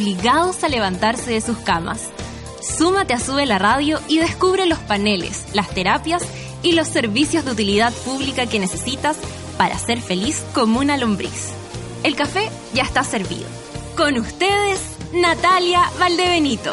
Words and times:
obligados 0.00 0.64
a 0.64 0.68
levantarse 0.68 1.30
de 1.30 1.42
sus 1.42 1.58
camas. 1.58 2.08
Súmate 2.62 3.12
a 3.12 3.20
Sube 3.20 3.44
la 3.44 3.58
Radio 3.58 4.00
y 4.08 4.18
descubre 4.18 4.64
los 4.64 4.78
paneles, 4.78 5.44
las 5.52 5.68
terapias 5.68 6.22
y 6.62 6.72
los 6.72 6.88
servicios 6.88 7.44
de 7.44 7.52
utilidad 7.52 7.92
pública 7.92 8.46
que 8.46 8.58
necesitas 8.58 9.18
para 9.58 9.78
ser 9.78 10.00
feliz 10.00 10.42
como 10.54 10.80
una 10.80 10.96
lombriz. 10.96 11.50
El 12.02 12.16
café 12.16 12.48
ya 12.72 12.82
está 12.82 13.04
servido. 13.04 13.46
Con 13.94 14.16
ustedes, 14.16 14.80
Natalia 15.12 15.82
Valdebenito. 15.98 16.72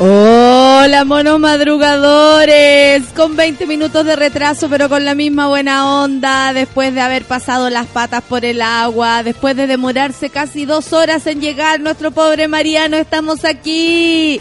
Hola, 0.00 1.04
monos 1.04 1.40
madrugadores, 1.40 3.02
con 3.16 3.34
20 3.34 3.66
minutos 3.66 4.06
de 4.06 4.14
retraso, 4.14 4.68
pero 4.68 4.88
con 4.88 5.04
la 5.04 5.16
misma 5.16 5.48
buena 5.48 6.02
onda, 6.04 6.52
después 6.52 6.94
de 6.94 7.00
haber 7.00 7.24
pasado 7.24 7.68
las 7.68 7.88
patas 7.88 8.22
por 8.22 8.44
el 8.44 8.62
agua, 8.62 9.24
después 9.24 9.56
de 9.56 9.66
demorarse 9.66 10.30
casi 10.30 10.66
dos 10.66 10.92
horas 10.92 11.26
en 11.26 11.40
llegar, 11.40 11.80
nuestro 11.80 12.12
pobre 12.12 12.46
Mariano, 12.46 12.96
estamos 12.96 13.44
aquí, 13.44 14.40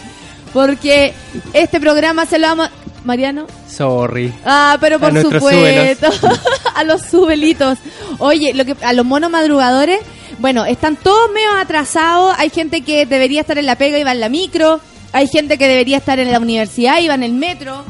porque 0.53 1.15
este 1.53 1.79
programa 1.79 2.27
se 2.27 2.37
lo 2.37 2.49
vamos... 2.49 2.69
Mariano. 3.03 3.47
Sorry. 3.67 4.33
Ah, 4.45 4.77
pero 4.79 4.99
por 4.99 5.19
supuesto. 5.19 6.09
a 6.75 6.83
los 6.83 7.01
subelitos. 7.03 7.79
Oye, 8.19 8.53
lo 8.53 8.65
que 8.65 8.75
a 8.83 8.91
los 8.91 9.05
monos 9.05 9.31
madrugadores, 9.31 10.01
bueno, 10.39 10.65
están 10.65 10.97
todos 10.97 11.31
medio 11.31 11.51
atrasados. 11.53 12.35
Hay 12.37 12.49
gente 12.49 12.81
que 12.81 13.05
debería 13.05 13.41
estar 13.41 13.57
en 13.57 13.65
la 13.65 13.77
pega 13.77 13.97
y 13.97 14.03
va 14.03 14.11
en 14.11 14.19
la 14.19 14.27
micro. 14.27 14.81
Hay 15.13 15.27
gente 15.27 15.57
que 15.57 15.67
debería 15.67 15.97
estar 15.97 16.19
en 16.19 16.31
la 16.31 16.39
universidad 16.39 16.97
va 17.09 17.15
en 17.15 17.23
el 17.23 17.33
metro. 17.33 17.83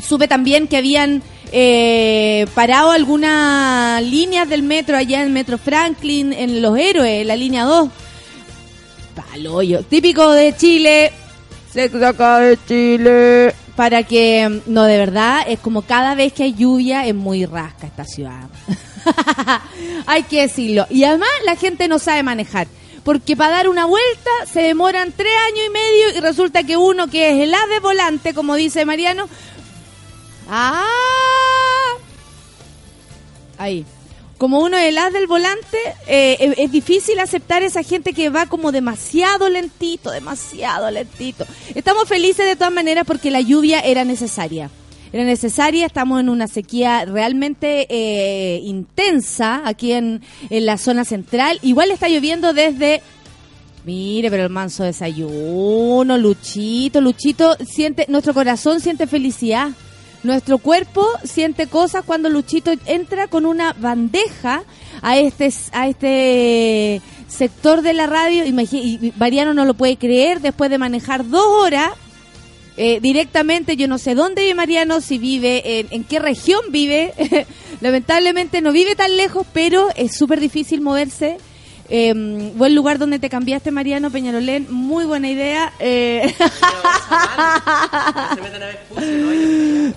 Supe 0.00 0.28
también 0.28 0.68
que 0.68 0.76
habían 0.76 1.22
eh, 1.52 2.46
parado 2.54 2.90
algunas 2.90 4.02
líneas 4.02 4.48
del 4.48 4.62
metro 4.62 4.96
allá 4.96 5.20
en 5.20 5.26
el 5.26 5.32
Metro 5.32 5.58
Franklin, 5.58 6.32
en 6.32 6.60
Los 6.60 6.76
Héroes, 6.78 7.26
la 7.26 7.36
línea 7.36 7.64
2. 7.64 7.88
Paloyo. 9.14 9.82
Típico 9.82 10.30
de 10.32 10.56
Chile. 10.56 11.12
Se 11.72 11.88
saca 11.88 12.40
de 12.40 12.58
Chile 12.68 13.54
para 13.76 14.04
que, 14.04 14.60
no, 14.66 14.84
de 14.84 14.98
verdad, 14.98 15.44
es 15.48 15.58
como 15.58 15.82
cada 15.82 16.14
vez 16.14 16.32
que 16.32 16.44
hay 16.44 16.54
lluvia 16.54 17.06
es 17.06 17.14
muy 17.14 17.44
rasca 17.46 17.86
esta 17.86 18.04
ciudad. 18.04 18.48
hay 20.06 20.22
que 20.24 20.42
decirlo. 20.42 20.86
Y 20.90 21.04
además 21.04 21.28
la 21.44 21.56
gente 21.56 21.88
no 21.88 21.98
sabe 21.98 22.22
manejar. 22.22 22.68
Porque 23.04 23.36
para 23.36 23.56
dar 23.56 23.68
una 23.68 23.84
vuelta 23.84 24.30
se 24.50 24.62
demoran 24.62 25.12
tres 25.12 25.32
años 25.48 25.66
y 25.66 25.70
medio 25.70 26.16
y 26.16 26.20
resulta 26.20 26.64
que 26.64 26.76
uno 26.76 27.08
que 27.08 27.30
es 27.30 27.42
el 27.42 27.54
as 27.54 27.68
de 27.68 27.80
volante, 27.80 28.34
como 28.34 28.54
dice 28.54 28.84
Mariano, 28.84 29.28
¡ah! 30.48 30.84
Ahí 33.58 33.84
como 34.38 34.60
uno 34.60 34.76
es 34.76 34.88
el 34.90 34.98
as 34.98 35.12
del 35.12 35.26
volante, 35.26 35.78
eh, 36.06 36.54
es, 36.58 36.70
difícil 36.70 37.18
aceptar 37.20 37.62
esa 37.62 37.82
gente 37.82 38.12
que 38.12 38.30
va 38.30 38.46
como 38.46 38.72
demasiado 38.72 39.48
lentito, 39.48 40.10
demasiado 40.10 40.90
lentito. 40.90 41.46
Estamos 41.74 42.08
felices 42.08 42.44
de 42.44 42.54
todas 42.54 42.72
maneras 42.72 43.06
porque 43.06 43.30
la 43.30 43.40
lluvia 43.40 43.80
era 43.80 44.04
necesaria. 44.04 44.70
Era 45.14 45.22
necesaria, 45.22 45.86
estamos 45.86 46.18
en 46.18 46.28
una 46.28 46.48
sequía 46.48 47.04
realmente 47.04 47.86
eh, 47.88 48.58
intensa 48.64 49.62
aquí 49.64 49.92
en, 49.92 50.22
en 50.50 50.66
la 50.66 50.76
zona 50.76 51.04
central. 51.04 51.60
Igual 51.62 51.92
está 51.92 52.08
lloviendo 52.08 52.52
desde 52.52 53.00
Mire, 53.84 54.28
pero 54.28 54.42
el 54.42 54.50
manso 54.50 54.82
desayuno, 54.82 56.18
Luchito, 56.18 57.00
Luchito 57.00 57.56
siente, 57.64 58.06
nuestro 58.08 58.34
corazón 58.34 58.80
siente 58.80 59.06
felicidad. 59.06 59.68
Nuestro 60.24 60.58
cuerpo 60.58 61.06
siente 61.22 61.68
cosas 61.68 62.02
cuando 62.04 62.28
Luchito 62.28 62.72
entra 62.84 63.28
con 63.28 63.46
una 63.46 63.72
bandeja 63.74 64.64
a 65.00 65.16
este, 65.16 65.52
a 65.70 65.86
este 65.86 67.00
sector 67.28 67.82
de 67.82 67.92
la 67.92 68.08
radio. 68.08 68.44
Y 68.44 69.12
Mariano 69.16 69.54
no 69.54 69.64
lo 69.64 69.74
puede 69.74 69.96
creer 69.96 70.40
después 70.40 70.70
de 70.70 70.78
manejar 70.78 71.28
dos 71.28 71.46
horas 71.46 71.92
eh, 72.76 73.00
directamente. 73.00 73.76
Yo 73.76 73.88
no 73.88 73.98
sé 73.98 74.14
dónde 74.14 74.42
vive 74.42 74.54
Mariano, 74.54 75.00
si 75.00 75.18
vive, 75.18 75.80
en, 75.80 75.88
en 75.90 76.04
qué 76.04 76.18
región 76.18 76.60
vive. 76.70 77.12
Lamentablemente 77.80 78.60
no 78.60 78.72
vive 78.72 78.94
tan 78.94 79.16
lejos, 79.16 79.46
pero 79.52 79.88
es 79.96 80.16
súper 80.16 80.40
difícil 80.40 80.80
moverse 80.80 81.38
eh, 81.90 82.14
buen 82.54 82.74
lugar 82.74 82.98
donde 82.98 83.18
te 83.18 83.28
cambiaste, 83.28 83.70
Mariano 83.70 84.10
Peñarolén. 84.10 84.66
Muy 84.70 85.04
buena 85.04 85.28
idea. 85.28 85.72
Eh... 85.78 86.34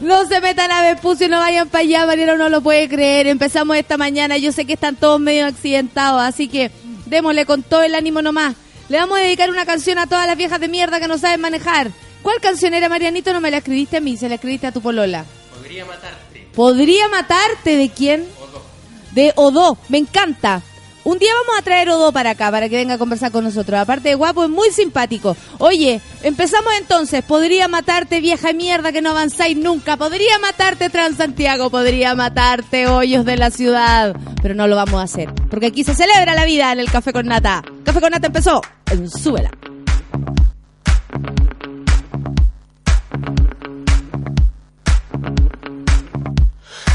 No 0.01 0.27
se 0.27 0.41
metan 0.41 0.71
a 0.71 0.81
Vespucio 0.81 1.29
no 1.29 1.39
vayan 1.39 1.69
para 1.69 1.83
allá. 1.83 2.05
Mariano 2.05 2.37
no 2.37 2.49
lo 2.49 2.61
puede 2.61 2.89
creer. 2.89 3.27
Empezamos 3.27 3.77
esta 3.77 3.97
mañana. 3.97 4.37
Yo 4.37 4.51
sé 4.51 4.65
que 4.65 4.73
están 4.73 4.95
todos 4.95 5.19
medio 5.19 5.45
accidentados. 5.45 6.21
Así 6.21 6.47
que 6.47 6.71
démosle 7.05 7.45
con 7.45 7.63
todo 7.63 7.83
el 7.83 7.95
ánimo 7.95 8.21
nomás. 8.21 8.55
Le 8.89 8.97
vamos 8.97 9.17
a 9.17 9.21
dedicar 9.21 9.49
una 9.49 9.65
canción 9.65 9.97
a 9.97 10.07
todas 10.07 10.27
las 10.27 10.37
viejas 10.37 10.59
de 10.59 10.67
mierda 10.67 10.99
que 10.99 11.07
no 11.07 11.17
saben 11.17 11.41
manejar. 11.41 11.91
¿Cuál 12.21 12.39
canción 12.41 12.73
era, 12.73 12.89
Marianito? 12.89 13.33
No 13.33 13.41
me 13.41 13.51
la 13.51 13.57
escribiste 13.57 13.97
a 13.97 14.01
mí, 14.01 14.17
se 14.17 14.29
la 14.29 14.35
escribiste 14.35 14.67
a 14.67 14.71
tu 14.71 14.81
polola. 14.81 15.25
Podría 15.55 15.85
matarte. 15.85 16.47
¿Podría 16.53 17.07
matarte? 17.09 17.77
¿De 17.77 17.89
quién? 17.89 18.27
Odo. 18.39 18.61
De 19.13 19.33
Odo. 19.35 19.77
Me 19.89 19.97
encanta. 19.97 20.61
Un 21.07 21.19
día 21.19 21.31
vamos 21.45 21.57
a 21.57 21.61
traer 21.61 21.89
Odo 21.89 22.11
para 22.11 22.31
acá, 22.31 22.51
para 22.51 22.67
que 22.67 22.75
venga 22.75 22.95
a 22.95 22.97
conversar 22.97 23.31
con 23.31 23.45
nosotros. 23.45 23.79
Aparte 23.79 24.09
de 24.09 24.15
guapo, 24.15 24.43
es 24.43 24.49
muy 24.49 24.71
simpático. 24.71 25.37
Oye, 25.57 26.01
empezamos 26.21 26.73
entonces. 26.77 27.23
Podría 27.23 27.69
matarte, 27.69 28.19
vieja 28.19 28.51
mierda, 28.51 28.91
que 28.91 29.01
no 29.01 29.11
avanzáis 29.11 29.55
nunca. 29.55 29.95
Podría 29.95 30.37
matarte, 30.39 30.89
Transantiago. 30.89 31.69
Podría 31.69 32.13
matarte, 32.13 32.87
hoyos 32.87 33.23
de 33.23 33.37
la 33.37 33.51
ciudad. 33.51 34.17
Pero 34.41 34.53
no 34.53 34.67
lo 34.67 34.75
vamos 34.75 34.99
a 34.99 35.03
hacer. 35.03 35.33
Porque 35.49 35.67
aquí 35.67 35.85
se 35.85 35.95
celebra 35.95 36.35
la 36.35 36.43
vida 36.43 36.73
en 36.73 36.79
el 36.79 36.91
Café 36.91 37.13
con 37.13 37.25
Nata. 37.25 37.63
Café 37.85 38.01
con 38.01 38.11
Nata 38.11 38.27
empezó 38.27 38.61
en 38.91 39.09
Súbela. 39.09 39.51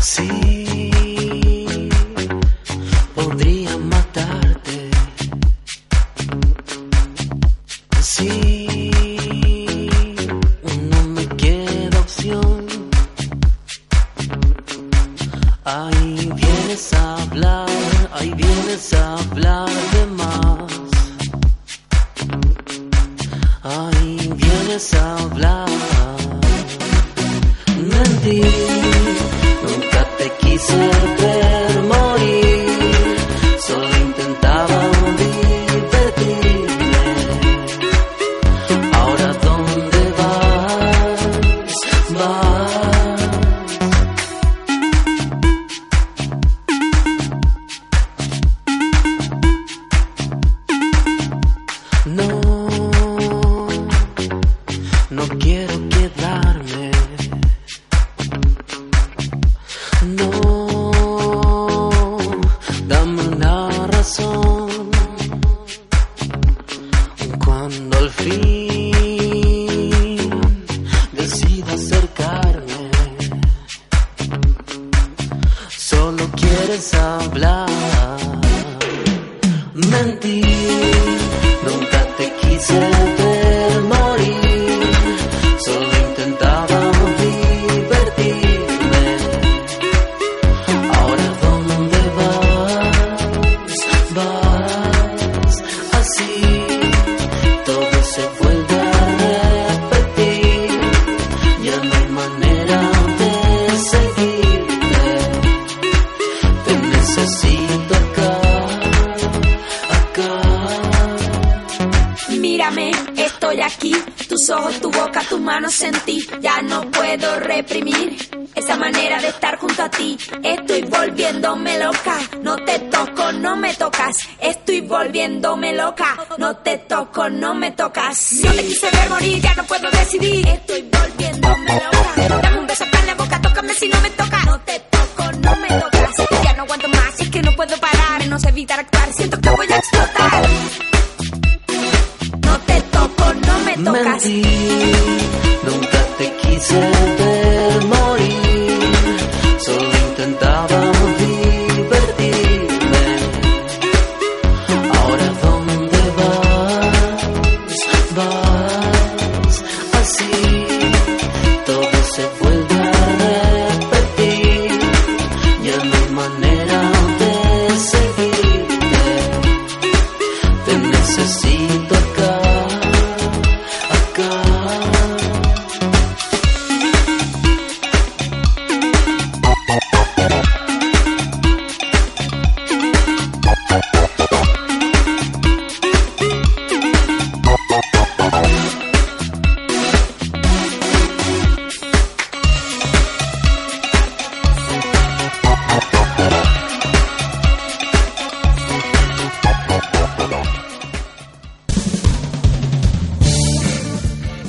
Sí. 0.02 0.71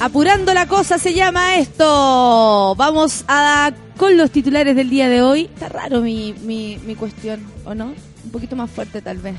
Apurando 0.03 0.53
la 0.53 0.67
cosa 0.67 0.97
se 0.97 1.13
llama 1.13 1.55
esto. 1.55 2.75
Vamos 2.75 3.23
a 3.29 3.71
con 3.95 4.17
los 4.17 4.31
titulares 4.31 4.75
del 4.75 4.89
día 4.89 5.07
de 5.07 5.21
hoy. 5.21 5.43
Está 5.43 5.69
raro 5.69 6.01
mi, 6.01 6.35
mi, 6.41 6.77
mi 6.85 6.93
cuestión, 6.95 7.39
¿o 7.63 7.73
no? 7.73 7.93
Un 8.25 8.31
poquito 8.33 8.57
más 8.57 8.69
fuerte 8.69 9.01
tal 9.01 9.19
vez. 9.19 9.35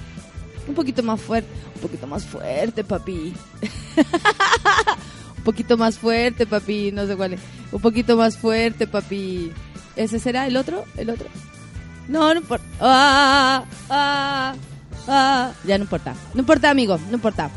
Un 0.67 0.75
poquito 0.75 1.03
más 1.03 1.21
fuerte. 1.21 1.51
Un 1.75 1.81
poquito 1.83 2.07
más 2.07 2.25
fuerte, 2.25 2.83
papi. 2.83 3.35
un 5.37 5.45
poquito 5.45 5.77
más 5.77 5.99
fuerte, 5.99 6.47
papi. 6.47 6.93
No 6.93 7.07
sé 7.07 7.15
cuál 7.15 7.35
es. 7.35 7.41
Un 7.71 7.83
poquito 7.83 8.17
más 8.17 8.39
fuerte, 8.39 8.87
papi. 8.87 9.53
¿Ese 9.97 10.19
será 10.19 10.47
el 10.47 10.57
otro? 10.57 10.87
¿El 10.97 11.11
otro? 11.11 11.27
No, 12.09 12.33
no 12.33 12.41
importa. 12.41 12.65
Ah, 12.81 13.65
ah, 13.91 14.55
ah. 15.09 15.53
Ya 15.67 15.77
no 15.77 15.85
importa. 15.85 16.15
No 16.33 16.41
importa, 16.41 16.71
amigo. 16.71 16.99
No 17.11 17.17
importa. 17.17 17.51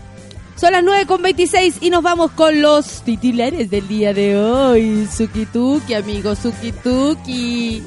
Son 0.59 0.71
las 0.71 0.83
9.26 0.83 1.75
y 1.81 1.91
nos 1.91 2.01
vamos 2.01 2.31
con 2.31 2.63
los 2.63 3.03
titulares 3.03 3.69
del 3.69 3.87
día 3.87 4.11
de 4.11 4.35
hoy. 4.37 5.07
Sukituki, 5.15 5.93
amigo, 5.93 6.35
Sukituki. 6.35 7.83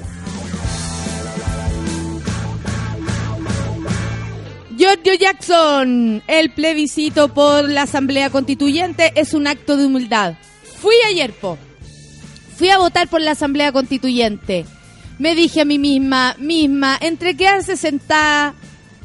Giorgio 4.76 5.14
Jackson, 5.14 6.22
el 6.28 6.52
plebiscito 6.52 7.34
por 7.34 7.68
la 7.68 7.82
Asamblea 7.82 8.30
Constituyente 8.30 9.12
es 9.16 9.34
un 9.34 9.48
acto 9.48 9.76
de 9.76 9.86
humildad. 9.86 10.34
Fui 10.80 10.94
ayer, 11.08 11.32
po. 11.32 11.58
Fui 12.56 12.70
a 12.70 12.78
votar 12.78 13.08
por 13.08 13.20
la 13.20 13.32
Asamblea 13.32 13.72
Constituyente. 13.72 14.64
Me 15.18 15.34
dije 15.34 15.62
a 15.62 15.64
mí 15.64 15.80
misma, 15.80 16.36
misma, 16.38 16.96
entre 17.00 17.36
quedarse 17.36 17.76
sentada 17.76 18.54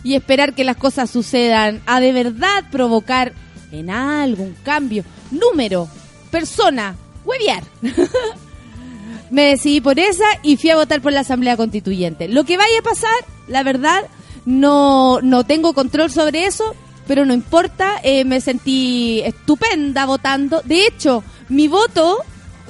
y 0.04 0.14
esperar 0.14 0.54
que 0.54 0.64
las 0.64 0.78
cosas 0.78 1.10
sucedan, 1.10 1.82
a 1.88 2.00
de 2.00 2.14
verdad 2.14 2.70
provocar 2.70 3.34
en 3.72 3.90
algún 3.90 4.56
cambio, 4.64 5.04
número, 5.32 5.88
persona, 6.32 6.96
hueviar. 7.24 7.64
Me 9.30 9.50
decidí 9.50 9.82
por 9.82 10.00
esa 10.00 10.26
y 10.44 10.58
fui 10.58 10.70
a 10.70 10.76
votar 10.76 11.02
por 11.02 11.12
la 11.12 11.22
Asamblea 11.22 11.58
Constituyente. 11.58 12.28
Lo 12.28 12.44
que 12.44 12.58
vaya 12.58 12.80
a 12.80 12.84
pasar, 12.84 13.16
la 13.48 13.64
verdad, 13.64 14.04
no, 14.46 15.20
no 15.22 15.44
tengo 15.46 15.74
control 15.74 16.12
sobre 16.12 16.46
eso, 16.46 16.76
pero 17.08 17.26
no 17.26 17.34
importa, 17.34 18.00
eh, 18.04 18.24
me 18.24 18.42
sentí 18.42 19.22
estupenda 19.22 20.06
votando. 20.06 20.62
De 20.64 20.86
hecho, 20.86 21.24
mi 21.50 21.68
voto 21.68 22.20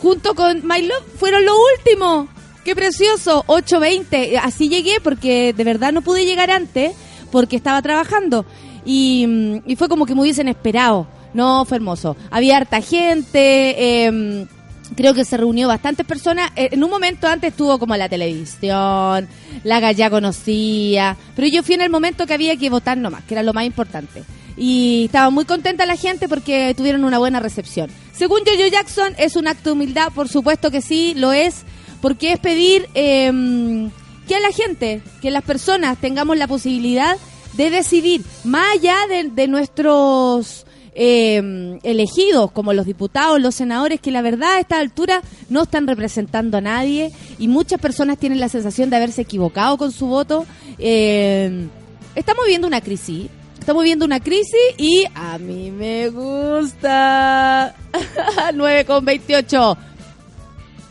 junto 0.01 0.35
con 0.35 0.65
My 0.65 0.81
Love 0.81 1.05
fueron 1.17 1.45
lo 1.45 1.53
último. 1.77 2.27
¡Qué 2.63 2.75
precioso! 2.75 3.43
8.20. 3.47 4.39
Así 4.41 4.69
llegué 4.69 4.99
porque 5.01 5.53
de 5.53 5.63
verdad 5.63 5.93
no 5.93 6.01
pude 6.01 6.25
llegar 6.25 6.51
antes 6.51 6.93
porque 7.31 7.55
estaba 7.55 7.81
trabajando. 7.81 8.45
Y, 8.85 9.25
mm, 9.27 9.57
y 9.65 9.75
fue 9.75 9.89
como 9.89 10.05
que 10.05 10.15
me 10.15 10.21
hubiesen 10.21 10.47
esperado. 10.47 11.07
No, 11.33 11.65
fue 11.65 11.77
hermoso. 11.77 12.15
Había 12.31 12.57
harta 12.57 12.81
gente. 12.81 14.05
em, 14.05 14.47
creo 14.95 15.13
que 15.13 15.25
se 15.25 15.35
reunió 15.37 15.67
bastantes 15.67 16.05
personas. 16.05 16.51
Eh, 16.55 16.69
En 16.71 16.83
un 16.83 16.89
momento 16.89 17.27
antes 17.27 17.51
estuvo 17.51 17.77
como 17.79 17.95
la 17.97 18.07
televisión, 18.07 19.27
la 19.63 19.79
galla 19.79 20.09
conocía, 20.09 21.17
pero 21.35 21.47
yo 21.47 21.63
fui 21.63 21.75
en 21.75 21.81
el 21.81 21.89
momento 21.89 22.25
que 22.27 22.33
había 22.35 22.55
que 22.55 22.69
votar 22.69 22.97
nomás, 22.97 23.23
que 23.23 23.33
era 23.33 23.43
lo 23.43 23.53
más 23.53 23.65
importante. 23.65 24.23
Y 24.57 25.05
estaba 25.05 25.29
muy 25.31 25.43
contenta 25.45 25.85
la 25.85 25.97
gente 25.97 26.29
porque 26.29 26.73
tuvieron 26.77 27.03
una 27.03 27.17
buena 27.17 27.39
recepción. 27.41 27.89
Según 28.13 28.39
Jojo 28.45 28.67
Jackson, 28.71 29.13
es 29.17 29.35
un 29.35 29.47
acto 29.47 29.69
de 29.69 29.73
humildad, 29.73 30.13
por 30.13 30.29
supuesto 30.29 30.71
que 30.71 30.81
sí, 30.81 31.13
lo 31.17 31.33
es, 31.33 31.63
porque 32.01 32.31
es 32.31 32.39
pedir 32.39 32.87
em, 32.93 33.89
que 34.27 34.35
a 34.35 34.39
la 34.39 34.51
gente, 34.51 35.01
que 35.21 35.31
las 35.31 35.43
personas 35.43 35.97
tengamos 35.97 36.37
la 36.37 36.47
posibilidad 36.47 37.17
de 37.55 37.69
decidir, 37.69 38.21
más 38.43 38.75
allá 38.75 38.97
de, 39.33 39.47
nuestros 39.47 40.65
eh, 40.93 41.79
elegidos, 41.83 42.51
como 42.51 42.73
los 42.73 42.85
diputados, 42.85 43.41
los 43.41 43.55
senadores, 43.55 43.99
que 43.99 44.11
la 44.11 44.21
verdad 44.21 44.55
a 44.55 44.59
esta 44.59 44.79
altura 44.79 45.21
no 45.49 45.63
están 45.63 45.87
representando 45.87 46.57
a 46.57 46.61
nadie 46.61 47.11
y 47.39 47.47
muchas 47.47 47.79
personas 47.79 48.17
tienen 48.17 48.39
la 48.39 48.49
sensación 48.49 48.89
de 48.89 48.97
haberse 48.97 49.21
equivocado 49.21 49.77
con 49.77 49.91
su 49.91 50.07
voto. 50.07 50.45
Eh, 50.77 51.67
estamos 52.15 52.45
viviendo 52.45 52.67
una 52.67 52.81
crisis. 52.81 53.29
Estamos 53.59 53.81
viviendo 53.81 54.05
una 54.05 54.19
crisis 54.19 54.53
y 54.77 55.05
a 55.15 55.39
mí 55.39 55.71
me 55.71 56.09
gusta. 56.09 57.75
9 58.53 58.85
con 58.85 59.03
28. 59.03 59.77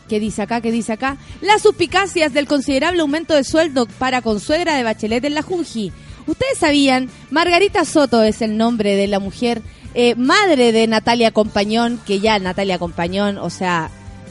¿Qué 0.08 0.20
dice 0.20 0.42
acá? 0.42 0.60
¿Qué 0.60 0.70
dice 0.70 0.92
acá? 0.92 1.16
Las 1.40 1.62
suspicacias 1.62 2.32
del 2.32 2.46
considerable 2.46 3.00
aumento 3.00 3.34
de 3.34 3.44
sueldo 3.44 3.86
para 3.98 4.22
consuegra 4.22 4.76
de 4.76 4.82
Bachelet 4.82 5.24
en 5.24 5.34
la 5.34 5.42
Junji. 5.42 5.92
Ustedes 6.26 6.58
sabían, 6.58 7.10
Margarita 7.30 7.84
Soto 7.84 8.22
es 8.22 8.42
el 8.42 8.56
nombre 8.56 8.96
de 8.96 9.06
la 9.06 9.18
mujer 9.18 9.62
eh, 9.94 10.14
madre 10.16 10.72
de 10.72 10.86
Natalia 10.86 11.30
Compañón, 11.30 12.00
que 12.06 12.20
ya 12.20 12.38
Natalia 12.38 12.78
Compañón, 12.78 13.38
o 13.38 13.50
sea, 13.50 13.90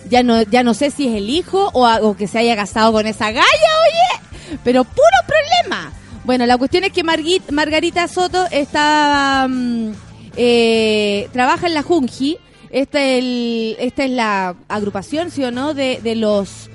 ya 0.09 0.23
no, 0.23 0.41
ya 0.41 0.63
no 0.63 0.73
sé 0.73 0.91
si 0.91 1.07
es 1.07 1.15
el 1.15 1.29
hijo 1.29 1.69
o, 1.73 1.87
o 1.87 2.17
que 2.17 2.27
se 2.27 2.39
haya 2.39 2.55
casado 2.55 2.91
con 2.91 3.05
esa 3.07 3.31
galla, 3.31 3.43
oye, 3.43 4.57
pero 4.63 4.83
puro 4.83 5.17
problema. 5.27 5.93
Bueno, 6.25 6.45
la 6.45 6.57
cuestión 6.57 6.83
es 6.83 6.91
que 6.91 7.03
Margarita 7.03 8.07
Soto 8.07 8.45
está, 8.49 9.45
mm, 9.49 9.91
eh, 10.37 11.29
trabaja 11.33 11.67
en 11.67 11.73
la 11.73 11.83
Junji, 11.83 12.37
esta, 12.69 13.01
el, 13.01 13.75
esta 13.79 14.05
es 14.05 14.11
la 14.11 14.55
agrupación, 14.67 15.31
¿sí 15.31 15.43
o 15.43 15.51
no?, 15.51 15.73
de, 15.73 15.99
de 16.01 16.15
los 16.15 16.69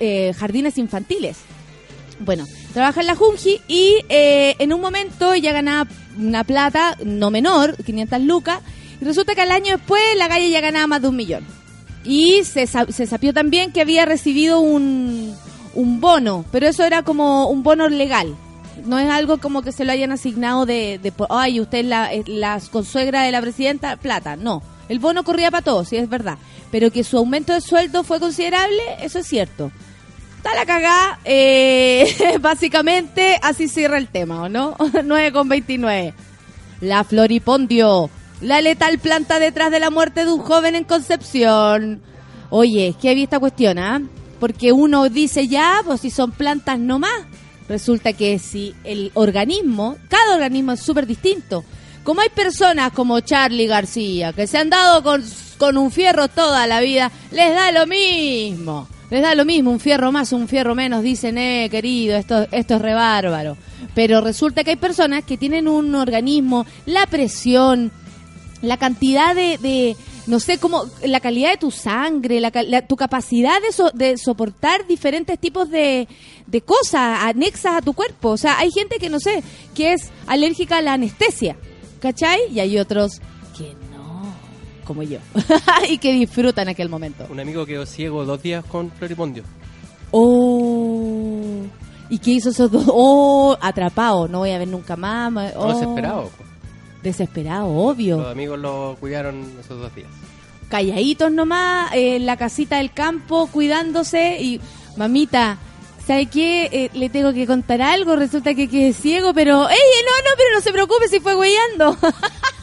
eh, 0.00 0.32
jardines 0.36 0.78
infantiles. 0.78 1.36
Bueno, 2.20 2.46
trabaja 2.74 3.00
en 3.00 3.06
la 3.06 3.14
Junji 3.14 3.60
y 3.68 4.04
eh, 4.08 4.56
en 4.58 4.72
un 4.72 4.80
momento 4.80 5.32
ella 5.32 5.52
ganaba 5.52 5.88
una 6.18 6.44
plata 6.44 6.98
no 7.04 7.30
menor, 7.30 7.76
500 7.82 8.20
lucas, 8.20 8.60
y 9.00 9.04
resulta 9.04 9.34
que 9.34 9.40
al 9.40 9.52
año 9.52 9.76
después 9.76 10.02
la 10.18 10.28
galla 10.28 10.46
ya 10.46 10.60
ganaba 10.60 10.86
más 10.88 11.02
de 11.02 11.08
un 11.08 11.16
millón. 11.16 11.46
Y 12.04 12.42
se, 12.44 12.66
se 12.66 13.06
sapió 13.06 13.32
también 13.32 13.72
que 13.72 13.80
había 13.80 14.04
recibido 14.04 14.60
un, 14.60 15.34
un 15.74 16.00
bono, 16.00 16.44
pero 16.50 16.66
eso 16.66 16.84
era 16.84 17.02
como 17.02 17.48
un 17.48 17.62
bono 17.62 17.88
legal. 17.88 18.34
No 18.84 18.98
es 18.98 19.08
algo 19.08 19.38
como 19.38 19.62
que 19.62 19.72
se 19.72 19.84
lo 19.84 19.92
hayan 19.92 20.12
asignado 20.12 20.66
de, 20.66 20.98
de 21.02 21.12
ay, 21.30 21.60
usted 21.60 21.78
es 21.78 21.86
la, 21.86 22.10
la 22.26 22.60
consuegra 22.70 23.22
de 23.22 23.30
la 23.30 23.40
presidenta, 23.40 23.96
plata. 23.96 24.36
No, 24.36 24.62
el 24.88 24.98
bono 24.98 25.22
corría 25.22 25.50
para 25.50 25.64
todos, 25.64 25.88
sí 25.88 25.96
es 25.96 26.08
verdad. 26.08 26.38
Pero 26.72 26.90
que 26.90 27.04
su 27.04 27.16
aumento 27.16 27.54
de 27.54 27.60
sueldo 27.60 28.02
fue 28.02 28.18
considerable, 28.18 28.82
eso 29.00 29.20
es 29.20 29.26
cierto. 29.26 29.70
Está 30.44 30.56
la 30.56 30.66
cagada, 30.66 31.20
eh, 31.24 32.36
básicamente 32.40 33.38
así 33.40 33.66
cierra 33.66 33.96
el 33.96 34.08
tema, 34.08 34.42
¿o 34.42 34.48
no? 34.50 34.76
9 35.02 35.32
con 35.32 35.48
29. 35.48 36.12
La 36.82 37.02
Floripondio 37.02 38.10
La 38.42 38.60
letal 38.60 38.98
planta 38.98 39.38
detrás 39.38 39.70
de 39.70 39.80
la 39.80 39.88
muerte 39.88 40.26
de 40.26 40.30
un 40.30 40.42
joven 40.42 40.74
en 40.74 40.84
Concepción. 40.84 42.02
Oye, 42.50 42.94
¿qué 43.00 43.08
había 43.08 43.24
esta 43.24 43.40
cuestión, 43.40 43.78
ah? 43.78 44.02
Porque 44.38 44.70
uno 44.72 45.08
dice 45.08 45.48
ya, 45.48 45.80
pues 45.82 46.02
si 46.02 46.10
son 46.10 46.30
plantas 46.30 46.78
nomás. 46.78 47.22
Resulta 47.66 48.12
que 48.12 48.38
si 48.38 48.74
el 48.84 49.12
organismo, 49.14 49.96
cada 50.10 50.34
organismo 50.34 50.72
es 50.72 50.80
súper 50.80 51.06
distinto. 51.06 51.64
Como 52.02 52.20
hay 52.20 52.28
personas 52.28 52.92
como 52.92 53.18
Charlie 53.20 53.66
García, 53.66 54.34
que 54.34 54.46
se 54.46 54.58
han 54.58 54.68
dado 54.68 55.02
con, 55.02 55.24
con 55.56 55.78
un 55.78 55.90
fierro 55.90 56.28
toda 56.28 56.66
la 56.66 56.80
vida, 56.80 57.10
les 57.30 57.54
da 57.54 57.72
lo 57.72 57.86
mismo. 57.86 58.88
Les 59.10 59.22
da 59.22 59.34
lo 59.34 59.44
mismo, 59.44 59.70
un 59.70 59.80
fierro 59.80 60.10
más, 60.12 60.32
un 60.32 60.48
fierro 60.48 60.74
menos, 60.74 61.02
dicen, 61.02 61.36
eh, 61.38 61.68
querido, 61.70 62.16
esto, 62.16 62.46
esto 62.50 62.76
es 62.76 62.82
re 62.82 62.94
bárbaro. 62.94 63.56
Pero 63.94 64.20
resulta 64.20 64.64
que 64.64 64.70
hay 64.70 64.76
personas 64.76 65.24
que 65.24 65.36
tienen 65.36 65.68
un 65.68 65.94
organismo, 65.94 66.66
la 66.86 67.06
presión, 67.06 67.92
la 68.62 68.76
cantidad 68.78 69.34
de, 69.34 69.58
de 69.58 69.94
no 70.26 70.40
sé, 70.40 70.56
cómo, 70.58 70.84
la 71.04 71.20
calidad 71.20 71.50
de 71.50 71.58
tu 71.58 71.70
sangre, 71.70 72.40
la, 72.40 72.50
la- 72.66 72.86
tu 72.86 72.96
capacidad 72.96 73.60
de, 73.60 73.72
so- 73.72 73.90
de 73.92 74.16
soportar 74.16 74.86
diferentes 74.86 75.38
tipos 75.38 75.70
de, 75.70 76.08
de 76.46 76.60
cosas 76.62 77.18
anexas 77.24 77.74
a 77.76 77.82
tu 77.82 77.92
cuerpo. 77.92 78.30
O 78.30 78.36
sea, 78.38 78.58
hay 78.58 78.70
gente 78.72 78.96
que, 78.98 79.10
no 79.10 79.20
sé, 79.20 79.42
que 79.74 79.92
es 79.92 80.08
alérgica 80.26 80.78
a 80.78 80.82
la 80.82 80.94
anestesia, 80.94 81.56
¿cachai? 82.00 82.40
Y 82.52 82.60
hay 82.60 82.78
otros 82.78 83.20
como 84.84 85.02
yo, 85.02 85.18
y 85.88 85.98
que 85.98 86.12
disfrutan 86.12 86.68
aquel 86.68 86.88
momento. 86.88 87.26
Un 87.30 87.40
amigo 87.40 87.66
quedó 87.66 87.86
ciego 87.86 88.24
dos 88.24 88.42
días 88.42 88.64
con 88.64 88.90
floripondio. 88.90 89.42
Oh, 90.10 91.62
¿y 92.08 92.18
qué 92.18 92.32
hizo 92.32 92.50
esos 92.50 92.70
dos? 92.70 92.84
Oh, 92.88 93.56
atrapado, 93.60 94.28
no 94.28 94.38
voy 94.40 94.50
a 94.50 94.58
ver 94.58 94.68
nunca 94.68 94.96
más. 94.96 95.32
No, 95.32 95.40
Oh, 95.56 95.72
desesperado. 95.72 96.30
Desesperado, 97.02 97.68
obvio. 97.68 98.18
Los 98.18 98.32
amigos 98.32 98.58
lo 98.58 98.96
cuidaron 99.00 99.44
esos 99.60 99.80
dos 99.80 99.94
días. 99.94 100.08
calladitos 100.68 101.30
nomás 101.32 101.92
eh, 101.94 102.16
en 102.16 102.26
la 102.26 102.36
casita 102.36 102.78
del 102.78 102.92
campo 102.92 103.48
cuidándose 103.48 104.40
y 104.40 104.60
mamita 104.96 105.58
¿Sabe 106.06 106.26
qué? 106.26 106.68
Eh, 106.70 106.90
le 106.92 107.08
tengo 107.08 107.32
que 107.32 107.46
contar 107.46 107.80
algo. 107.80 108.14
Resulta 108.14 108.54
que 108.54 108.68
quedé 108.68 108.92
ciego, 108.92 109.32
pero. 109.32 109.68
¡Ey! 109.68 109.76
No, 110.04 110.30
no, 110.30 110.36
pero 110.36 110.50
no 110.54 110.60
se 110.60 110.70
preocupe 110.70 111.08
si 111.08 111.18
fue 111.18 111.34
huellando. 111.34 111.96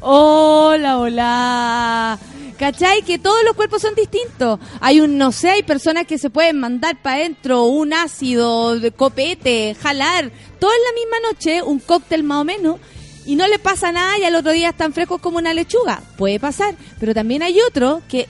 hola, 0.00 0.98
hola. 0.98 2.18
¿Cachai? 2.58 3.02
Que 3.02 3.18
todos 3.18 3.44
los 3.44 3.54
cuerpos 3.54 3.82
son 3.82 3.94
distintos. 3.94 4.58
Hay 4.80 5.00
un, 5.00 5.16
no 5.16 5.30
sé, 5.30 5.50
hay 5.50 5.62
personas 5.62 6.06
que 6.06 6.18
se 6.18 6.28
pueden 6.28 6.58
mandar 6.58 7.00
para 7.00 7.16
adentro 7.16 7.64
un 7.64 7.92
ácido, 7.92 8.76
copete, 8.96 9.76
jalar. 9.80 10.32
Todo 10.58 10.72
en 10.72 10.82
la 10.82 10.92
misma 11.00 11.30
noche, 11.30 11.62
un 11.62 11.78
cóctel 11.78 12.24
más 12.24 12.40
o 12.40 12.44
menos. 12.44 12.80
Y 13.26 13.36
no 13.36 13.46
le 13.46 13.58
pasa 13.58 13.92
nada 13.92 14.18
y 14.18 14.24
al 14.24 14.34
otro 14.34 14.52
día 14.52 14.70
están 14.70 14.92
frescos 14.92 15.20
como 15.20 15.38
una 15.38 15.54
lechuga. 15.54 16.02
Puede 16.16 16.40
pasar. 16.40 16.74
Pero 16.98 17.14
también 17.14 17.42
hay 17.42 17.60
otros 17.60 18.02
que 18.08 18.28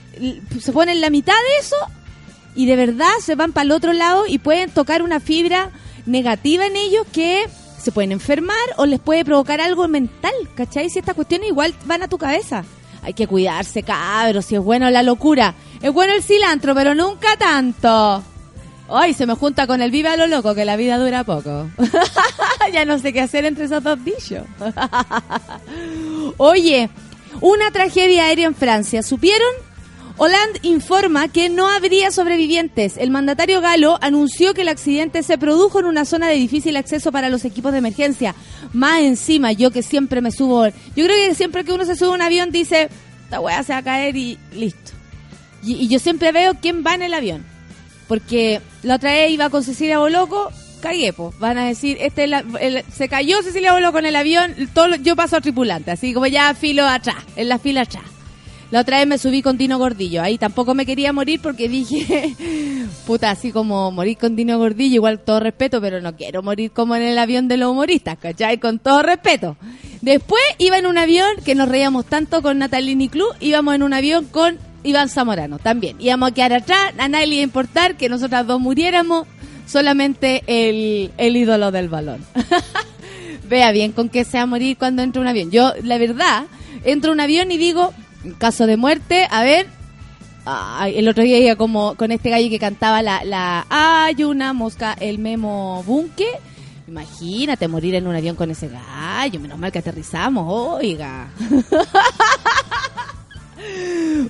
se 0.61 0.71
ponen 0.71 1.01
la 1.01 1.09
mitad 1.09 1.33
de 1.33 1.59
eso 1.65 1.77
y 2.55 2.65
de 2.65 2.75
verdad 2.75 3.11
se 3.21 3.35
van 3.35 3.53
para 3.53 3.63
el 3.63 3.71
otro 3.71 3.93
lado 3.93 4.25
y 4.27 4.37
pueden 4.39 4.69
tocar 4.69 5.01
una 5.01 5.19
fibra 5.19 5.71
negativa 6.05 6.65
en 6.65 6.75
ellos 6.75 7.05
que 7.11 7.45
se 7.79 7.91
pueden 7.91 8.11
enfermar 8.11 8.57
o 8.77 8.85
les 8.85 8.99
puede 8.99 9.25
provocar 9.25 9.61
algo 9.61 9.87
mental, 9.87 10.33
¿cachai? 10.55 10.89
Si 10.89 10.99
estas 10.99 11.15
cuestiones 11.15 11.49
igual 11.49 11.73
van 11.85 12.03
a 12.03 12.07
tu 12.07 12.17
cabeza. 12.17 12.63
Hay 13.01 13.13
que 13.13 13.27
cuidarse, 13.27 13.83
cabros, 13.83 14.45
si 14.45 14.55
es 14.55 14.61
bueno 14.61 14.89
la 14.89 15.03
locura. 15.03 15.55
Es 15.81 15.91
bueno 15.91 16.13
el 16.13 16.23
cilantro, 16.23 16.75
pero 16.75 16.93
nunca 16.93 17.37
tanto. 17.37 18.23
Ay, 18.89 19.13
se 19.13 19.25
me 19.25 19.35
junta 19.35 19.67
con 19.67 19.81
el 19.81 19.91
viva 19.91 20.17
lo 20.17 20.27
loco, 20.27 20.55
que 20.55 20.65
la 20.65 20.75
vida 20.75 20.97
dura 20.97 21.23
poco. 21.23 21.69
ya 22.73 22.85
no 22.85 22.99
sé 22.99 23.13
qué 23.13 23.21
hacer 23.21 23.45
entre 23.45 23.65
esos 23.65 23.83
dos 23.83 24.03
dichos. 24.03 24.43
Oye, 26.37 26.89
una 27.39 27.71
tragedia 27.71 28.25
aérea 28.25 28.47
en 28.47 28.55
Francia. 28.55 29.03
¿Supieron? 29.03 29.68
Hollande 30.21 30.59
informa 30.63 31.29
que 31.29 31.47
no 31.49 31.69
habría 31.69 32.11
sobrevivientes. 32.11 32.97
El 32.97 33.09
mandatario 33.09 33.61
galo 33.61 33.97
anunció 34.01 34.53
que 34.53 34.61
el 34.63 34.67
accidente 34.67 35.23
se 35.23 35.37
produjo 35.37 35.79
en 35.79 35.85
una 35.85 36.03
zona 36.03 36.27
de 36.27 36.35
difícil 36.35 36.75
acceso 36.75 37.11
para 37.13 37.29
los 37.29 37.45
equipos 37.45 37.71
de 37.71 37.77
emergencia. 37.77 38.35
Más 38.73 38.99
encima, 38.99 39.53
yo 39.53 39.71
que 39.71 39.81
siempre 39.81 40.19
me 40.19 40.31
subo. 40.31 40.67
Yo 40.67 41.05
creo 41.05 41.15
que 41.29 41.33
siempre 41.35 41.63
que 41.63 41.71
uno 41.71 41.85
se 41.85 41.95
sube 41.95 42.09
a 42.09 42.15
un 42.15 42.21
avión 42.21 42.51
dice, 42.51 42.89
esta 43.23 43.39
weá 43.39 43.63
se 43.63 43.71
va 43.71 43.77
a 43.79 43.83
caer 43.83 44.17
y 44.17 44.37
listo. 44.53 44.91
Y, 45.63 45.87
yo 45.87 45.99
siempre 45.99 46.33
veo 46.33 46.53
quién 46.61 46.83
va 46.85 46.95
en 46.95 47.01
el 47.03 47.13
avión. 47.13 47.45
Porque 48.09 48.59
la 48.83 48.95
otra 48.95 49.13
vez 49.13 49.31
iba 49.31 49.49
con 49.49 49.63
Cecilia 49.63 49.99
Boloco, 49.99 50.51
cagué, 50.81 51.13
po. 51.13 51.33
Van 51.39 51.57
a 51.57 51.65
decir, 51.65 51.97
este 52.01 52.25
es 52.25 52.29
la- 52.29 52.43
el- 52.59 52.83
se 52.93 53.07
cayó 53.07 53.41
Cecilia 53.41 53.71
Boloco 53.71 53.99
en 53.99 54.07
el 54.07 54.17
avión, 54.17 54.53
todo, 54.73 54.95
yo 54.95 55.15
paso 55.15 55.37
a 55.37 55.41
tripulante, 55.41 55.91
así 55.91 56.13
como 56.13 56.27
ya 56.27 56.53
filo 56.55 56.85
atrás, 56.85 57.23
en 57.37 57.47
la 57.47 57.57
fila 57.57 57.81
atrás. 57.83 58.03
La 58.71 58.81
otra 58.81 58.99
vez 58.99 59.07
me 59.07 59.17
subí 59.17 59.41
con 59.41 59.57
Dino 59.57 59.79
Gordillo, 59.79 60.21
ahí 60.21 60.37
tampoco 60.37 60.75
me 60.75 60.85
quería 60.85 61.11
morir 61.11 61.39
porque 61.41 61.67
dije, 61.67 62.35
puta, 63.07 63.31
así 63.31 63.51
como 63.51 63.91
morir 63.91 64.17
con 64.17 64.35
Dino 64.35 64.59
Gordillo, 64.59 64.95
igual 64.95 65.19
todo 65.19 65.39
respeto, 65.39 65.81
pero 65.81 66.01
no 66.01 66.15
quiero 66.15 66.43
morir 66.43 66.71
como 66.71 66.95
en 66.95 67.01
el 67.01 67.17
avión 67.17 67.47
de 67.47 67.57
los 67.57 67.71
humoristas, 67.71 68.19
¿cachai? 68.19 68.59
Con 68.59 68.77
todo 68.77 69.01
respeto. 69.01 69.57
Después 70.01 70.41
iba 70.59 70.77
en 70.77 70.85
un 70.85 70.99
avión 70.99 71.29
que 71.43 71.55
nos 71.55 71.67
reíamos 71.67 72.05
tanto 72.05 72.43
con 72.43 72.59
Natalini 72.59 73.09
Club, 73.09 73.29
íbamos 73.39 73.73
en 73.73 73.81
un 73.81 73.93
avión 73.93 74.25
con 74.25 74.59
Iván 74.83 75.09
Zamorano 75.09 75.57
también. 75.57 75.97
Íbamos 75.99 76.29
a 76.29 76.33
quedar 76.35 76.53
atrás, 76.53 76.93
a 76.97 77.07
nadie 77.07 77.27
le 77.27 77.35
iba 77.35 77.41
a 77.41 77.45
importar 77.45 77.97
que 77.97 78.07
nosotras 78.07 78.45
dos 78.45 78.61
muriéramos, 78.61 79.27
solamente 79.65 80.43
el, 80.45 81.11
el 81.17 81.35
ídolo 81.35 81.71
del 81.71 81.89
balón. 81.89 82.23
Vea 83.49 83.71
bien 83.71 83.93
con 83.93 84.09
qué 84.09 84.23
se 84.25 84.37
va 84.37 84.43
a 84.43 84.45
morir 84.45 84.77
cuando 84.77 85.01
entra 85.01 85.21
un 85.21 85.27
avión. 85.27 85.49
Yo, 85.49 85.73
la 85.83 85.97
verdad, 85.97 86.45
entro 86.83 87.11
un 87.11 87.19
avión 87.19 87.51
y 87.51 87.57
digo, 87.57 87.93
caso 88.37 88.67
de 88.67 88.77
muerte, 88.77 89.27
a 89.29 89.43
ver, 89.43 89.67
el 90.93 91.07
otro 91.07 91.23
día 91.23 91.37
iba 91.39 91.55
como 91.55 91.95
con 91.95 92.11
este 92.11 92.29
gallo 92.29 92.49
que 92.49 92.59
cantaba 92.59 93.01
la, 93.01 93.23
la 93.23 93.65
hay 93.69 94.23
una 94.23 94.53
mosca, 94.53 94.95
el 94.99 95.19
memo 95.19 95.83
bunque. 95.85 96.27
Imagínate 96.87 97.67
morir 97.67 97.95
en 97.95 98.07
un 98.07 98.15
avión 98.15 98.35
con 98.35 98.49
ese 98.49 98.67
gallo, 98.67 99.39
menos 99.39 99.59
mal 99.59 99.71
que 99.71 99.79
aterrizamos, 99.79 100.45
oiga. 100.47 101.29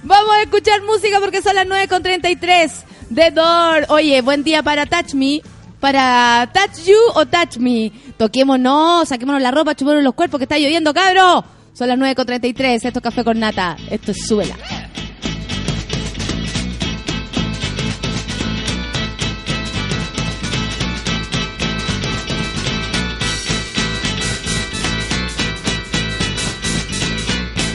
Vamos 0.03 0.36
a 0.36 0.41
escuchar 0.41 0.82
música 0.84 1.20
porque 1.22 1.41
son 1.41 1.56
las 1.56 1.65
9.33 1.68 2.72
de 3.10 3.32
Door. 3.32 3.86
Oye, 3.89 4.22
buen 4.22 4.44
día 4.44 4.62
para 4.62 4.86
Touch 4.86 5.13
Me. 5.13 5.41
Para 5.79 6.51
Touch 6.53 6.86
You 6.86 6.98
o 7.15 7.25
Touch 7.25 7.58
Me. 7.58 7.94
Toquémonos, 8.18 9.08
saquémonos 9.08 9.41
la 9.41 9.51
ropa, 9.51 9.75
chupémonos 9.75 10.03
los 10.03 10.13
cuerpos 10.13 10.39
que 10.39 10.44
está 10.44 10.58
lloviendo, 10.58 10.94
cabro. 10.94 11.46
Son 11.80 11.88
las 11.88 11.98
9.33, 11.98 12.88
esto 12.88 13.00
es 13.00 13.02
Café 13.02 13.24
con 13.24 13.40
Nata. 13.40 13.78
Esto 13.90 14.12
es 14.12 14.18
Súbela. 14.28 14.54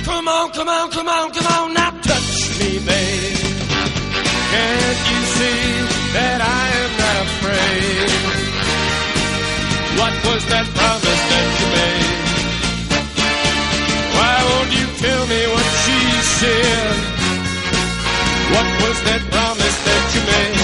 Come 0.04 0.30
on, 0.30 0.50
come 0.50 0.70
on, 0.70 0.90
come 0.90 1.08
on, 1.08 1.30
come 1.30 1.46
on, 1.46 1.72
now 1.72 1.90
touch 2.02 2.58
me, 2.58 2.78
babe. 2.80 3.38
Can't 4.50 5.00
you 5.08 5.20
see 5.32 5.80
that 6.12 6.42
I 6.42 6.68
am 6.82 6.92
not 7.00 7.16
afraid? 7.24 8.10
What 9.96 10.12
was 10.26 10.44
that 10.50 10.66
promise 10.74 11.22
that 11.30 11.53
tell 15.04 15.26
me 15.26 15.42
what 15.52 15.68
she 15.82 15.98
said? 16.40 16.96
What 18.54 18.68
was 18.82 18.96
that 19.08 19.22
promise 19.30 19.78
that 19.86 20.02
you 20.14 20.22
made? 20.32 20.63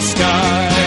sky 0.00 0.79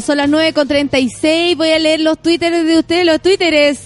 Son 0.00 0.16
las 0.16 0.28
9 0.28 0.52
con 0.54 0.66
36. 0.66 1.56
Voy 1.56 1.70
a 1.70 1.78
leer 1.78 2.00
los 2.00 2.18
twitteres 2.18 2.64
de 2.64 2.78
ustedes, 2.78 3.04
los 3.04 3.20
twitteres. 3.20 3.80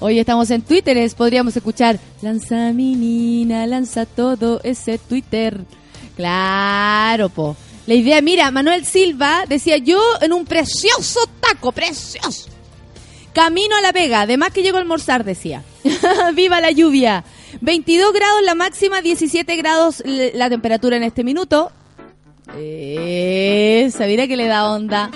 Hoy 0.00 0.18
estamos 0.18 0.50
en 0.50 0.62
twitteres, 0.62 1.14
podríamos 1.14 1.56
escuchar 1.56 1.98
Lanza 2.22 2.72
menina, 2.72 3.66
lanza 3.66 4.06
todo 4.06 4.60
ese 4.62 4.98
Twitter. 4.98 5.58
Claro, 6.14 7.28
po. 7.28 7.56
La 7.86 7.94
idea, 7.94 8.20
mira, 8.20 8.50
Manuel 8.50 8.84
Silva 8.84 9.44
decía 9.48 9.78
yo 9.78 10.00
en 10.20 10.32
un 10.32 10.44
precioso 10.44 11.20
taco, 11.40 11.72
precioso. 11.72 12.48
Camino 13.32 13.76
a 13.76 13.80
la 13.80 13.92
pega, 13.92 14.20
además 14.20 14.52
que 14.52 14.62
llego 14.62 14.76
a 14.76 14.80
almorzar, 14.80 15.24
decía. 15.24 15.64
¡Viva 16.34 16.60
la 16.60 16.70
lluvia! 16.70 17.24
22 17.60 18.12
grados 18.12 18.42
la 18.44 18.54
máxima, 18.54 19.00
17 19.00 19.56
grados 19.56 20.02
la 20.04 20.48
temperatura 20.48 20.96
en 20.96 21.02
este 21.02 21.24
minuto. 21.24 21.72
Esa, 22.56 24.06
mira 24.06 24.26
que 24.26 24.36
le 24.36 24.46
da 24.46 24.70
onda. 24.70 25.10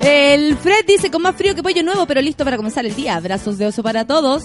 El 0.00 0.56
Fred 0.56 0.86
dice 0.86 1.10
con 1.10 1.22
más 1.22 1.34
frío 1.34 1.54
que 1.54 1.62
pollo 1.62 1.82
nuevo, 1.82 2.06
pero 2.06 2.20
listo 2.20 2.44
para 2.44 2.56
comenzar 2.56 2.86
el 2.86 2.94
día. 2.94 3.16
Abrazos 3.16 3.58
de 3.58 3.66
oso 3.66 3.82
para 3.82 4.06
todos. 4.06 4.44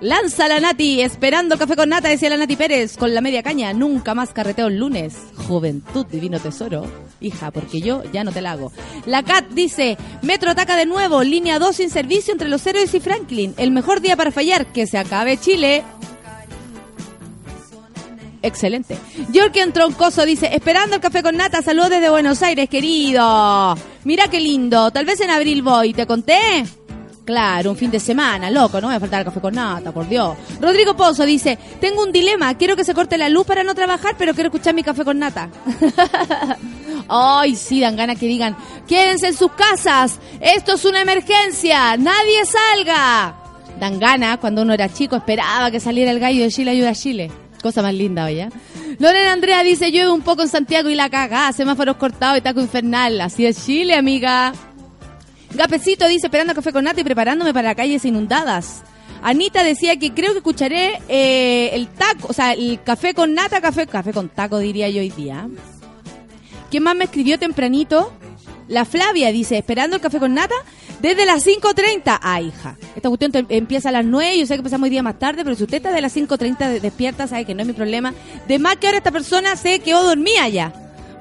Lanza 0.00 0.48
la 0.48 0.60
Nati, 0.60 1.00
esperando 1.00 1.56
café 1.56 1.76
con 1.76 1.88
nata, 1.88 2.08
decía 2.08 2.28
la 2.28 2.36
Nati 2.36 2.56
Pérez, 2.56 2.96
con 2.96 3.14
la 3.14 3.20
media 3.20 3.42
caña. 3.42 3.72
Nunca 3.72 4.14
más 4.14 4.32
carreteo 4.32 4.66
el 4.66 4.76
lunes. 4.76 5.14
Juventud, 5.48 6.04
divino 6.06 6.40
tesoro. 6.40 6.84
Hija, 7.20 7.50
porque 7.50 7.80
yo 7.80 8.02
ya 8.12 8.24
no 8.24 8.32
te 8.32 8.42
la 8.42 8.52
hago. 8.52 8.72
La 9.06 9.22
Cat 9.22 9.48
dice, 9.50 9.96
Metro 10.22 10.50
ataca 10.50 10.76
de 10.76 10.84
nuevo, 10.84 11.22
línea 11.22 11.58
2 11.58 11.76
sin 11.76 11.90
servicio 11.90 12.32
entre 12.32 12.48
los 12.48 12.66
héroes 12.66 12.92
y 12.92 13.00
Franklin. 13.00 13.54
El 13.56 13.70
mejor 13.70 14.00
día 14.00 14.16
para 14.16 14.32
fallar, 14.32 14.66
que 14.72 14.86
se 14.86 14.98
acabe 14.98 15.38
Chile. 15.38 15.84
Excelente. 18.44 18.98
Jorgen 19.34 19.72
Troncoso 19.72 20.26
dice, 20.26 20.50
esperando 20.52 20.96
el 20.96 21.00
café 21.00 21.22
con 21.22 21.34
nata, 21.34 21.62
saludos 21.62 21.88
desde 21.88 22.10
Buenos 22.10 22.42
Aires, 22.42 22.68
querido. 22.68 23.74
Mira 24.04 24.28
qué 24.28 24.38
lindo, 24.38 24.90
tal 24.90 25.06
vez 25.06 25.18
en 25.22 25.30
abril 25.30 25.62
voy, 25.62 25.94
¿te 25.94 26.06
conté? 26.06 26.62
Claro, 27.24 27.70
un 27.70 27.76
fin 27.78 27.90
de 27.90 27.98
semana, 27.98 28.50
loco, 28.50 28.82
no 28.82 28.88
me 28.88 28.92
va 28.92 28.96
a 28.98 29.00
faltar 29.00 29.20
el 29.20 29.24
café 29.24 29.40
con 29.40 29.54
nata, 29.54 29.92
por 29.92 30.06
Dios. 30.06 30.36
Rodrigo 30.60 30.94
Pozo 30.94 31.24
dice, 31.24 31.58
tengo 31.80 32.02
un 32.02 32.12
dilema, 32.12 32.54
quiero 32.58 32.76
que 32.76 32.84
se 32.84 32.92
corte 32.92 33.16
la 33.16 33.30
luz 33.30 33.46
para 33.46 33.64
no 33.64 33.74
trabajar, 33.74 34.14
pero 34.18 34.34
quiero 34.34 34.48
escuchar 34.48 34.74
mi 34.74 34.82
café 34.82 35.06
con 35.06 35.18
nata. 35.18 35.48
Ay, 37.08 37.56
sí, 37.56 37.80
dan 37.80 37.96
ganas 37.96 38.18
que 38.18 38.26
digan, 38.26 38.54
quédense 38.86 39.28
en 39.28 39.34
sus 39.34 39.52
casas, 39.52 40.20
esto 40.38 40.74
es 40.74 40.84
una 40.84 41.00
emergencia, 41.00 41.96
nadie 41.96 42.44
salga. 42.44 43.36
Dan 43.80 43.98
ganas, 43.98 44.36
cuando 44.36 44.60
uno 44.60 44.74
era 44.74 44.92
chico, 44.92 45.16
esperaba 45.16 45.70
que 45.70 45.80
saliera 45.80 46.10
el 46.10 46.20
gallo 46.20 46.42
de 46.42 46.50
Chile 46.50 46.72
ayuda 46.72 46.90
a 46.90 46.94
Chile. 46.94 47.30
Cosa 47.64 47.80
más 47.80 47.94
linda, 47.94 48.26
oye. 48.26 48.50
Lorena 48.98 49.32
Andrea 49.32 49.62
dice, 49.62 49.90
llueve 49.90 50.10
un 50.10 50.20
poco 50.20 50.42
en 50.42 50.48
Santiago 50.48 50.90
y 50.90 50.94
la 50.94 51.08
cagá, 51.08 51.50
semáforos 51.50 51.96
cortados 51.96 52.36
y 52.36 52.42
taco 52.42 52.60
infernal. 52.60 53.18
Así 53.22 53.46
es 53.46 53.64
Chile, 53.64 53.94
amiga. 53.94 54.52
Gapecito 55.54 56.06
dice, 56.06 56.26
esperando 56.26 56.54
café 56.54 56.74
con 56.74 56.84
nata 56.84 57.00
y 57.00 57.04
preparándome 57.04 57.54
para 57.54 57.74
calles 57.74 58.04
inundadas. 58.04 58.82
Anita 59.22 59.64
decía 59.64 59.96
que 59.98 60.12
creo 60.12 60.32
que 60.32 60.38
escucharé 60.40 61.00
eh, 61.08 61.70
el 61.72 61.88
taco, 61.88 62.28
o 62.28 62.32
sea, 62.34 62.52
el 62.52 62.82
café 62.82 63.14
con 63.14 63.32
nata, 63.32 63.62
café, 63.62 63.86
café 63.86 64.12
con 64.12 64.28
taco 64.28 64.58
diría 64.58 64.90
yo 64.90 65.00
hoy 65.00 65.08
día. 65.08 65.48
¿Quién 66.70 66.82
más 66.82 66.94
me 66.94 67.04
escribió 67.04 67.38
tempranito? 67.38 68.12
La 68.68 68.84
Flavia 68.84 69.32
dice, 69.32 69.56
esperando 69.56 69.96
el 69.96 70.02
café 70.02 70.18
con 70.18 70.34
nata 70.34 70.54
desde 71.00 71.26
las 71.26 71.46
5.30. 71.46 72.18
Ah, 72.22 72.40
hija, 72.40 72.76
esta 72.96 73.08
cuestión 73.08 73.32
empieza 73.48 73.88
a 73.90 73.92
las 73.92 74.04
9, 74.04 74.38
yo 74.38 74.46
sé 74.46 74.54
que 74.54 74.58
empezamos 74.60 74.84
hoy 74.84 74.90
día 74.90 75.02
más 75.02 75.18
tarde, 75.18 75.44
pero 75.44 75.54
si 75.56 75.64
usted 75.64 75.76
está 75.78 75.90
de 75.92 76.00
las 76.00 76.14
5.30 76.16 76.68
de- 76.68 76.80
despierta, 76.80 77.26
sabe 77.26 77.44
que 77.44 77.54
no 77.54 77.62
es 77.62 77.66
mi 77.66 77.72
problema. 77.74 78.14
De 78.48 78.58
más 78.58 78.76
que 78.76 78.86
ahora 78.86 78.98
esta 78.98 79.10
persona 79.10 79.56
se 79.56 79.80
quedó 79.80 80.02
dormida 80.04 80.48
ya. 80.48 80.72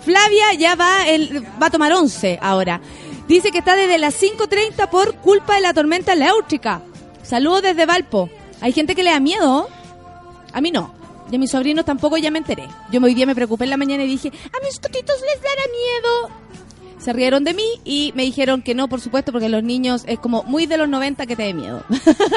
Flavia 0.04 0.54
ya 0.54 0.76
va, 0.76 1.08
el, 1.08 1.44
va 1.62 1.68
a 1.68 1.72
tomar 1.72 1.92
11 1.94 2.40
ahora. 2.42 2.82
Dice 3.28 3.52
que 3.52 3.60
está 3.60 3.76
desde 3.76 3.98
las 3.98 4.22
5.30 4.22 4.90
por 4.90 5.16
culpa 5.16 5.56
de 5.56 5.62
la 5.62 5.74
tormenta 5.74 6.14
eléctrica. 6.14 6.82
Saludos 7.24 7.62
desde 7.62 7.86
Valpo. 7.86 8.30
Hay 8.60 8.74
gente 8.74 8.96
que 8.96 9.04
le 9.04 9.12
da 9.12 9.20
miedo. 9.22 9.70
A 10.52 10.60
mí 10.62 10.72
no. 10.72 10.94
Y 11.32 11.36
a 11.38 11.40
mis 11.40 11.52
sobrinos 11.52 11.86
tampoco 11.86 12.18
ya 12.18 12.30
me 12.32 12.40
enteré. 12.40 12.68
Yo 12.92 13.00
hoy 13.02 13.14
día 13.14 13.26
me 13.26 13.34
preocupé 13.34 13.64
en 13.64 13.70
la 13.72 13.78
mañana 13.78 14.04
y 14.04 14.08
dije, 14.08 14.28
a 14.30 14.64
mis 14.66 14.78
cotitos 14.80 15.16
les 15.22 15.42
dará 15.42 15.62
miedo. 15.72 16.30
Se 17.04 17.12
rieron 17.12 17.44
de 17.44 17.54
mí 17.54 17.66
y 17.84 18.14
me 18.16 18.24
dijeron 18.24 18.62
que 18.62 18.74
no, 18.74 18.88
por 18.88 19.02
supuesto, 19.02 19.34
porque 19.34 19.50
los 19.50 19.62
niños 19.62 20.06
es 20.08 20.20
como 20.20 20.44
muy 20.44 20.68
de 20.68 20.78
los 20.78 20.88
90 20.88 21.26
que 21.26 21.36
te 21.36 21.44
dé 21.44 21.54
miedo. 21.54 21.84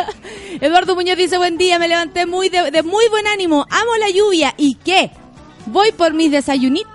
Eduardo 0.61 0.97
Muñoz 0.97 1.17
dice, 1.17 1.39
buen 1.39 1.57
día, 1.57 1.79
me 1.79 1.87
levanté 1.87 2.27
muy 2.27 2.49
de, 2.49 2.83
muy 2.83 3.09
buen 3.09 3.29
ánimo, 3.29 3.65
amo 3.71 3.97
la 4.01 4.11
lluvia. 4.11 4.55
¿Y 4.57 4.75
qué? 4.75 5.13
Voy 5.67 5.93
por 5.93 6.15
mis 6.15 6.33
desayunitos. 6.33 6.91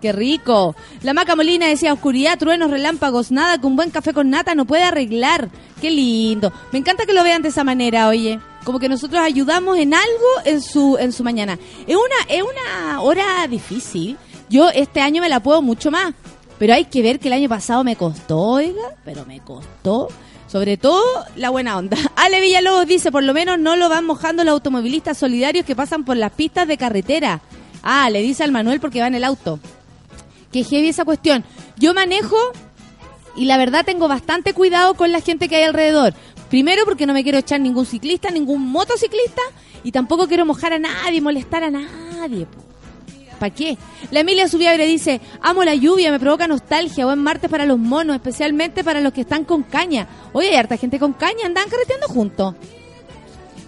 Qué 0.00 0.10
rico. 0.10 0.74
La 1.02 1.14
Maca 1.14 1.36
Molina 1.36 1.68
decía, 1.68 1.92
oscuridad, 1.92 2.40
truenos, 2.40 2.72
relámpagos, 2.72 3.30
nada 3.30 3.56
que 3.56 3.68
un 3.68 3.76
buen 3.76 3.90
café 3.90 4.12
con 4.12 4.28
nata 4.28 4.56
no 4.56 4.64
puede 4.64 4.82
arreglar. 4.82 5.48
Qué 5.80 5.92
lindo. 5.92 6.52
Me 6.72 6.80
encanta 6.80 7.06
que 7.06 7.12
lo 7.12 7.22
vean 7.22 7.42
de 7.42 7.50
esa 7.50 7.62
manera, 7.62 8.08
oye. 8.08 8.40
Como 8.64 8.80
que 8.80 8.88
nosotros 8.88 9.22
ayudamos 9.22 9.78
en 9.78 9.94
algo 9.94 10.26
en 10.44 10.60
su, 10.60 10.96
en 10.98 11.12
su 11.12 11.22
mañana. 11.22 11.56
Es 11.86 11.94
una, 11.94 12.34
es 12.36 12.42
una 12.42 13.00
hora 13.00 13.46
difícil. 13.46 14.18
Yo 14.48 14.70
este 14.70 15.00
año 15.00 15.22
me 15.22 15.28
la 15.28 15.40
puedo 15.40 15.62
mucho 15.62 15.92
más. 15.92 16.14
Pero 16.58 16.74
hay 16.74 16.84
que 16.84 17.02
ver 17.02 17.18
que 17.18 17.28
el 17.28 17.34
año 17.34 17.48
pasado 17.48 17.84
me 17.84 17.96
costó, 17.96 18.38
oiga, 18.38 18.94
pero 19.04 19.24
me 19.26 19.40
costó. 19.40 20.08
Sobre 20.46 20.76
todo 20.76 21.02
la 21.34 21.48
buena 21.48 21.78
onda. 21.78 21.96
Ale 22.16 22.40
Villalobos 22.40 22.86
dice, 22.86 23.10
por 23.10 23.22
lo 23.22 23.32
menos 23.32 23.58
no 23.58 23.74
lo 23.74 23.88
van 23.88 24.04
mojando 24.04 24.44
los 24.44 24.52
automovilistas 24.52 25.16
solidarios 25.16 25.64
que 25.64 25.74
pasan 25.74 26.04
por 26.04 26.16
las 26.16 26.32
pistas 26.32 26.68
de 26.68 26.76
carretera. 26.76 27.40
Ah, 27.82 28.10
le 28.10 28.20
dice 28.20 28.44
al 28.44 28.52
Manuel 28.52 28.78
porque 28.78 29.00
va 29.00 29.06
en 29.06 29.14
el 29.14 29.24
auto. 29.24 29.58
Que 30.52 30.62
heavy 30.62 30.88
esa 30.88 31.06
cuestión. 31.06 31.42
Yo 31.78 31.94
manejo 31.94 32.36
y 33.34 33.46
la 33.46 33.56
verdad 33.56 33.84
tengo 33.84 34.08
bastante 34.08 34.52
cuidado 34.52 34.94
con 34.94 35.10
la 35.10 35.20
gente 35.20 35.48
que 35.48 35.56
hay 35.56 35.62
alrededor. 35.62 36.12
Primero 36.50 36.84
porque 36.84 37.06
no 37.06 37.14
me 37.14 37.22
quiero 37.22 37.38
echar 37.38 37.60
ningún 37.60 37.86
ciclista, 37.86 38.30
ningún 38.30 38.70
motociclista 38.70 39.40
y 39.82 39.90
tampoco 39.90 40.28
quiero 40.28 40.44
mojar 40.44 40.74
a 40.74 40.78
nadie, 40.78 41.22
molestar 41.22 41.64
a 41.64 41.70
nadie. 41.70 42.44
po. 42.44 42.71
¿Para 43.42 43.52
qué? 43.52 43.76
La 44.12 44.20
Emilia 44.20 44.46
Subiabre 44.46 44.86
dice, 44.86 45.20
amo 45.40 45.64
la 45.64 45.74
lluvia, 45.74 46.12
me 46.12 46.20
provoca 46.20 46.46
nostalgia, 46.46 47.06
buen 47.06 47.18
martes 47.18 47.50
para 47.50 47.66
los 47.66 47.76
monos, 47.76 48.14
especialmente 48.14 48.84
para 48.84 49.00
los 49.00 49.12
que 49.12 49.22
están 49.22 49.44
con 49.44 49.64
caña. 49.64 50.06
Oye, 50.32 50.50
hay 50.50 50.54
harta 50.54 50.76
gente 50.76 51.00
con 51.00 51.12
caña, 51.12 51.46
andan 51.46 51.68
carreteando 51.68 52.06
juntos. 52.06 52.54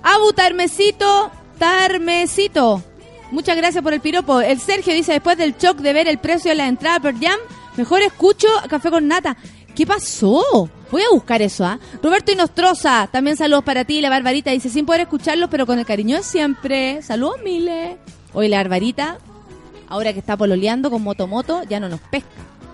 Abu 0.01 0.33
Tarmecito, 0.33 1.29
Tarmecito. 1.59 2.85
Muchas 3.33 3.57
gracias 3.57 3.83
por 3.83 3.93
el 3.93 4.01
piropo. 4.01 4.41
El 4.41 4.61
Sergio 4.61 4.95
dice, 4.95 5.11
después 5.11 5.37
del 5.37 5.57
shock 5.57 5.79
de 5.79 5.93
ver 5.93 6.07
el 6.07 6.19
precio 6.19 6.53
de 6.53 6.55
la 6.55 6.69
entrada 6.69 7.01
per 7.01 7.19
jam, 7.19 7.41
mejor 7.77 8.01
escucho 8.03 8.47
café 8.69 8.93
con 8.93 9.09
nata. 9.09 9.37
¿Qué 9.75 9.85
pasó? 9.85 10.71
Voy 10.93 11.03
a 11.03 11.13
buscar 11.13 11.43
eso, 11.43 11.65
¿ah? 11.65 11.81
Roberto 12.01 12.31
Inostroza, 12.31 13.09
también 13.11 13.37
saludos 13.37 13.65
para 13.65 13.85
ti. 13.85 14.01
La 14.01 14.09
Barbarita 14.09 14.53
dice, 14.53 14.69
sin 14.69 14.87
poder 14.87 15.01
escucharlos, 15.01 15.51
pero 15.51 15.67
con 15.67 15.81
el 15.81 15.85
cariño 15.85 16.19
de 16.19 16.23
siempre. 16.23 17.03
Saludos, 17.03 17.39
Mile. 17.43 17.99
Hoy 18.33 18.47
la 18.47 18.59
Barbarita, 18.59 19.19
ahora 19.89 20.13
que 20.13 20.19
está 20.19 20.37
pololeando 20.37 20.91
con 20.91 21.03
Motomoto, 21.03 21.63
ya 21.65 21.81
no 21.81 21.89
nos 21.89 22.01
pesca. 22.01 22.29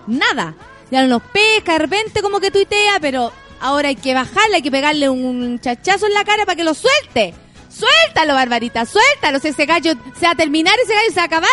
Nada. 0.07 0.55
Ya 0.89 1.01
no 1.03 1.07
nos 1.07 1.23
pesca, 1.23 1.73
de 1.73 1.79
repente 1.79 2.21
como 2.21 2.39
que 2.39 2.51
tuitea, 2.51 2.99
pero 2.99 3.31
ahora 3.61 3.89
hay 3.89 3.95
que 3.95 4.13
bajarle, 4.13 4.57
hay 4.57 4.61
que 4.61 4.71
pegarle 4.71 5.09
un 5.09 5.59
chachazo 5.59 6.07
en 6.07 6.13
la 6.13 6.25
cara 6.25 6.45
para 6.45 6.55
que 6.55 6.63
lo 6.63 6.73
suelte. 6.73 7.33
Suéltalo, 7.71 8.33
Barbarita, 8.33 8.85
suéltalo. 8.85 9.37
Ese 9.37 9.65
gallo 9.65 9.93
se 10.19 10.25
va 10.25 10.31
a 10.31 10.35
terminar, 10.35 10.73
ese 10.83 10.93
gallo 10.93 11.09
se 11.09 11.15
va 11.15 11.23
a 11.23 11.25
acabar. 11.25 11.49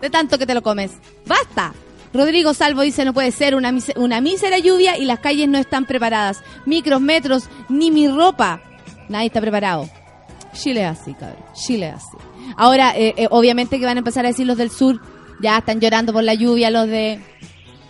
De 0.00 0.10
tanto 0.10 0.38
que 0.38 0.46
te 0.46 0.54
lo 0.54 0.62
comes. 0.62 0.92
Basta. 1.24 1.72
Rodrigo 2.12 2.54
Salvo 2.54 2.82
dice 2.82 3.04
no 3.04 3.12
puede 3.12 3.30
ser 3.30 3.54
una, 3.54 3.74
una 3.96 4.20
mísera 4.20 4.58
lluvia 4.58 4.96
y 4.96 5.04
las 5.04 5.20
calles 5.20 5.48
no 5.48 5.58
están 5.58 5.84
preparadas. 5.84 6.42
Micros, 6.64 7.00
metros, 7.00 7.44
ni 7.68 7.90
mi 7.90 8.08
ropa. 8.08 8.60
Nadie 9.08 9.26
está 9.26 9.40
preparado. 9.40 9.88
Chile 10.52 10.84
así, 10.84 11.14
cabrón. 11.14 11.44
Chile 11.54 11.90
así. 11.90 12.16
Ahora, 12.56 12.96
eh, 12.96 13.14
eh, 13.16 13.28
obviamente 13.30 13.78
que 13.78 13.84
van 13.84 13.96
a 13.96 14.00
empezar 14.00 14.24
a 14.24 14.28
decir 14.28 14.46
los 14.46 14.56
del 14.56 14.70
sur, 14.70 15.00
ya 15.40 15.58
están 15.58 15.80
llorando 15.80 16.12
por 16.12 16.24
la 16.24 16.34
lluvia, 16.34 16.70
los 16.70 16.86
de... 16.86 17.20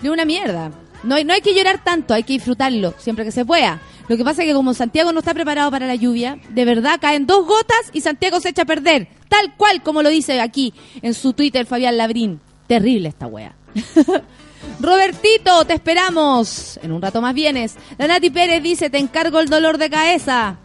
De 0.02 0.10
una 0.10 0.24
mierda. 0.24 0.70
No 1.04 1.16
no 1.24 1.32
hay 1.32 1.40
que 1.40 1.54
llorar 1.54 1.82
tanto, 1.82 2.12
hay 2.12 2.22
que 2.22 2.34
disfrutarlo, 2.34 2.94
siempre 2.98 3.24
que 3.24 3.32
se 3.32 3.44
pueda. 3.44 3.80
Lo 4.08 4.16
que 4.16 4.24
pasa 4.24 4.42
es 4.42 4.48
que 4.48 4.54
como 4.54 4.74
Santiago 4.74 5.12
no 5.12 5.20
está 5.20 5.34
preparado 5.34 5.70
para 5.70 5.86
la 5.86 5.94
lluvia, 5.94 6.38
de 6.50 6.64
verdad 6.64 6.98
caen 7.00 7.26
dos 7.26 7.46
gotas 7.46 7.90
y 7.92 8.00
Santiago 8.02 8.40
se 8.40 8.50
echa 8.50 8.62
a 8.62 8.66
perder. 8.66 9.08
Tal 9.28 9.56
cual 9.56 9.82
como 9.82 10.02
lo 10.02 10.08
dice 10.08 10.40
aquí 10.40 10.74
en 11.02 11.14
su 11.14 11.32
Twitter 11.32 11.66
Fabián 11.66 11.96
Labrín. 11.96 12.40
Terrible 12.66 13.08
esta 13.08 13.26
wea. 13.26 13.54
Robertito, 14.80 15.64
te 15.64 15.74
esperamos. 15.74 16.78
En 16.82 16.92
un 16.92 17.02
rato 17.02 17.20
más 17.20 17.34
vienes. 17.34 17.76
La 17.98 18.06
Nati 18.06 18.30
Pérez 18.30 18.62
dice, 18.62 18.90
te 18.90 18.98
encargo 18.98 19.40
el 19.40 19.48
dolor 19.48 19.78
de 19.78 19.90
cabeza. 19.90 20.58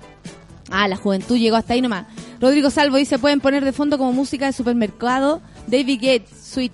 Ah, 0.70 0.88
la 0.88 0.96
juventud 0.96 1.38
llegó 1.38 1.56
hasta 1.56 1.74
ahí 1.74 1.82
nomás. 1.82 2.06
Rodrigo 2.41 2.71
Salvo 2.71 2.97
dice, 2.97 3.19
pueden 3.19 3.39
poner 3.39 3.63
de 3.63 3.71
fondo 3.71 3.99
como 3.99 4.13
música 4.13 4.47
de 4.47 4.54
supermercado 4.54 5.41
David 5.67 5.99
Gates, 6.01 6.30
Sweet, 6.43 6.73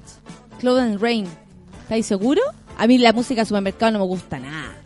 Cloud 0.59 0.97
Rain. 0.99 1.27
¿Estáis 1.83 2.05
seguro? 2.05 2.41
A 2.77 2.87
mí 2.87 2.97
la 2.97 3.11
música 3.11 3.41
de 3.41 3.45
supermercado 3.45 3.91
no 3.91 3.99
me 3.99 4.05
gusta 4.05 4.39
nada. 4.39 4.77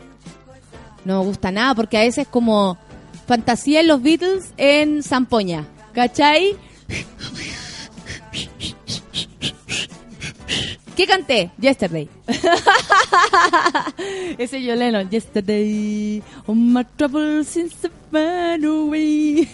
No 1.05 1.19
me 1.19 1.25
gusta 1.25 1.51
nada 1.51 1.75
porque 1.75 1.97
a 1.97 2.01
veces 2.01 2.23
es 2.23 2.27
como 2.27 2.79
fantasía 3.27 3.81
en 3.81 3.87
los 3.87 4.01
Beatles 4.01 4.53
en 4.57 5.03
Zampoña. 5.03 5.65
¿Cachai? 5.93 6.55
¿Qué 11.01 11.07
canté? 11.07 11.49
Yesterday. 11.59 12.07
Ese 14.37 14.61
yo 14.61 14.75
Lennon. 14.75 15.09
Yesterday. 15.09 16.21
All 16.45 16.53
my 16.53 16.85
troubles 16.95 17.47
since 17.47 17.75
the 17.81 17.89
away. 18.67 19.49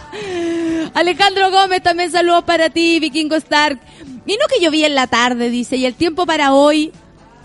Alejandro 0.94 1.50
Gómez 1.50 1.82
también 1.82 2.12
saludos 2.12 2.44
para 2.44 2.70
ti, 2.70 3.00
Vikingo 3.00 3.34
Stark. 3.34 3.80
Y 4.24 4.34
no 4.34 4.46
que 4.46 4.64
llovía 4.64 4.86
en 4.86 4.94
la 4.94 5.08
tarde, 5.08 5.50
dice. 5.50 5.76
Y 5.76 5.86
el 5.86 5.94
tiempo 5.94 6.24
para 6.24 6.54
hoy, 6.54 6.92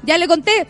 ya 0.04 0.20
le 0.20 0.28
conté. 0.28 0.68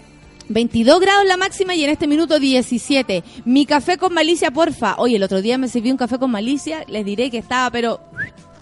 22 0.47 1.01
grados 1.01 1.25
la 1.25 1.35
máxima 1.35 1.75
y 1.75 1.83
en 1.83 1.89
este 1.89 2.07
minuto 2.07 2.39
17. 2.39 3.21
Mi 3.43 3.65
café 3.65 3.97
con 3.97 4.13
malicia, 4.13 4.51
porfa. 4.51 4.95
Oye, 4.97 5.17
el 5.17 5.23
otro 5.23 5.41
día 5.41 5.57
me 5.57 5.67
sirví 5.67 5.91
un 5.91 5.97
café 5.97 6.17
con 6.17 6.31
malicia. 6.31 6.85
Les 6.87 7.03
diré 7.03 7.29
que 7.29 7.39
estaba, 7.39 7.69
pero 7.69 7.99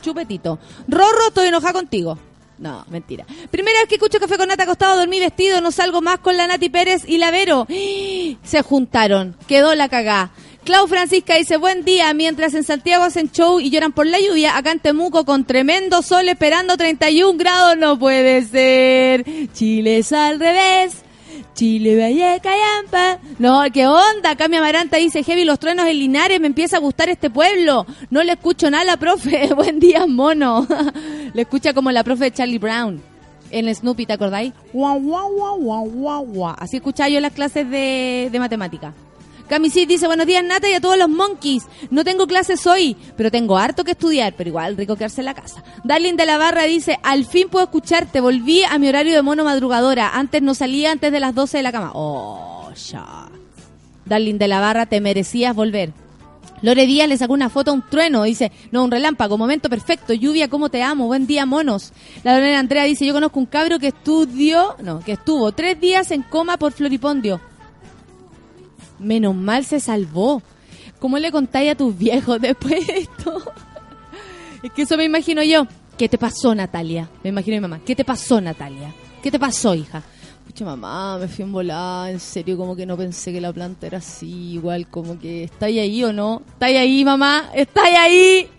chupetito. 0.01 0.58
Rorro, 0.88 1.27
estoy 1.27 1.49
enojada 1.49 1.73
contigo. 1.73 2.17
No, 2.58 2.86
mentira. 2.89 3.26
Primera 3.52 3.80
vez 3.80 3.89
que 3.89 3.96
escucho 3.96 4.20
café 4.20 4.38
con 4.38 4.48
nata 4.48 4.63
acostado, 4.63 4.98
dormí 4.98 5.20
vestido, 5.20 5.62
no 5.62 5.72
salgo 5.72 6.02
más 6.02 6.20
con 6.20 6.38
la 6.38 6.48
Nati 6.48 6.70
Pérez 6.70 7.04
y 7.08 7.18
la 7.18 7.32
Vero. 7.32 7.68
Se 8.44 8.62
juntaron, 8.62 9.36
quedó 9.48 9.76
la 9.76 9.89
cagá. 9.89 10.32
Clau 10.63 10.88
Francisca 10.88 11.36
dice, 11.36 11.58
buen 11.58 11.84
día, 11.84 12.13
mientras 12.13 12.54
en 12.54 12.63
Santiago 12.63 13.04
hacen 13.04 13.30
show 13.32 13.60
y 13.60 13.70
lloran 13.70 13.92
por 13.92 14.08
la 14.08 14.20
lluvia, 14.22 14.56
acá 14.56 14.72
en 14.72 14.80
Temuco 14.80 15.26
con 15.26 15.44
tremendo 15.44 16.02
sol 16.02 16.30
esperando 16.30 16.78
31 16.78 17.38
grados, 17.38 17.78
no 17.78 18.00
puede 18.00 18.44
ser. 18.44 19.26
Chile 19.52 19.98
es 19.98 20.13
al 20.13 20.39
revés. 20.39 21.03
Chile, 21.54 21.96
Valle, 21.96 22.39
Callampa. 22.42 23.20
No, 23.39 23.62
¿qué 23.72 23.86
onda? 23.86 24.32
Acá 24.32 24.48
mi 24.48 24.58
amaranta 24.58 24.98
dice, 24.98 25.24
Heavy, 25.24 25.46
los 25.46 25.60
truenos 25.60 25.86
en 25.88 26.00
Linares, 26.00 26.39
me 26.39 26.48
empieza 26.48 26.78
a 26.78 26.80
gustar 26.80 27.10
este 27.10 27.30
pueblo. 27.30 27.86
No 28.10 28.24
le 28.24 28.34
escucho 28.34 28.70
nada 28.70 28.98
profe. 28.98 29.54
Buen 29.56 29.80
día, 29.80 30.06
mono. 30.08 30.68
le 31.34 31.42
escucha 31.42 31.74
como 31.74 31.92
la 31.92 32.04
profe 32.04 32.26
de 32.26 32.32
Charlie 32.32 32.58
Brown. 32.58 33.02
En 33.52 33.74
Snoopy, 33.74 34.08
¿te 34.08 34.13
acordáis? 34.13 34.52
Guau, 34.74 35.00
guau, 35.00 35.32
guau, 35.32 35.58
guau, 35.60 35.89
guau, 35.89 36.26
guau. 36.26 36.56
Así 36.58 36.78
escuchaba 36.78 37.10
yo 37.10 37.20
las 37.20 37.34
clases 37.34 37.70
de, 37.70 38.30
de 38.32 38.39
matemática. 38.39 38.94
Camisit 39.47 39.89
dice, 39.89 40.08
buenos 40.08 40.25
días 40.25 40.43
Nata 40.43 40.69
y 40.69 40.73
a 40.73 40.82
todos 40.82 40.97
los 40.97 41.10
monkeys. 41.10 41.65
No 41.91 42.03
tengo 42.03 42.27
clases 42.27 42.65
hoy, 42.65 42.95
pero 43.17 43.29
tengo 43.29 43.58
harto 43.58 43.84
que 43.84 43.91
estudiar, 43.91 44.34
pero 44.38 44.49
igual 44.49 44.77
rico 44.77 44.95
quedarse 44.95 45.21
en 45.21 45.25
la 45.25 45.34
casa. 45.34 45.63
Darling 45.84 46.15
de 46.15 46.25
la 46.25 46.38
Barra 46.38 46.63
dice, 46.63 46.97
al 47.03 47.25
fin 47.25 47.49
puedo 47.49 47.65
escucharte, 47.65 48.21
volví 48.21 48.63
a 48.63 48.77
mi 48.79 48.88
horario 48.88 49.13
de 49.13 49.21
mono 49.21 49.43
madrugadora. 49.43 50.12
Antes 50.15 50.41
no 50.41 50.56
salía 50.56 50.91
antes 50.91 51.12
de 51.12 51.19
las 51.19 51.36
12 51.36 51.58
de 51.58 51.63
la 51.63 51.71
cama. 51.71 51.91
Oh, 51.93 52.71
ya. 52.73 53.29
Darling 54.06 54.38
de 54.38 54.47
la 54.47 54.60
Barra, 54.60 54.86
te 54.86 55.01
merecías 55.01 55.56
volver. 55.56 55.91
Lore 56.62 56.86
Díaz 56.86 57.10
le 57.10 57.17
sacó 57.17 57.34
una 57.34 57.49
foto 57.49 57.71
a 57.71 57.73
un 57.73 57.84
trueno, 57.89 58.23
dice, 58.23 58.49
no, 58.71 58.86
un 58.86 58.91
relámpago, 58.91 59.38
momento 59.38 59.69
perfecto, 59.69 60.13
lluvia, 60.13 60.47
cómo 60.47 60.69
te 60.69 60.82
amo, 60.82 61.08
buen 61.08 61.27
día, 61.27 61.45
monos. 61.45 61.91
La 62.23 62.36
Lorena 62.36 62.60
Andrea 62.60 62.86
dice, 62.86 63.06
yo 63.06 63.13
conozco 63.13 63.38
un 63.38 63.45
cabro 63.45 63.79
que 63.79 63.88
estudió, 63.88 64.77
no, 64.82 65.01
que 65.01 65.12
estuvo 65.12 65.51
tres 65.51 65.82
días 65.82 66.12
en 66.12 66.21
coma 66.21 66.56
por 66.56 66.71
floripondio. 66.71 67.41
Menos 69.04 69.36
mal 69.36 69.66
se 69.66 69.80
salvó. 69.80 70.42
¿Cómo 71.00 71.20
le 71.20 71.32
contáis 71.32 71.72
a 71.72 71.76
tus 71.76 71.98
viejos 71.98 72.39
después 72.39 72.88
de 72.88 73.00
esto? 73.00 73.42
es 74.63 74.72
que 74.72 74.84
eso 74.84 74.98
me 74.98 75.04
imagino 75.04 75.44
yo. 75.44 75.68
¿Qué 75.98 76.10
te 76.10 76.18
pasó, 76.18 76.56
Natalia? 76.56 77.10
Me 77.24 77.30
imagino 77.30 77.58
a 77.58 77.60
mi 77.60 77.62
mamá. 77.62 77.82
¿Qué 77.86 77.96
te 77.96 78.04
pasó, 78.04 78.42
Natalia? 78.42 78.94
¿Qué 79.22 79.30
te 79.30 79.38
pasó, 79.38 79.76
hija? 79.76 80.02
Pucha, 80.46 80.66
mamá, 80.66 81.18
me 81.20 81.28
fui 81.28 81.44
en 81.44 81.52
volada. 81.52 82.10
En 82.10 82.20
serio, 82.20 82.58
como 82.58 82.76
que 82.76 82.86
no 82.86 82.98
pensé 82.98 83.32
que 83.32 83.39
la 83.39 83.54
planta 83.54 83.88
era 83.88 84.00
así. 84.00 84.54
Igual, 84.54 84.88
como 84.88 85.20
que, 85.20 85.44
¿estáis 85.44 85.80
ahí 85.80 86.04
o 86.04 86.12
no? 86.12 86.42
¿Estáis 86.54 86.78
ahí, 86.78 87.06
mamá? 87.06 87.52
¿Estáis 87.54 87.98
ahí? 87.98 88.50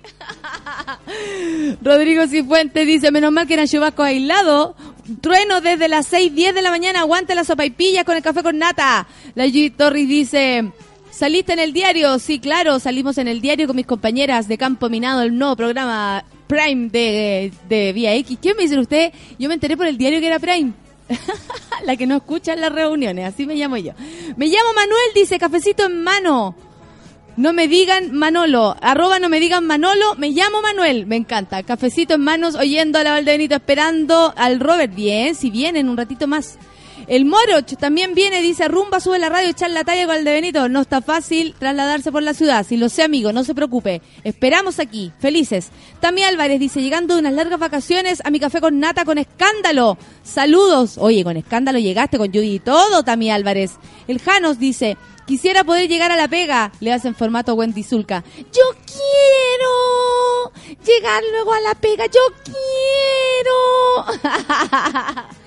Rodrigo 1.83 2.27
Cifuentes 2.27 2.87
dice, 2.87 3.11
menos 3.11 3.33
mal 3.33 3.47
que 3.47 3.55
eran 3.55 3.67
chubascos 3.67 4.07
aislados. 4.07 4.75
Trueno 5.21 5.61
desde 5.61 5.88
las 5.88 6.07
6, 6.07 6.35
10 6.35 6.55
de 6.55 6.62
la 6.62 6.71
mañana, 6.71 7.01
aguante 7.01 7.35
la 7.35 7.45
sopa 7.45 7.64
y 7.64 7.71
pillas 7.71 8.05
con 8.05 8.17
el 8.17 8.23
café 8.23 8.43
con 8.43 8.59
nata. 8.59 9.07
La 9.35 9.47
G. 9.47 9.75
Torres 9.77 10.09
dice, 10.09 10.71
¿saliste 11.11 11.53
en 11.53 11.59
el 11.59 11.73
diario? 11.73 12.19
Sí, 12.19 12.38
claro, 12.38 12.79
salimos 12.79 13.19
en 13.19 13.29
el 13.29 13.40
diario 13.40 13.67
con 13.67 13.77
mis 13.77 13.87
compañeras 13.87 14.49
de 14.49 14.57
Campo 14.57 14.88
Minado, 14.88 15.23
el 15.23 15.37
nuevo 15.37 15.57
programa 15.57 16.25
Prime 16.47 16.88
de, 16.88 17.53
de 17.69 17.93
Vía 17.93 18.14
X. 18.14 18.38
¿Qué 18.40 18.55
me 18.55 18.62
dice 18.62 18.79
usted? 18.79 19.12
Yo 19.38 19.49
me 19.49 19.55
enteré 19.55 19.77
por 19.77 19.87
el 19.87 19.99
diario 19.99 20.21
que 20.21 20.27
era 20.27 20.38
Prime. 20.38 20.73
la 21.85 21.97
que 21.97 22.07
no 22.07 22.17
escucha 22.17 22.55
en 22.55 22.61
las 22.61 22.73
reuniones, 22.73 23.27
así 23.27 23.47
me 23.47 23.55
llamo 23.57 23.77
yo. 23.77 23.93
Me 24.37 24.47
llamo 24.47 24.73
Manuel, 24.75 25.11
dice, 25.14 25.38
cafecito 25.38 25.85
en 25.85 26.03
mano. 26.03 26.55
No 27.37 27.53
me 27.53 27.66
digan 27.66 28.12
Manolo, 28.12 28.77
arroba 28.81 29.18
no 29.18 29.29
me 29.29 29.40
digan 29.40 29.66
Manolo, 29.66 30.14
me 30.16 30.31
llamo 30.31 30.62
Manuel, 30.62 31.05
me 31.07 31.16
encanta. 31.16 31.64
Cafecito 31.64 32.14
en 32.14 32.20
manos, 32.20 32.55
oyendo 32.55 33.01
a 33.01 33.03
la 33.03 33.11
Valdebenito, 33.11 33.57
esperando 33.57 34.33
al 34.37 34.61
Robert. 34.61 34.94
Bien, 34.94 35.35
si 35.35 35.51
viene 35.51 35.81
en 35.81 35.88
un 35.88 35.97
ratito 35.97 36.29
más. 36.29 36.59
El 37.09 37.25
Moroch 37.25 37.77
también 37.79 38.14
viene, 38.14 38.40
dice, 38.40 38.68
rumba, 38.68 39.01
sube 39.01 39.18
la 39.18 39.29
radio, 39.29 39.51
echar 39.51 39.70
la 39.70 39.83
talla 39.83 40.07
con 40.07 40.14
Valdebenito. 40.14 40.68
No 40.68 40.83
está 40.83 41.03
fácil 41.03 41.57
trasladarse 41.59 42.12
por 42.12 42.23
la 42.23 42.35
ciudad, 42.35 42.64
si 42.64 42.77
lo 42.77 42.88
sé 42.88 43.03
amigo, 43.03 43.33
no 43.33 43.42
se 43.42 43.53
preocupe. 43.53 44.01
Esperamos 44.23 44.79
aquí, 44.79 45.11
felices. 45.18 45.70
Tami 46.01 46.23
Álvarez 46.23 46.61
dice, 46.61 46.83
llegando 46.83 47.14
de 47.14 47.20
unas 47.20 47.35
largas 47.35 47.59
vacaciones 47.59 48.23
a 48.25 48.31
mi 48.31 48.38
café 48.38 48.61
con 48.61 48.79
nata 48.79 49.05
con 49.05 49.18
escándalo. 49.18 49.99
Saludos. 50.23 50.99
Oye, 50.99 51.25
con 51.25 51.37
escándalo 51.37 51.81
llegaste 51.81 52.16
con 52.16 52.29
Judy 52.29 52.55
y 52.55 52.61
todo, 52.61 53.03
Tami 53.03 53.31
Álvarez. 53.31 53.73
El 54.07 54.20
Janos 54.20 54.59
dice, 54.61 54.97
Quisiera 55.27 55.65
poder 55.65 55.89
llegar 55.89 56.13
a 56.13 56.17
la 56.17 56.29
pega, 56.29 56.71
le 56.81 56.93
hace 56.93 57.09
en 57.09 57.15
formato 57.15 57.55
Wendy 57.55 57.83
Zulka. 57.83 58.25
Yo 58.53 58.63
quiero 58.87 60.53
llegar 60.85 61.23
luego 61.33 61.53
a 61.53 61.61
la 61.61 61.75
pega, 61.75 62.07
yo 62.07 62.21
quiero. 62.45 62.65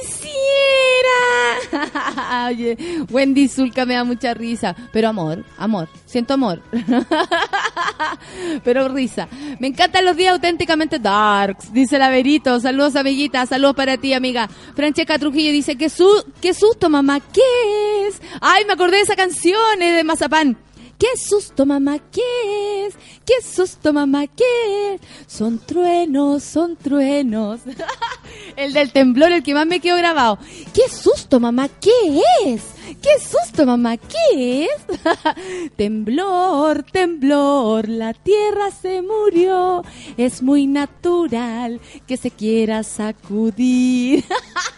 Quisiera. 0.00 1.90
Ay, 2.28 2.68
eh, 2.68 3.04
Wendy 3.10 3.48
Zulka 3.48 3.84
me 3.84 3.94
da 3.94 4.04
mucha 4.04 4.34
risa. 4.34 4.74
Pero 4.92 5.08
amor, 5.08 5.44
amor, 5.58 5.88
siento 6.06 6.34
amor. 6.34 6.62
Pero 8.64 8.88
risa. 8.88 9.28
Me 9.58 9.68
encantan 9.68 10.04
los 10.04 10.16
días 10.16 10.32
auténticamente 10.32 10.98
darks, 10.98 11.72
dice 11.72 11.98
la 11.98 12.10
Verito. 12.10 12.58
Saludos, 12.60 12.96
amiguita. 12.96 13.44
Saludos 13.46 13.76
para 13.76 13.96
ti, 13.96 14.14
amiga. 14.14 14.48
Francesca 14.74 15.18
Trujillo 15.18 15.52
dice, 15.52 15.76
¿qué, 15.76 15.88
su 15.88 16.08
qué 16.40 16.54
susto, 16.54 16.88
mamá. 16.88 17.20
¿Qué 17.20 18.06
es? 18.06 18.20
Ay, 18.40 18.64
me 18.64 18.72
acordé 18.72 18.96
de 18.98 19.02
esa 19.02 19.16
canción 19.16 19.78
de 19.78 20.04
Mazapán. 20.04 20.56
¡Qué 21.00 21.16
susto, 21.16 21.64
mamá! 21.64 21.98
¿Qué 21.98 22.84
es? 22.84 22.94
¡Qué 23.24 23.40
susto, 23.42 23.90
mamá! 23.90 24.26
¿Qué 24.26 24.92
es? 24.92 25.00
Son 25.26 25.58
truenos, 25.58 26.42
son 26.42 26.76
truenos. 26.76 27.62
el 28.56 28.74
del 28.74 28.92
temblor, 28.92 29.32
el 29.32 29.42
que 29.42 29.54
más 29.54 29.66
me 29.66 29.80
quedó 29.80 29.96
grabado. 29.96 30.38
¡Qué 30.74 30.94
susto, 30.94 31.40
mamá! 31.40 31.70
¿Qué 31.80 32.20
es? 32.44 32.64
¡Qué 33.00 33.18
susto, 33.18 33.64
mamá! 33.64 33.96
¿Qué 33.96 34.66
es? 34.66 35.72
temblor, 35.76 36.82
temblor, 36.82 37.88
la 37.88 38.12
tierra 38.12 38.70
se 38.70 39.00
murió. 39.00 39.82
Es 40.18 40.42
muy 40.42 40.66
natural 40.66 41.80
que 42.06 42.18
se 42.18 42.30
quiera 42.30 42.82
sacudir. 42.82 44.22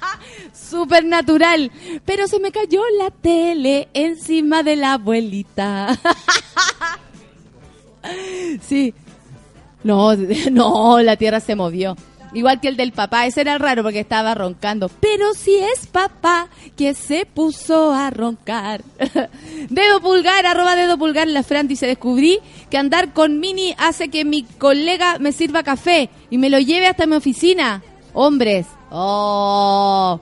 Súper 0.72 1.04
natural. 1.04 1.70
Pero 2.06 2.26
se 2.26 2.40
me 2.40 2.50
cayó 2.50 2.80
la 2.98 3.11
tele 3.11 3.88
encima 3.92 4.62
de 4.62 4.76
la 4.76 4.94
abuelita. 4.94 5.98
sí. 8.62 8.94
No, 9.85 10.16
no, 10.50 11.00
la 11.00 11.16
tierra 11.16 11.40
se 11.40 11.54
movió. 11.54 11.94
Igual 12.32 12.61
que 12.61 12.68
el 12.68 12.78
del 12.78 12.92
papá, 12.92 13.26
ese 13.26 13.42
era 13.42 13.58
raro 13.58 13.82
porque 13.82 14.00
estaba 14.00 14.35
roncando. 14.35 14.88
Pero 14.88 15.35
si 15.35 15.54
es 15.56 15.87
papá 15.87 16.48
que 16.74 16.94
se 16.94 17.26
puso 17.26 17.92
a 17.92 18.08
roncar. 18.08 18.82
dedo 19.68 20.00
pulgar, 20.00 20.46
arroba 20.46 20.74
dedo 20.74 20.96
pulgar, 20.96 21.28
la 21.28 21.42
Fran 21.42 21.68
dice, 21.68 21.87
descubrí 21.87 22.38
que 22.70 22.78
andar 22.78 23.12
con 23.12 23.38
Mini 23.38 23.74
hace 23.76 24.08
que 24.08 24.24
mi 24.24 24.44
colega 24.44 25.18
me 25.18 25.32
sirva 25.32 25.62
café 25.62 26.08
y 26.30 26.38
me 26.38 26.48
lo 26.48 26.58
lleve 26.58 26.87
hasta 26.87 27.04
mi 27.04 27.16
oficina. 27.16 27.82
Hombres. 28.14 28.66
Oh, 28.90 30.18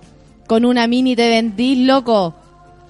con 0.50 0.64
una 0.64 0.88
Mini 0.88 1.14
te 1.14 1.28
vendís, 1.28 1.78
loco. 1.86 2.34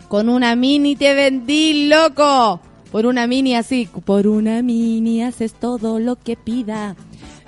Con 0.08 0.30
una 0.30 0.56
Mini 0.56 0.96
te 0.96 1.12
vendís, 1.12 1.90
loco. 1.90 2.58
Por 2.90 3.04
una 3.04 3.26
Mini 3.26 3.54
así. 3.54 3.86
Por 4.06 4.26
una 4.26 4.62
Mini 4.62 5.22
haces 5.22 5.52
todo 5.52 5.98
lo 5.98 6.16
que 6.16 6.36
pida. 6.36 6.96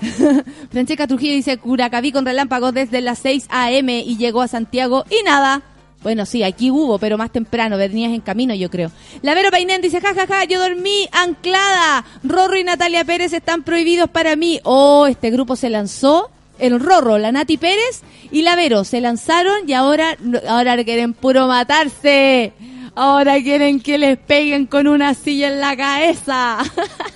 Francesca 0.70 1.06
Trujillo 1.06 1.32
dice, 1.32 1.56
Curacaví 1.56 2.12
con 2.12 2.26
relámpagos 2.26 2.74
desde 2.74 3.00
las 3.00 3.20
6 3.20 3.46
a.m. 3.48 4.00
y 4.00 4.18
llegó 4.18 4.42
a 4.42 4.48
Santiago 4.48 5.06
y 5.08 5.24
nada. 5.24 5.62
Bueno, 6.02 6.26
sí, 6.26 6.42
aquí 6.42 6.70
hubo, 6.70 6.98
pero 6.98 7.16
más 7.16 7.32
temprano, 7.32 7.78
venías 7.78 8.12
en 8.12 8.20
camino, 8.20 8.52
yo 8.52 8.68
creo. 8.68 8.90
La 9.22 9.32
Vero 9.32 9.50
Painén 9.50 9.80
dice, 9.80 10.02
jajaja, 10.02 10.26
ja, 10.26 10.40
ja, 10.40 10.44
yo 10.44 10.60
dormí 10.60 11.08
anclada. 11.12 12.04
Rorro 12.22 12.58
y 12.58 12.64
Natalia 12.64 13.06
Pérez 13.06 13.32
están 13.32 13.62
prohibidos 13.62 14.10
para 14.10 14.36
mí. 14.36 14.60
Oh, 14.64 15.06
este 15.06 15.30
grupo 15.30 15.56
se 15.56 15.70
lanzó. 15.70 16.30
El 16.62 16.78
Rorro, 16.78 17.18
la 17.18 17.32
Nati 17.32 17.56
Pérez 17.56 18.02
y 18.30 18.42
la 18.42 18.54
Vero 18.54 18.84
se 18.84 19.00
lanzaron 19.00 19.68
y 19.68 19.72
ahora, 19.72 20.16
ahora 20.48 20.82
quieren 20.84 21.12
puro 21.12 21.48
matarse. 21.48 22.52
Ahora 22.94 23.42
quieren 23.42 23.80
que 23.80 23.98
les 23.98 24.16
peguen 24.16 24.66
con 24.66 24.86
una 24.86 25.14
silla 25.14 25.48
en 25.48 25.60
la 25.60 25.76
cabeza. 25.76 26.58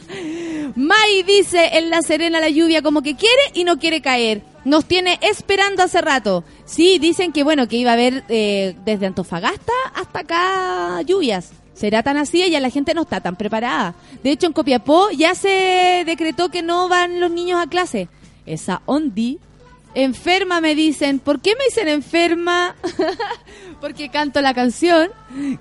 Mai 0.74 1.22
dice 1.22 1.78
en 1.78 1.90
La 1.90 2.02
Serena 2.02 2.40
la 2.40 2.48
lluvia 2.48 2.82
como 2.82 3.02
que 3.02 3.14
quiere 3.14 3.42
y 3.54 3.62
no 3.62 3.78
quiere 3.78 4.00
caer. 4.00 4.42
Nos 4.64 4.86
tiene 4.86 5.18
esperando 5.22 5.84
hace 5.84 6.00
rato. 6.00 6.42
Sí, 6.64 6.98
dicen 6.98 7.30
que 7.30 7.44
bueno, 7.44 7.68
que 7.68 7.76
iba 7.76 7.90
a 7.90 7.94
haber 7.94 8.24
eh, 8.28 8.74
desde 8.84 9.06
Antofagasta 9.06 9.72
hasta 9.94 10.20
acá 10.20 11.02
lluvias. 11.02 11.52
Será 11.72 12.02
tan 12.02 12.16
así 12.16 12.42
y 12.42 12.50
ya 12.50 12.58
la 12.58 12.70
gente 12.70 12.94
no 12.94 13.02
está 13.02 13.20
tan 13.20 13.36
preparada. 13.36 13.94
De 14.24 14.32
hecho, 14.32 14.46
en 14.46 14.54
Copiapó 14.54 15.10
ya 15.10 15.36
se 15.36 16.02
decretó 16.04 16.48
que 16.48 16.62
no 16.62 16.88
van 16.88 17.20
los 17.20 17.30
niños 17.30 17.60
a 17.62 17.68
clase. 17.68 18.08
Esa 18.46 18.82
ondi. 18.86 19.38
Enferma 19.94 20.60
me 20.60 20.74
dicen. 20.74 21.18
¿Por 21.18 21.40
qué 21.40 21.54
me 21.56 21.64
dicen 21.64 21.88
enferma? 21.88 22.76
Porque 23.80 24.08
canto 24.08 24.40
la 24.40 24.54
canción. 24.54 25.10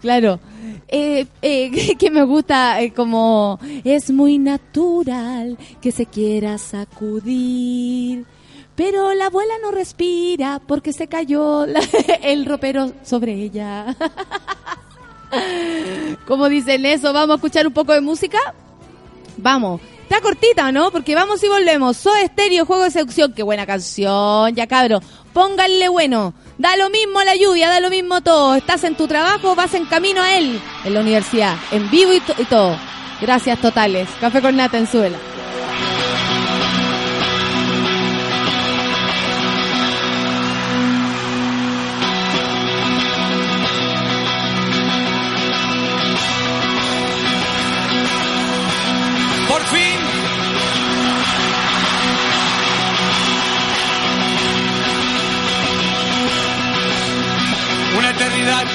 Claro. 0.02 0.40
Eh, 0.88 1.26
eh, 1.42 1.96
que 2.00 2.12
me 2.12 2.24
gusta 2.24 2.82
eh, 2.82 2.94
como 2.94 3.60
es 3.84 4.12
muy 4.12 4.38
natural 4.38 5.58
que 5.82 5.92
se 5.92 6.06
quiera 6.06 6.58
sacudir. 6.58 8.26
Pero 8.76 9.14
la 9.14 9.28
abuela 9.28 9.54
no 9.62 9.72
respira 9.72 10.62
porque 10.68 10.92
se 10.92 11.08
cayó 11.08 11.66
el 12.22 12.46
ropero 12.46 12.92
sobre 13.04 13.34
ella. 13.34 13.96
¿Cómo 16.28 16.50
dicen 16.50 16.86
eso? 16.86 17.14
¿Vamos 17.14 17.36
a 17.36 17.36
escuchar 17.36 17.66
un 17.68 17.74
poco 17.74 17.94
de 17.94 18.02
música? 18.02 18.54
Vamos. 19.38 19.80
Está 20.06 20.22
cortita, 20.22 20.72
¿no? 20.72 20.92
Porque 20.92 21.16
vamos 21.16 21.44
y 21.44 21.48
volvemos. 21.48 21.98
Soy 21.98 22.22
Estéreo, 22.22 22.68
Juego 22.68 22.84
de 22.84 22.92
Seducción. 22.92 23.34
Qué 23.34 23.42
buena 23.42 23.66
canción, 23.66 24.54
ya 24.54 24.68
cabro. 24.68 25.02
Pónganle 25.34 25.90
bueno. 25.90 26.36
Da 26.60 26.78
lo 26.78 26.92
mismo 26.92 27.24
la 27.24 27.36
lluvia, 27.36 27.70
da 27.70 27.80
lo 27.80 27.90
mismo 27.90 28.22
todo. 28.22 28.54
Estás 28.54 28.84
en 28.84 28.96
tu 28.96 29.08
trabajo, 29.08 29.56
vas 29.56 29.74
en 29.74 29.88
camino 29.88 30.22
a 30.22 30.38
él. 30.38 30.62
En 30.84 30.94
la 30.94 31.00
universidad, 31.00 31.56
en 31.72 31.90
vivo 31.90 32.14
y, 32.14 32.18
y 32.18 32.46
todo. 32.46 32.78
Gracias 33.20 33.60
totales. 33.60 34.08
Café 34.22 34.44
con 34.44 34.56
nata 34.56 34.78
en 34.78 34.86
suela. 34.86 35.18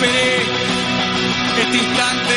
Esperé 0.01 0.37
este 1.63 1.77
instante. 1.77 2.35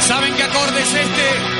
¿Saben 0.00 0.34
qué 0.34 0.42
acorde 0.42 0.80
es 0.80 0.94
este? 0.94 1.59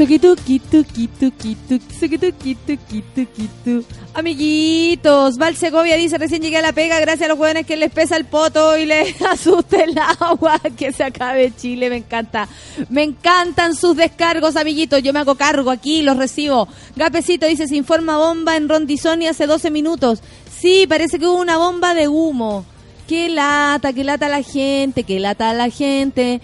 Suquituki, 0.00 0.58
tuki, 0.60 1.08
tuki, 1.08 1.56
tuki, 1.68 2.56
tuki, 2.56 3.04
tuki, 3.14 3.48
tu. 3.62 3.84
Amiguitos, 4.14 5.36
Val 5.36 5.54
Segovia 5.56 5.96
dice, 5.96 6.16
recién 6.16 6.40
llegué 6.40 6.56
a 6.56 6.62
la 6.62 6.72
pega 6.72 6.98
gracias 7.00 7.26
a 7.26 7.28
los 7.28 7.36
jóvenes 7.36 7.66
que 7.66 7.76
les 7.76 7.92
pesa 7.92 8.16
el 8.16 8.24
poto 8.24 8.78
y 8.78 8.86
les 8.86 9.20
asusta 9.20 9.84
el 9.84 9.94
agua, 9.98 10.58
que 10.74 10.94
se 10.94 11.04
acabe 11.04 11.52
Chile, 11.54 11.90
me 11.90 11.96
encanta. 11.96 12.48
Me 12.88 13.02
encantan 13.02 13.76
sus 13.76 13.94
descargos, 13.94 14.56
amiguitos, 14.56 15.02
yo 15.02 15.12
me 15.12 15.18
hago 15.18 15.34
cargo 15.34 15.70
aquí, 15.70 16.00
los 16.00 16.16
recibo. 16.16 16.66
Gapecito 16.96 17.46
dice, 17.46 17.68
se 17.68 17.76
informa 17.76 18.16
bomba 18.16 18.56
en 18.56 18.70
Rondizoni 18.70 19.26
hace 19.26 19.46
12 19.46 19.70
minutos. 19.70 20.22
Sí, 20.60 20.86
parece 20.88 21.18
que 21.18 21.26
hubo 21.26 21.38
una 21.38 21.58
bomba 21.58 21.92
de 21.92 22.08
humo. 22.08 22.64
Qué 23.10 23.28
lata, 23.28 23.92
qué 23.92 24.04
lata 24.04 24.28
la 24.28 24.40
gente, 24.40 25.02
qué 25.02 25.18
lata 25.18 25.52
la 25.52 25.68
gente. 25.68 26.40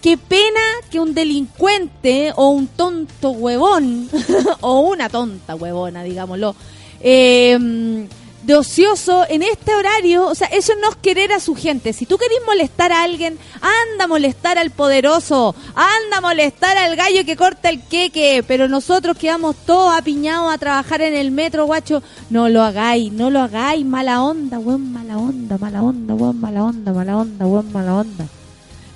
Qué, 0.00 0.16
pena 0.16 0.60
que 0.92 1.00
un 1.00 1.12
delincuente 1.12 2.32
o 2.36 2.50
un 2.50 2.68
tonto 2.68 3.30
huevón, 3.30 4.08
o 4.60 4.78
una 4.78 5.08
tonta 5.08 5.56
huevona, 5.56 6.04
digámoslo, 6.04 6.54
eh, 7.00 8.06
de 8.44 8.54
ocioso 8.54 9.26
en 9.28 9.42
este 9.42 9.74
horario, 9.74 10.28
o 10.28 10.36
sea, 10.36 10.46
eso 10.46 10.72
no 10.80 10.90
es 10.90 10.96
querer 10.96 11.32
a 11.32 11.40
su 11.40 11.56
gente. 11.56 11.92
Si 11.92 12.06
tú 12.06 12.16
querés 12.16 12.38
molestar 12.46 12.92
a 12.92 13.02
alguien, 13.02 13.40
anda 13.54 14.04
a 14.04 14.06
molestar 14.06 14.56
al 14.56 14.70
poderoso, 14.70 15.56
anda 15.74 16.18
a 16.18 16.20
molestar 16.20 16.78
al 16.78 16.94
gallo 16.94 17.24
que 17.24 17.34
corta 17.34 17.68
el 17.68 17.82
queque, 17.82 18.44
pero 18.46 18.68
nosotros 18.68 19.18
quedamos 19.18 19.56
todos 19.66 19.98
apiñados 19.98 20.54
a 20.54 20.58
trabajar 20.58 21.02
en 21.02 21.14
el 21.14 21.32
metro, 21.32 21.66
guacho. 21.66 22.04
No 22.30 22.48
lo 22.48 22.62
hagáis, 22.62 23.12
no 23.12 23.30
lo 23.30 23.40
hagáis, 23.40 23.84
mala 23.84 24.22
onda, 24.22 24.58
buen 24.58 24.92
mala 24.92 25.18
onda, 25.18 25.58
mala 25.58 25.82
onda, 25.82 26.14
buen 26.14 26.40
mala 26.40 26.62
onda, 26.62 26.92
mala 26.92 27.16
onda, 27.16 27.44
buen 27.46 27.72
mala 27.72 27.94
onda. 27.96 28.26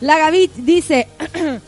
La 0.00 0.18
Gaby 0.18 0.50
dice, 0.56 1.08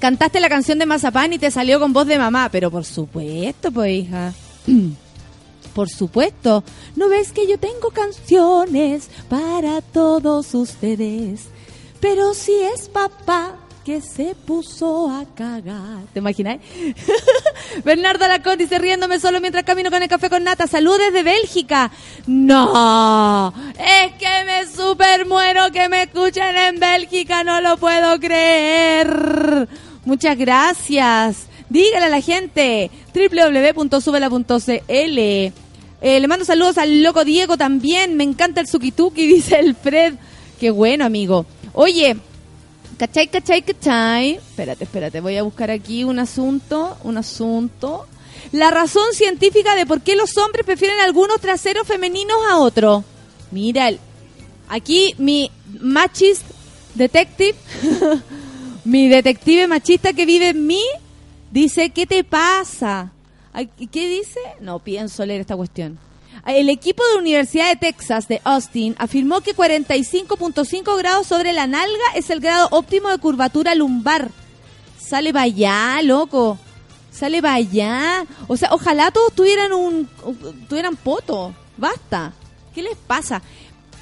cantaste 0.00 0.40
la 0.40 0.48
canción 0.48 0.78
de 0.78 0.86
Mazapán 0.86 1.32
y 1.32 1.38
te 1.38 1.50
salió 1.50 1.78
con 1.78 1.92
voz 1.92 2.06
de 2.06 2.18
mamá, 2.18 2.48
pero 2.50 2.70
por 2.70 2.84
supuesto, 2.84 3.70
pues 3.70 3.92
hija. 3.92 4.32
Por 5.74 5.88
supuesto, 5.88 6.64
¿no 6.96 7.08
ves 7.08 7.30
que 7.30 7.46
yo 7.46 7.56
tengo 7.56 7.90
canciones 7.90 9.10
para 9.28 9.80
todos 9.80 10.52
ustedes? 10.52 11.42
Pero 12.00 12.34
si 12.34 12.52
es 12.52 12.88
papá 12.88 13.54
que 13.88 14.02
se 14.02 14.34
puso 14.34 15.08
a 15.08 15.24
cagar. 15.34 16.04
¿Te 16.12 16.18
imaginas? 16.18 16.58
Bernardo 17.86 18.28
Lacón 18.28 18.58
dice 18.58 18.78
riéndome 18.78 19.18
solo 19.18 19.40
mientras 19.40 19.64
camino 19.64 19.90
con 19.90 20.02
el 20.02 20.10
café 20.10 20.28
con 20.28 20.44
nata. 20.44 20.66
Salud 20.66 20.98
desde 20.98 21.22
Bélgica. 21.22 21.90
No, 22.26 23.50
es 23.78 24.12
que 24.18 24.44
me 24.44 24.66
super 24.66 25.24
muero 25.24 25.72
que 25.72 25.88
me 25.88 26.02
escuchen 26.02 26.54
en 26.54 26.78
Bélgica. 26.78 27.42
No 27.44 27.62
lo 27.62 27.78
puedo 27.78 28.20
creer. 28.20 29.66
Muchas 30.04 30.36
gracias. 30.36 31.46
Dígale 31.70 32.04
a 32.04 32.10
la 32.10 32.20
gente 32.20 32.90
www.subela.cl. 33.14 34.82
Eh, 34.90 35.52
le 36.02 36.28
mando 36.28 36.44
saludos 36.44 36.76
al 36.76 37.02
loco 37.02 37.24
Diego 37.24 37.56
también. 37.56 38.18
Me 38.18 38.24
encanta 38.24 38.60
el 38.60 38.68
Sukituki, 38.68 39.26
dice 39.34 39.58
el 39.58 39.74
Fred. 39.74 40.12
Qué 40.60 40.70
bueno, 40.70 41.06
amigo. 41.06 41.46
Oye, 41.72 42.18
¿cachai, 42.98 43.28
cachai, 43.28 43.62
cachai? 43.62 44.34
Espérate, 44.34 44.84
espérate. 44.84 45.20
Voy 45.20 45.36
a 45.36 45.42
buscar 45.42 45.70
aquí 45.70 46.04
un 46.04 46.18
asunto. 46.18 46.98
Un 47.04 47.16
asunto. 47.16 48.06
La 48.52 48.70
razón 48.70 49.12
científica 49.12 49.74
de 49.74 49.86
por 49.86 50.00
qué 50.02 50.16
los 50.16 50.36
hombres 50.36 50.66
prefieren 50.66 51.00
algunos 51.00 51.40
traseros 51.40 51.86
femeninos 51.86 52.36
a 52.50 52.58
otros. 52.58 53.04
Mira, 53.50 53.90
aquí 54.68 55.14
mi 55.18 55.50
machist 55.80 56.42
detective, 56.94 57.54
mi 58.84 59.08
detective 59.08 59.66
machista 59.66 60.12
que 60.12 60.26
vive 60.26 60.50
en 60.50 60.66
mí, 60.66 60.82
dice, 61.50 61.90
¿qué 61.90 62.06
te 62.06 62.24
pasa? 62.24 63.12
¿Qué 63.90 64.08
dice? 64.08 64.40
No 64.60 64.78
pienso 64.78 65.24
leer 65.24 65.40
esta 65.40 65.56
cuestión. 65.56 65.98
El 66.46 66.68
equipo 66.70 67.02
de 67.12 67.18
Universidad 67.18 67.68
de 67.70 67.76
Texas 67.76 68.28
de 68.28 68.40
Austin 68.44 68.94
afirmó 68.98 69.40
que 69.40 69.54
45.5 69.54 70.96
grados 70.98 71.26
sobre 71.26 71.52
la 71.52 71.66
nalga 71.66 72.04
es 72.14 72.30
el 72.30 72.40
grado 72.40 72.68
óptimo 72.70 73.08
de 73.10 73.18
curvatura 73.18 73.74
lumbar. 73.74 74.30
Sale 74.98 75.32
para 75.32 75.44
allá, 75.44 76.00
loco. 76.02 76.58
Sale 77.10 77.42
para 77.42 77.54
allá. 77.54 78.24
O 78.46 78.56
sea, 78.56 78.70
ojalá 78.72 79.10
todos 79.10 79.32
tuvieran 79.34 79.72
un 79.72 80.08
tuvieran 80.68 80.96
poto. 80.96 81.54
Basta. 81.76 82.32
¿Qué 82.74 82.82
les 82.82 82.96
pasa? 82.96 83.42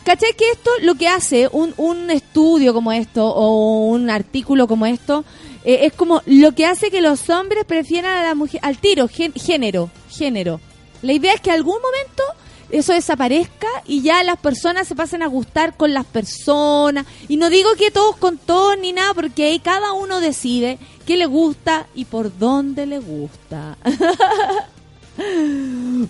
¿Cachai 0.05 0.35
que 0.35 0.51
esto 0.53 0.71
lo 0.83 0.95
que 0.95 1.09
hace 1.09 1.49
un, 1.51 1.75
un 1.79 2.11
estudio 2.11 2.73
como 2.73 2.93
esto 2.93 3.27
o 3.27 3.87
un 3.89 4.09
artículo 4.09 4.69
como 4.69 4.87
esto 4.87 5.25
eh, 5.65 5.81
es 5.83 5.95
como 5.95 6.23
lo 6.27 6.53
que 6.53 6.65
hace 6.65 6.93
que 6.93 7.01
los 7.01 7.29
hombres 7.29 7.65
prefieran 7.65 8.19
a 8.19 8.23
la 8.23 8.37
mujer 8.37 8.61
al 8.63 8.79
tiro 8.79 9.09
gen- 9.09 9.33
género 9.35 9.91
género 10.09 10.61
la 11.03 11.13
idea 11.13 11.35
es 11.35 11.41
que 11.41 11.51
algún 11.51 11.77
momento 11.81 12.23
eso 12.71 12.93
desaparezca 12.93 13.69
y 13.87 14.03
ya 14.03 14.25
las 14.25 14.39
personas 14.39 14.89
se 14.89 14.97
pasen 14.97 15.23
a 15.23 15.29
gustar 15.29 15.77
con 15.77 15.95
las 15.95 16.05
personas. 16.05 17.07
Y 17.29 17.37
no 17.37 17.49
digo 17.49 17.71
que 17.79 17.91
todos 17.91 18.17
con 18.17 18.39
todos 18.39 18.77
ni 18.79 18.93
nada 18.93 19.15
porque 19.15 19.45
ahí 19.45 19.61
cada 19.61 19.93
uno 19.93 20.21
decide 20.21 20.79
qué 21.07 21.17
le 21.17 21.27
gusta 21.27 21.87
y 21.95 22.07
por 22.07 22.37
dónde 22.37 22.87
le 22.87 22.99
gusta. 22.99 23.79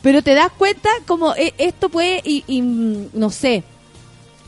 Pero 0.02 0.22
te 0.22 0.34
das 0.34 0.50
cuenta 0.52 0.88
como 1.06 1.34
eh, 1.34 1.54
esto 1.58 1.88
puede 1.90 2.22
y, 2.24 2.42
y, 2.46 2.62
mm, 2.62 3.10
no 3.12 3.30
sé 3.30 3.62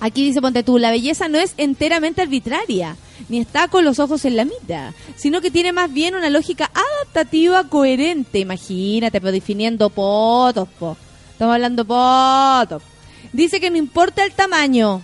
Aquí 0.00 0.24
dice, 0.24 0.40
ponte 0.40 0.62
tú, 0.62 0.78
la 0.78 0.90
belleza 0.90 1.28
no 1.28 1.38
es 1.38 1.54
enteramente 1.56 2.22
arbitraria, 2.22 2.96
ni 3.28 3.40
está 3.40 3.66
con 3.66 3.84
los 3.84 3.98
ojos 3.98 4.24
en 4.24 4.36
la 4.36 4.44
mitad, 4.44 4.92
sino 5.16 5.40
que 5.40 5.50
tiene 5.50 5.72
más 5.72 5.92
bien 5.92 6.14
una 6.14 6.30
lógica 6.30 6.70
adaptativa 6.72 7.68
coherente. 7.68 8.38
Imagínate, 8.38 9.20
pues 9.20 9.32
definiendo 9.32 9.90
potos, 9.90 10.68
po. 10.78 10.96
Estamos 11.32 11.54
hablando 11.54 11.84
potos. 11.84 12.82
Dice 13.32 13.60
que 13.60 13.70
no 13.70 13.76
importa 13.76 14.24
el 14.24 14.32
tamaño. 14.32 15.02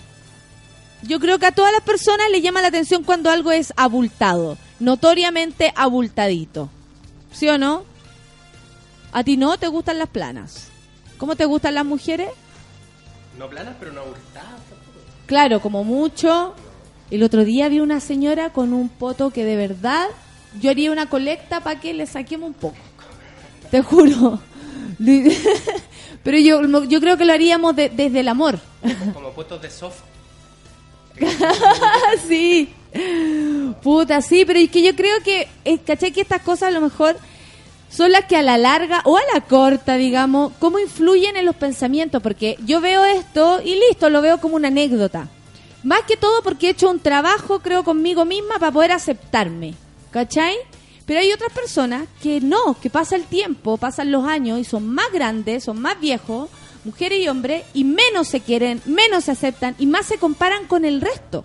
Yo 1.03 1.21
creo 1.21 1.39
que 1.39 1.47
a 1.47 1.53
todas 1.53 1.73
las 1.73 1.83
personas 1.83 2.31
le 2.31 2.41
llama 2.41 2.63
la 2.63 2.69
atención 2.69 3.03
cuando 3.03 3.31
algo 3.31 3.51
es 3.51 3.73
abultado, 3.77 4.57
notoriamente 4.79 5.73
abultadito. 5.77 6.71
¿Sí 7.33 7.49
o 7.49 7.59
no? 7.59 7.85
¿A 9.13 9.23
ti 9.25 9.37
no 9.37 9.59
te 9.59 9.67
gustan 9.67 9.99
las 9.99 10.09
planas? 10.09 10.69
¿Cómo 11.19 11.37
te 11.37 11.45
gustan 11.45 11.75
las 11.75 11.85
mujeres? 11.85 12.31
No 13.39 13.51
planas, 13.51 13.75
pero 13.79 13.93
no 13.93 14.01
abultadas. 14.03 14.74
Claro, 15.35 15.59
como 15.61 15.83
mucho. 15.83 16.55
El 17.11 17.25
otro 17.25 17.45
día 17.45 17.69
vi 17.69 17.81
una 17.81 17.99
señora 17.99 18.51
con 18.51 18.73
un 18.73 18.89
poto 18.89 19.31
que 19.31 19.45
de 19.45 19.57
verdad 19.57 20.07
yo 20.61 20.71
haría 20.71 20.93
una 20.93 21.09
colecta 21.09 21.59
para 21.59 21.81
que 21.81 21.93
le 21.93 22.07
saquemos 22.07 22.47
un 22.51 22.55
poco. 22.55 22.77
Te 23.69 23.83
juro. 23.83 24.39
Pero 26.23 26.39
yo, 26.39 26.85
yo 26.85 27.01
creo 27.01 27.17
que 27.17 27.25
lo 27.25 27.33
haríamos 27.33 27.75
de- 27.75 27.89
desde 27.89 28.21
el 28.21 28.29
amor. 28.29 28.61
Como 29.13 29.31
puestos 29.31 29.61
de 29.61 29.71
soft. 29.73 30.03
sí. 32.29 32.73
Puta, 33.83 34.23
sí, 34.23 34.45
pero 34.47 34.61
es 34.61 34.71
que 34.71 34.85
yo 34.85 34.95
creo 34.95 35.21
que, 35.25 35.49
eh, 35.65 35.79
¿cachai? 35.79 36.13
Que 36.13 36.21
estas 36.21 36.43
cosas 36.43 36.69
a 36.69 36.71
lo 36.71 36.81
mejor 36.81 37.17
son 37.95 38.11
las 38.11 38.25
que 38.25 38.37
a 38.37 38.43
la 38.43 38.59
larga 38.59 39.03
o 39.05 39.17
a 39.17 39.21
la 39.33 39.43
corta, 39.43 39.95
digamos, 39.95 40.53
cómo 40.59 40.81
influyen 40.81 41.37
en 41.37 41.45
los 41.45 41.55
pensamientos. 41.55 42.21
Porque 42.23 42.57
yo 42.67 42.81
veo 42.81 43.05
esto 43.05 43.61
y 43.65 43.77
listo, 43.77 44.11
lo 44.11 44.21
veo 44.21 44.41
como 44.41 44.57
una 44.57 44.69
anécdota. 44.69 45.29
Más 45.85 46.01
que 46.03 46.17
todo 46.17 46.43
porque 46.43 46.67
he 46.67 46.71
hecho 46.71 46.91
un 46.91 46.99
trabajo, 46.99 47.61
creo, 47.61 47.85
conmigo 47.85 48.25
misma 48.25 48.59
para 48.59 48.73
poder 48.73 48.91
aceptarme. 48.91 49.75
¿Cachai? 50.11 50.57
Pero 51.07 51.21
hay 51.21 51.33
otras 51.33 51.53
personas 51.53 52.09
que 52.21 52.41
no, 52.41 52.77
que 52.81 52.91
pasa 52.91 53.15
el 53.15 53.25
tiempo, 53.27 53.77
pasan 53.77 54.11
los 54.11 54.27
años 54.27 54.59
y 54.59 54.65
son 54.65 54.89
más 54.89 55.13
grandes, 55.13 55.63
son 55.63 55.81
más 55.81 56.01
viejos, 56.01 56.51
mujeres 56.85 57.21
y 57.21 57.29
hombres, 57.29 57.63
y 57.75 57.85
menos 57.85 58.27
se 58.27 58.41
quieren, 58.41 58.83
menos 58.87 59.25
se 59.25 59.33
aceptan 59.33 59.77
y 59.79 59.87
más 59.87 60.07
se 60.07 60.19
comparan 60.19 60.67
con 60.67 60.85
el 60.85 61.01
resto. 61.01 61.45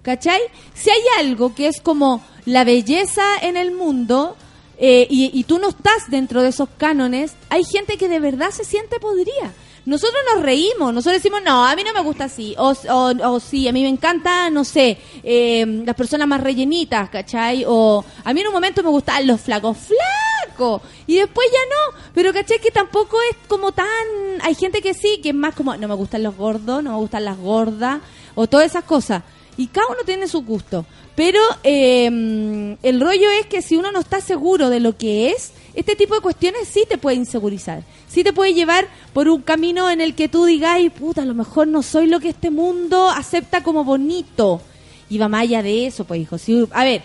¿Cachai? 0.00 0.40
Si 0.72 0.88
hay 0.88 1.02
algo 1.18 1.54
que 1.54 1.66
es 1.66 1.82
como 1.82 2.24
la 2.46 2.64
belleza 2.64 3.36
en 3.42 3.58
el 3.58 3.72
mundo 3.72 4.36
eh, 4.80 5.06
y, 5.10 5.30
y 5.38 5.44
tú 5.44 5.58
no 5.58 5.68
estás 5.68 6.08
dentro 6.08 6.42
de 6.42 6.48
esos 6.48 6.68
cánones, 6.78 7.34
hay 7.50 7.64
gente 7.64 7.98
que 7.98 8.08
de 8.08 8.18
verdad 8.18 8.50
se 8.50 8.64
siente 8.64 8.98
podría. 8.98 9.52
Nosotros 9.86 10.20
nos 10.34 10.42
reímos, 10.42 10.92
nosotros 10.92 11.22
decimos, 11.22 11.42
no, 11.44 11.64
a 11.66 11.74
mí 11.74 11.82
no 11.84 11.92
me 11.92 12.00
gusta 12.00 12.24
así, 12.24 12.54
o, 12.58 12.72
o, 12.88 13.30
o 13.30 13.40
sí, 13.40 13.66
a 13.66 13.72
mí 13.72 13.82
me 13.82 13.88
encanta, 13.88 14.50
no 14.50 14.64
sé, 14.64 14.98
eh, 15.22 15.64
las 15.84 15.94
personas 15.94 16.28
más 16.28 16.42
rellenitas, 16.42 17.08
¿cachai? 17.08 17.64
O 17.66 18.04
a 18.24 18.32
mí 18.34 18.40
en 18.40 18.46
un 18.46 18.52
momento 18.52 18.82
me 18.82 18.90
gustaban 18.90 19.26
los 19.26 19.40
flacos, 19.40 19.76
flacos, 19.78 20.82
y 21.06 21.16
después 21.16 21.46
ya 21.50 21.58
no, 21.58 21.98
pero 22.14 22.32
¿cachai? 22.32 22.58
Que 22.60 22.70
tampoco 22.70 23.16
es 23.30 23.36
como 23.48 23.72
tan, 23.72 23.86
hay 24.42 24.54
gente 24.54 24.82
que 24.82 24.92
sí, 24.92 25.20
que 25.22 25.30
es 25.30 25.34
más 25.34 25.54
como, 25.54 25.76
no 25.76 25.88
me 25.88 25.94
gustan 25.94 26.22
los 26.22 26.36
gordos, 26.36 26.82
no 26.82 26.92
me 26.92 26.98
gustan 26.98 27.24
las 27.24 27.38
gordas, 27.38 28.00
o 28.34 28.46
todas 28.46 28.66
esas 28.66 28.84
cosas. 28.84 29.22
Y 29.56 29.66
cada 29.68 29.88
uno 29.88 29.98
tiene 30.04 30.28
su 30.28 30.42
gusto. 30.42 30.86
Pero 31.16 31.40
eh, 31.64 32.06
el 32.82 33.00
rollo 33.00 33.30
es 33.40 33.46
que 33.46 33.62
si 33.62 33.76
uno 33.76 33.92
no 33.92 34.00
está 34.00 34.20
seguro 34.20 34.70
de 34.70 34.80
lo 34.80 34.96
que 34.96 35.30
es, 35.30 35.52
este 35.74 35.96
tipo 35.96 36.14
de 36.14 36.20
cuestiones 36.20 36.68
sí 36.68 36.84
te 36.88 36.98
puede 36.98 37.16
insegurizar. 37.16 37.82
Sí 38.08 38.24
te 38.24 38.32
puede 38.32 38.54
llevar 38.54 38.88
por 39.12 39.28
un 39.28 39.42
camino 39.42 39.90
en 39.90 40.00
el 40.00 40.14
que 40.14 40.28
tú 40.28 40.44
digas, 40.44 40.72
"Ay, 40.74 40.90
puta, 40.90 41.22
a 41.22 41.26
lo 41.26 41.34
mejor 41.34 41.68
no 41.68 41.82
soy 41.82 42.06
lo 42.06 42.20
que 42.20 42.30
este 42.30 42.50
mundo 42.50 43.08
acepta 43.08 43.62
como 43.62 43.84
bonito. 43.84 44.60
Y 45.08 45.18
va 45.18 45.28
más 45.28 45.42
allá 45.42 45.62
de 45.62 45.86
eso, 45.86 46.04
pues, 46.04 46.20
hijo. 46.20 46.38
Si, 46.38 46.66
a 46.70 46.84
ver, 46.84 47.02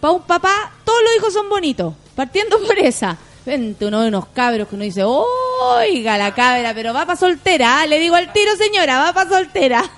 para 0.00 0.12
un 0.12 0.22
papá, 0.22 0.72
todo 0.84 0.94
todos 0.94 1.06
los 1.06 1.16
hijos 1.16 1.32
son 1.32 1.48
bonitos. 1.48 1.94
Partiendo 2.14 2.56
por 2.60 2.78
esa. 2.78 3.18
Vente 3.46 3.84
uno 3.84 4.00
de 4.00 4.08
unos 4.08 4.26
cabros 4.28 4.68
que 4.68 4.74
uno 4.74 4.84
dice, 4.84 5.02
oiga 5.04 6.16
la 6.16 6.34
cabra, 6.34 6.72
pero 6.74 6.94
va 6.94 7.04
para 7.04 7.18
soltera. 7.18 7.80
ah, 7.80 7.86
Le 7.86 7.98
digo 7.98 8.14
al 8.14 8.32
tiro, 8.32 8.56
señora, 8.56 9.00
va 9.00 9.12
para 9.12 9.28
soltera. 9.28 9.84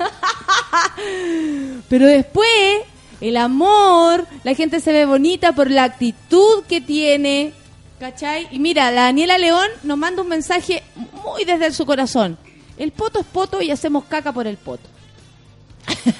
pero 1.89 2.07
después, 2.07 2.51
el 3.21 3.37
amor, 3.37 4.27
la 4.43 4.55
gente 4.55 4.81
se 4.81 4.93
ve 4.93 5.07
bonita 5.07 5.53
por 5.53 5.71
la 5.71 5.85
actitud 5.85 6.65
que 6.69 6.81
tiene. 6.81 7.53
¿Cachai? 8.01 8.49
Y 8.51 8.59
mira, 8.59 8.91
la 8.91 9.03
Daniela 9.03 9.39
León 9.39 9.69
nos 9.85 9.97
manda 9.97 10.23
un 10.23 10.29
mensaje 10.29 10.83
muy 11.25 11.45
desde 11.45 11.73
su 11.73 11.87
corazón. 11.87 12.37
El 12.77 12.91
poto 12.91 13.21
es 13.21 13.27
poto 13.27 13.63
y 13.63 13.71
hacemos 13.71 14.05
caca 14.05 14.33
por 14.33 14.49
el 14.49 14.57
poto. 14.57 14.89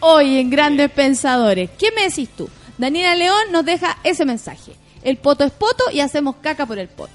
Hoy 0.00 0.38
en 0.38 0.50
Grandes 0.50 0.90
Pensadores. 0.90 1.70
¿Qué 1.78 1.92
me 1.92 2.02
decís 2.02 2.28
tú? 2.36 2.50
Daniela 2.76 3.14
León 3.14 3.52
nos 3.52 3.64
deja 3.64 3.98
ese 4.02 4.24
mensaje. 4.24 4.72
El 5.02 5.16
poto 5.16 5.44
es 5.44 5.52
poto 5.52 5.84
y 5.92 6.00
hacemos 6.00 6.36
caca 6.36 6.66
por 6.66 6.78
el 6.78 6.88
poto. 6.88 7.12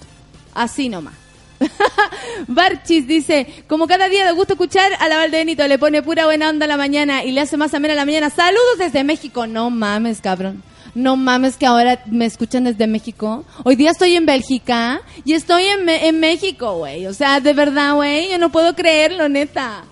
Así 0.54 0.90
nomás. 0.90 1.14
Barchis 2.48 3.08
dice, 3.08 3.48
como 3.68 3.88
cada 3.88 4.10
día 4.10 4.26
de 4.26 4.32
gusto 4.34 4.54
escuchar 4.54 4.92
a 5.00 5.08
la 5.08 5.18
Valdenito, 5.18 5.68
le 5.68 5.80
pone 5.80 6.02
pura 6.04 6.26
buena 6.26 6.50
onda 6.50 6.66
a 6.66 6.68
la 6.68 6.78
mañana 6.78 7.24
y 7.24 7.32
le 7.32 7.42
hace 7.42 7.58
más 7.58 7.74
amena 7.74 7.94
a 7.94 7.98
la 7.98 8.06
mañana. 8.06 8.30
Saludos 8.30 8.78
desde 8.78 9.04
México. 9.04 9.48
No 9.48 9.70
mames, 9.70 10.22
cabrón. 10.22 10.64
No 10.94 11.18
mames 11.18 11.58
que 11.58 11.66
ahora 11.66 12.02
me 12.06 12.26
escuchan 12.26 12.64
desde 12.64 12.88
México. 12.88 13.44
Hoy 13.64 13.76
día 13.76 13.92
estoy 13.92 14.16
en 14.16 14.26
Bélgica 14.26 15.02
y 15.26 15.34
estoy 15.34 15.66
en, 15.66 15.90
en 15.90 16.20
México, 16.20 16.78
güey. 16.78 17.06
O 17.08 17.14
sea, 17.14 17.42
de 17.42 17.54
verdad, 17.54 17.96
güey, 17.96 18.30
yo 18.32 18.38
no 18.38 18.50
puedo 18.50 18.76
creerlo, 18.76 19.28
neta. 19.28 19.84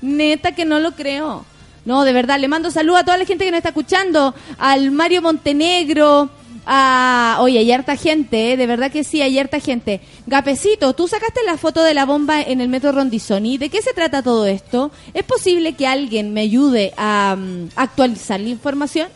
Neta 0.00 0.52
que 0.52 0.64
no 0.64 0.78
lo 0.78 0.92
creo. 0.92 1.44
No, 1.84 2.04
de 2.04 2.12
verdad, 2.12 2.38
le 2.38 2.46
mando 2.46 2.70
salud 2.70 2.94
a 2.94 3.04
toda 3.04 3.18
la 3.18 3.24
gente 3.24 3.44
que 3.44 3.50
nos 3.50 3.58
está 3.58 3.70
escuchando. 3.70 4.34
Al 4.58 4.92
Mario 4.92 5.20
Montenegro. 5.20 6.30
A... 6.66 7.38
Oye, 7.40 7.58
hay 7.58 7.72
harta 7.72 7.96
gente, 7.96 8.52
¿eh? 8.52 8.56
de 8.56 8.66
verdad 8.66 8.90
que 8.90 9.04
sí, 9.04 9.20
hay 9.22 9.38
harta 9.38 9.60
gente. 9.60 10.00
Gapecito, 10.26 10.92
tú 10.92 11.08
sacaste 11.08 11.40
la 11.44 11.56
foto 11.56 11.82
de 11.82 11.94
la 11.94 12.06
bomba 12.06 12.40
en 12.40 12.60
el 12.60 12.68
metro 12.68 12.92
Rondizoni. 12.92 13.58
¿De 13.58 13.68
qué 13.68 13.82
se 13.82 13.92
trata 13.92 14.22
todo 14.22 14.46
esto? 14.46 14.90
¿Es 15.14 15.24
posible 15.24 15.74
que 15.74 15.86
alguien 15.86 16.32
me 16.32 16.42
ayude 16.42 16.92
a 16.96 17.36
mm, 17.36 17.70
actualizar 17.76 18.40
la 18.40 18.48
información? 18.48 19.08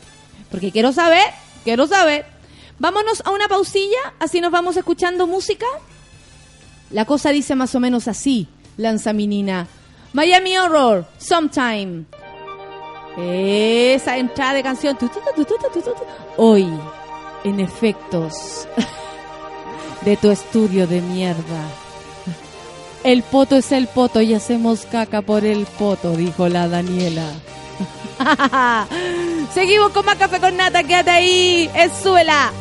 Porque 0.50 0.72
quiero 0.72 0.92
saber, 0.92 1.24
quiero 1.64 1.86
saber. 1.86 2.26
Vámonos 2.78 3.22
a 3.24 3.30
una 3.30 3.48
pausilla, 3.48 4.14
así 4.18 4.40
nos 4.40 4.50
vamos 4.50 4.76
escuchando 4.76 5.26
música. 5.26 5.66
La 6.90 7.04
cosa 7.04 7.30
dice 7.30 7.54
más 7.54 7.74
o 7.74 7.80
menos 7.80 8.06
así, 8.08 8.48
lanza 8.76 9.12
mi 9.12 9.26
Nina. 9.26 9.66
Miami 10.12 10.56
Horror, 10.56 11.06
Sometime. 11.18 12.04
Esa 13.18 14.18
entrada 14.18 14.54
de 14.54 14.62
canción. 14.62 14.96
Hoy, 16.36 16.68
en 17.46 17.60
efectos 17.60 18.66
de 20.04 20.16
tu 20.16 20.30
estudio 20.30 20.86
de 20.86 21.00
mierda. 21.00 21.62
El 23.04 23.22
poto 23.22 23.56
es 23.56 23.70
el 23.70 23.86
poto 23.86 24.20
y 24.20 24.34
hacemos 24.34 24.84
caca 24.84 25.22
por 25.22 25.44
el 25.44 25.64
poto, 25.64 26.16
dijo 26.16 26.48
la 26.48 26.66
Daniela. 26.66 27.30
Seguimos 29.54 29.90
con 29.90 30.04
más 30.04 30.16
café 30.16 30.40
con 30.40 30.56
nata, 30.56 30.82
quédate 30.82 31.10
ahí, 31.10 31.70
es 31.74 31.92
suela. 32.02 32.52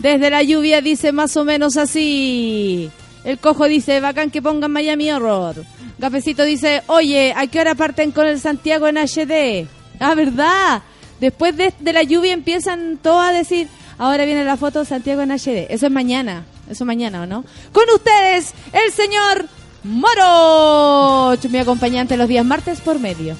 Desde 0.00 0.30
la 0.30 0.42
lluvia 0.42 0.80
dice 0.80 1.12
más 1.12 1.36
o 1.36 1.44
menos 1.44 1.76
así. 1.76 2.90
El 3.22 3.38
cojo 3.38 3.66
dice, 3.66 4.00
bacán 4.00 4.32
que 4.32 4.42
pongan 4.42 4.72
Miami 4.72 5.12
Horror. 5.12 5.64
Cafecito 6.00 6.42
dice, 6.42 6.82
oye, 6.88 7.32
¿a 7.36 7.46
qué 7.46 7.60
hora 7.60 7.76
parten 7.76 8.10
con 8.10 8.26
el 8.26 8.40
Santiago 8.40 8.88
en 8.88 8.96
HD? 8.96 9.68
Ah, 10.00 10.16
¿verdad? 10.16 10.82
Después 11.20 11.56
de, 11.56 11.72
de 11.78 11.92
la 11.92 12.02
lluvia 12.02 12.32
empiezan 12.32 12.98
todos 13.00 13.22
a 13.22 13.32
decir, 13.32 13.68
ahora 13.96 14.24
viene 14.24 14.44
la 14.44 14.56
foto 14.56 14.80
de 14.80 14.86
Santiago 14.86 15.22
en 15.22 15.30
HD. 15.30 15.70
Eso 15.70 15.86
es 15.86 15.92
mañana, 15.92 16.46
eso 16.68 16.82
es 16.82 16.86
mañana, 16.86 17.22
¿o 17.22 17.26
no? 17.26 17.44
Con 17.70 17.84
ustedes, 17.94 18.54
el 18.72 18.90
señor 18.90 19.46
Moro, 19.84 21.36
mi 21.50 21.58
acompañante 21.58 22.16
los 22.16 22.28
días 22.28 22.44
martes 22.44 22.80
por 22.80 22.98
medio. 22.98 23.36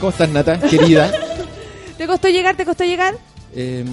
¿Cómo 0.00 0.10
estás, 0.10 0.28
Nata, 0.30 0.58
querida? 0.58 1.12
¿Te 1.98 2.06
costó 2.06 2.28
llegar? 2.28 2.56
¿Te 2.56 2.64
costó 2.64 2.84
llegar? 2.84 3.14
Eh, 3.54 3.84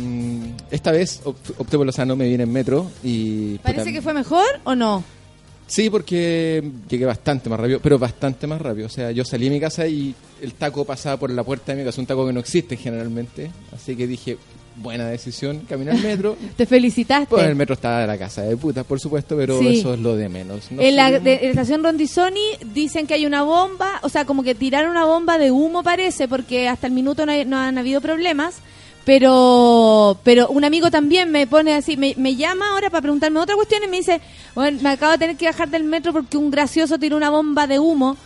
esta 0.72 0.92
vez 0.92 1.22
op- 1.26 1.36
opté 1.60 1.78
por 1.78 1.86
lo 1.86 1.92
sano, 1.92 2.16
me 2.16 2.28
vine 2.28 2.44
en 2.44 2.52
metro 2.54 2.90
y... 3.04 3.58
¿Parece 3.58 3.82
puta, 3.82 3.92
que 3.92 4.02
fue 4.02 4.14
mejor 4.14 4.46
o 4.64 4.76
no? 4.76 5.04
Sí, 5.66 5.90
porque 5.90 6.64
llegué 6.88 7.06
bastante 7.06 7.50
más 7.50 7.60
rápido, 7.60 7.80
pero 7.82 8.00
bastante 8.00 8.48
más 8.48 8.62
rápido. 8.62 8.86
O 8.88 8.90
sea, 8.90 9.12
yo 9.12 9.26
salí 9.26 9.46
de 9.50 9.56
mi 9.56 9.60
casa 9.60 9.86
y 9.88 10.16
el 10.42 10.54
taco 10.54 10.86
pasaba 10.86 11.18
por 11.18 11.30
la 11.32 11.44
puerta 11.44 11.74
de 11.74 11.80
mi 11.80 11.86
casa, 11.86 12.00
un 12.00 12.08
taco 12.08 12.26
que 12.26 12.32
no 12.32 12.40
existe 12.40 12.78
generalmente. 12.78 13.52
Así 13.76 13.96
que 13.98 14.08
dije, 14.08 14.38
buena 14.78 15.08
decisión, 15.08 15.62
caminar 15.68 15.96
al 15.96 16.04
metro. 16.04 16.38
Te 16.58 16.66
felicitaste. 16.66 17.28
Pues 17.28 17.46
el 17.46 17.56
metro 17.56 17.74
estaba 17.74 18.02
de 18.02 18.08
la 18.08 18.18
casa 18.18 18.44
de 18.44 18.56
puta, 18.58 18.84
por 18.84 19.00
supuesto, 19.00 19.36
pero 19.36 19.60
Sí. 19.60 19.80
eso 19.80 19.94
es 19.94 20.00
lo 20.00 20.16
de 20.16 20.30
menos. 20.30 20.72
No 20.72 20.82
en, 20.82 20.96
la, 20.96 21.10
sé, 21.10 21.20
de- 21.20 21.36
en 21.36 21.42
la 21.44 21.50
estación 21.50 21.84
Rondizoni 21.84 22.42
dicen 22.74 23.08
que 23.08 23.16
hay 23.16 23.26
una 23.26 23.44
bomba, 23.44 24.00
o 24.04 24.10
sea, 24.10 24.26
como 24.26 24.44
que 24.44 24.56
tiraron 24.56 24.92
una 24.92 25.06
bomba 25.06 25.38
de 25.38 25.52
humo 25.52 25.84
parece, 25.84 26.28
porque 26.28 26.68
hasta 26.70 26.88
el 26.88 26.94
minuto 26.94 27.26
no, 27.26 27.32
hay- 27.32 27.46
no 27.46 27.58
han 27.58 27.78
habido 27.78 28.02
problemas. 28.02 28.56
Pero 29.06 30.20
pero 30.24 30.50
un 30.50 30.64
amigo 30.66 30.92
también 30.92 31.32
me 31.32 31.48
pone 31.48 31.74
así, 31.74 31.96
me, 31.98 32.14
me 32.18 32.36
llama 32.36 32.72
ahora 32.72 32.90
para 32.90 33.02
preguntarme 33.02 33.40
otra 33.40 33.56
cuestión 33.56 33.82
y 33.84 33.88
me 33.88 33.98
dice, 33.98 34.20
bueno, 34.54 34.78
me 34.82 34.90
acabo 34.90 35.14
de 35.14 35.18
tener 35.18 35.38
que 35.38 35.46
bajar 35.46 35.70
del 35.70 35.86
metro 35.86 36.12
porque 36.14 36.38
un 36.38 36.52
gracioso 36.52 37.00
tiró 37.00 37.18
una 37.18 37.30
bomba 37.30 37.68
de 37.68 37.80
humo. 37.80 38.18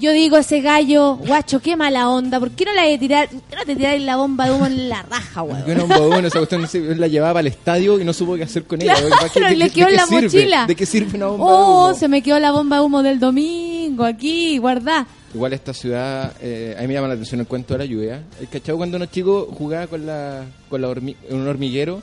Yo 0.00 0.12
digo, 0.12 0.36
ese 0.36 0.60
gallo, 0.60 1.16
guacho, 1.16 1.60
qué 1.60 1.76
mala 1.76 2.08
onda, 2.08 2.38
¿por 2.38 2.50
qué 2.52 2.64
no 2.64 2.72
la 2.72 2.82
de 2.84 2.98
tirar, 2.98 3.28
por 3.28 3.40
qué 3.42 3.56
no 3.56 3.64
te 3.64 3.74
tiráis 3.76 4.02
la 4.02 4.16
bomba 4.16 4.44
de 4.46 4.52
humo 4.52 4.66
en 4.66 4.88
la 4.88 5.02
raja, 5.02 5.42
weón? 5.42 5.68
Era 5.68 5.82
un 5.82 5.88
bobón, 5.88 6.24
esa 6.24 6.38
cuestión 6.38 7.00
la 7.00 7.08
llevaba 7.08 7.40
al 7.40 7.46
estadio 7.48 7.98
y 8.00 8.04
no 8.04 8.12
supo 8.12 8.36
qué 8.36 8.44
hacer 8.44 8.64
con 8.64 8.80
ella. 8.80 8.94
¿Para 8.94 9.28
qué- 9.28 9.40
Claro, 9.40 9.48
de 9.48 9.54
y 9.54 9.58
le 9.58 9.70
quedó 9.70 9.86
de 9.86 9.90
en 9.92 9.96
la 9.96 10.06
sirve? 10.06 10.22
mochila. 10.22 10.66
¿De 10.66 10.76
qué 10.76 10.86
sirve 10.86 11.16
una 11.16 11.26
bomba 11.26 11.44
Oh, 11.46 11.86
de 11.86 11.90
humo? 11.92 11.98
se 11.98 12.08
me 12.08 12.22
quedó 12.22 12.38
la 12.38 12.52
bomba 12.52 12.76
de 12.76 12.82
humo 12.82 13.02
del 13.02 13.18
domingo 13.18 14.04
aquí, 14.04 14.58
guardá. 14.58 15.06
Igual 15.34 15.52
esta 15.52 15.74
ciudad, 15.74 16.32
eh, 16.40 16.74
a 16.78 16.80
mí 16.82 16.88
me 16.88 16.94
llama 16.94 17.08
la 17.08 17.14
atención 17.14 17.40
el 17.40 17.46
cuento 17.46 17.74
de 17.74 17.78
la 17.78 17.84
lluvia. 17.84 18.22
El 18.40 18.48
cachado 18.48 18.78
cuando 18.78 18.96
uno 18.96 19.06
chico 19.06 19.48
jugaba 19.52 19.86
con 19.86 20.06
la 20.06 20.44
con 20.70 20.80
la 20.80 20.88
hormi- 20.88 21.16
un 21.30 21.46
hormiguero 21.46 22.02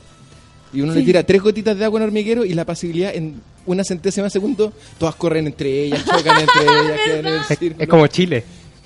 y 0.76 0.82
uno 0.82 0.92
Sí. 0.92 1.00
le 1.00 1.04
tira 1.04 1.22
tres 1.24 1.42
gotitas 1.42 1.76
de 1.76 1.84
agua 1.84 1.98
en 2.00 2.04
hormiguero 2.06 2.44
y 2.44 2.52
la 2.54 2.64
pasibilidad 2.64 3.14
en 3.14 3.40
una 3.66 3.82
centésima 3.82 4.24
de 4.24 4.30
segundo, 4.30 4.72
todas 4.98 5.14
corren 5.16 5.46
entre 5.46 5.84
ellas, 5.84 6.04
chocan 6.04 6.38
entre 6.40 6.62
ellas, 6.62 7.00
quedan 7.04 7.18
en 7.18 7.26
el 7.26 7.40
Es, 7.40 7.46
círculo. 7.58 7.74
es 7.82 7.88
como 7.88 8.06
Chile. 8.06 8.44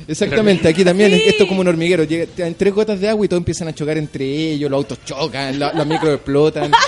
Exactamente, 0.08 0.66
aquí 0.68 0.82
también 0.82 1.10
Sí. 1.12 1.22
esto 1.26 1.42
es 1.42 1.48
como 1.48 1.60
un 1.60 1.68
hormiguero. 1.68 2.04
Llega, 2.04 2.24
te 2.26 2.42
dan 2.42 2.54
tres 2.54 2.72
gotas 2.74 2.98
de 3.00 3.08
agua 3.10 3.24
y 3.26 3.28
todos 3.28 3.40
empiezan 3.40 3.68
a 3.68 3.74
chocar 3.74 3.98
entre 3.98 4.24
ellos, 4.24 4.70
los 4.70 4.78
autos 4.78 4.98
chocan, 5.04 5.58
la- 5.58 5.72
las 5.74 5.86
micros 5.86 6.14
explotan. 6.14 6.70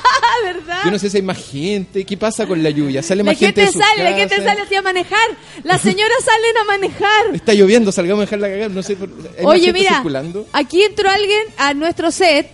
¿verdad? 0.44 0.80
Yo 0.84 0.90
no 0.90 0.98
sé 0.98 1.08
si 1.08 1.18
hay 1.18 1.22
más 1.22 1.38
gente. 1.38 2.04
¿Qué 2.04 2.16
pasa 2.16 2.46
con 2.46 2.60
la 2.62 2.70
lluvia? 2.70 3.00
Sale 3.02 3.22
La 3.22 3.30
más 3.30 3.38
gente, 3.38 3.60
gente 3.60 3.60
de 3.60 3.66
sus 3.72 3.80
sale, 3.80 4.10
la 4.10 4.16
gente 4.16 4.34
casas? 4.36 4.44
sale 4.50 4.60
así 4.62 4.74
a 4.74 4.82
manejar. 4.82 5.28
Las 5.62 5.80
señoras 5.82 6.16
salen 6.24 6.56
a 6.56 6.64
manejar. 6.64 7.34
Está 7.34 7.54
lloviendo, 7.54 7.92
salgamos 7.92 8.22
a 8.22 8.24
dejarla 8.24 8.48
cagar. 8.48 8.70
No 8.72 8.82
sé, 8.82 8.96
por- 8.96 9.08
hay 9.08 9.44
más 9.44 9.54
Oye, 9.54 9.66
gente 9.66 9.78
mira, 9.80 9.92
circulando. 9.94 10.46
aquí 10.52 10.82
entró 10.82 11.10
alguien 11.10 11.42
a 11.58 11.74
nuestro 11.74 12.10
set, 12.10 12.48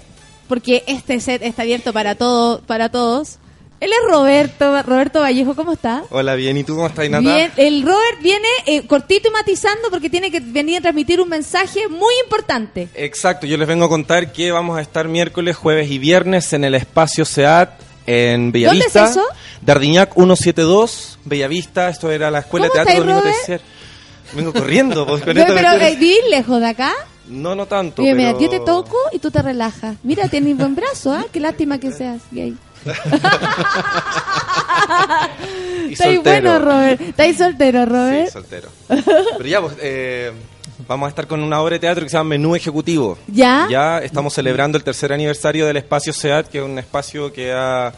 porque 0.48 0.84
este 0.86 1.20
set 1.20 1.42
está 1.42 1.62
abierto 1.62 1.92
para 1.92 2.14
todo, 2.14 2.60
para 2.62 2.88
todos. 2.88 3.38
Él 3.80 3.90
es 3.92 4.10
Roberto, 4.12 4.82
Roberto 4.82 5.20
Vallejo, 5.20 5.54
¿cómo 5.54 5.72
está? 5.74 6.02
Hola, 6.10 6.34
bien. 6.34 6.56
¿Y 6.56 6.64
tú 6.64 6.74
cómo 6.74 6.88
estás, 6.88 7.08
Nata? 7.08 7.20
Bien, 7.20 7.52
el 7.56 7.82
Robert 7.82 8.20
viene 8.20 8.48
eh, 8.66 8.84
cortito 8.88 9.28
y 9.28 9.30
matizando 9.30 9.88
porque 9.90 10.10
tiene 10.10 10.32
que 10.32 10.40
venir 10.40 10.78
a 10.78 10.80
transmitir 10.80 11.20
un 11.20 11.28
mensaje 11.28 11.86
muy 11.86 12.12
importante. 12.24 12.88
Exacto, 12.96 13.46
yo 13.46 13.56
les 13.56 13.68
vengo 13.68 13.84
a 13.84 13.88
contar 13.88 14.32
que 14.32 14.50
vamos 14.50 14.76
a 14.78 14.82
estar 14.82 15.06
miércoles, 15.06 15.54
jueves 15.54 15.88
y 15.92 15.98
viernes 15.98 16.52
en 16.54 16.64
el 16.64 16.74
espacio 16.74 17.24
SEAT 17.24 17.70
en 18.06 18.50
Bellavista. 18.50 19.04
¿Dónde 19.04 19.10
es 19.12 19.16
eso? 19.16 19.26
Dardiñac 19.62 20.14
172, 20.14 21.18
Bellavista. 21.24 21.88
Esto 21.88 22.10
era 22.10 22.32
la 22.32 22.40
Escuela 22.40 22.66
de 22.66 22.72
¿Cómo 22.72 22.84
Teatro 22.84 23.04
Domingo. 23.04 23.22
Vengo 24.32 24.52
corriendo. 24.52 25.06
pues, 25.06 25.22
Pero, 25.24 25.44
pero 25.46 25.54
cuestión. 25.54 25.82
eh, 25.82 25.96
¿vivís 26.00 26.18
lejos 26.30 26.60
de 26.60 26.66
acá? 26.66 26.92
No, 27.28 27.54
no 27.54 27.66
tanto. 27.66 28.02
Mira, 28.02 28.14
mira, 28.14 28.38
yo 28.38 28.48
te 28.48 28.60
toco 28.60 28.96
y 29.12 29.18
tú 29.18 29.30
te 29.30 29.42
relajas. 29.42 29.96
Mira, 30.02 30.28
tienes 30.28 30.56
buen 30.56 30.74
brazo, 30.74 31.12
¿ah? 31.12 31.24
Qué 31.32 31.40
lástima 31.40 31.78
que 31.78 31.92
seas 31.92 32.22
gay. 32.30 32.56
Estáis 35.90 36.22
bueno, 36.22 36.58
Robert. 36.58 37.00
Estáis 37.00 37.38
soltero, 37.38 37.86
Robert. 37.86 38.26
Sí, 38.26 38.32
soltero. 38.32 38.68
Pero 38.88 39.48
ya, 39.48 39.60
pues, 39.60 39.74
eh, 39.80 40.32
vamos 40.86 41.06
a 41.06 41.10
estar 41.10 41.26
con 41.26 41.42
una 41.42 41.60
obra 41.60 41.74
de 41.74 41.80
teatro 41.80 42.04
que 42.04 42.10
se 42.10 42.16
llama 42.16 42.30
Menú 42.30 42.54
Ejecutivo. 42.54 43.18
¿Ya? 43.26 43.66
Ya 43.70 43.98
estamos 43.98 44.34
celebrando 44.34 44.78
el 44.78 44.84
tercer 44.84 45.12
aniversario 45.12 45.66
del 45.66 45.76
espacio 45.76 46.12
SEAT, 46.12 46.48
que 46.48 46.58
es 46.58 46.64
un 46.64 46.78
espacio 46.78 47.32
que 47.32 47.52
ha 47.52 47.92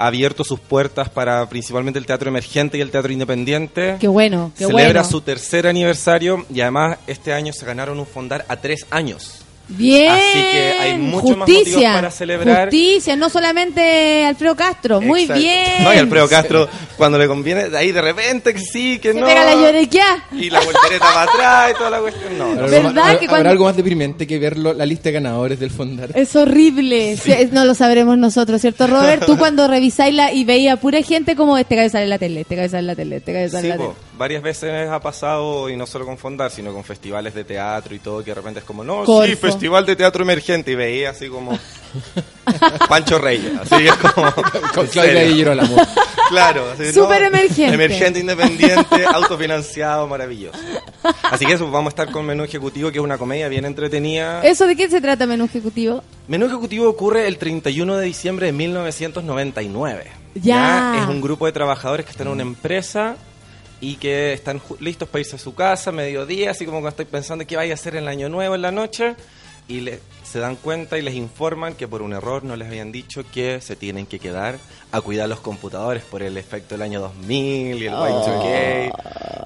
abierto 0.00 0.44
sus 0.44 0.58
puertas 0.58 1.10
para 1.10 1.46
principalmente 1.48 1.98
el 1.98 2.06
teatro 2.06 2.30
emergente 2.30 2.78
y 2.78 2.80
el 2.80 2.90
teatro 2.90 3.12
independiente. 3.12 3.96
Qué 4.00 4.08
bueno, 4.08 4.50
qué 4.56 4.66
Celebra 4.66 5.02
bueno. 5.02 5.04
su 5.04 5.20
tercer 5.20 5.66
aniversario 5.66 6.46
y 6.52 6.62
además 6.62 6.98
este 7.06 7.32
año 7.32 7.52
se 7.52 7.66
ganaron 7.66 8.00
un 8.00 8.06
fondar 8.06 8.46
a 8.48 8.56
tres 8.56 8.86
años. 8.90 9.39
Bien. 9.70 10.10
Así 10.12 10.38
que 10.52 10.74
hay 10.80 10.98
muchos 10.98 11.36
más 11.36 11.48
Justicia. 11.48 11.72
motivos 11.74 11.94
para 11.94 12.10
celebrar. 12.10 12.64
Justicia, 12.68 13.16
no 13.16 13.28
solamente 13.30 14.24
Alfredo 14.26 14.56
Castro. 14.56 15.00
Muy 15.00 15.22
Exacto. 15.22 15.42
bien. 15.42 15.84
No, 15.84 15.94
y 15.94 15.98
Alfredo 15.98 16.28
Castro, 16.28 16.68
cuando 16.96 17.18
le 17.18 17.26
conviene, 17.26 17.68
de 17.68 17.78
ahí 17.78 17.92
de 17.92 18.02
repente 18.02 18.52
que 18.52 18.60
sí, 18.60 18.98
que 18.98 19.12
Se 19.12 19.20
no. 19.20 19.26
pega 19.26 19.44
la 19.44 19.54
llorequia. 19.54 20.24
Y 20.32 20.50
la 20.50 20.60
voltereta 20.60 21.06
para 21.14 21.22
atrás 21.22 21.70
y 21.72 21.78
toda 21.78 21.90
la 21.90 22.00
cuestión. 22.00 22.36
No, 22.38 22.44
no. 22.46 22.50
¿Habrá 22.52 22.66
¿Verdad 22.66 22.84
algo 22.86 22.94
más- 22.94 23.04
que 23.18 23.24
¿Habrá 23.24 23.28
cuando- 23.28 23.50
algo 23.50 23.64
más 23.64 23.76
deprimente 23.76 24.26
que 24.26 24.38
ver 24.38 24.58
lo- 24.58 24.72
la 24.74 24.86
lista 24.86 25.04
de 25.04 25.12
ganadores 25.12 25.58
del 25.60 25.70
Fondar? 25.70 26.10
Es 26.14 26.34
horrible. 26.36 27.16
Sí, 27.16 27.32
es- 27.32 27.52
no 27.52 27.64
lo 27.64 27.74
sabremos 27.74 28.18
nosotros, 28.18 28.60
¿cierto, 28.60 28.86
Robert? 28.86 29.24
Tú 29.24 29.36
cuando 29.38 29.68
revisáis 29.68 30.14
la 30.14 30.32
y 30.32 30.44
veía 30.44 30.76
pura 30.76 31.00
gente 31.02 31.36
como 31.36 31.56
este 31.58 31.76
cabeza 31.76 32.02
en 32.02 32.10
la 32.10 32.18
tele, 32.18 32.40
este 32.40 32.56
cabeza 32.56 32.78
en 32.78 32.86
la 32.86 32.94
tele, 32.96 33.16
este 33.16 33.32
cabeza 33.32 33.58
en 33.58 33.62
Sí, 33.62 33.68
la 33.68 33.76
po, 33.76 33.82
tele. 33.84 33.94
varias 34.18 34.42
veces 34.42 34.88
ha 34.90 35.00
pasado, 35.00 35.68
y 35.70 35.76
no 35.76 35.86
solo 35.86 36.04
con 36.06 36.18
Fondar, 36.18 36.50
sino 36.50 36.72
con 36.72 36.84
festivales 36.84 37.34
de 37.34 37.44
teatro 37.44 37.94
y 37.94 37.98
todo, 38.00 38.24
que 38.24 38.30
de 38.30 38.34
repente 38.34 38.60
es 38.60 38.64
como, 38.66 38.82
no, 38.84 39.00
sí, 39.00 39.06
Corfo. 39.06 39.46
Festival 39.60 39.84
de 39.84 39.94
teatro 39.94 40.22
emergente, 40.22 40.72
y 40.72 40.74
veía 40.74 41.10
así 41.10 41.28
como 41.28 41.58
Pancho 42.88 43.18
Reyes, 43.18 43.52
así 43.60 43.86
es 43.86 43.94
como... 43.96 44.32
Con 44.74 44.86
Claudia. 44.86 45.66
Claro, 46.30 46.70
así, 46.70 46.92
Súper 46.94 47.24
emergente. 47.24 47.74
Emergente, 47.74 48.20
independiente, 48.20 49.04
autofinanciado, 49.12 50.06
maravilloso. 50.06 50.58
Así 51.24 51.44
que 51.44 51.54
eso, 51.54 51.70
vamos 51.70 51.88
a 51.88 51.90
estar 51.90 52.10
con 52.10 52.24
Menú 52.24 52.44
Ejecutivo, 52.44 52.90
que 52.90 52.98
es 52.98 53.04
una 53.04 53.18
comedia 53.18 53.48
bien 53.48 53.66
entretenida. 53.66 54.40
¿Eso 54.42 54.66
de 54.66 54.76
qué 54.76 54.88
se 54.88 55.00
trata, 55.00 55.26
menú 55.26 55.44
ejecutivo? 55.44 56.02
Menú 56.28 56.46
Ejecutivo 56.46 56.88
ocurre 56.88 57.26
el 57.26 57.36
31 57.36 57.96
de 57.96 58.06
diciembre 58.06 58.46
de 58.46 58.52
1999. 58.52 60.04
Ya. 60.36 61.00
Es 61.02 61.08
un 61.08 61.20
grupo 61.20 61.46
de 61.46 61.52
trabajadores 61.52 62.06
que 62.06 62.12
están 62.12 62.28
en 62.28 62.32
una 62.32 62.42
empresa 62.42 63.16
y 63.80 63.96
que 63.96 64.32
están 64.32 64.60
listos 64.78 65.08
para 65.08 65.20
irse 65.20 65.36
a 65.36 65.38
su 65.38 65.54
casa 65.54 65.90
mediodía, 65.90 66.52
así 66.52 66.64
como 66.64 66.78
cuando 66.78 66.90
estoy 66.90 67.06
pensando 67.06 67.46
qué 67.46 67.56
vaya 67.56 67.72
a 67.72 67.74
hacer 67.74 67.96
en 67.96 68.04
el 68.04 68.08
año 68.08 68.28
nuevo 68.28 68.54
en 68.54 68.62
la 68.62 68.70
noche, 68.70 69.16
y 69.70 69.80
le- 69.80 70.00
se 70.30 70.38
dan 70.38 70.54
cuenta 70.56 70.96
y 70.96 71.02
les 71.02 71.14
informan 71.14 71.74
que 71.74 71.88
por 71.88 72.02
un 72.02 72.12
error 72.12 72.44
no 72.44 72.54
les 72.54 72.68
habían 72.68 72.92
dicho 72.92 73.24
que 73.32 73.60
se 73.60 73.74
tienen 73.74 74.06
que 74.06 74.18
quedar 74.20 74.58
a 74.92 75.00
cuidar 75.00 75.28
los 75.28 75.40
computadores 75.40 76.02
por 76.04 76.22
el 76.22 76.36
efecto 76.36 76.74
del 76.74 76.82
año 76.82 77.00
2000 77.00 77.82
y 77.82 77.86
el 77.86 77.92
Y2K. 77.92 78.92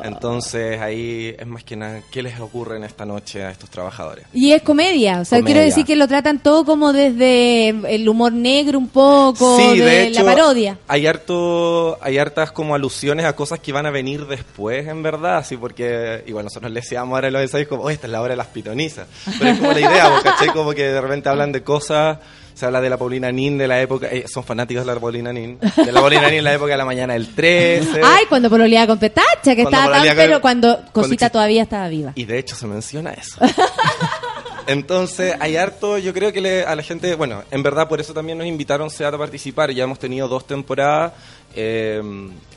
Entonces 0.05 0.80
ahí 0.80 1.35
es 1.39 1.47
más 1.47 1.64
que 1.64 1.76
nada, 1.76 2.03
¿qué 2.11 2.22
les 2.22 2.39
ocurre 2.39 2.76
en 2.76 2.85
esta 2.85 3.07
noche 3.07 3.43
a 3.43 3.51
estos 3.51 3.70
trabajadores? 3.70 4.26
Y 4.35 4.53
es 4.53 4.62
comedia, 4.62 5.20
o 5.20 5.24
sea, 5.24 5.39
Comedia. 5.39 5.55
quiero 5.55 5.66
decir 5.66 5.87
que 5.87 5.97
lo 5.97 6.07
tratan 6.07 6.39
todo 6.41 6.64
como 6.66 6.93
desde 6.93 7.68
el 7.68 8.07
humor 8.09 8.32
negro 8.32 8.78
un 8.78 8.89
poco, 8.89 9.59
Sí, 9.59 9.78
de, 9.78 9.85
de 9.85 10.07
hecho, 10.09 10.22
la 10.22 10.35
parodia. 10.35 10.78
Hay 10.89 11.07
harto, 11.07 11.99
hay 12.03 12.18
hartas 12.18 12.53
como 12.53 12.74
alusiones 12.74 13.24
a 13.24 13.35
cosas 13.35 13.61
que 13.61 13.72
van 13.72 13.87
a 13.87 13.91
venir 13.91 14.26
después, 14.26 14.87
en 14.87 15.03
verdad, 15.03 15.39
así 15.39 15.57
porque 15.57 16.22
igual 16.26 16.45
nosotros 16.45 16.70
le 16.70 16.80
decíamos 16.80 17.14
ahora 17.14 17.28
en 17.28 17.32
los 17.32 17.43
ensayos 17.43 17.68
como, 17.68 17.85
oh, 17.85 17.91
esta 17.91 18.07
es 18.07 18.12
la 18.12 18.20
hora 18.20 18.32
de 18.32 18.37
las 18.37 18.49
pitonizas. 18.49 19.07
Pero 19.39 19.51
es 19.51 19.59
como 19.59 19.72
la 19.72 19.80
idea, 19.80 20.09
¿vos 20.11 20.22
¿cachai? 20.22 20.49
Como 20.49 20.74
que 20.75 20.85
de 20.85 21.01
repente 21.01 21.29
hablan 21.29 21.53
de 21.53 21.62
cosas, 21.62 22.18
se 22.55 22.66
habla 22.66 22.81
de 22.81 22.89
la 22.91 22.97
Paulina 22.97 23.31
Nin 23.33 23.59
de 23.59 23.66
la 23.68 23.81
época, 23.81 24.07
eh, 24.11 24.25
son 24.33 24.45
fanáticos 24.45 24.87
de 24.87 24.95
la 24.95 25.01
Paulina 25.01 25.33
Nin, 25.33 25.59
de 25.59 25.93
la 25.93 26.01
Paulina 26.01 26.29
Nin 26.29 26.39
en 26.39 26.45
la 26.45 26.55
época 26.55 26.72
de 26.72 26.79
la 26.79 26.85
mañana 26.85 27.14
del 27.14 27.35
13. 27.35 28.01
Ay, 28.05 28.25
cuando 28.29 28.49
pololeaba 28.51 28.87
con 28.89 28.99
Petacha, 28.99 29.55
que 29.57 29.62
estaba 29.62 29.91
tan, 29.91 30.07
con- 30.07 30.16
pero 30.16 30.41
cuando 30.41 30.81
Cosita 30.93 31.31
todavía 31.31 31.62
estaba 31.62 31.89
viva. 31.89 32.12
Y 32.14 32.25
de 32.25 32.39
hecho 32.39 32.55
se 32.57 32.66
menciona 32.66 33.12
eso. 33.12 33.39
Entonces, 34.66 35.35
hay 35.41 35.57
harto, 35.57 35.99
yo 35.99 36.14
creo 36.14 36.33
que 36.33 36.41
le- 36.41 36.64
a 36.64 36.75
la 36.75 36.83
gente, 36.83 37.14
bueno, 37.16 37.43
en 37.51 37.62
verdad 37.62 37.87
por 37.87 38.01
eso 38.01 38.14
también 38.14 38.39
nos 38.39 38.47
invitaron 38.47 38.89
SEAT 38.89 39.12
a 39.12 39.18
participar, 39.18 39.70
ya 39.72 39.85
hemos 39.85 39.99
tenido 39.99 40.27
dos 40.27 40.47
temporadas, 40.47 41.12
eh, 41.57 42.02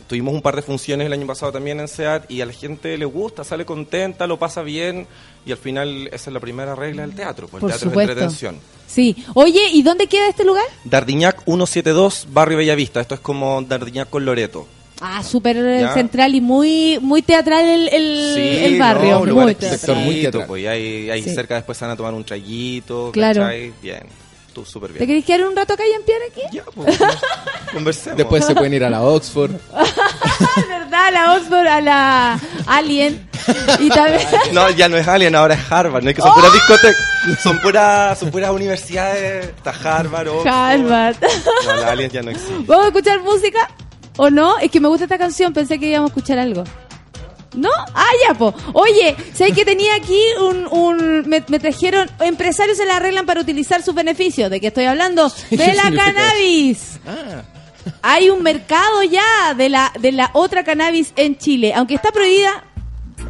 tuvimos 0.07 0.33
un 0.33 0.41
par 0.41 0.55
de 0.55 0.61
funciones 0.61 1.05
el 1.07 1.13
año 1.13 1.27
pasado 1.27 1.51
también 1.51 1.79
en 1.79 1.87
SEAT 1.87 2.29
y 2.31 2.41
a 2.41 2.45
la 2.45 2.53
gente 2.53 2.97
le 2.97 3.05
gusta, 3.05 3.43
sale 3.43 3.65
contenta, 3.65 4.25
lo 4.27 4.37
pasa 4.39 4.61
bien 4.61 5.05
y 5.45 5.51
al 5.51 5.57
final 5.57 6.07
esa 6.11 6.29
es 6.29 6.33
la 6.33 6.39
primera 6.39 6.75
regla 6.75 7.01
del 7.03 7.13
teatro, 7.15 7.47
pues 7.47 7.61
Por 7.61 7.69
el 7.71 7.73
teatro 7.75 7.89
supuesto. 7.89 8.11
es 8.11 8.17
entretención. 8.17 8.59
Sí. 8.87 9.15
Oye, 9.33 9.61
¿y 9.73 9.81
dónde 9.83 10.07
queda 10.07 10.29
este 10.29 10.45
lugar? 10.45 10.63
Dardiñac 10.85 11.43
172, 11.45 12.27
Barrio 12.31 12.57
Bellavista, 12.57 13.01
esto 13.01 13.15
es 13.15 13.21
como 13.21 13.61
Dardiñac 13.61 14.09
con 14.09 14.23
Loreto. 14.23 14.65
Ah, 15.01 15.21
súper 15.23 15.57
eh, 15.57 15.87
central 15.93 16.33
y 16.33 16.41
muy 16.41 16.97
muy 17.01 17.21
teatral 17.21 17.63
el, 17.65 17.87
el, 17.89 18.31
Sí, 18.33 18.65
el 18.65 18.79
barrio. 18.79 19.11
no, 19.11 19.19
un 19.21 19.29
lugar 19.29 19.45
muy 19.45 19.55
teatral. 19.55 19.97
muy 19.97 20.21
teatral. 20.21 20.47
Pues, 20.47 20.63
y 20.63 20.67
ahí, 20.67 21.09
ahí 21.11 21.21
Sí. 21.21 21.35
cerca 21.35 21.53
después 21.55 21.77
se 21.77 21.85
van 21.85 21.91
a 21.93 21.95
tomar 21.97 22.13
un 22.15 22.23
traguito, 22.23 23.11
Claro. 23.11 23.41
¿cachai? 23.41 23.73
Bien, 23.81 24.01
tú 24.57 24.65
súper 24.65 24.91
bien. 24.91 24.99
¿Te 24.99 25.07
querés 25.07 25.25
quedar 25.25 25.45
un 25.45 25.55
rato 25.55 25.73
acá 25.73 25.83
y 25.87 25.91
en 25.91 26.03
pie 26.03 26.15
aquí? 26.29 26.41
Ya, 26.51 26.63
pues, 26.73 26.97
conversemos. 27.73 28.17
Después 28.17 28.45
se 28.45 28.55
pueden 28.55 28.73
ir 28.73 28.83
a 28.83 28.89
la 28.89 29.03
Oxford. 29.03 29.51
¿Verdad? 30.67 31.05
A 31.05 31.11
la 31.11 31.33
Oxford, 31.35 31.67
a 31.67 31.81
la 31.81 32.39
Alien. 32.65 33.29
Y 33.79 33.89
también... 33.89 34.21
No, 34.53 34.69
ya 34.71 34.89
no 34.89 34.97
es 34.97 35.07
Alien, 35.07 35.35
ahora 35.35 35.53
es 35.53 35.71
Harvard, 35.71 36.03
¿no? 36.03 36.09
Es 36.09 36.15
que 36.15 36.21
son 36.21 36.31
¡Oh! 36.31 36.35
puras 36.35 36.53
discotecas, 36.53 37.41
son 37.41 37.59
puras, 37.61 38.17
son 38.17 38.31
puras 38.31 38.51
universidades, 38.51 39.45
está 39.45 39.69
Harvard, 39.71 40.27
Oxford. 40.27 40.51
Harvard. 40.51 41.15
No, 41.65 41.75
la 41.75 41.91
Alien 41.91 42.09
ya 42.09 42.23
no 42.23 42.31
existe. 42.31 42.55
¿Vamos 42.65 42.85
a 42.85 42.87
escuchar 42.87 43.21
música? 43.21 43.69
¿O 44.17 44.31
no? 44.31 44.57
Es 44.57 44.71
que 44.71 44.79
me 44.79 44.87
gusta 44.87 45.03
esta 45.03 45.19
canción, 45.19 45.53
pensé 45.53 45.79
que 45.79 45.87
íbamos 45.87 46.09
a 46.09 46.13
escuchar 46.13 46.39
algo. 46.39 46.63
¿No? 47.57 47.69
Ah, 47.95 48.09
ya, 48.27 48.35
po. 48.35 48.53
Oye, 48.73 49.15
¿sabes 49.33 49.53
que 49.53 49.65
tenía 49.65 49.95
aquí 49.95 50.19
un... 50.39 50.67
un 50.67 51.27
me, 51.27 51.43
me 51.47 51.59
trajeron... 51.59 52.09
Empresarios 52.19 52.77
se 52.77 52.85
la 52.85 52.97
arreglan 52.97 53.25
para 53.25 53.41
utilizar 53.41 53.81
sus 53.81 53.95
beneficios. 53.95 54.49
¿De 54.51 54.61
qué 54.61 54.67
estoy 54.67 54.85
hablando? 54.85 55.31
¿Qué 55.49 55.57
De 55.57 55.73
la 55.73 55.91
cannabis. 55.91 56.99
Ah, 57.07 57.41
Hay 58.03 58.29
un 58.29 58.43
mercado 58.43 59.01
ya 59.03 59.55
de 59.55 59.69
la, 59.69 59.91
de 59.99 60.11
la 60.11 60.29
otra 60.33 60.63
cannabis 60.63 61.13
en 61.15 61.37
Chile. 61.37 61.73
Aunque 61.75 61.95
está 61.95 62.11
prohibida 62.11 62.63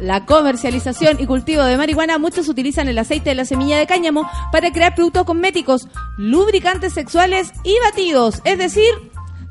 la 0.02 0.26
comercialización 0.26 1.18
y 1.20 1.26
cultivo 1.26 1.64
de 1.64 1.76
marihuana, 1.78 2.18
muchos 2.18 2.48
utilizan 2.48 2.86
el 2.88 2.98
aceite 2.98 3.30
de 3.30 3.34
la 3.34 3.46
semilla 3.46 3.78
de 3.78 3.86
cáñamo 3.86 4.30
para 4.52 4.70
crear 4.72 4.94
productos 4.94 5.24
cosméticos, 5.24 5.88
lubricantes 6.18 6.92
sexuales 6.92 7.48
y 7.64 7.74
batidos. 7.82 8.42
Es 8.44 8.58
decir, 8.58 8.90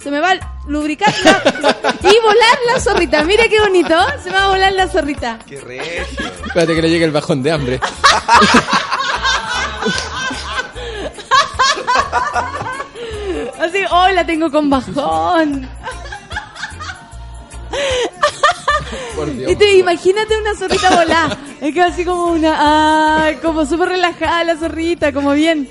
se 0.02 0.12
me 0.12 0.20
va 0.20 0.32
a 0.32 0.40
lubricar 0.68 1.14
la- 1.24 1.42
y 2.02 2.20
volar 2.22 2.58
la 2.74 2.80
zorrita. 2.80 3.24
Mira 3.24 3.44
qué 3.50 3.60
bonito, 3.60 3.96
se 4.24 4.30
me 4.30 4.36
va 4.38 4.46
a 4.46 4.50
volar 4.50 4.72
la 4.74 4.88
zorrita. 4.88 5.40
Qué 5.48 5.60
regio. 5.62 6.04
espérate 6.46 6.76
que 6.76 6.82
le 6.82 6.90
llegue 6.90 7.06
el 7.06 7.12
bajón 7.12 7.42
de 7.44 7.52
hambre. 7.52 7.80
Así, 13.60 13.80
hoy 13.92 14.14
la 14.14 14.26
tengo 14.26 14.52
con 14.52 14.70
bajón. 14.70 15.68
Y 19.48 19.56
te, 19.56 19.78
imagínate 19.78 20.38
una 20.40 20.56
zorrita 20.56 20.90
volada. 20.96 21.38
Es 21.62 21.74
que 21.74 21.82
así 21.82 22.06
como 22.06 22.26
una. 22.28 23.26
Ay, 23.26 23.36
como 23.38 23.66
súper 23.66 23.90
relajada 23.90 24.44
la 24.44 24.56
zorrita, 24.58 25.12
como 25.12 25.32
bien. 25.34 25.70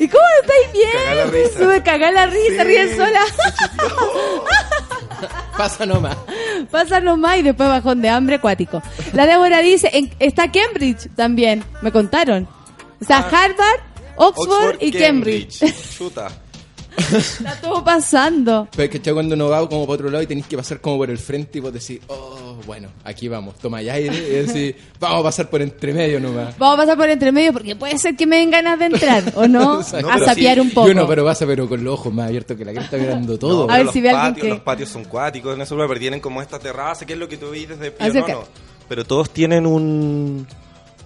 ¿Y 0.00 0.08
cómo 0.08 0.24
estáis 0.42 0.72
bien? 0.72 1.50
Sube, 1.56 1.82
cagá 1.82 2.10
la 2.10 2.26
risa, 2.26 2.62
Sí. 2.62 2.64
ríe 2.64 2.96
sola. 2.96 3.20
Pasa 5.56 5.86
nomás. 5.86 6.16
Pasa 6.70 7.00
nomás 7.00 7.38
y 7.38 7.42
después 7.42 7.68
bajón 7.68 8.02
de 8.02 8.08
hambre 8.08 8.36
acuático. 8.36 8.82
La 9.12 9.26
Débora 9.26 9.60
dice: 9.60 9.90
en- 9.92 10.12
está 10.18 10.50
Cambridge 10.50 11.08
también, 11.14 11.64
me 11.82 11.92
contaron. 11.92 12.48
Está 13.00 13.18
Harvard, 13.18 13.80
Oxford, 14.16 14.76
y 14.80 14.90
Cambridge. 14.92 15.60
Chuta. 15.96 16.28
Está 17.12 17.60
todo 17.60 17.84
pasando. 17.84 18.68
Pero 18.72 18.82
es 18.84 18.90
que 18.90 19.00
ya 19.00 19.12
cuando 19.12 19.34
uno 19.34 19.48
va 19.48 19.68
como 19.68 19.86
para 19.86 19.94
otro 19.94 20.10
lado 20.10 20.22
y 20.22 20.26
tenéis 20.26 20.46
que 20.46 20.56
pasar 20.56 20.80
como 20.80 20.98
por 20.98 21.10
el 21.10 21.18
frente 21.18 21.58
y 21.58 21.60
vos 21.60 21.72
decís, 21.72 22.00
oh, 22.08 22.56
bueno, 22.66 22.88
aquí 23.04 23.28
vamos, 23.28 23.56
toma 23.58 23.82
ya 23.82 23.94
aire 23.94 24.16
y 24.16 24.46
decís, 24.46 24.74
vamos 24.98 25.20
a 25.20 25.22
pasar 25.24 25.50
por 25.50 25.62
entre 25.62 25.92
medio 25.92 26.20
nomás. 26.20 26.56
Vamos 26.58 26.74
a 26.78 26.82
pasar 26.82 26.96
por 26.96 27.10
entre 27.10 27.32
medio 27.32 27.52
porque 27.52 27.76
puede 27.76 27.98
ser 27.98 28.16
que 28.16 28.26
me 28.26 28.36
den 28.38 28.50
ganas 28.50 28.78
de 28.78 28.86
entrar, 28.86 29.22
¿o 29.34 29.46
no? 29.46 29.74
A 30.10 30.18
sapear 30.18 30.54
sí. 30.54 30.60
un 30.60 30.70
poco. 30.70 30.88
Y 30.88 30.92
uno, 30.92 31.06
pero 31.06 31.24
pasa, 31.24 31.46
pero 31.46 31.68
con 31.68 31.82
los 31.82 31.94
ojos 31.94 32.12
más 32.12 32.28
abiertos 32.28 32.56
que 32.56 32.64
la 32.64 32.72
que 32.72 32.80
está 32.80 32.96
mirando 32.96 33.38
todo. 33.38 33.66
No, 33.66 33.72
A 33.72 33.78
ver 33.78 33.88
si 33.92 34.00
ve 34.00 34.10
alguien 34.10 34.32
patios, 34.34 34.42
que- 34.42 34.48
Los 34.50 34.60
patios 34.60 34.88
son 34.88 35.04
cuáticos 35.04 35.54
en 35.54 35.62
ese 35.62 35.74
lugar, 35.74 35.88
pero 35.88 36.00
tienen 36.00 36.20
como 36.20 36.40
esta 36.42 36.58
terraza, 36.58 37.04
que 37.06 37.12
es 37.14 37.18
lo 37.18 37.28
que 37.28 37.36
tú 37.36 37.50
ves 37.50 37.68
desde 37.68 37.90
pie, 37.90 38.06
Acerca. 38.08 38.32
no, 38.32 38.40
no. 38.40 38.46
Pero 38.88 39.04
todos 39.04 39.30
tienen 39.30 39.66
un, 39.66 40.46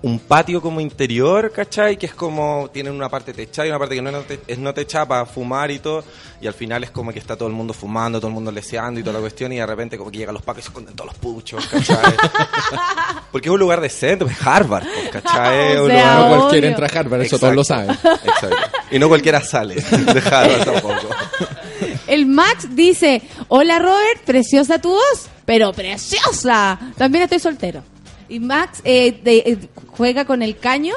un 0.01 0.19
patio 0.21 0.61
como 0.63 0.81
interior, 0.81 1.51
¿cachai? 1.53 1.97
Que 1.97 2.07
es 2.07 2.15
como, 2.15 2.71
tienen 2.73 2.93
una 2.95 3.09
parte 3.09 3.33
techada 3.33 3.67
y 3.67 3.71
una 3.71 3.79
parte 3.81 3.97
que 3.97 4.03
no 4.03 4.11
es 4.11 4.15
no 4.17 4.23
te- 4.23 4.41
es 4.47 4.59
no 4.59 4.73
techada 4.73 5.07
para 5.09 5.27
fumar 5.27 5.71
y 5.71 5.81
todo. 5.81 6.05
Y 6.41 6.47
al 6.47 6.55
final 6.55 6.85
es 6.85 6.91
como 6.93 7.13
que 7.13 7.19
está 7.19 7.35
todo 7.37 7.49
el 7.49 7.55
mundo 7.55 7.75
fumando, 7.75 8.21
todo 8.21 8.29
el 8.29 8.35
mundo 8.35 8.53
leseando 8.53 9.01
y 9.01 9.03
toda 9.03 9.15
la 9.15 9.21
cuestión. 9.21 9.53
Y 9.53 9.57
de 9.57 9.67
repente 9.67 9.99
como 9.99 10.11
que 10.13 10.19
llegan 10.19 10.35
los 10.35 10.43
pacos 10.45 10.61
y 10.61 10.63
se 10.63 10.69
esconden 10.69 10.95
todos 10.95 11.11
los 11.11 11.19
puchos, 11.19 11.67
¿cachai? 11.67 11.97
Porque 13.33 13.49
es 13.49 13.53
un 13.53 13.59
lugar 13.59 13.81
decente, 13.81 14.25
pues 14.25 14.37
O 14.41 14.49
Harvard, 14.49 14.85
pues, 14.85 15.09
¿cachai? 15.23 15.73
Es 15.75 15.81
un 15.81 15.89
sea, 15.89 16.15
lugar- 16.15 16.31
no 16.31 16.37
cualquiera 16.39 16.69
entra 16.69 16.87
a 16.87 16.99
Harvard, 17.01 17.23
eso 17.23 17.39
todos 17.39 17.55
lo 17.57 17.65
saben. 17.65 17.91
Exacto. 17.91 18.57
Y 18.91 18.99
no 18.99 19.09
cualquiera 19.09 19.41
sale 19.43 19.75
de 19.75 20.21
Harvard 20.21 20.65
tampoco. 20.65 21.09
El 22.07 22.25
Max 22.27 22.69
dice, 22.75 23.21
hola 23.49 23.79
Robert, 23.79 24.23
preciosa 24.25 24.79
tu 24.81 24.91
voz, 24.91 25.27
pero 25.45 25.73
preciosa. 25.73 26.79
También 26.97 27.25
estoy 27.25 27.39
soltero. 27.39 27.83
Y 28.29 28.41
Max 28.41 28.81
eh, 28.85 29.21
de- 29.25 29.39
eh, 29.47 29.59
juega 29.89 30.25
con 30.25 30.43
el 30.43 30.59
caño, 30.59 30.95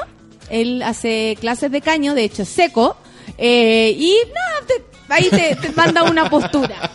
él 0.50 0.82
hace 0.82 1.36
clases 1.40 1.70
de 1.70 1.80
caño, 1.80 2.14
de 2.14 2.24
hecho 2.24 2.44
seco, 2.44 2.96
eh, 3.38 3.94
y 3.96 4.16
no, 4.26 4.66
te- 4.66 4.84
ahí 5.08 5.28
te, 5.30 5.56
te 5.56 5.70
manda 5.72 6.02
una 6.04 6.28
postura. 6.28 6.90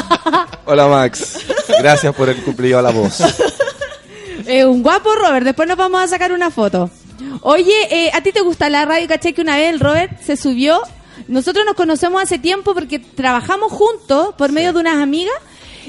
Hola 0.66 0.86
Max, 0.86 1.38
gracias 1.80 2.14
por 2.14 2.28
el 2.28 2.36
cumplido 2.42 2.78
a 2.78 2.82
la 2.82 2.90
voz. 2.90 3.20
Un 4.66 4.82
guapo 4.82 5.14
Robert, 5.14 5.44
después 5.44 5.68
nos 5.68 5.76
vamos 5.76 6.00
a 6.02 6.08
sacar 6.08 6.32
una 6.32 6.50
foto. 6.50 6.90
Oye, 7.42 7.72
eh, 7.90 8.10
¿a 8.14 8.22
ti 8.22 8.32
te 8.32 8.40
gusta 8.40 8.68
la 8.70 8.84
radio? 8.84 9.06
¿Caché 9.06 9.32
que 9.32 9.42
una 9.42 9.56
vez 9.56 9.70
el 9.72 9.80
Robert 9.80 10.20
se 10.22 10.36
subió? 10.36 10.80
Nosotros 11.28 11.64
nos 11.66 11.74
conocemos 11.74 12.22
hace 12.22 12.38
tiempo 12.38 12.74
porque 12.74 12.98
trabajamos 12.98 13.70
juntos 13.70 14.34
por 14.36 14.50
medio 14.50 14.72
de 14.72 14.80
unas 14.80 14.96
amigas 14.96 15.34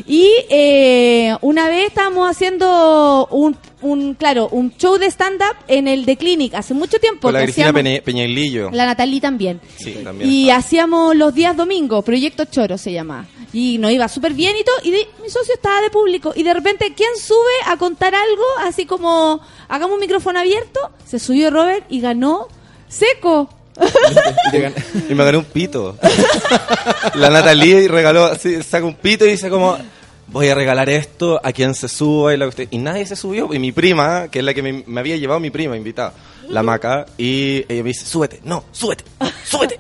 y 0.07 0.27
eh, 0.49 1.35
una 1.41 1.67
vez 1.67 1.87
estábamos 1.87 2.29
haciendo 2.29 3.27
un, 3.31 3.57
un, 3.81 4.13
claro, 4.15 4.47
un 4.51 4.71
show 4.77 4.97
de 4.97 5.07
stand-up 5.07 5.55
en 5.67 5.87
el 5.87 6.05
de 6.05 6.17
Clinic 6.17 6.53
hace 6.53 6.73
mucho 6.73 6.99
tiempo. 6.99 7.21
Con 7.27 7.33
la 7.33 7.43
Cristina 7.43 7.67
hacíamos- 7.69 7.81
Peña- 7.83 8.01
Peñailillo. 8.03 8.69
La 8.71 8.85
Natalie 8.85 9.21
también. 9.21 9.59
Sí, 9.77 9.93
también. 10.03 10.29
Y 10.29 10.49
hacíamos 10.49 11.15
los 11.15 11.33
días 11.33 11.55
domingos, 11.57 12.03
Proyecto 12.03 12.45
Choro 12.45 12.77
se 12.77 12.91
llama. 12.91 13.27
Y 13.53 13.77
nos 13.79 13.91
iba 13.91 14.07
súper 14.07 14.33
bien 14.33 14.55
y 14.59 14.63
todo. 14.63 14.75
Y 14.83 14.91
de- 14.91 15.07
mi 15.21 15.29
socio 15.29 15.53
estaba 15.53 15.81
de 15.81 15.89
público. 15.89 16.31
Y 16.35 16.43
de 16.43 16.53
repente, 16.53 16.93
¿quién 16.95 17.09
sube 17.17 17.37
a 17.67 17.77
contar 17.77 18.15
algo? 18.15 18.43
Así 18.63 18.85
como, 18.85 19.41
hagamos 19.67 19.95
un 19.95 19.99
micrófono 19.99 20.39
abierto. 20.39 20.79
Se 21.05 21.19
subió 21.19 21.49
Robert 21.51 21.85
y 21.89 21.99
ganó 22.01 22.47
seco. 22.87 23.49
Y 25.09 25.13
me 25.13 25.23
gané 25.23 25.37
un 25.37 25.45
pito. 25.45 25.97
la 27.15 27.29
Natalie 27.29 27.87
regaló, 27.87 28.25
así, 28.25 28.61
saca 28.63 28.85
un 28.85 28.95
pito 28.95 29.25
y 29.25 29.31
dice 29.31 29.49
como, 29.49 29.77
voy 30.27 30.47
a 30.49 30.55
regalar 30.55 30.89
esto 30.89 31.39
a 31.43 31.51
quien 31.51 31.75
se 31.75 31.87
suba 31.87 32.33
y 32.33 32.37
la. 32.37 32.49
Y 32.69 32.77
nadie 32.77 33.05
se 33.05 33.15
subió. 33.15 33.53
Y 33.53 33.59
mi 33.59 33.71
prima, 33.71 34.27
que 34.29 34.39
es 34.39 34.45
la 34.45 34.53
que 34.53 34.61
me, 34.61 34.83
me 34.85 34.99
había 34.99 35.17
llevado 35.17 35.39
mi 35.39 35.49
prima 35.49 35.75
invitada, 35.77 36.13
la 36.47 36.63
maca, 36.63 37.05
y 37.17 37.65
ella 37.67 37.83
me 37.83 37.89
dice, 37.89 38.05
súbete, 38.05 38.39
no, 38.43 38.65
súbete, 38.71 39.03
no, 39.19 39.29
súbete, 39.43 39.79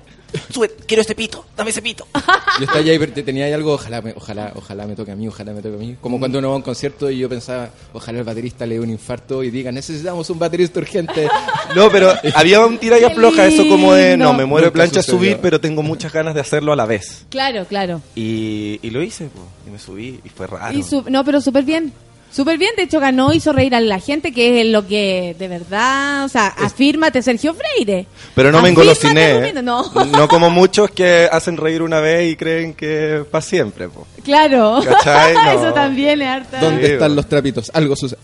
súbete, 0.51 0.83
quiero 0.85 1.01
este 1.01 1.15
pito, 1.15 1.45
dame 1.55 1.69
ese 1.71 1.81
pito. 1.81 2.05
Yo 2.59 2.65
estaba 2.65 2.79
ahí, 2.79 2.99
pero 2.99 3.13
te- 3.13 3.23
tenía 3.23 3.45
ahí 3.45 3.53
algo, 3.53 3.73
ojalá, 3.73 4.01
me- 4.01 4.13
ojalá, 4.15 4.51
ojalá 4.55 4.85
me 4.87 4.95
toque 4.95 5.11
a 5.11 5.15
mí, 5.15 5.27
ojalá 5.27 5.53
me 5.53 5.61
toque 5.61 5.75
a 5.75 5.79
mí. 5.79 5.95
Como 6.01 6.19
cuando 6.19 6.39
uno 6.39 6.49
va 6.49 6.53
a 6.55 6.57
un 6.57 6.63
concierto 6.63 7.09
y 7.09 7.19
yo 7.19 7.29
pensaba, 7.29 7.69
ojalá 7.93 8.19
el 8.19 8.23
baterista 8.25 8.65
le 8.65 8.75
dé 8.75 8.81
un 8.81 8.89
infarto 8.89 9.43
y 9.43 9.51
diga, 9.51 9.71
necesitamos 9.71 10.29
un 10.29 10.39
baterista 10.39 10.79
urgente. 10.79 11.27
No, 11.75 11.89
pero 11.89 12.11
había 12.35 12.65
un 12.65 12.77
tira 12.77 12.99
y 12.99 13.03
afloja, 13.05 13.45
eso 13.47 13.65
como 13.69 13.93
de, 13.93 14.17
no, 14.17 14.33
me 14.33 14.43
muero 14.43 14.65
de 14.67 14.71
plancha 14.71 15.01
sucedió. 15.01 15.17
subir, 15.19 15.37
pero 15.41 15.61
tengo 15.61 15.81
muchas 15.81 16.11
ganas 16.11 16.35
de 16.35 16.41
hacerlo 16.41 16.73
a 16.73 16.75
la 16.75 16.85
vez. 16.85 17.25
Claro, 17.29 17.63
claro. 17.65 18.01
Y, 18.13 18.77
y 18.81 18.89
lo 18.89 19.01
hice, 19.01 19.27
po, 19.27 19.39
y 19.65 19.69
me 19.71 19.79
subí, 19.79 20.19
y 20.23 20.27
fue 20.29 20.47
raro. 20.47 20.77
Y 20.77 20.83
su- 20.83 21.05
no, 21.09 21.23
pero 21.23 21.39
súper 21.39 21.63
bien. 21.63 21.93
Súper 22.31 22.57
bien, 22.57 22.71
de 22.77 22.83
hecho 22.83 22.99
ganó, 23.01 23.33
hizo 23.33 23.51
reír 23.51 23.75
a 23.75 23.81
la 23.81 23.99
gente, 23.99 24.31
que 24.31 24.61
es 24.61 24.67
lo 24.67 24.87
que 24.87 25.35
de 25.37 25.47
verdad, 25.49 26.23
o 26.23 26.29
sea, 26.29 26.47
afírmate 26.47 27.21
Sergio 27.21 27.53
Freire. 27.53 28.05
Pero 28.35 28.51
no 28.53 28.61
me 28.61 28.69
Afírmate, 28.69 28.89
engolosiné. 29.09 29.49
¿eh? 29.49 29.61
No, 29.61 29.83
No 30.05 30.27
como 30.29 30.49
muchos 30.49 30.91
que 30.91 31.27
hacen 31.31 31.57
reír 31.57 31.81
una 31.81 31.99
vez 31.99 32.31
y 32.31 32.35
creen 32.37 32.73
que 32.73 33.25
para 33.29 33.41
siempre. 33.41 33.89
po. 33.89 34.07
claro. 34.23 34.79
¿Cachai? 34.83 35.33
No. 35.43 35.51
Eso 35.51 35.73
también 35.73 36.21
es 36.21 36.27
harta. 36.27 36.59
¿Dónde 36.61 36.85
Sí, 36.87 36.93
están 36.93 37.15
los 37.15 37.27
trapitos? 37.27 37.69
Algo 37.73 37.95
sucede. 37.95 38.19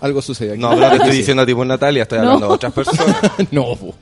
algo 0.00 0.22
sucede 0.22 0.52
aquí. 0.52 0.60
No, 0.60 0.70
pero 0.70 0.90
te 0.90 0.96
estoy 0.96 1.16
diciendo 1.18 1.42
a 1.42 1.46
ti 1.46 1.54
por 1.54 1.66
Natalia, 1.66 2.02
estoy 2.04 2.18
No. 2.18 2.24
hablando 2.24 2.48
de 2.48 2.52
otras 2.54 2.72
personas. 2.72 3.16
no, 3.50 3.74
po. 3.76 3.94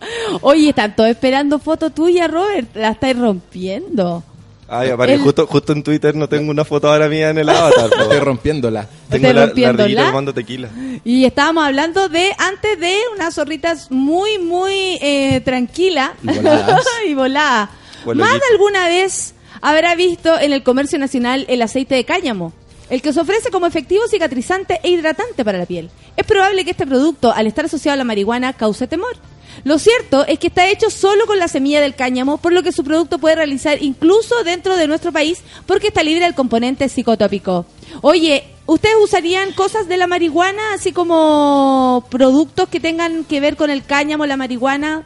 Oye, 0.43 0.69
están 0.71 0.95
todos 0.95 1.11
esperando 1.11 1.59
foto 1.59 1.91
tuya, 1.91 2.29
Robert. 2.29 2.69
La 2.77 2.91
estáis 2.91 3.19
rompiendo. 3.19 4.23
Ay, 4.69 4.91
aparte, 4.91 5.15
El- 5.15 5.21
justo, 5.21 5.47
justo 5.47 5.73
en 5.73 5.83
Twitter 5.83 6.15
no 6.15 6.29
tengo 6.29 6.51
una 6.51 6.65
foto 6.65 6.91
ahora 6.91 7.09
mía 7.09 7.31
en 7.31 7.39
el 7.39 7.49
avatar. 7.49 7.91
Estoy 8.01 8.19
rompiéndola. 8.21 8.87
Tengo 9.11 9.27
¿Estáis 9.29 9.35
la, 9.35 9.41
la 9.41 9.47
rompiéndola? 9.47 9.83
ardillita 9.85 10.07
tomando 10.07 10.35
tequila. 10.35 10.69
Y 11.05 11.25
estábamos 11.25 11.65
hablando 11.67 12.09
de, 12.09 12.31
antes 12.39 12.81
de 12.81 12.97
unas 13.15 13.35
zorritas 13.35 13.91
muy, 13.91 14.39
muy 14.39 14.99
eh, 15.03 15.41
tranquilas. 15.45 16.11
Y 16.23 16.27
voladas. 16.39 16.85
y 17.09 17.15
voladas. 17.15 17.69
Bueno, 18.05 18.21
Más 18.25 18.37
y- 18.37 18.39
de 18.41 18.45
alguna 18.53 18.89
vez 18.89 19.35
habrá 19.61 19.95
visto 19.95 20.39
en 20.39 20.53
el 20.53 20.63
comercio 20.63 20.99
nacional 20.99 21.45
el 21.49 21.61
aceite 21.63 21.95
de 21.95 22.05
cáñamo. 22.05 22.53
El 22.91 23.01
que 23.01 23.13
se 23.15 23.21
ofrece 23.21 23.51
como 23.51 23.67
efectivo 23.67 24.03
cicatrizante 24.09 24.79
e 24.83 24.91
hidratante 24.91 25.43
para 25.45 25.57
la 25.59 25.65
piel. 25.67 25.91
Es 26.17 26.27
probable 26.27 26.65
que 26.65 26.73
este 26.73 26.87
producto, 26.87 27.33
al 27.33 27.47
estar 27.47 27.65
asociado 27.65 27.95
a 27.95 27.97
la 27.97 28.05
marihuana, 28.05 28.53
cause 28.53 28.87
temor. 28.87 29.17
Lo 29.65 29.79
cierto 29.79 30.27
es 30.27 30.39
que 30.39 30.49
está 30.49 30.69
hecho 30.69 30.91
solo 30.91 31.25
con 31.27 31.39
la 31.39 31.49
semilla 31.49 31.81
del 31.81 31.95
cáñamo, 31.95 32.37
por 32.37 32.53
lo 32.53 32.63
que 32.63 32.71
su 32.71 32.85
producto 32.85 33.19
puede 33.19 33.37
realizar 33.37 33.83
incluso 33.83 34.45
dentro 34.45 34.77
de 34.77 34.87
nuestro 34.87 35.11
país 35.11 35.43
porque 35.67 35.87
está 35.89 36.03
libre 36.03 36.25
del 36.25 36.35
componente 36.35 36.89
psicotópico. 36.91 37.65
Oye, 38.03 38.45
¿ustedes 38.67 38.97
usarían 39.03 39.53
cosas 39.53 39.89
de 39.89 39.97
la 39.97 40.07
marihuana, 40.07 40.75
así 40.75 40.93
como 40.93 42.05
productos 42.11 42.69
que 42.69 42.79
tengan 42.79 43.25
que 43.25 43.41
ver 43.41 43.57
con 43.57 43.71
el 43.71 43.85
cáñamo, 43.85 44.27
la 44.27 44.37
marihuana? 44.37 45.03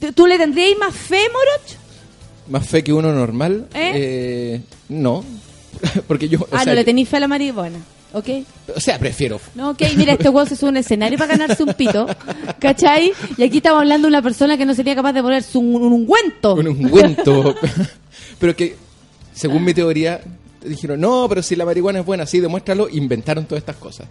¿Tú- 0.00 0.12
¿Tú 0.12 0.26
le 0.26 0.36
tendríais 0.36 0.76
más 0.78 0.94
fe, 0.94 1.20
Moroch? 1.32 1.78
Más 2.48 2.66
fe 2.66 2.82
que 2.82 2.92
uno 2.92 3.12
normal. 3.12 3.68
¿Eh? 3.72 3.92
eh, 3.94 4.60
no. 4.88 5.24
Porque 6.08 6.28
yo. 6.28 6.40
O 6.40 6.46
ah, 6.50 6.64
sea, 6.64 6.72
no 6.72 6.74
le 6.74 6.84
tenéis 6.84 7.08
fe 7.08 7.18
a 7.18 7.20
la 7.20 7.28
marihuana. 7.28 7.78
¿Ok? 8.14 8.28
O 8.76 8.80
sea, 8.80 8.98
prefiero. 8.98 9.40
No, 9.54 9.70
ok, 9.70 9.82
mira, 9.96 10.12
este 10.12 10.28
huevo 10.28 10.46
se 10.46 10.56
sube 10.56 10.68
a 10.68 10.70
un 10.72 10.76
escenario 10.76 11.18
para 11.18 11.36
ganarse 11.36 11.62
un 11.62 11.72
pito, 11.74 12.06
¿cachai? 12.58 13.12
Y 13.36 13.42
aquí 13.42 13.56
estamos 13.58 13.80
hablando 13.80 14.06
de 14.06 14.10
una 14.10 14.22
persona 14.22 14.56
que 14.58 14.66
no 14.66 14.74
sería 14.74 14.94
capaz 14.94 15.12
de 15.14 15.22
ponerse 15.22 15.56
un, 15.58 15.74
un 15.76 15.92
ungüento. 15.92 16.54
Un 16.54 16.68
ungüento. 16.68 17.54
pero 18.38 18.54
que, 18.54 18.76
según 19.32 19.64
mi 19.64 19.72
teoría, 19.72 20.20
dijeron, 20.64 21.00
no, 21.00 21.26
pero 21.28 21.42
si 21.42 21.56
la 21.56 21.64
marihuana 21.64 22.00
es 22.00 22.06
buena, 22.06 22.26
sí, 22.26 22.40
demuéstralo. 22.40 22.88
Inventaron 22.90 23.46
todas 23.46 23.62
estas 23.62 23.76
cosas. 23.76 24.06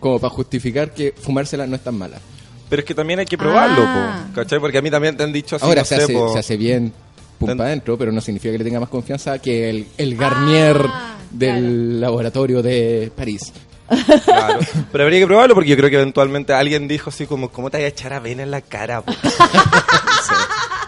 Como 0.00 0.18
para 0.18 0.34
justificar 0.34 0.92
que 0.92 1.12
fumársela 1.16 1.66
no 1.66 1.76
es 1.76 1.82
tan 1.82 1.96
mala. 1.96 2.18
Pero 2.68 2.80
es 2.80 2.86
que 2.86 2.94
también 2.94 3.20
hay 3.20 3.26
que 3.26 3.38
probarlo, 3.38 3.84
Ah. 3.86 4.24
po, 4.28 4.34
¿cachai? 4.34 4.58
Porque 4.58 4.78
a 4.78 4.82
mí 4.82 4.90
también 4.90 5.16
te 5.16 5.22
han 5.22 5.32
dicho 5.32 5.56
así, 5.56 5.64
Ahora 5.64 5.82
no 5.82 5.84
se, 5.84 5.96
sé, 5.96 6.02
hace, 6.02 6.12
po, 6.12 6.32
se 6.32 6.38
hace 6.40 6.56
bien 6.56 6.92
pum 7.38 7.48
Ten- 7.48 7.58
pa' 7.58 7.64
adentro, 7.64 7.96
pero 7.98 8.12
no 8.12 8.20
significa 8.20 8.52
que 8.52 8.58
le 8.58 8.64
tenga 8.64 8.80
más 8.80 8.88
confianza 8.88 9.38
que 9.38 9.68
el, 9.70 9.86
el 9.98 10.16
Garnier 10.16 10.80
Ah, 10.88 11.16
del 11.30 12.00
laboratorio 12.00 12.62
de 12.62 13.10
París. 13.16 13.52
Claro. 14.24 14.60
Pero 14.90 15.04
habría 15.04 15.20
que 15.20 15.26
probarlo 15.26 15.54
porque 15.54 15.68
yo 15.70 15.76
creo 15.76 15.90
que 15.90 15.96
eventualmente 15.96 16.52
alguien 16.54 16.88
dijo 16.88 17.10
así 17.10 17.26
como, 17.26 17.50
¿cómo 17.50 17.70
te 17.70 17.76
vas 17.78 17.84
a 17.84 17.88
echar 17.88 18.12
avena 18.14 18.42
en 18.42 18.50
la 18.50 18.60
cara? 18.62 19.02
po?" 19.02 19.12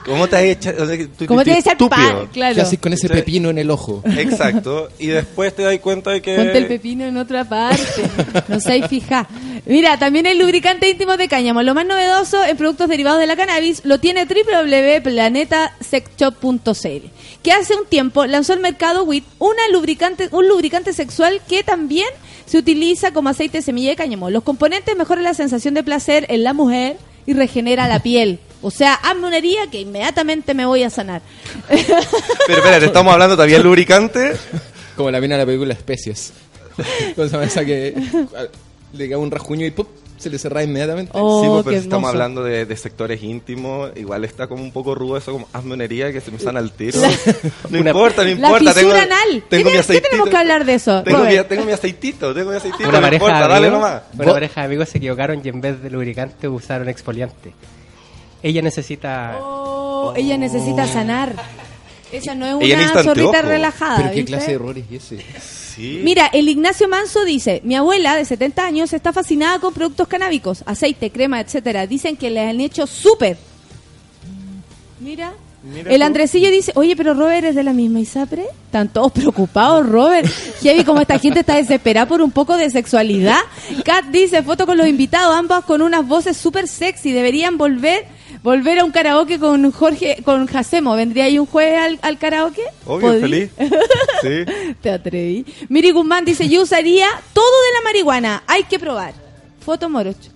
¿Cómo 0.07 0.27
te 0.29 0.37
vas 0.37 0.43
a 0.43 0.47
echar? 0.47 0.81
o 0.81 0.87
sea, 0.87 0.97
tú- 1.19 1.27
¿Cómo 1.27 1.41
tú- 1.41 1.51
te 1.51 1.59
estúpido. 1.59 1.89
pan? 1.91 2.29
Claro. 2.33 2.55
¿Qué 2.55 2.61
haces 2.63 2.79
con 2.79 2.93
ese 2.93 3.09
pepino 3.09 3.51
en 3.51 3.59
el 3.59 3.71
ojo? 3.71 4.03
Exacto. 4.17 4.89
Y 4.99 5.09
después 5.09 5.55
te 5.55 5.63
das 5.65 5.79
cuenta 5.81 6.11
de 6.13 6.23
que... 6.23 6.37
Ponte 6.37 6.59
el 6.59 6.67
pepino 6.67 7.05
en 7.05 7.17
otra 7.17 7.45
parte. 7.49 7.83
No 8.49 8.61
seáis 8.61 8.87
fija. 8.87 9.29
Mira, 9.67 9.99
también 9.99 10.27
el 10.27 10.39
lubricante 10.39 10.89
íntimo 10.89 11.17
de 11.17 11.29
cáñamo. 11.29 11.63
Lo 11.63 11.75
más 11.75 11.87
novedoso 11.87 12.45
en 12.45 12.57
productos 12.57 12.89
derivados 12.89 13.19
de 13.21 13.27
la 13.27 13.37
cannabis 13.37 13.83
lo 13.85 13.99
tiene 13.99 14.27
www.planetasexshop.cl 14.27 17.07
que 17.43 17.53
hace 17.53 17.75
un 17.75 17.87
tiempo 17.87 18.27
lanzó 18.27 18.53
al 18.53 18.61
mercado 18.61 19.05
WIT 19.05 19.25
una 19.39 19.69
lubricante, 19.73 20.29
un 20.33 20.49
lubricante 20.49 20.93
sexual 20.93 21.41
que 21.49 21.63
también 21.63 22.07
se 22.45 22.59
utiliza 22.59 23.13
como 23.13 23.29
aceite 23.29 23.59
de 23.59 23.63
semilla 23.63 23.91
de 23.91 23.97
cáñamo. 23.97 24.31
Los 24.31 24.43
componentes 24.45 24.97
mejoran 24.97 25.25
la 25.25 25.35
sensación 25.35 25.75
de 25.75 25.83
placer 25.83 26.27
en 26.29 26.45
la 26.45 26.53
mujer 26.53 26.97
y 27.27 27.33
regenera 27.35 27.89
la 27.89 28.01
piel. 28.01 28.39
O 28.63 28.71
sea, 28.71 28.95
hazme 28.95 29.27
una 29.27 29.39
herida 29.39 29.71
que 29.71 29.81
inmediatamente 29.81 30.55
me 30.55 30.65
voy 30.65 30.83
a 30.83 30.91
sanar. 30.91 31.23
Pero 31.69 32.59
espérate, 32.59 32.87
¿estamos 32.87 33.13
hablando 33.13 33.37
todavía 33.37 33.59
lubricante? 33.59 34.33
Como 34.97 35.11
la 35.11 35.21
mina 35.21 35.35
de 35.35 35.43
la 35.43 35.47
película 35.47 35.75
Especies. 35.75 36.33
¿Cómo 37.15 37.27
se 37.27 37.33
llama 37.33 37.45
esa 37.45 37.65
que 37.65 37.95
le 38.93 39.09
cae 39.09 39.17
un 39.17 39.31
rasguño 39.31 39.67
y 39.67 39.71
¡pum! 39.71 39.87
Se 40.19 40.31
le 40.31 40.39
cerra 40.39 40.63
inmediatamente? 40.63 41.13
Oh, 41.15 41.43
sí, 41.43 41.49
pues, 41.49 41.59
qué 41.59 41.65
pero 41.71 41.81
si 41.81 41.87
estamos 41.87 42.11
hablando 42.11 42.43
de, 42.45 42.67
de 42.67 42.77
sectores 42.77 43.23
íntimos, 43.23 43.91
igual 43.97 44.25
está 44.25 44.47
como 44.47 44.63
un 44.63 44.73
poco 44.73 44.95
rudo 44.95 45.17
eso, 45.17 45.33
como 45.33 45.49
hazme 45.53 45.75
una 45.75 45.85
herida 45.85 46.13
que 46.13 46.21
se 46.21 46.31
me 46.31 46.39
sana 46.39 46.59
al 46.61 46.73
tiro. 46.73 47.01
No 47.71 47.79
importa, 47.79 48.23
no 48.25 48.31
importa. 48.31 48.75
tengo, 48.75 48.93
anal. 48.93 49.09
¿Qué, 49.31 49.41
Tengo 49.49 49.71
mi 49.71 49.71
tenemos- 49.71 49.73
qué 49.73 49.79
aceitito. 49.81 50.09
tenemos 50.11 50.29
que 50.31 50.37
hablar 50.37 50.65
de 50.65 50.75
eso? 50.75 51.03
Tengo 51.03 51.25
mi, 51.25 51.37
tengo 51.49 51.65
mi 51.65 51.73
aceitito, 51.73 52.35
tengo 52.35 52.51
mi 52.51 52.57
aceitito, 52.57 52.89
Una 52.89 52.99
no 52.99 53.03
pareja, 53.07 53.25
importa, 53.25 53.43
de 53.43 53.49
dale 53.55 53.67
amigos, 53.69 53.73
nomás. 53.89 54.03
una 54.15 54.33
pareja 54.33 54.61
de 54.61 54.67
amigos 54.67 54.89
se 54.89 54.99
equivocaron 54.99 55.41
y 55.45 55.49
en 55.49 55.61
vez 55.61 55.83
de 55.83 55.91
lubricante 55.91 56.49
usaron 56.49 56.89
exfoliante. 56.89 57.53
Ella 58.43 58.63
necesita... 58.63 59.39
Oh, 59.41 60.13
ella 60.17 60.37
necesita 60.39 60.87
sanar. 60.87 61.35
Esa 62.13 62.35
no 62.35 62.47
es 62.47 62.55
una 62.75 63.03
zorrita 63.03 63.43
relajada. 63.43 63.97
¿Pero 63.97 64.09
qué 64.11 64.17
¿viste? 64.17 64.31
clase 64.33 64.47
de 64.49 64.53
error 64.55 64.79
es 64.79 64.85
ese? 65.13 65.25
Sí. 65.77 66.01
Mira, 66.03 66.27
el 66.33 66.49
Ignacio 66.49 66.89
Manso 66.89 67.25
dice, 67.27 67.61
mi 67.63 67.77
abuela 67.77 68.17
de 68.17 68.25
70 68.25 68.65
años 68.65 68.93
está 68.95 69.13
fascinada 69.13 69.59
con 69.59 69.75
productos 69.75 70.09
canábicos, 70.09 70.63
aceite, 70.65 71.11
crema, 71.11 71.41
etcétera. 71.41 71.87
Dicen 71.87 72.17
que 72.17 72.31
le 72.31 72.41
han 72.41 72.61
hecho 72.61 72.87
súper. 72.87 73.37
Mira. 75.01 75.35
Mira 75.63 75.91
el 75.91 75.99
tú. 75.99 76.05
Andresillo 76.05 76.51
dice, 76.51 76.73
oye, 76.77 76.97
pero 76.97 77.13
Robert 77.13 77.45
es 77.45 77.55
de 77.55 77.63
la 77.63 77.73
misma 77.73 78.01
ISAPRE. 78.01 78.45
Están 78.65 78.89
todos 78.89 79.13
preocupados, 79.13 79.87
Robert. 79.87 80.31
Heavy, 80.63 80.85
como 80.85 81.01
esta 81.01 81.19
gente 81.19 81.41
está 81.41 81.57
desesperada 81.57 82.07
por 82.07 82.23
un 82.23 82.31
poco 82.31 82.57
de 82.57 82.71
sexualidad. 82.71 83.41
Kat 83.85 84.07
dice, 84.07 84.43
foto 84.43 84.65
con 84.65 84.79
los 84.79 84.87
invitados, 84.87 85.37
ambas 85.37 85.65
con 85.65 85.83
unas 85.83 86.07
voces 86.07 86.37
súper 86.37 86.69
sexy. 86.69 87.13
Deberían 87.13 87.59
volver 87.59 88.07
volver 88.43 88.79
a 88.81 88.85
un 88.85 88.91
karaoke 88.93 89.39
con 89.39 89.71
Jorge, 89.73 90.23
con 90.25 90.47
Jacemo. 90.47 90.95
¿Vendría 90.97 91.25
ahí 91.25 91.39
un 91.39 91.47
jueves 91.47 91.79
al, 91.79 91.99
al 92.03 92.19
karaoke? 92.19 92.63
Obvio, 92.87 93.09
¿Podí? 93.09 93.21
feliz. 93.21 93.51
Sí. 94.23 94.45
Te 94.81 94.91
atreví. 94.91 95.45
Miri 95.69 95.91
Guzmán 95.91 96.25
dice, 96.25 96.49
yo 96.49 96.63
usaría 96.63 97.07
todo 97.35 97.45
de 97.45 97.73
la 97.75 97.83
marihuana. 97.85 98.43
Hay 98.47 98.65
que 98.65 98.79
probar. 98.79 99.13
Foto 99.61 99.89
morocho. 99.91 100.31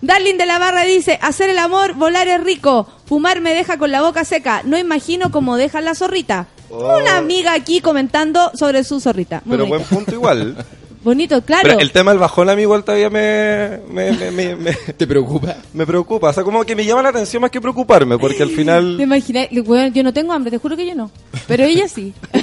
Darling 0.00 0.36
de 0.36 0.46
la 0.46 0.58
Barra 0.58 0.84
dice, 0.84 1.18
hacer 1.20 1.50
el 1.50 1.58
amor, 1.58 1.94
volar 1.94 2.28
es 2.28 2.42
rico. 2.42 2.86
Fumar 3.06 3.40
me 3.40 3.52
deja 3.52 3.76
con 3.78 3.90
la 3.90 4.00
boca 4.00 4.24
seca. 4.24 4.62
No 4.64 4.78
imagino 4.78 5.30
cómo 5.30 5.56
deja 5.56 5.80
la 5.80 5.94
zorrita. 5.94 6.46
Oh. 6.70 6.98
Una 6.98 7.16
amiga 7.16 7.52
aquí 7.52 7.80
comentando 7.80 8.52
sobre 8.54 8.84
su 8.84 9.00
zorrita. 9.00 9.42
Muy 9.44 9.56
Pero 9.56 9.68
buen 9.68 9.82
punto 9.82 10.14
igual. 10.14 10.56
Bonito, 11.02 11.40
claro. 11.42 11.62
Pero 11.62 11.78
el 11.80 11.92
tema 11.92 12.10
del 12.10 12.20
bajón 12.20 12.50
a 12.50 12.54
mí 12.56 12.62
igual 12.62 12.84
todavía 12.84 13.08
me, 13.08 13.80
me, 13.88 14.12
me, 14.12 14.30
me, 14.30 14.56
me- 14.56 14.72
¿Te 14.96 15.06
preocupa? 15.06 15.56
me 15.72 15.86
preocupa. 15.86 16.28
O 16.28 16.32
sea, 16.32 16.44
como 16.44 16.62
que 16.64 16.76
me 16.76 16.84
llama 16.84 17.02
la 17.02 17.08
atención 17.08 17.40
más 17.40 17.50
que 17.50 17.60
preocuparme, 17.60 18.18
porque 18.18 18.42
al 18.42 18.50
¿Te 18.50 18.56
final... 18.56 19.00
imaginas? 19.00 19.48
Weón, 19.50 19.92
yo 19.94 20.02
no 20.02 20.12
tengo 20.12 20.32
hambre, 20.32 20.50
te 20.50 20.58
juro 20.58 20.76
que 20.76 20.86
yo 20.86 20.94
no. 20.94 21.10
Pero 21.46 21.64
ella 21.64 21.88
sí. 21.88 22.12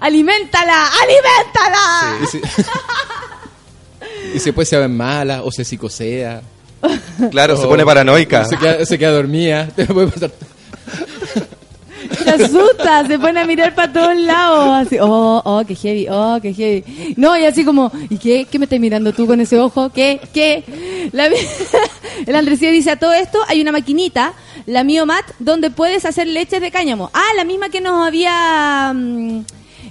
¡Aliméntala! 0.00 0.86
¡Aliméntala! 1.02 2.18
Y, 2.22 2.26
si... 2.26 2.38
y 4.34 4.38
si 4.38 4.44
después 4.46 4.68
se 4.68 4.76
ven 4.78 4.96
malas 4.96 5.42
o 5.44 5.50
se 5.50 5.64
psicosea. 5.64 6.42
Claro, 7.30 7.56
se 7.56 7.66
pone 7.66 7.84
paranoica. 7.84 8.44
Se 8.44 8.56
queda, 8.56 8.84
se 8.84 8.98
queda 8.98 9.10
dormida. 9.10 9.66
Te 9.74 9.86
puede 9.86 10.08
pasar. 10.08 10.30
Se 12.36 12.44
asusta, 12.44 13.06
se 13.06 13.18
pone 13.18 13.40
a 13.40 13.44
mirar 13.44 13.74
para 13.74 13.92
todos 13.92 14.16
lados. 14.16 14.86
Así, 14.86 14.98
oh, 15.00 15.42
oh, 15.44 15.62
qué 15.66 15.74
heavy, 15.74 16.06
oh, 16.10 16.38
qué 16.42 16.52
heavy. 16.52 17.14
No, 17.16 17.36
y 17.36 17.44
así 17.44 17.64
como, 17.64 17.90
¿y 18.10 18.18
qué? 18.18 18.46
¿Qué 18.50 18.58
me 18.58 18.66
estás 18.66 18.80
mirando 18.80 19.12
tú 19.12 19.26
con 19.26 19.40
ese 19.40 19.58
ojo? 19.58 19.90
¿Qué? 19.90 20.20
¿Qué? 20.32 20.64
La, 21.12 21.28
el 22.26 22.36
Andresía 22.36 22.70
dice, 22.70 22.90
a 22.90 22.96
todo 22.96 23.12
esto 23.12 23.38
hay 23.48 23.60
una 23.60 23.72
maquinita, 23.72 24.34
la 24.66 24.84
Miomat, 24.84 25.24
donde 25.38 25.70
puedes 25.70 26.04
hacer 26.04 26.26
leches 26.26 26.60
de 26.60 26.70
cáñamo. 26.70 27.10
Ah, 27.14 27.30
la 27.36 27.44
misma 27.44 27.68
que 27.68 27.80
nos 27.80 28.06
había 28.06 28.92
mm, 28.94 29.40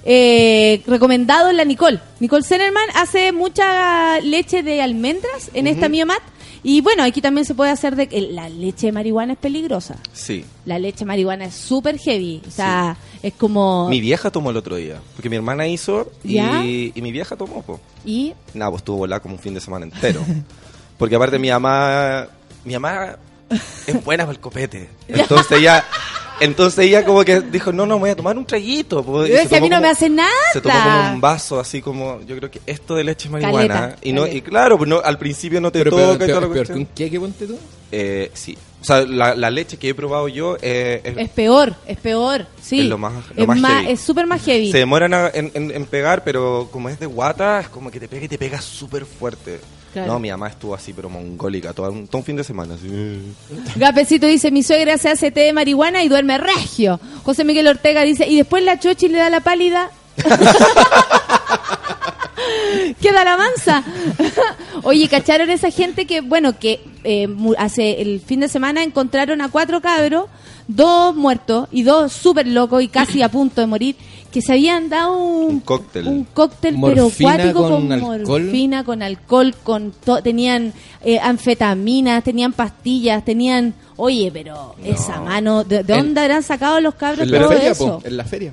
eh, 0.04 0.82
recomendado 0.86 1.52
la 1.52 1.64
Nicole. 1.64 2.00
Nicole 2.20 2.44
Zenerman 2.44 2.88
hace 2.94 3.32
mucha 3.32 4.20
leche 4.20 4.62
de 4.62 4.82
almendras 4.82 5.50
en 5.54 5.66
esta 5.66 5.88
Miomat. 5.88 6.22
Y 6.68 6.82
bueno, 6.82 7.02
aquí 7.02 7.22
también 7.22 7.46
se 7.46 7.54
puede 7.54 7.70
hacer 7.70 7.96
de... 7.96 8.28
La 8.30 8.50
leche 8.50 8.88
de 8.88 8.92
marihuana 8.92 9.32
es 9.32 9.38
peligrosa. 9.38 9.96
Sí. 10.12 10.44
La 10.66 10.78
leche 10.78 11.06
marihuana 11.06 11.46
es 11.46 11.54
súper 11.54 11.98
heavy. 11.98 12.42
O 12.46 12.50
sea, 12.50 12.94
es 13.22 13.32
como. 13.32 13.88
Mi 13.88 14.02
vieja 14.02 14.30
tomó 14.30 14.50
el 14.50 14.58
otro 14.58 14.76
día, 14.76 15.00
porque 15.16 15.30
mi 15.30 15.36
hermana 15.36 15.66
hizo 15.66 16.12
y, 16.22 16.92
y 16.94 17.00
mi 17.00 17.10
vieja 17.10 17.36
tomó, 17.36 17.62
po. 17.62 17.80
Y. 18.04 18.34
Nada, 18.52 18.70
pues 18.70 18.82
estuvo 18.82 18.98
volada 18.98 19.20
como 19.20 19.36
un 19.36 19.40
fin 19.40 19.54
de 19.54 19.62
semana 19.62 19.86
entero. 19.86 20.20
Porque 20.98 21.14
aparte 21.14 21.38
mi 21.38 21.48
mamá, 21.48 22.26
mi 22.66 22.74
mamá 22.74 23.16
es 23.86 24.04
buena 24.04 24.24
para 24.24 24.32
el 24.32 24.40
copete. 24.40 24.90
Entonces 25.08 25.58
ella, 25.58 25.84
entonces 26.40 26.78
ella 26.86 27.04
como 27.04 27.24
que 27.24 27.40
dijo, 27.40 27.72
no, 27.72 27.86
no, 27.86 27.96
me 27.96 28.00
voy 28.00 28.10
a 28.10 28.16
tomar 28.16 28.36
un 28.38 28.44
traguito. 28.44 29.02
po. 29.04 29.24
Y 29.24 29.28
Pero 29.28 29.36
se 29.38 29.42
es 29.44 29.48
que 29.48 29.56
a 29.56 29.60
mí 29.60 29.68
no 29.68 29.76
me 29.76 29.82
como- 29.82 29.92
hace 29.92 30.08
nada. 30.08 30.30
Se 30.52 30.60
tomó 30.60 30.74
como 30.82 31.12
un 31.14 31.20
vaso, 31.20 31.58
así 31.60 31.80
como, 31.82 32.20
yo 32.26 32.36
creo 32.36 32.50
que 32.50 32.60
esto 32.66 32.94
de 32.94 33.04
leche 33.04 33.28
es 33.28 33.32
marihuana. 33.32 33.68
Caleta, 33.80 33.98
y 34.02 34.12
no, 34.12 34.22
caleta. 34.22 34.36
y 34.38 34.42
claro, 34.42 34.78
pues 34.78 34.88
no, 34.88 35.00
al 35.00 35.18
principio 35.18 35.60
no 35.60 35.70
te 35.72 35.78
Pero 35.80 35.90
toca 35.90 36.02
peor, 36.02 36.14
y 36.14 36.18
toda 36.18 36.26
peor, 36.52 36.68
la 36.68 36.74
un 36.76 36.86
qué 36.94 37.10
que 37.10 37.20
ponte 37.20 37.46
tú. 37.46 37.58
Eh, 37.90 38.30
sí. 38.34 38.56
O 38.80 38.84
sea, 38.84 39.00
la, 39.00 39.34
la 39.34 39.50
leche 39.50 39.76
que 39.76 39.88
he 39.88 39.94
probado 39.94 40.28
yo 40.28 40.56
eh, 40.62 41.00
es, 41.02 41.16
Es 41.16 41.28
peor, 41.30 41.74
es 41.86 41.96
peor. 41.98 42.46
Sí. 42.62 42.80
Es 42.80 42.86
lo 42.86 42.96
más- 42.98 43.12
lo 43.34 43.42
es 43.42 43.48
más 43.48 43.58
más- 43.58 43.72
heavy. 43.82 43.92
es 43.92 44.00
súper 44.00 44.26
más 44.26 44.44
heavy. 44.44 44.70
se 44.70 44.78
demoran 44.78 45.14
a- 45.14 45.30
en, 45.34 45.50
en- 45.54 45.70
en 45.72 45.84
pegar, 45.86 46.22
pero 46.22 46.68
como 46.70 46.88
es 46.88 47.00
de 47.00 47.06
guata, 47.06 47.60
es 47.60 47.68
como 47.68 47.90
que 47.90 47.98
te 47.98 48.06
pega 48.08 48.26
y 48.26 48.28
te 48.28 48.38
pega 48.38 48.60
súper 48.60 49.04
fuerte. 49.04 49.58
Claro. 49.92 50.12
No, 50.12 50.18
mi 50.18 50.30
mamá 50.30 50.48
estuvo 50.48 50.74
así, 50.74 50.92
pero 50.92 51.08
mongólica, 51.08 51.72
todo 51.72 51.90
un, 51.90 52.06
todo 52.06 52.18
un 52.18 52.24
fin 52.24 52.36
de 52.36 52.44
semana. 52.44 52.74
Así. 52.74 52.88
Gapecito 53.76 54.26
dice: 54.26 54.50
Mi 54.50 54.62
suegra 54.62 54.98
se 54.98 55.08
hace 55.08 55.30
té 55.30 55.40
de 55.40 55.52
marihuana 55.52 56.02
y 56.02 56.08
duerme 56.08 56.38
regio. 56.38 57.00
José 57.24 57.44
Miguel 57.44 57.68
Ortega 57.68 58.02
dice: 58.02 58.26
Y 58.26 58.36
después 58.36 58.62
la 58.62 58.78
chochi 58.78 59.08
le 59.08 59.18
da 59.18 59.30
la 59.30 59.40
pálida. 59.40 59.90
Queda 63.00 63.24
la 63.24 63.36
mansa. 63.36 63.84
Oye, 64.82 65.08
¿cacharon 65.08 65.50
esa 65.50 65.70
gente 65.70 66.06
que, 66.06 66.20
bueno, 66.20 66.58
que 66.58 66.80
eh, 67.04 67.28
hace 67.58 68.00
el 68.00 68.20
fin 68.20 68.40
de 68.40 68.48
semana 68.48 68.82
encontraron 68.82 69.40
a 69.40 69.50
cuatro 69.50 69.80
cabros, 69.80 70.26
dos 70.66 71.14
muertos 71.14 71.68
y 71.70 71.82
dos 71.82 72.12
súper 72.12 72.46
locos 72.46 72.82
y 72.82 72.88
casi 72.88 73.22
a 73.22 73.28
punto 73.28 73.60
de 73.60 73.66
morir, 73.66 73.96
que 74.32 74.42
se 74.42 74.52
habían 74.52 74.88
dado 74.88 75.16
un, 75.16 75.44
Un 75.54 75.60
cóctel. 75.60 76.06
un 76.06 76.24
cóctel 76.24 76.76
pero 76.80 77.04
Morfina 77.04 77.36
cuático 77.36 77.62
con 77.62 77.70
con, 77.88 77.92
alcohol. 77.92 78.24
morfina, 78.26 78.84
con 78.84 79.02
alcohol, 79.02 79.54
con 79.64 79.92
to- 80.04 80.22
tenían 80.22 80.72
eh, 81.02 81.18
anfetaminas, 81.18 82.22
tenían 82.24 82.52
pastillas, 82.52 83.24
tenían, 83.24 83.74
oye, 83.96 84.30
pero 84.32 84.74
esa 84.84 85.20
mano, 85.20 85.64
¿de, 85.64 85.82
de 85.82 85.94
En- 85.94 86.00
dónde 86.06 86.20
habrán 86.20 86.42
sacado 86.42 86.80
los 86.80 86.94
cabros 86.94 87.20
En 87.26 87.32
la 87.32 87.38
todo 87.40 87.48
feria, 87.50 87.70
eso? 87.70 88.00
po, 88.00 88.06
en 88.06 88.16
la 88.16 88.24
feria. 88.24 88.52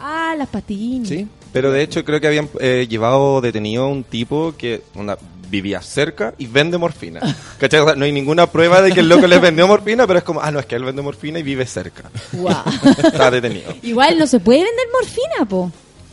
Ah, 0.00 0.34
las 0.36 0.48
pastillinas. 0.48 1.08
Sí. 1.08 1.26
Pero 1.52 1.70
de 1.70 1.82
hecho 1.82 2.02
creo 2.04 2.18
que 2.20 2.26
habían 2.26 2.48
eh, 2.60 2.86
llevado 2.88 3.40
detenido 3.42 3.84
a 3.84 3.88
un 3.88 4.04
tipo 4.04 4.54
que 4.56 4.82
onda, 4.94 5.18
vivía 5.52 5.82
cerca 5.82 6.32
y 6.38 6.46
vende 6.46 6.78
morfina. 6.78 7.20
¿Cachai? 7.58 7.80
O 7.80 7.84
sea, 7.84 7.94
no 7.94 8.06
hay 8.06 8.12
ninguna 8.12 8.46
prueba 8.46 8.80
de 8.80 8.90
que 8.90 9.00
el 9.00 9.08
loco 9.10 9.26
les 9.26 9.38
vendió 9.40 9.68
morfina, 9.68 10.06
pero 10.06 10.18
es 10.18 10.24
como, 10.24 10.40
ah, 10.40 10.50
no, 10.50 10.58
es 10.58 10.64
que 10.66 10.74
él 10.76 10.82
vende 10.84 11.02
morfina 11.02 11.38
y 11.38 11.42
vive 11.42 11.66
cerca. 11.66 12.10
Guau. 12.32 12.62
Está 13.04 13.30
detenido. 13.30 13.72
Igual 13.82 14.18
no 14.18 14.26
se 14.26 14.40
puede 14.40 14.60
vender 14.64 14.86
morfina, 14.92 15.44
po. 15.48 15.70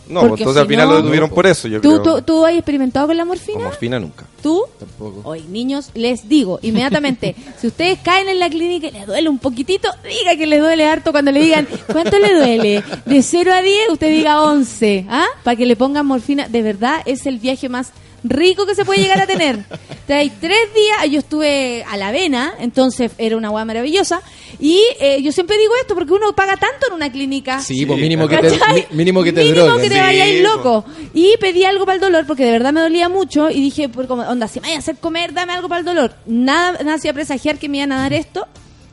No, 0.09 0.21
Porque 0.21 0.41
entonces 0.41 0.61
al 0.63 0.67
final 0.67 0.87
no- 0.87 0.93
lo 0.95 1.01
detuvieron 1.01 1.29
por 1.29 1.45
eso, 1.45 1.67
yo 1.67 1.79
¿Tú, 1.81 2.01
creo. 2.01 2.15
tú, 2.15 2.21
¿Tú 2.23 2.45
has 2.45 2.53
experimentado 2.55 3.05
con 3.05 3.15
la 3.15 3.21
Con 3.21 3.27
morfina? 3.27 3.63
morfina 3.65 3.99
nunca. 3.99 4.25
¿Tú? 4.41 4.65
Tampoco. 4.79 5.21
Hoy, 5.23 5.43
niños, 5.43 5.91
les 5.93 6.27
digo 6.27 6.57
inmediatamente, 6.63 7.35
si 7.61 7.67
ustedes 7.67 7.99
caen 7.99 8.27
en 8.27 8.39
la 8.39 8.49
clínica 8.49 8.87
y 8.87 8.91
les 8.91 9.05
duele 9.05 9.29
un 9.29 9.37
poquitito, 9.37 9.87
diga 10.03 10.35
que 10.35 10.47
les 10.47 10.59
duele 10.61 10.87
harto 10.87 11.11
cuando 11.11 11.31
le 11.31 11.41
digan, 11.43 11.67
¿cuánto 11.91 12.17
le 12.17 12.33
duele? 12.33 12.83
De 13.05 13.21
0 13.21 13.53
a 13.53 13.61
10, 13.61 13.89
usted 13.91 14.09
diga 14.09 14.41
11, 14.41 15.05
¿ah? 15.09 15.27
Para 15.43 15.55
que 15.55 15.65
le 15.67 15.75
pongan 15.75 16.05
morfina. 16.07 16.47
De 16.49 16.63
verdad, 16.63 17.01
es 17.05 17.27
el 17.27 17.37
viaje 17.37 17.69
más 17.69 17.91
rico 18.23 18.65
que 18.65 18.75
se 18.75 18.85
puede 18.85 19.01
llegar 19.01 19.19
a 19.21 19.27
tener. 19.27 19.63
Trae 20.07 20.31
tres 20.41 20.73
días, 20.73 21.11
yo 21.11 21.19
estuve 21.19 21.83
a 21.87 21.97
la 21.97 22.07
avena, 22.09 22.53
entonces 22.59 23.11
era 23.17 23.37
una 23.37 23.51
hueá 23.51 23.63
maravillosa, 23.65 24.21
y 24.59 24.81
eh, 24.99 25.21
yo 25.21 25.31
siempre 25.31 25.57
digo 25.57 25.73
esto 25.81 25.93
porque 25.95 26.13
uno 26.13 26.33
paga 26.33 26.57
tanto 26.57 26.87
en 26.87 26.93
una 26.93 27.11
clínica. 27.11 27.61
Sí, 27.61 27.85
pues 27.85 27.99
mínimo 27.99 28.27
que 28.27 28.37
te, 28.37 28.87
mínimo 28.91 29.23
que 29.23 29.31
te 29.31 29.43
Mínimo 29.43 29.65
droguen. 29.65 29.81
que 29.83 29.89
te 29.89 29.95
Sí, 29.95 30.01
vayáis 30.01 30.41
po. 30.41 30.55
loco. 30.55 30.85
Y 31.13 31.35
pedí 31.39 31.63
algo 31.63 31.85
para 31.85 31.95
el 31.95 32.01
dolor 32.01 32.25
porque 32.25 32.43
de 32.45 32.51
verdad 32.51 32.73
me 32.73 32.81
dolía 32.81 33.07
mucho 33.09 33.49
y 33.49 33.55
dije, 33.61 33.87
por 33.89 34.07
como, 34.07 34.23
onda, 34.23 34.47
si 34.47 34.59
me 34.59 34.67
voy 34.67 34.75
a 34.75 34.79
hacer 34.79 34.97
comer, 34.97 35.33
dame 35.33 35.53
algo 35.53 35.69
para 35.69 35.79
el 35.79 35.85
dolor. 35.85 36.13
Nada, 36.25 36.73
nada 36.83 36.95
hacía 36.95 37.13
presagiar 37.13 37.57
que 37.57 37.69
me 37.69 37.77
iban 37.77 37.91
a 37.91 37.99
dar 38.01 38.13
esto. 38.13 38.47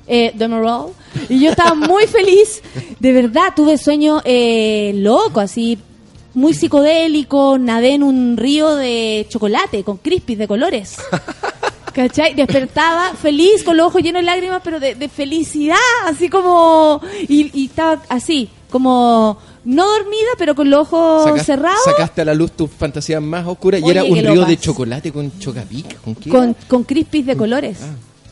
Eh, 0.09 0.31
Demerol. 0.37 0.93
Y 1.29 1.41
yo 1.41 1.51
estaba 1.51 1.75
muy 1.75 2.07
feliz. 2.07 2.63
De 3.01 3.13
verdad, 3.13 3.53
tuve 3.57 3.77
sueño 3.77 4.23
eh, 4.25 4.93
loco, 4.95 5.41
así, 5.41 5.79
muy 6.37 6.55
psicodélico. 6.55 7.59
Nadé 7.59 7.95
en 7.95 8.03
un 8.03 8.37
río 8.37 8.77
de 8.77 9.27
chocolate 9.29 9.83
con 9.83 9.97
crispies 9.97 10.39
de 10.39 10.47
colores. 10.47 10.97
¿Cachai? 11.95 12.35
Despertaba 12.35 13.15
feliz, 13.15 13.65
con 13.65 13.79
los 13.79 13.87
ojos 13.87 14.03
llenos 14.03 14.21
de 14.21 14.27
lágrimas, 14.27 14.61
pero 14.63 14.79
de, 14.79 14.95
de 14.95 15.09
felicidad, 15.09 15.79
así 16.05 16.29
como... 16.29 17.01
Y, 17.27 17.51
y 17.59 17.67
estaba 17.67 18.03
así, 18.11 18.51
como 18.71 19.39
no 19.65 19.87
dormida, 19.87 20.29
pero 20.37 20.55
con 20.55 20.69
los 20.69 20.93
ojos 20.93 21.43
cerrados, 21.43 21.81
Sacaste 21.85 22.21
a 22.21 22.27
la 22.27 22.35
luz 22.35 22.53
tus 22.53 22.71
fantasías 22.71 23.23
más 23.23 23.47
oscuras 23.47 23.81
y 23.83 23.91
era 23.91 24.05
un 24.05 24.17
río 24.19 24.45
de 24.45 24.59
chocolate 24.59 25.11
con 25.11 25.39
chocapic. 25.39 26.01
¿Con 26.03 26.15
qué? 26.17 26.29
con, 26.29 26.55
con 26.69 26.85
crispies 26.85 27.25
de 27.25 27.37
colores. 27.37 27.79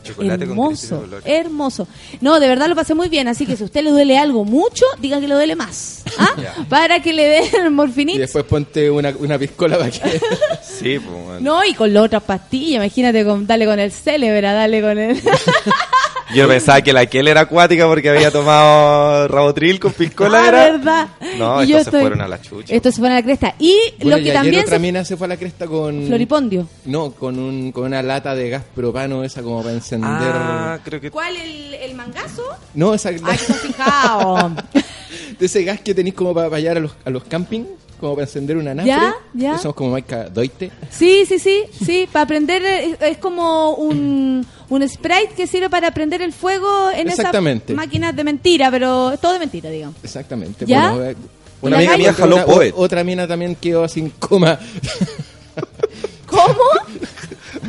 Chocolate 0.05 0.45
con 0.45 0.49
hermoso, 0.51 1.01
colores. 1.01 1.25
hermoso. 1.27 1.87
No, 2.21 2.39
de 2.39 2.47
verdad 2.47 2.67
lo 2.67 2.75
pasé 2.75 2.93
muy 2.93 3.09
bien, 3.09 3.27
así 3.27 3.45
que 3.45 3.55
si 3.57 3.63
a 3.63 3.65
usted 3.65 3.83
le 3.83 3.89
duele 3.91 4.17
algo 4.17 4.45
mucho, 4.45 4.85
diga 4.99 5.19
que 5.19 5.27
le 5.27 5.35
duele 5.35 5.55
más. 5.55 6.03
¿ah? 6.17 6.29
Ya. 6.41 6.53
Para 6.69 7.01
que 7.01 7.13
le 7.13 7.23
den 7.27 7.67
Y 7.67 7.69
morfinita. 7.69 8.19
después 8.19 8.45
ponte 8.45 8.89
una, 8.91 9.13
una 9.19 9.37
piscola 9.39 9.77
para 9.77 9.89
que... 9.91 9.99
Sí, 10.63 10.99
pues, 10.99 11.23
bueno. 11.25 11.39
No, 11.39 11.63
y 11.65 11.73
con 11.73 11.93
las 11.93 12.03
otras 12.05 12.23
pastillas, 12.23 12.75
imagínate, 12.83 13.23
con, 13.25 13.47
dale 13.47 13.65
con 13.65 13.79
el 13.79 13.91
célebra, 13.91 14.53
dale 14.53 14.81
con 14.81 14.97
el... 14.97 15.21
Yo 16.35 16.47
pensaba 16.47 16.81
que 16.81 16.93
la 16.93 17.05
Kel 17.05 17.27
era 17.27 17.41
acuática 17.41 17.87
porque 17.87 18.09
había 18.09 18.29
tomado 18.31 19.27
Rabotril 19.27 19.79
con 19.79 19.93
piscola. 19.93 20.39
Ah, 20.43 20.47
era. 20.47 20.57
verdad. 20.71 21.07
No, 21.37 21.63
Y 21.63 21.67
yo 21.67 21.77
estos 21.77 21.83
se 21.85 21.89
estoy- 21.97 22.01
fueron 22.01 22.21
a 22.21 22.27
la 22.27 22.41
chucha. 22.41 22.73
Estos 22.73 22.95
se 22.95 22.99
fueron 23.01 23.17
a 23.17 23.19
la 23.21 23.25
cresta. 23.25 23.55
Y 23.59 23.75
Bueno, 24.01 24.17
lo 24.17 24.21
y 24.21 24.23
que 24.25 24.29
ayer 24.31 24.41
también 24.41 24.61
otra 24.63 24.75
se... 24.75 24.79
mina 24.79 25.05
se 25.05 25.17
fue 25.17 25.25
a 25.25 25.27
la 25.29 25.37
cresta 25.37 25.67
con... 25.67 26.05
Floripondio. 26.07 26.67
No, 26.85 27.11
con, 27.11 27.39
un, 27.39 27.71
con 27.71 27.85
una 27.85 28.01
lata 28.03 28.35
de 28.35 28.49
gas 28.49 28.63
propano, 28.75 29.23
esa 29.23 29.41
como 29.41 29.61
para 29.61 29.73
encender... 29.75 30.09
Ah, 30.33 30.79
creo 30.83 30.99
que. 31.01 31.09
¿Cuál? 31.11 31.35
¿El, 31.37 31.73
el 31.75 31.95
mangazo? 31.95 32.43
No, 32.73 32.93
esa... 32.93 33.09
Ay, 33.09 33.19
ha 33.23 33.37
fijado. 33.37 34.51
de 35.39 35.45
ese 35.45 35.63
gas 35.63 35.79
que 35.81 35.93
tenéis 35.93 36.15
como 36.15 36.33
para, 36.33 36.49
para 36.49 36.71
a 36.71 36.75
los, 36.79 36.91
a 37.05 37.09
los 37.09 37.23
camping, 37.25 37.63
como 37.99 38.15
para 38.15 38.25
encender 38.25 38.57
una 38.57 38.73
nafre. 38.73 38.89
Ya, 38.91 39.13
ya. 39.33 39.53
Que 39.53 39.59
somos 39.59 39.75
como 39.75 39.91
marca 39.91 40.29
Doite. 40.29 40.71
Sí, 40.89 41.25
sí, 41.27 41.39
sí, 41.39 41.63
sí, 41.83 42.07
para 42.11 42.25
prender 42.27 42.63
es, 42.65 42.97
es 43.01 43.17
como 43.17 43.71
un, 43.75 44.45
un 44.69 44.89
sprite 44.89 45.29
que 45.35 45.47
sirve 45.47 45.69
para 45.69 45.91
prender 45.91 46.21
el 46.21 46.33
fuego 46.33 46.89
en 46.91 47.07
esas 47.07 47.19
Exactamente. 47.19 47.73
máquinas 47.73 48.15
de 48.15 48.23
mentira, 48.23 48.69
pero 48.71 49.11
es 49.11 49.19
todo 49.21 49.33
de 49.33 49.39
mentira, 49.39 49.69
digamos. 49.69 49.95
Exactamente. 50.03 50.65
¿Ya? 50.65 50.91
Bueno, 50.91 51.05
eh, 51.11 51.15
¿Y 51.61 51.65
Una 51.67 51.77
amiga 51.77 51.97
mía 51.97 52.13
jaló 52.13 52.35
Otra- 52.35 52.45
Poet. 52.53 52.73
Otra 52.75 53.03
mina 53.03 53.27
también 53.27 53.55
quedó 53.55 53.87
sin 53.87 54.09
coma. 54.11 54.59
¿Cómo? 56.27 56.43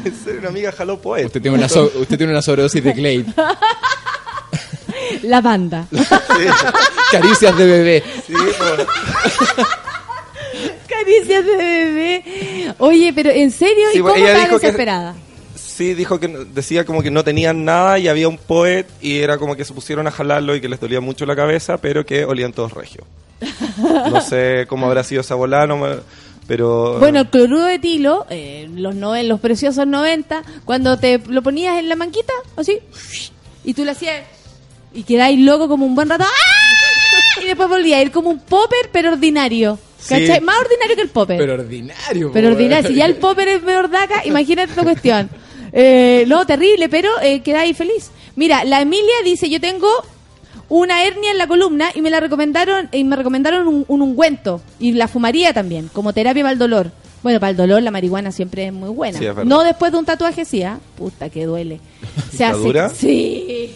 En 0.04 0.14
serio, 0.14 0.40
una 0.40 0.48
amiga 0.50 0.70
jaló 0.72 1.00
Poet. 1.00 1.26
Usted 1.26 1.40
tiene 1.42 1.56
una, 1.56 1.68
so- 1.68 1.90
usted 1.98 2.16
tiene 2.16 2.32
una 2.32 2.42
sobredosis 2.42 2.82
de 2.82 2.92
Glade. 2.92 3.24
La 5.22 5.40
banda. 5.40 5.86
Caricias 7.12 7.56
de 7.56 7.66
bebé. 7.66 8.02
Sí. 8.26 8.34
Caricias 10.88 11.44
de 11.44 11.56
bebé. 11.56 12.74
Oye, 12.78 13.12
pero 13.14 13.30
en 13.30 13.50
serio, 13.50 13.86
Sí, 13.92 13.98
¿y 13.98 14.02
cómo 14.02 14.14
ella 14.14 14.32
está 14.32 14.44
dijo 14.46 14.58
que- 14.60 14.66
desesperada? 14.66 15.14
Sí, 15.54 15.92
dijo 15.94 16.18
que 16.18 16.28
decía 16.28 16.86
como 16.86 17.02
que 17.02 17.10
no 17.10 17.22
tenían 17.22 17.64
nada 17.66 17.98
y 17.98 18.08
había 18.08 18.28
un 18.28 18.38
poet 18.38 18.86
y 19.02 19.18
era 19.18 19.36
como 19.36 19.56
que 19.56 19.64
se 19.66 19.74
pusieron 19.74 20.06
a 20.06 20.10
jalarlo 20.10 20.56
y 20.56 20.60
que 20.62 20.70
les 20.70 20.80
dolía 20.80 21.02
mucho 21.02 21.26
la 21.26 21.36
cabeza, 21.36 21.76
pero 21.76 22.06
que 22.06 22.24
olían 22.24 22.54
todos 22.54 22.72
regios. 22.72 23.04
No 23.82 24.22
sé 24.22 24.64
cómo 24.68 24.86
habrá 24.86 25.04
sido 25.04 25.20
esa 25.20 25.34
volada, 25.34 25.66
no 25.66 25.76
me- 25.76 25.96
pero... 26.46 26.98
Bueno, 26.98 27.20
el 27.20 27.28
cloruro 27.28 27.64
de 27.64 27.74
etilo, 27.74 28.24
eh, 28.30 28.68
los, 28.74 28.94
no, 28.94 29.20
los 29.22 29.40
preciosos 29.40 29.86
90, 29.86 30.42
cuando 30.64 30.96
te 30.96 31.18
lo 31.26 31.42
ponías 31.42 31.78
en 31.78 31.90
la 31.90 31.96
manquita, 31.96 32.32
así, 32.56 32.78
y 33.64 33.74
tú 33.74 33.84
le 33.84 33.90
hacías, 33.90 34.22
y 34.92 35.02
quedáis 35.02 35.38
loco 35.38 35.68
como 35.68 35.86
un 35.86 35.94
buen 35.94 36.08
rato, 36.08 36.24
¡ah! 36.24 37.40
y 37.42 37.46
después 37.46 37.68
volvía 37.68 37.98
a 37.98 38.02
ir 38.02 38.10
como 38.10 38.30
un 38.30 38.40
popper, 38.40 38.90
pero 38.92 39.12
ordinario. 39.12 39.78
Sí. 39.98 40.08
¿Cachai? 40.14 40.40
Más 40.40 40.56
ordinario 40.58 40.96
que 40.96 41.02
el 41.02 41.08
popper. 41.08 41.38
Pero 41.38 41.54
ordinario. 41.54 42.30
Pero 42.32 42.48
ordinario, 42.48 42.88
si 42.88 42.94
ya 42.94 43.06
el 43.06 43.16
popper 43.16 43.48
es 43.48 43.60
peor 43.60 43.90
daca, 43.90 44.24
imagínate 44.24 44.70
esta 44.70 44.82
cuestión. 44.84 45.28
Eh, 45.72 46.24
no, 46.28 46.46
terrible, 46.46 46.88
pero 46.88 47.10
eh, 47.20 47.40
quedáis 47.40 47.76
feliz. 47.76 48.10
Mira, 48.36 48.64
la 48.64 48.80
Emilia 48.80 49.14
dice, 49.24 49.50
yo 49.50 49.60
tengo 49.60 49.88
una 50.68 51.04
hernia 51.04 51.30
en 51.32 51.38
la 51.38 51.46
columna 51.46 51.90
y 51.94 52.02
me 52.02 52.10
la 52.10 52.20
recomendaron 52.20 52.88
y 52.92 53.04
me 53.04 53.16
recomendaron 53.16 53.66
un, 53.68 53.84
un 53.88 54.02
ungüento 54.02 54.60
y 54.78 54.92
la 54.92 55.06
fumaría 55.08 55.52
también 55.52 55.88
como 55.92 56.12
terapia 56.12 56.42
para 56.42 56.52
el 56.52 56.58
dolor. 56.58 56.90
Bueno, 57.22 57.40
para 57.40 57.50
el 57.50 57.56
dolor 57.56 57.82
la 57.82 57.90
marihuana 57.90 58.30
siempre 58.30 58.66
es 58.66 58.72
muy 58.72 58.90
buena. 58.90 59.18
Sí, 59.18 59.24
es 59.26 59.34
verdad. 59.34 59.48
no 59.48 59.64
después 59.64 59.90
de 59.92 59.98
un 59.98 60.04
tatuaje 60.04 60.44
sí, 60.44 60.62
¿ah? 60.62 60.78
Puta 60.96 61.28
que 61.28 61.44
duele. 61.44 61.80
Se 62.30 62.44
¿Está 62.44 62.50
hace 62.50 62.58
dura? 62.60 62.88
Sí. 62.90 63.74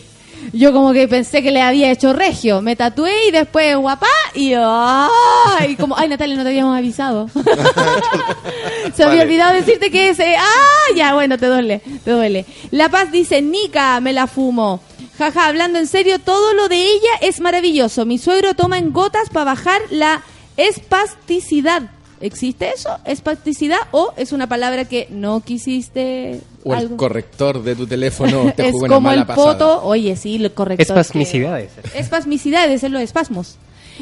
Yo 0.53 0.73
como 0.73 0.93
que 0.93 1.07
pensé 1.07 1.43
que 1.43 1.51
le 1.51 1.63
había 1.63 1.91
hecho 1.91 2.13
regio. 2.13 2.61
Me 2.61 2.77
tatué 2.77 3.29
y 3.29 3.31
después 3.31 3.77
guapá 3.77 4.07
y 4.35 4.53
ay, 4.55 5.77
como 5.77 5.97
ay 5.97 6.09
Natalia 6.09 6.37
no 6.37 6.43
te 6.43 6.49
habíamos 6.49 6.77
avisado. 6.77 7.29
Se 8.95 9.05
había 9.05 9.23
olvidado 9.23 9.55
decirte 9.55 9.91
que 9.91 10.11
ese. 10.11 10.37
¡Ah! 10.37 10.95
Ya, 10.97 11.15
bueno, 11.15 11.39
te 11.39 11.47
duele, 11.47 11.81
te 12.05 12.11
duele. 12.11 12.47
La 12.71 12.89
Paz 12.89 13.13
dice, 13.13 13.43
Nica, 13.43 14.01
me 14.01 14.13
la 14.13 14.27
fumo. 14.27 14.81
Jaja, 15.19 15.47
hablando 15.47 15.79
en 15.79 15.87
serio, 15.87 16.19
todo 16.19 16.55
lo 16.55 16.69
de 16.69 16.83
ella 16.83 17.11
es 17.21 17.41
maravilloso. 17.41 18.07
Mi 18.07 18.19
suegro 18.19 18.55
toma 18.55 18.79
en 18.79 18.93
gotas 18.93 19.29
para 19.31 19.45
bajar 19.45 19.81
la 19.91 20.23
espasticidad. 20.57 21.83
¿Existe 22.21 22.71
eso? 22.75 22.99
¿Espasticidad? 23.07 23.79
¿O 23.93 24.13
es 24.17 24.33
una 24.33 24.47
palabra 24.47 24.85
que 24.85 25.09
no 25.11 25.41
quisiste? 25.41 26.41
O 26.65 26.75
el 26.75 26.97
corrector 26.97 27.63
de 27.63 27.75
tu 27.75 27.87
teléfono 27.87 28.53
te 28.57 28.67
es 28.69 28.73
jugó 28.73 28.85
una 28.85 28.95
como 28.97 29.09
mala 29.09 29.21
el 29.23 29.27
pasada. 29.27 29.53
poto. 29.59 29.83
Oye, 29.85 30.15
sí, 30.17 30.37
el 30.37 30.53
corrector. 30.53 30.87
Espasmicidades. 30.99 31.71
que- 31.93 31.99
Espasmicidades, 31.99 32.83
es 32.85 32.91
lo 32.91 32.99
de 32.99 33.05
espasmos. 33.05 33.57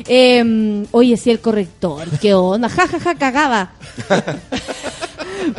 Eh, 0.09 0.85
oye, 0.93 1.17
sí, 1.17 1.31
el 1.31 1.41
corrector. 1.41 2.09
¿Qué 2.21 2.35
onda? 2.35 2.69
Ja, 2.69 2.87
ja, 2.89 2.99
ja, 3.01 3.15
cagaba. 3.17 3.73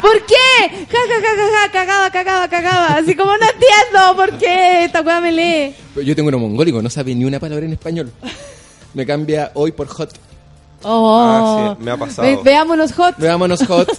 ¿Por 0.01 0.25
qué? 0.25 0.69
Ja, 0.69 0.97
ja, 1.07 1.21
ja, 1.21 1.35
ja, 1.35 1.65
ja, 1.65 1.71
cagaba, 1.71 2.09
cagaba, 2.11 2.47
cagaba. 2.47 2.87
Así 2.97 3.15
como 3.15 3.31
no 3.31 3.45
entiendo 3.45 4.15
por 4.15 4.37
qué 4.37 4.85
esta 4.85 5.01
weá 5.01 5.19
me 5.21 5.31
lee. 5.31 5.73
Yo 6.05 6.15
tengo 6.15 6.29
uno 6.29 6.39
mongólico, 6.39 6.81
no 6.81 6.89
sabe 6.89 7.15
ni 7.15 7.25
una 7.25 7.39
palabra 7.39 7.65
en 7.65 7.73
español. 7.73 8.11
Me 8.93 9.05
cambia 9.05 9.51
hoy 9.55 9.71
por 9.71 9.87
hot. 9.87 10.11
Oh. 10.83 11.19
Ah, 11.21 11.75
sí, 11.77 11.83
me 11.83 11.91
ha 11.91 11.97
pasado. 11.97 12.27
Ve- 12.27 12.39
veámonos 12.43 12.93
hot. 12.93 13.17
Veámonos 13.17 13.65
hot. 13.65 13.89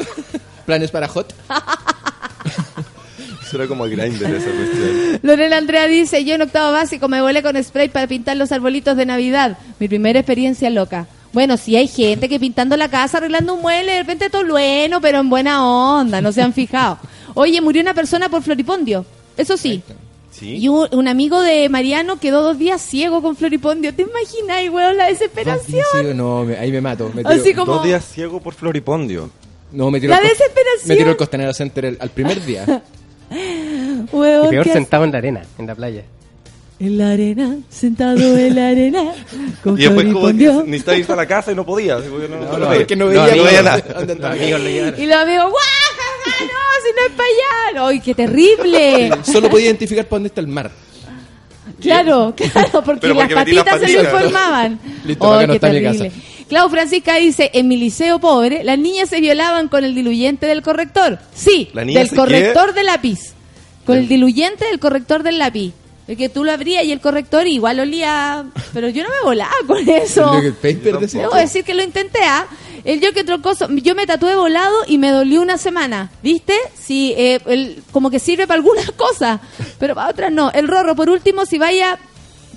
Planes 0.66 0.90
para 0.90 1.08
hot. 1.08 1.34
Eso 3.42 3.56
era 3.58 3.68
como 3.68 3.84
grinder 3.84 4.34
esa 4.34 4.50
cuestión. 4.50 5.20
Lorena 5.22 5.58
Andrea 5.58 5.86
dice, 5.86 6.24
yo 6.24 6.34
en 6.34 6.42
octavo 6.42 6.72
básico 6.72 7.08
me 7.08 7.20
volé 7.20 7.42
con 7.42 7.62
spray 7.62 7.88
para 7.88 8.06
pintar 8.06 8.36
los 8.36 8.50
arbolitos 8.52 8.96
de 8.96 9.04
Navidad. 9.06 9.58
Mi 9.78 9.86
primera 9.86 10.18
experiencia 10.20 10.70
loca. 10.70 11.06
Bueno, 11.32 11.56
sí 11.56 11.76
hay 11.76 11.88
gente 11.88 12.28
que 12.28 12.40
pintando 12.40 12.76
la 12.76 12.88
casa, 12.88 13.18
arreglando 13.18 13.54
un 13.54 13.60
mueble, 13.62 13.92
de 13.92 13.98
repente 13.98 14.30
todo 14.30 14.46
bueno, 14.46 15.00
pero 15.00 15.18
en 15.18 15.28
buena 15.28 15.66
onda, 15.66 16.20
no 16.20 16.32
se 16.32 16.42
han 16.42 16.52
fijado. 16.52 16.98
Oye, 17.34 17.60
murió 17.60 17.82
una 17.82 17.92
persona 17.92 18.28
por 18.28 18.42
floripondio. 18.42 19.04
Eso 19.36 19.56
sí. 19.56 19.82
¿Sí? 20.36 20.56
Y 20.56 20.66
un, 20.68 20.88
un 20.92 21.06
amigo 21.06 21.40
de 21.40 21.68
Mariano 21.68 22.18
quedó 22.18 22.42
dos 22.42 22.58
días 22.58 22.82
ciego 22.82 23.22
con 23.22 23.36
floripondio. 23.36 23.94
¿Te 23.94 24.02
imaginas, 24.02 24.68
weón, 24.72 24.96
la 24.96 25.06
desesperación? 25.06 26.16
no, 26.16 26.42
me- 26.44 26.56
ahí 26.56 26.72
me 26.72 26.80
mato. 26.80 27.08
Me 27.14 27.22
Así 27.24 27.54
como- 27.54 27.74
Dos 27.74 27.84
días 27.84 28.04
ciego 28.04 28.40
por 28.40 28.52
floripondio. 28.54 29.30
no, 29.70 29.90
me 29.92 30.00
tiro 30.00 30.12
La 30.12 30.20
desesperación. 30.20 30.88
Me 30.88 30.96
tiro 30.96 31.10
el 31.10 31.16
Costanera 31.16 31.52
Center 31.54 31.84
el- 31.84 31.96
al 32.00 32.10
primer 32.10 32.44
día. 32.44 32.82
Weón, 34.12 34.46
Y 34.46 34.50
peor 34.50 34.68
sentado 34.68 35.04
en 35.04 35.12
la 35.12 35.18
arena, 35.18 35.42
en 35.58 35.66
la 35.68 35.74
playa. 35.74 36.02
En 36.80 36.98
la 36.98 37.12
arena, 37.12 37.56
sentado 37.70 38.16
en 38.36 38.54
la 38.56 38.68
arena, 38.68 39.12
con 39.62 39.78
Y 39.78 39.82
después 39.84 40.06
como 40.12 40.26
que 40.26 40.32
necesitaba 40.34 40.96
irse 40.98 41.12
a 41.12 41.16
la 41.16 41.26
casa 41.26 41.52
y 41.52 41.54
no 41.54 41.64
podía. 41.64 41.98
porque 41.98 42.28
no, 42.28 42.36
no, 42.40 42.58
no, 42.58 42.66
porque 42.74 42.96
no 42.96 43.04
No, 43.04 43.10
veía 43.12 43.36
no 43.36 43.44
veía 43.44 43.62
nada. 43.62 43.84
lo. 44.98 45.02
Y 45.02 45.06
los 45.06 45.16
amigos, 45.16 45.44
¡guau! 45.50 45.93
Si 46.84 46.90
no 46.90 47.06
es 47.06 47.12
para 47.12 47.28
allá. 47.80 47.88
¡Ay, 47.88 48.00
qué 48.00 48.14
terrible! 48.14 49.10
Solo 49.24 49.48
podía 49.50 49.66
identificar 49.66 50.04
para 50.06 50.16
dónde 50.16 50.28
está 50.28 50.40
el 50.40 50.48
mar. 50.48 50.70
Claro, 51.80 52.34
claro, 52.36 52.82
porque 52.84 53.08
las 53.08 53.16
porque 53.16 53.34
metí 53.34 53.52
las 53.52 53.64
patitas 53.64 53.80
se 53.80 53.92
lo 53.96 54.02
informaban. 54.04 54.78
Listo, 55.04 55.24
Oh, 55.28 55.34
no 55.34 55.40
qué 55.40 55.46
mi 55.54 55.58
terrible. 55.58 56.10
casa. 56.10 56.20
Clau 56.48 56.68
Francisca 56.68 57.16
dice, 57.16 57.50
en 57.54 57.68
mi 57.68 57.76
liceo 57.78 58.18
pobre, 58.20 58.62
las 58.64 58.78
niñas 58.78 59.08
se 59.08 59.20
violaban 59.20 59.68
con 59.68 59.82
el 59.82 59.94
diluyente 59.94 60.46
del 60.46 60.60
corrector. 60.62 61.18
Sí, 61.34 61.70
¿La 61.72 61.84
niña 61.84 62.00
del 62.00 62.10
corrector 62.10 62.74
de 62.74 62.84
lápiz. 62.84 63.32
Con 63.86 63.96
el 63.98 64.08
diluyente 64.08 64.66
del 64.66 64.78
corrector 64.78 65.22
del 65.22 65.38
lápiz. 65.38 65.72
De 66.06 66.16
que 66.16 66.28
tú 66.28 66.44
lo 66.44 66.52
abrías 66.52 66.84
y 66.84 66.92
el 66.92 67.00
corrector 67.00 67.46
igual 67.46 67.80
olía... 67.80 68.44
Pero 68.74 68.88
yo 68.90 69.02
no 69.02 69.08
me 69.08 69.22
volaba 69.24 69.54
con 69.66 69.88
eso. 69.88 70.34
El 70.38 70.52
paper 70.52 70.98
decía. 70.98 71.22
Debo 71.22 71.34
decir 71.36 71.64
que 71.64 71.72
lo 71.72 71.82
intenté, 71.82 72.18
¿ah? 72.22 72.46
El 72.84 73.00
yo 73.00 73.14
que 73.14 73.22
otro 73.22 73.40
cosa, 73.40 73.66
yo 73.70 73.94
me 73.94 74.06
tatué 74.06 74.36
volado 74.36 74.74
y 74.86 74.98
me 74.98 75.10
dolió 75.10 75.40
una 75.40 75.56
semana, 75.56 76.10
¿viste? 76.22 76.52
Sí, 76.78 77.14
eh, 77.16 77.40
el- 77.46 77.82
como 77.92 78.10
que 78.10 78.18
sirve 78.18 78.46
para 78.46 78.58
algunas 78.58 78.90
cosas, 78.96 79.40
pero 79.78 79.94
para 79.94 80.10
otras 80.10 80.30
no. 80.30 80.50
El 80.50 80.68
rorro, 80.68 80.94
por 80.94 81.08
último, 81.08 81.46
si 81.46 81.56
vaya 81.56 81.94
a 81.94 81.98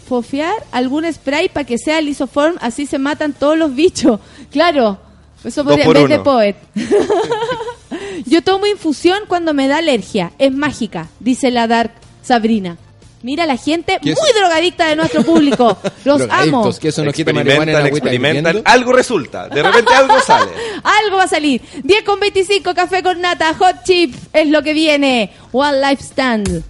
fofear 0.10 0.54
algún 0.74 1.06
spray 1.12 1.48
para 1.48 1.66
que 1.66 1.78
sea 1.78 2.02
lisoform, 2.02 2.58
así 2.60 2.86
se 2.86 3.00
matan 3.00 3.32
todos 3.32 3.58
los 3.58 3.74
bichos. 3.74 4.20
Claro, 4.52 5.00
eso 5.45 5.64
podría, 5.64 5.88
vez 5.88 6.10
de 6.10 6.20
poet. 6.20 6.58
yo 8.26 8.41
tomo 8.43 8.66
infusión 8.66 9.20
cuando 9.28 9.54
me 9.54 9.70
da 9.70 9.78
alergia, 9.78 10.34
es 10.38 10.52
mágica, 10.52 11.08
dice 11.22 11.52
la 11.52 11.68
Dark 11.68 11.91
Sabrina. 12.22 12.78
Mira 13.24 13.45
la 13.45 13.57
gente 13.57 13.97
¿Qué 14.01 14.13
muy 14.13 14.30
es? 14.30 14.36
drogadicta 14.36 14.88
de 14.88 14.95
nuestro 14.95 15.24
público. 15.24 15.78
Los 16.05 16.22
amo. 16.30 16.72
Que 16.80 16.89
eso 16.89 17.03
no 17.03 17.09
Experimentan, 17.09 17.88
experimentan. 17.88 18.61
Algo 18.65 18.93
resulta. 18.93 19.47
De 19.49 19.63
repente 19.63 19.93
algo 19.93 20.20
sale. 20.26 20.51
Algo 20.84 21.18
va 21.18 21.24
a 21.24 21.28
salir. 21.28 21.61
10 21.84 22.03
con 22.03 22.20
25, 22.20 22.74
café 22.74 23.01
con 23.01 23.20
nata, 23.20 23.53
hot 23.55 23.84
chip 23.84 24.15
es 24.34 24.47
lo 24.47 24.61
que 24.61 24.74
viene. 24.74 25.32
One 25.51 25.82
Life 25.82 26.03
Stand. 26.03 26.63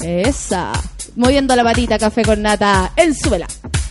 Esa. 0.00 0.72
Moviendo 1.16 1.56
la 1.56 1.64
patita, 1.64 1.98
café 1.98 2.22
con 2.22 2.42
nata. 2.42 2.92
En 2.96 3.14
súbela. 3.14 3.46
Tell 3.46 3.85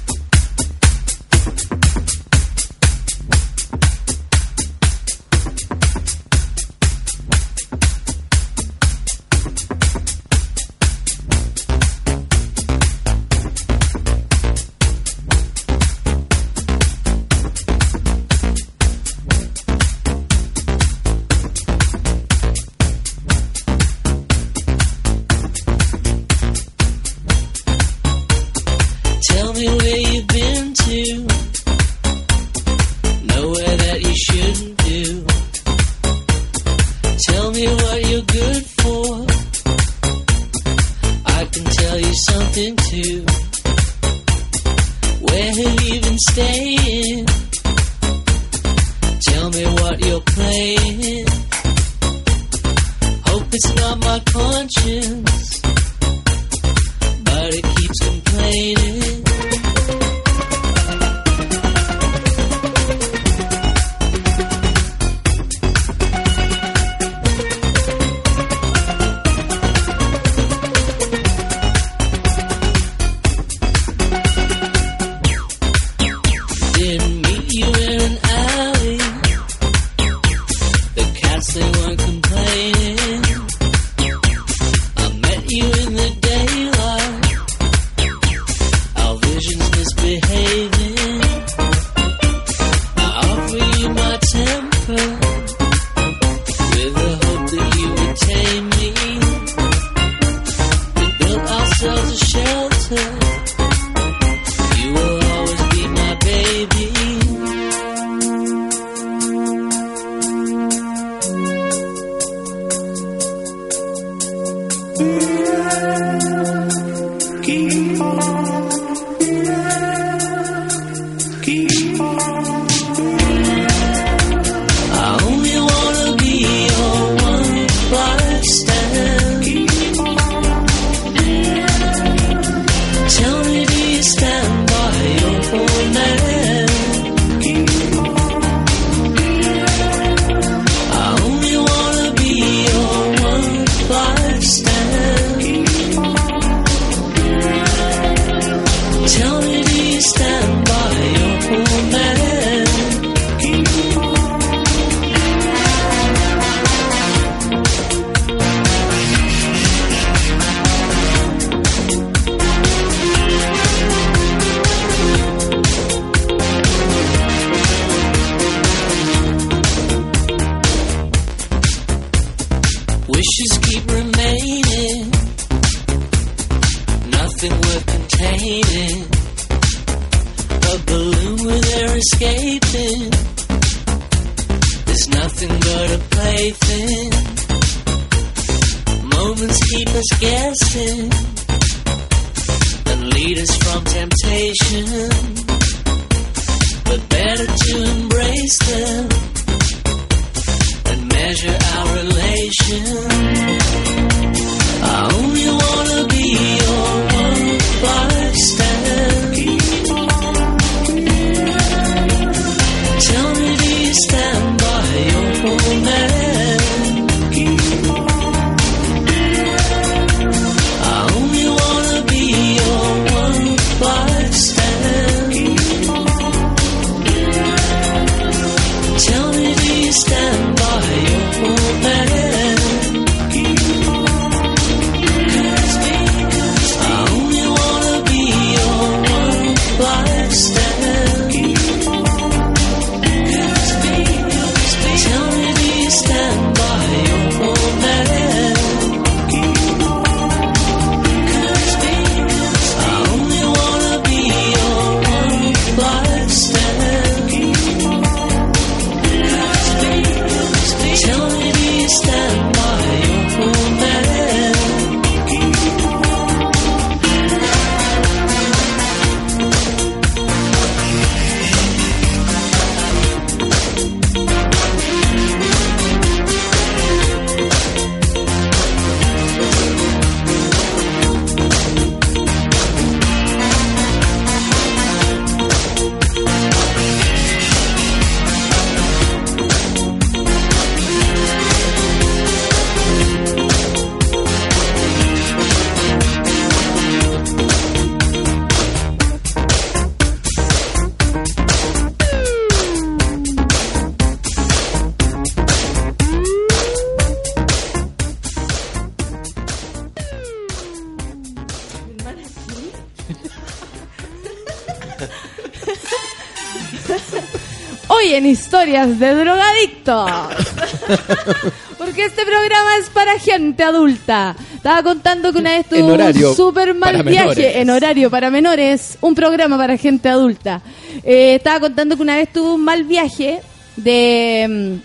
Historias 318.66 318.97
de 319.00 319.13
Drogadictos. 319.13 320.12
Porque 321.78 322.05
este 322.05 322.25
programa 322.25 322.78
es 322.79 322.89
para 322.89 323.20
gente 323.20 323.63
adulta. 323.63 324.36
Estaba 324.55 324.82
contando 324.82 325.32
que 325.32 325.37
una 325.37 325.51
vez 325.51 325.67
tuve 325.70 325.83
un 325.83 326.36
super 326.36 326.74
mal 326.74 327.04
viaje 327.04 327.28
menores. 327.28 327.55
en 327.58 327.70
horario 327.70 328.09
para 328.09 328.32
menores, 328.32 328.97
un 329.01 329.13
programa 329.13 329.55
para 329.55 329.78
gente 329.78 330.09
adulta. 330.09 330.63
Eh, 331.04 331.36
estaba 331.36 331.59
contando 331.59 331.96
que 331.96 332.01
una 332.01 332.16
vez 332.16 332.33
tuve 332.33 332.55
un 332.55 332.63
mal 332.63 332.86
viaje 332.86 333.42
de 333.75 334.79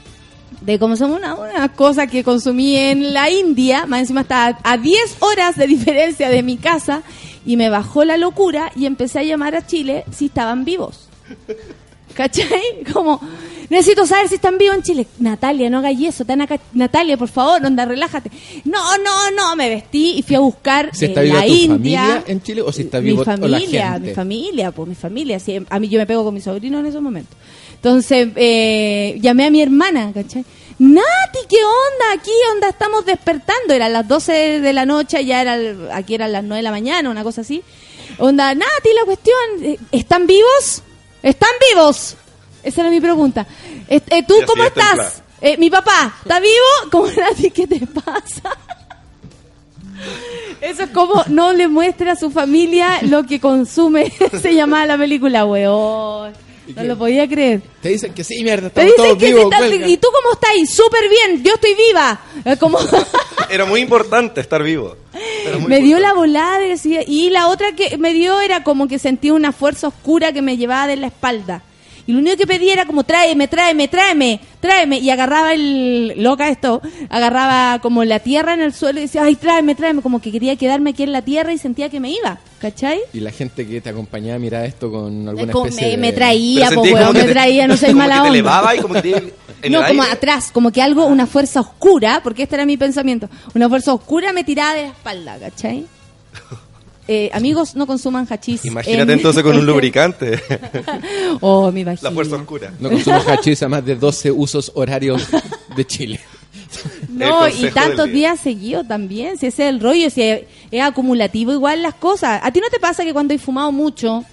mm, 0.60 0.66
de 0.66 0.78
cómo 0.78 0.94
se 0.94 1.04
llama 1.04 1.16
una, 1.16 1.34
una 1.36 1.72
cosa 1.72 2.06
que 2.06 2.22
consumí 2.22 2.76
en 2.76 3.14
la 3.14 3.30
India, 3.30 3.86
más 3.86 4.00
encima 4.00 4.20
estaba 4.20 4.58
a 4.62 4.76
10 4.76 5.22
horas 5.22 5.56
de 5.56 5.66
diferencia 5.66 6.28
de 6.28 6.42
mi 6.42 6.58
casa 6.58 7.00
y 7.46 7.56
me 7.56 7.70
bajó 7.70 8.04
la 8.04 8.18
locura 8.18 8.72
y 8.76 8.84
empecé 8.84 9.20
a 9.20 9.22
llamar 9.22 9.54
a 9.56 9.66
Chile 9.66 10.04
si 10.10 10.26
estaban 10.26 10.66
vivos. 10.66 11.08
¿Cachai? 12.14 12.84
Como, 12.92 13.20
necesito 13.70 14.04
saber 14.06 14.28
si 14.28 14.34
están 14.34 14.58
vivos 14.58 14.76
en 14.76 14.82
Chile. 14.82 15.06
Natalia, 15.18 15.70
no 15.70 15.78
hagas 15.78 15.94
eso. 15.98 16.24
Acá- 16.28 16.60
Natalia, 16.74 17.16
por 17.16 17.28
favor, 17.28 17.64
onda, 17.64 17.86
relájate. 17.86 18.30
No, 18.64 18.98
no, 18.98 19.30
no. 19.30 19.56
Me 19.56 19.70
vestí 19.70 20.18
y 20.18 20.22
fui 20.22 20.36
a 20.36 20.40
buscar 20.40 20.90
Si 20.92 21.06
está 21.06 21.22
eh, 21.22 21.24
viva 21.24 21.36
la 21.40 21.46
tu 21.46 21.52
India. 21.52 22.00
familia 22.02 22.24
en 22.26 22.42
Chile 22.42 22.60
o 22.62 22.70
si 22.72 22.82
está 22.82 22.98
mi 23.00 23.06
vivo 23.06 23.22
o 23.22 23.24
la 23.24 23.36
familia, 23.36 23.92
gente. 23.92 24.08
mi 24.08 24.14
familia, 24.14 24.70
pues 24.72 24.88
mi 24.88 24.94
familia. 24.94 25.38
Sí, 25.40 25.58
a 25.70 25.78
mí 25.78 25.88
yo 25.88 25.98
me 25.98 26.06
pego 26.06 26.22
con 26.24 26.34
mi 26.34 26.40
sobrino 26.42 26.78
en 26.80 26.86
esos 26.86 27.00
momentos. 27.00 27.36
Entonces, 27.76 28.28
eh, 28.36 29.16
llamé 29.22 29.46
a 29.46 29.50
mi 29.50 29.62
hermana, 29.62 30.10
¿cachai? 30.12 30.44
Nati, 30.78 31.38
¿qué 31.48 31.56
onda? 31.56 32.12
Aquí, 32.20 32.30
onda, 32.54 32.68
estamos 32.70 33.04
despertando. 33.06 33.72
Eran 33.74 33.92
las 33.92 34.06
12 34.08 34.60
de 34.60 34.72
la 34.72 34.84
noche, 34.86 35.24
ya 35.24 35.40
era, 35.42 35.56
aquí 35.94 36.14
eran 36.14 36.32
las 36.32 36.42
9 36.44 36.56
de 36.58 36.62
la 36.62 36.70
mañana, 36.70 37.08
una 37.10 37.22
cosa 37.22 37.40
así. 37.42 37.62
Onda, 38.18 38.54
Nati, 38.54 38.88
la 38.98 39.04
cuestión, 39.04 39.36
eh, 39.62 39.78
¿están 39.92 40.26
vivos? 40.26 40.82
¿Están 41.22 41.50
vivos? 41.72 42.16
Esa 42.62 42.82
era 42.82 42.90
mi 42.90 43.00
pregunta. 43.00 43.46
Eh, 43.88 44.00
eh, 44.10 44.22
¿Tú 44.26 44.34
cómo 44.46 44.64
estás? 44.64 45.22
Eh, 45.40 45.56
mi 45.56 45.70
papá, 45.70 46.14
¿está 46.22 46.38
vivo? 46.40 46.52
¿Cómo 46.90 47.06
Nati, 47.06 47.50
qué 47.50 47.66
te 47.66 47.86
pasa? 47.86 48.56
Eso 50.60 50.82
es 50.82 50.90
como 50.90 51.24
no 51.28 51.52
le 51.52 51.68
muestra 51.68 52.12
a 52.12 52.16
su 52.16 52.30
familia 52.30 53.00
lo 53.02 53.24
que 53.24 53.40
consume. 53.40 54.12
Se 54.42 54.54
llamaba 54.54 54.86
la 54.86 54.98
película, 54.98 55.44
weón. 55.46 56.32
No 56.76 56.84
lo 56.84 56.96
podía 56.96 57.26
creer. 57.26 57.62
Te 57.82 57.88
dicen 57.88 58.14
que 58.14 58.22
sí, 58.22 58.44
mierda, 58.44 58.70
Te 58.70 58.82
estamos 58.82 58.92
dicen 58.92 59.04
todos 59.04 59.18
que 59.18 59.26
vivos. 59.26 59.54
si 59.58 59.74
estás-. 59.74 59.88
¿Y 59.90 59.96
tú 59.96 60.08
cómo 60.12 60.32
estás? 60.34 60.76
Súper 60.76 61.08
bien, 61.08 61.42
yo 61.42 61.54
estoy 61.54 61.74
viva. 61.74 62.20
Como 62.60 62.78
Era 63.50 63.64
muy 63.64 63.80
importante 63.80 64.40
estar 64.40 64.62
vivo. 64.62 64.96
Me 65.66 65.80
dio 65.80 65.98
la 65.98 66.12
volada 66.12 66.60
y 66.84 67.30
la 67.30 67.48
otra 67.48 67.72
que 67.72 67.98
me 67.98 68.12
dio 68.12 68.40
era 68.40 68.62
como 68.62 68.86
que 68.86 68.98
sentía 68.98 69.32
una 69.32 69.50
fuerza 69.50 69.88
oscura 69.88 70.32
que 70.32 70.42
me 70.42 70.56
llevaba 70.56 70.86
de 70.86 70.96
la 70.96 71.08
espalda. 71.08 71.62
Y 72.10 72.12
lo 72.12 72.18
único 72.18 72.36
que 72.36 72.46
pedía 72.48 72.72
era 72.72 72.86
como 72.86 73.04
tráeme, 73.04 73.46
tráeme, 73.46 73.86
tráeme, 73.86 74.40
tráeme. 74.58 74.98
Y 74.98 75.10
agarraba 75.10 75.54
el, 75.54 76.14
loca 76.16 76.48
esto, 76.48 76.82
agarraba 77.08 77.78
como 77.80 78.02
la 78.04 78.18
tierra 78.18 78.54
en 78.54 78.60
el 78.62 78.72
suelo 78.74 78.98
y 78.98 79.02
decía, 79.02 79.22
ay, 79.22 79.36
tráeme, 79.36 79.76
tráeme. 79.76 80.02
Como 80.02 80.20
que 80.20 80.32
quería 80.32 80.56
quedarme 80.56 80.90
aquí 80.90 81.04
en 81.04 81.12
la 81.12 81.22
tierra 81.22 81.52
y 81.52 81.58
sentía 81.58 81.88
que 81.88 82.00
me 82.00 82.10
iba. 82.10 82.38
¿Cachai? 82.60 82.98
Y 83.12 83.20
la 83.20 83.30
gente 83.30 83.64
que 83.66 83.80
te 83.80 83.90
acompañaba 83.90 84.40
miraba 84.40 84.64
esto 84.64 84.90
con 84.90 85.28
alguna 85.28 85.52
Como 85.52 85.66
especie 85.66 85.86
me, 85.86 85.90
de... 85.92 85.96
me 85.98 86.12
traía, 86.12 86.68
como 86.70 86.82
weón, 86.82 87.12
me 87.14 87.22
te- 87.22 87.30
traía, 87.32 87.68
no 87.68 87.76
soy 87.78 87.90
como 87.90 87.98
mala 88.00 88.14
que 88.14 88.16
te 88.16 88.20
onda. 88.22 88.30
elevaba 88.34 88.74
y 88.74 88.78
como 88.80 88.94
que 88.94 89.02
te- 89.02 89.34
en 89.62 89.72
no, 89.72 89.86
como 89.86 90.02
aire. 90.02 90.14
atrás, 90.14 90.50
como 90.52 90.72
que 90.72 90.82
algo, 90.82 91.06
una 91.06 91.26
fuerza 91.28 91.60
oscura, 91.60 92.20
porque 92.24 92.42
este 92.42 92.56
era 92.56 92.66
mi 92.66 92.76
pensamiento, 92.76 93.28
una 93.54 93.68
fuerza 93.68 93.94
oscura 93.94 94.32
me 94.32 94.42
tiraba 94.42 94.74
de 94.74 94.82
la 94.82 94.88
espalda, 94.88 95.38
¿cachai? 95.38 95.86
Eh, 97.12 97.28
amigos, 97.32 97.74
no 97.74 97.88
consuman 97.88 98.24
hachís. 98.30 98.64
Imagínate 98.64 99.02
en- 99.02 99.18
entonces 99.18 99.42
con 99.42 99.56
un 99.58 99.66
lubricante. 99.66 100.40
oh, 101.40 101.72
mi 101.72 101.82
vagina. 101.82 102.08
la 102.08 102.14
fuerza 102.14 102.36
oscura. 102.36 102.72
No 102.78 102.88
consumo 102.88 103.20
hachís 103.26 103.60
a 103.64 103.68
más 103.68 103.84
de 103.84 103.96
12 103.96 104.30
usos 104.30 104.70
horarios 104.76 105.26
de 105.74 105.84
Chile. 105.84 106.20
No, 107.08 107.48
y 107.48 107.68
tantos 107.70 108.06
día. 108.06 108.14
días 108.14 108.40
seguidos 108.40 108.86
también, 108.86 109.36
si 109.38 109.46
ese 109.46 109.64
es 109.64 109.68
el 109.70 109.80
rollo, 109.80 110.08
si 110.08 110.22
es, 110.22 110.42
es 110.70 110.82
acumulativo 110.82 111.50
igual 111.52 111.82
las 111.82 111.94
cosas. 111.94 112.40
¿A 112.44 112.52
ti 112.52 112.60
no 112.60 112.68
te 112.70 112.78
pasa 112.78 113.02
que 113.04 113.12
cuando 113.12 113.34
he 113.34 113.38
fumado 113.38 113.72
mucho, 113.72 114.24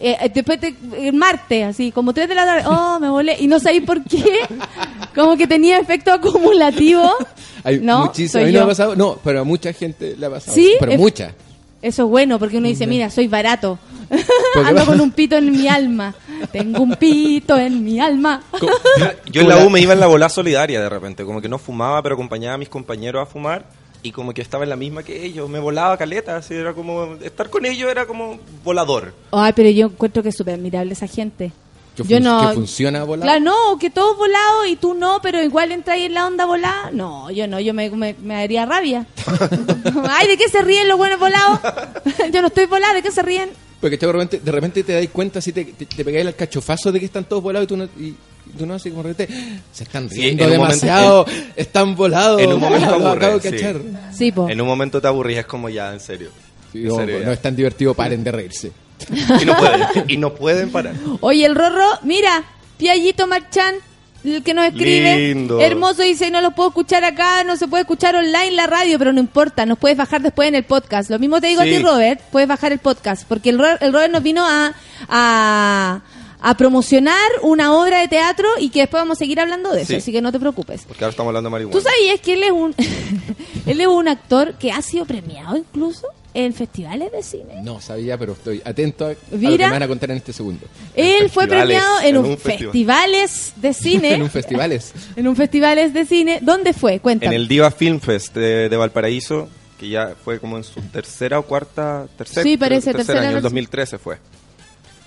eh, 0.00 0.16
eh, 0.18 0.30
después 0.34 0.58
te, 0.58 0.74
el 0.98 1.12
martes, 1.12 1.62
así, 1.66 1.92
como 1.92 2.14
tres 2.14 2.26
de 2.26 2.34
la 2.36 2.46
tarde, 2.46 2.64
oh, 2.66 2.98
me 3.00 3.10
volé, 3.10 3.36
y 3.38 3.46
no 3.46 3.60
sabéis 3.60 3.82
por 3.84 4.02
qué, 4.02 4.24
como 5.14 5.36
que 5.36 5.46
tenía 5.46 5.78
efecto 5.78 6.10
acumulativo? 6.10 7.06
Hay 7.64 7.80
no, 7.80 8.06
muchísimas. 8.06 8.32
soy 8.32 8.42
A 8.44 8.46
mí 8.46 8.52
no 8.52 8.58
me 8.60 8.64
ha 8.64 8.68
pasado. 8.68 8.96
No, 8.96 9.18
pero 9.22 9.40
a 9.42 9.44
mucha 9.44 9.74
gente 9.74 10.16
le 10.18 10.24
ha 10.24 10.30
pasado. 10.30 10.54
Sí, 10.54 10.72
Pero 10.80 10.92
es- 10.92 10.98
mucha. 10.98 11.34
Eso 11.84 12.04
es 12.04 12.08
bueno, 12.08 12.38
porque 12.38 12.56
uno 12.56 12.66
dice, 12.66 12.86
mira, 12.86 13.10
soy 13.10 13.28
barato. 13.28 13.78
Porque 14.08 14.68
Ando 14.68 14.86
con 14.86 15.00
un 15.02 15.12
pito 15.12 15.36
en 15.36 15.50
mi 15.50 15.68
alma. 15.68 16.14
Tengo 16.50 16.82
un 16.82 16.96
pito 16.96 17.58
en 17.58 17.84
mi 17.84 18.00
alma. 18.00 18.42
Yo 19.30 19.42
en 19.42 19.48
la 19.50 19.58
U 19.58 19.68
me 19.68 19.80
iba 19.80 19.92
en 19.92 20.00
la 20.00 20.06
bola 20.06 20.30
solidaria 20.30 20.80
de 20.80 20.88
repente, 20.88 21.24
como 21.24 21.42
que 21.42 21.48
no 21.48 21.58
fumaba, 21.58 22.02
pero 22.02 22.14
acompañaba 22.14 22.54
a 22.54 22.58
mis 22.58 22.70
compañeros 22.70 23.22
a 23.22 23.26
fumar 23.26 23.66
y 24.02 24.12
como 24.12 24.32
que 24.32 24.40
estaba 24.40 24.64
en 24.64 24.70
la 24.70 24.76
misma 24.76 25.02
que 25.02 25.26
ellos, 25.26 25.46
me 25.50 25.58
volaba 25.58 25.98
caleta, 25.98 26.36
así 26.36 26.54
era 26.54 26.72
como 26.72 27.16
estar 27.22 27.50
con 27.50 27.66
ellos 27.66 27.90
era 27.90 28.06
como 28.06 28.38
volador. 28.62 29.12
Ay, 29.32 29.52
pero 29.54 29.68
yo 29.68 29.86
encuentro 29.88 30.22
que 30.22 30.30
es 30.30 30.36
súper 30.36 30.54
admirable 30.54 30.94
esa 30.94 31.06
gente. 31.06 31.52
Que, 31.96 32.02
Yo 32.04 32.18
no- 32.20 32.48
que 32.48 32.54
funciona 32.54 33.04
volado. 33.04 33.30
Claro, 33.30 33.40
no, 33.44 33.78
que 33.78 33.88
todos 33.88 34.16
volados 34.16 34.66
y 34.68 34.74
tú 34.76 34.94
no, 34.94 35.20
pero 35.22 35.40
igual 35.42 35.70
entras 35.70 35.94
ahí 35.96 36.04
en 36.06 36.14
la 36.14 36.26
onda 36.26 36.44
volada. 36.44 36.90
No, 36.92 37.30
yo 37.30 37.46
no, 37.46 37.60
yo 37.60 37.72
me, 37.72 37.88
me, 37.90 38.14
me 38.20 38.34
daría 38.34 38.66
rabia. 38.66 39.06
Ay, 40.10 40.26
¿de 40.28 40.36
qué 40.36 40.48
se 40.48 40.62
ríen 40.62 40.88
los 40.88 40.98
buenos 40.98 41.18
volados? 41.20 41.60
yo 42.32 42.40
no 42.40 42.48
estoy 42.48 42.66
volada, 42.66 42.94
¿de 42.94 43.02
qué 43.02 43.10
se 43.12 43.22
ríen? 43.22 43.50
Porque 43.80 43.96
de 43.96 44.10
repente, 44.10 44.40
de 44.42 44.50
repente 44.52 44.82
te 44.82 44.92
das 44.94 45.06
cuenta 45.12 45.40
si 45.40 45.52
te, 45.52 45.64
te, 45.66 45.86
te 45.86 46.04
pegáis 46.04 46.26
el 46.26 46.34
cachofazo 46.34 46.90
de 46.90 46.98
que 46.98 47.06
están 47.06 47.24
todos 47.24 47.42
volados 47.42 47.64
y 47.66 47.68
tú 47.68 47.76
no, 47.76 47.84
y, 47.84 48.14
tú 48.58 48.64
no 48.66 48.74
así 48.74 48.90
como 48.90 49.02
de 49.02 49.10
repente, 49.10 49.60
se 49.72 49.84
están 49.84 50.08
Sí, 50.08 50.16
riendo 50.20 50.44
en 50.44 50.50
un 50.50 50.56
demasiado, 50.56 51.26
están 51.54 51.94
volados. 51.94 52.40
en 52.40 52.52
un 52.54 52.60
momento 52.60 52.86
lo 52.98 53.06
aburre, 53.08 53.26
acabo 53.26 53.38
de 53.38 53.58
sí. 53.58 53.66
Sí, 54.16 54.32
po. 54.32 54.48
En 54.48 54.60
un 54.60 54.66
momento 54.66 55.00
te 55.00 55.06
aburrís, 55.06 55.38
es 55.38 55.46
como 55.46 55.68
ya, 55.68 55.92
en 55.92 56.00
serio. 56.00 56.30
Sí, 56.72 56.78
En 56.78 56.88
no, 56.88 56.96
serio, 56.96 57.18
no 57.20 57.24
ya. 57.26 57.32
es 57.34 57.42
tan 57.42 57.54
divertido, 57.54 57.94
paren 57.94 58.24
de 58.24 58.32
reírse. 58.32 58.72
Y 59.40 59.44
no 59.44 59.56
pueden, 59.56 59.82
y 60.08 60.16
no 60.16 60.34
pueden 60.34 60.70
parar. 60.70 60.94
Oye, 61.20 61.44
el 61.46 61.54
Rorro, 61.54 61.88
mira, 62.02 62.44
Piallito 62.78 63.26
Marchán, 63.26 63.74
el 64.24 64.42
que 64.42 64.54
nos 64.54 64.64
escribe, 64.66 65.16
Lindo. 65.34 65.60
hermoso, 65.60 66.02
dice, 66.02 66.30
no 66.30 66.40
lo 66.40 66.52
puedo 66.52 66.70
escuchar 66.70 67.04
acá, 67.04 67.44
no 67.44 67.56
se 67.56 67.68
puede 67.68 67.82
escuchar 67.82 68.16
online 68.16 68.52
la 68.52 68.66
radio, 68.66 68.98
pero 68.98 69.12
no 69.12 69.20
importa, 69.20 69.66
nos 69.66 69.78
puedes 69.78 69.96
bajar 69.98 70.22
después 70.22 70.48
en 70.48 70.54
el 70.54 70.64
podcast. 70.64 71.10
Lo 71.10 71.18
mismo 71.18 71.40
te 71.40 71.48
digo 71.48 71.62
Sí. 71.62 71.74
a 71.74 71.76
ti, 71.76 71.82
Robert, 71.82 72.20
puedes 72.32 72.48
bajar 72.48 72.72
el 72.72 72.78
podcast, 72.78 73.24
porque 73.28 73.50
el, 73.50 73.60
el 73.80 73.92
Robert 73.92 74.10
nos 74.12 74.22
vino 74.22 74.42
a, 74.46 74.72
a, 75.10 76.00
a 76.40 76.56
promocionar 76.56 77.18
una 77.42 77.74
obra 77.74 78.00
de 78.00 78.08
teatro 78.08 78.48
y 78.58 78.70
que 78.70 78.80
después 78.80 79.02
vamos 79.02 79.18
a 79.18 79.20
seguir 79.20 79.40
hablando 79.40 79.72
de 79.72 79.82
eso, 79.82 79.88
Sí. 79.92 79.96
así 79.96 80.12
que 80.12 80.22
no 80.22 80.32
te 80.32 80.40
preocupes. 80.40 80.84
Porque 80.88 81.04
ahora 81.04 81.10
estamos 81.10 81.28
hablando 81.30 81.48
de 81.48 81.52
marihuana. 81.52 81.78
¿Tú 81.78 81.84
sabías 81.86 82.20
que 82.20 82.32
él 82.32 82.42
es 82.44 82.50
un 82.50 82.74
él 83.66 83.80
es 83.80 83.86
un 83.86 84.08
actor 84.08 84.54
que 84.54 84.72
ha 84.72 84.80
sido 84.82 85.04
premiado 85.04 85.56
incluso 85.56 86.06
en 86.34 86.52
festivales 86.52 87.10
de 87.12 87.22
cine? 87.22 87.62
No 87.62 87.80
sabía, 87.80 88.18
pero 88.18 88.32
estoy 88.32 88.60
atento 88.64 89.06
a, 89.06 89.10
a 89.10 89.14
lo 89.30 89.38
que 89.40 89.46
me 89.48 89.56
van 89.70 89.82
a 89.82 89.88
contar 89.88 90.10
en 90.10 90.16
este 90.18 90.32
segundo. 90.32 90.66
Él 90.94 91.30
fue 91.30 91.46
premiado 91.46 92.00
en, 92.00 92.06
en 92.08 92.16
un 92.18 92.24
un 92.26 92.38
festival. 92.38 92.72
festivales 92.72 93.52
de 93.56 93.72
cine. 93.72 94.14
en 94.14 94.22
un 94.22 94.30
festivales. 94.30 94.92
En 95.16 95.28
un 95.28 95.36
festivales 95.36 95.94
de 95.94 96.04
cine. 96.04 96.40
¿Dónde 96.42 96.72
fue? 96.72 96.94
En 96.94 96.98
Cuéntame. 96.98 97.36
el 97.36 97.48
Diva 97.48 97.70
Film 97.70 98.00
Fest 98.00 98.34
de, 98.34 98.68
de 98.68 98.76
Valparaíso, 98.76 99.48
que 99.78 99.88
ya 99.88 100.14
fue 100.24 100.40
como 100.40 100.56
en 100.56 100.64
su 100.64 100.80
tercera 100.80 101.38
o 101.38 101.42
cuarta, 101.44 102.06
tercer, 102.18 102.42
Sí, 102.42 102.56
parece, 102.56 102.86
tercer 102.92 103.06
tercera 103.06 103.20
año, 103.20 103.28
el 103.30 103.34
vez. 103.36 103.42
2013 103.44 103.98
fue. 103.98 104.16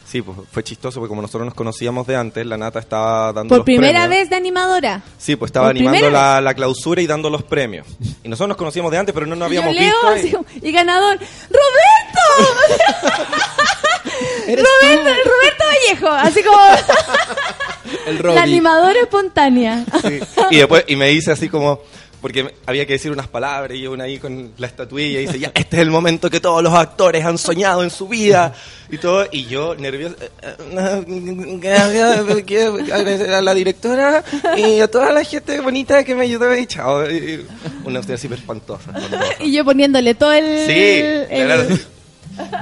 Sí, 0.09 0.21
pues 0.21 0.38
fue 0.49 0.63
chistoso 0.63 0.99
porque 1.01 1.09
como 1.09 1.21
nosotros 1.21 1.45
nos 1.45 1.53
conocíamos 1.53 2.07
de 2.07 2.15
antes, 2.15 2.45
la 2.45 2.55
Nata 2.57 2.79
estaba 2.79 3.34
dando 3.34 3.49
Por 3.49 3.57
los 3.57 3.65
primera 3.65 4.03
premios. 4.03 4.09
vez 4.09 4.29
de 4.29 4.35
animadora. 4.38 5.01
Sí, 5.17 5.35
pues 5.35 5.49
estaba 5.49 5.67
por 5.67 5.75
animando 5.75 6.09
la, 6.09 6.39
la 6.39 6.53
clausura 6.53 7.01
y 7.01 7.07
dando 7.07 7.29
los 7.29 7.43
premios. 7.43 7.85
Y 8.23 8.29
nosotros 8.29 8.47
nos 8.49 8.57
conocíamos 8.57 8.89
de 8.91 8.99
antes, 8.99 9.13
pero 9.13 9.25
no 9.25 9.35
nos 9.35 9.45
habíamos 9.47 9.75
leo 9.75 9.93
visto. 10.15 10.45
y- 10.61 10.71
ganador. 10.71 11.17
¡Roberto! 11.49 13.27
Roberto, 14.47 15.03
Roberto 15.03 15.63
Vallejo. 15.65 16.07
Así 16.09 16.43
como 16.43 16.57
El 18.05 18.35
la 18.35 18.43
animadora 18.43 18.99
espontánea. 19.01 19.84
Sí. 20.01 20.19
Y 20.51 20.57
después, 20.57 20.85
y 20.88 20.95
me 20.95 21.07
dice 21.09 21.31
así 21.31 21.49
como, 21.49 21.81
porque 22.22 22.53
había 22.65 22.85
que 22.85 22.94
decir 22.94 23.11
unas 23.11 23.27
palabras 23.27 23.77
y 23.77 23.81
yo 23.81 23.91
una 23.91 24.06
ahí 24.06 24.18
con 24.18 24.52
la 24.57 24.68
estatuilla 24.68 25.19
y 25.19 25.27
dice, 25.27 25.39
ya, 25.39 25.52
este 25.53 25.77
es 25.77 25.81
el 25.81 25.91
momento 25.91 26.30
que 26.30 26.39
todos 26.39 26.64
los 26.64 26.73
actores 26.73 27.23
han 27.23 27.38
soñado 27.38 27.84
en 27.84 27.89
su 27.89 28.07
vida 28.07 28.53
y 28.89 28.98
todo, 28.98 29.27
y 29.31 29.45
yo 29.45 29.76
nervioso, 29.76 30.15
quiero 32.45 32.76
agradecer 32.76 33.34
a 33.34 33.41
la 33.41 33.53
directora 33.53 34.23
y 34.56 34.80
a 34.80 34.88
toda 34.89 35.11
la 35.11 35.23
gente 35.23 35.60
bonita 35.60 36.03
que 36.03 36.15
me 36.15 36.23
ayudó 36.23 36.56
y 36.56 36.65
chao, 36.65 37.10
y 37.10 37.45
una 37.85 37.99
usted 37.99 38.15
así 38.15 38.27
espantosa. 38.27 38.94
Y 39.39 39.52
yo 39.52 39.64
poniéndole 39.64 40.15
todo 40.15 40.34
el. 40.34 40.65
Sí, 40.68 40.73
el-. 41.30 41.80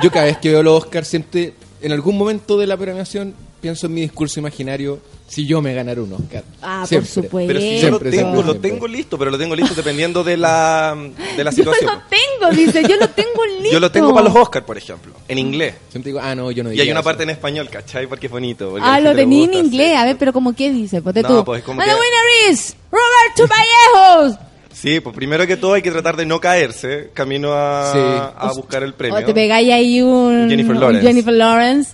Yo 0.02 0.12
cada 0.12 0.26
vez 0.26 0.38
que 0.38 0.52
veo 0.52 0.64
los 0.64 0.84
Oscars 0.84 1.08
siempre, 1.08 1.54
en 1.82 1.92
algún 1.92 2.18
momento 2.18 2.58
de 2.58 2.68
la 2.68 2.78
premiación, 2.78 3.34
pienso 3.62 3.88
en 3.88 3.94
mi 3.94 4.02
discurso 4.02 4.40
imaginario 4.40 5.00
si 5.28 5.46
yo 5.48 5.62
me 5.62 5.74
ganara 5.74 6.02
un 6.02 6.14
Oscar. 6.14 6.44
Ah, 6.62 6.86
por 6.90 7.06
supuesto. 7.06 7.48
Pero 7.48 7.60
si 7.60 7.74
yo 7.76 7.80
Siempre, 7.80 7.92
lo 7.92 8.00
tengo, 8.00 8.12
siempre, 8.12 8.38
lo 8.38 8.44
siempre. 8.52 8.70
tengo 8.72 8.88
listo, 8.88 9.18
pero 9.18 9.32
lo 9.32 9.38
tengo 9.38 9.56
listo 9.56 9.74
dependiendo 9.74 10.24
de 10.24 10.38
la, 10.38 10.96
de 11.36 11.44
la 11.44 11.50
Yo 11.52 11.56
situación. 11.56 11.92
lo 11.92 12.02
tengo, 12.10 12.56
dice. 12.56 12.84
Yo 12.88 12.96
lo 12.98 13.10
tengo 13.10 13.46
listo. 13.60 13.72
Yo 13.74 13.80
lo 13.80 13.92
tengo 13.92 14.14
para 14.14 14.28
los 14.28 14.36
Oscars, 14.36 14.66
por 14.66 14.78
ejemplo, 14.78 15.14
en 15.28 15.38
inglés. 15.40 15.76
Siempre 15.90 16.12
digo, 16.12 16.20
ah, 16.24 16.36
no, 16.36 16.52
yo 16.52 16.64
no 16.64 16.70
Y 16.70 16.74
diría 16.74 16.84
hay 16.84 16.92
una 16.92 17.00
eso. 17.00 17.06
parte 17.06 17.24
en 17.24 17.32
español, 17.32 17.70
¿cachai? 17.72 18.06
Porque 18.08 18.28
es 18.28 18.32
bonito. 18.32 18.70
porque 18.70 18.86
Ah, 18.86 19.00
lo 19.00 19.16
tenía 19.16 19.46
en 19.46 19.54
inglés. 19.56 19.92
sí. 19.92 19.96
A 19.96 20.06
ver, 20.06 20.18
pero 20.18 20.32
como 20.32 20.54
qué 20.54 20.72
dice? 20.72 21.02
Ponte 21.02 21.22
No, 21.24 21.30
tú. 21.40 21.46
pues, 21.46 21.64
como 21.64 21.82
que- 21.82 21.88
winner 21.90 22.52
is 22.52 22.76
Roberto 22.92 23.48
Vallejos. 23.54 24.40
Sí, 24.86 25.00
pues 25.00 25.16
primero 25.16 25.48
que 25.48 25.58
todo 25.58 25.74
hay 25.74 25.82
que 25.82 25.90
tratar 25.90 26.16
de 26.16 26.28
no 26.28 26.40
caerse 26.40 27.10
camino 27.14 27.54
a, 27.54 27.92
Sí. 27.92 28.00
a 28.38 28.52
buscar 28.56 28.84
el 28.84 28.94
premio. 28.94 29.18
O 29.18 29.24
te 29.26 29.34
pegáis 29.34 29.72
ahí 29.74 30.00
un 30.04 30.48
Jennifer 30.48 30.76
un 30.76 30.80
Lawrence. 30.80 31.08
Jennifer 31.08 31.34
Lawrence. 31.34 31.92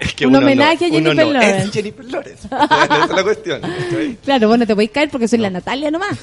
Es 0.00 0.14
que 0.14 0.26
un 0.26 0.32
no- 0.32 0.38
homenaje 0.38 0.86
a 0.86 0.88
Jennifer 0.88 1.14
no 1.26 1.32
Lawrence. 1.32 1.64
Es 1.66 1.70
Jennifer 1.72 2.04
Lawrence. 2.06 2.46
Esa 2.50 3.04
es 3.04 3.10
la 3.10 3.22
cuestión. 3.22 3.60
Claro, 4.24 4.48
bueno, 4.48 4.66
te 4.66 4.74
podéis 4.74 4.92
caer 4.92 5.10
porque 5.10 5.28
soy 5.28 5.40
la 5.40 5.50
Natalia 5.50 5.90
nomás. 5.90 6.16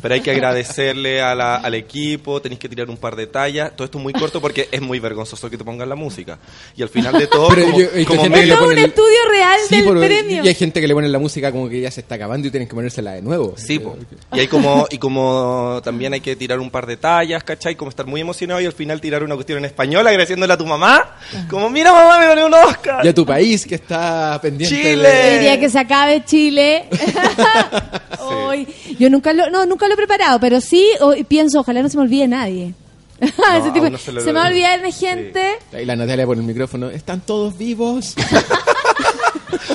Pero 0.00 0.14
hay 0.14 0.20
que 0.20 0.30
agradecerle 0.30 1.20
a 1.20 1.34
la- 1.34 1.56
al 1.56 1.74
equipo, 1.74 2.40
tenéis 2.40 2.60
que 2.60 2.68
tirar 2.68 2.88
un 2.88 2.96
par 2.96 3.16
de 3.16 3.26
tallas. 3.26 3.72
Todo 3.74 3.86
esto 3.86 3.98
es 3.98 4.04
muy 4.04 4.12
corto 4.12 4.40
porque 4.40 4.68
es 4.70 4.80
muy 4.80 5.00
vergonzoso 5.00 5.50
que 5.50 5.58
te 5.58 5.64
pongan 5.64 5.88
la 5.88 5.96
música. 5.96 6.38
Y 6.76 6.82
al 6.82 6.88
final 6.90 7.18
de 7.18 7.26
todo, 7.26 7.48
Pero 7.48 7.62
como, 7.66 7.78
yo- 7.80 7.88
hay 7.92 8.04
como 8.04 8.22
gente 8.22 8.40
que 8.40 8.46
le 8.46 8.54
un 8.56 8.70
el- 8.72 8.78
estudio 8.84 9.18
real 9.28 9.58
Sí, 9.68 9.74
del 9.76 9.84
pero- 9.84 10.00
premio. 10.00 10.44
Y 10.44 10.48
hay 10.48 10.54
gente 10.54 10.80
que 10.80 10.86
le 10.86 10.94
pone 10.94 11.08
la 11.08 11.18
música 11.18 11.50
como 11.50 11.68
que 11.68 11.80
ya 11.80 11.90
se 11.90 12.02
está 12.02 12.14
acabando 12.14 12.46
y 12.46 12.52
tienen 12.52 12.68
que 12.68 12.74
ponérsela 12.76 13.14
de 13.14 13.22
nuevo. 13.22 13.54
Sí, 13.56 13.80
po. 13.80 13.96
y 14.32 14.38
hay 14.38 14.46
como 14.46 14.86
y 14.90 14.98
como 14.98 15.39
también 15.82 16.12
hay 16.12 16.20
que 16.20 16.36
tirar 16.36 16.58
un 16.60 16.70
par 16.70 16.86
de 16.86 16.96
tallas, 16.96 17.42
¿cachai? 17.44 17.74
Como 17.76 17.88
estar 17.90 18.06
muy 18.06 18.20
emocionado 18.20 18.60
y 18.60 18.66
al 18.66 18.72
final 18.72 19.00
tirar 19.00 19.22
una 19.22 19.34
cuestión 19.34 19.58
en 19.58 19.64
español 19.66 20.06
agradeciéndole 20.06 20.52
a 20.52 20.56
tu 20.58 20.66
mamá. 20.66 21.16
Como, 21.48 21.68
mira 21.70 21.92
mamá, 21.92 22.18
me 22.18 22.26
gané 22.26 22.44
un 22.44 22.54
Oscar. 22.54 23.04
Y 23.04 23.08
a 23.08 23.14
tu 23.14 23.24
país 23.26 23.66
que 23.66 23.74
está 23.76 24.38
pendiente 24.40 24.76
Chile. 24.76 25.08
de... 25.08 25.34
El 25.36 25.40
día 25.42 25.60
que 25.60 25.68
se 25.70 25.78
acabe 25.78 26.24
Chile. 26.24 26.84
Ay, 28.48 28.66
yo 28.98 29.10
nunca 29.10 29.32
lo, 29.32 29.50
no, 29.50 29.66
nunca 29.66 29.86
lo 29.88 29.94
he 29.94 29.96
preparado, 29.96 30.38
pero 30.40 30.60
sí 30.60 30.86
o- 31.00 31.14
pienso, 31.28 31.60
ojalá 31.60 31.82
no 31.82 31.88
se 31.88 31.96
me 31.96 32.02
olvide 32.04 32.26
nadie. 32.28 32.74
Ese 33.20 33.32
a 33.44 33.72
tipo- 33.72 33.86
uno 33.86 33.98
se 33.98 34.04
se, 34.06 34.12
me 34.12 34.32
va 34.32 34.44
a 34.44 34.48
olvida. 34.48 34.72
olvidar 34.74 34.82
de 34.82 34.92
gente. 34.92 35.58
Ahí 35.72 35.84
la 35.84 35.94
Natalia 35.96 36.24
por 36.26 36.36
el 36.36 36.42
micrófono. 36.42 36.88
¿Están 36.90 37.20
todos 37.20 37.56
vivos? 37.58 38.14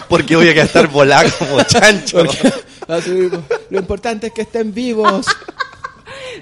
Porque 0.09 0.35
voy 0.35 0.49
a 0.49 0.53
quedar 0.53 0.67
estar 0.67 0.87
volado 0.87 1.29
como 1.39 1.61
chancho. 1.63 2.25
Subir, 2.25 2.53
Lo 3.69 3.79
importante 3.79 4.27
es 4.27 4.33
que 4.33 4.43
estén 4.43 4.73
vivos. 4.73 5.25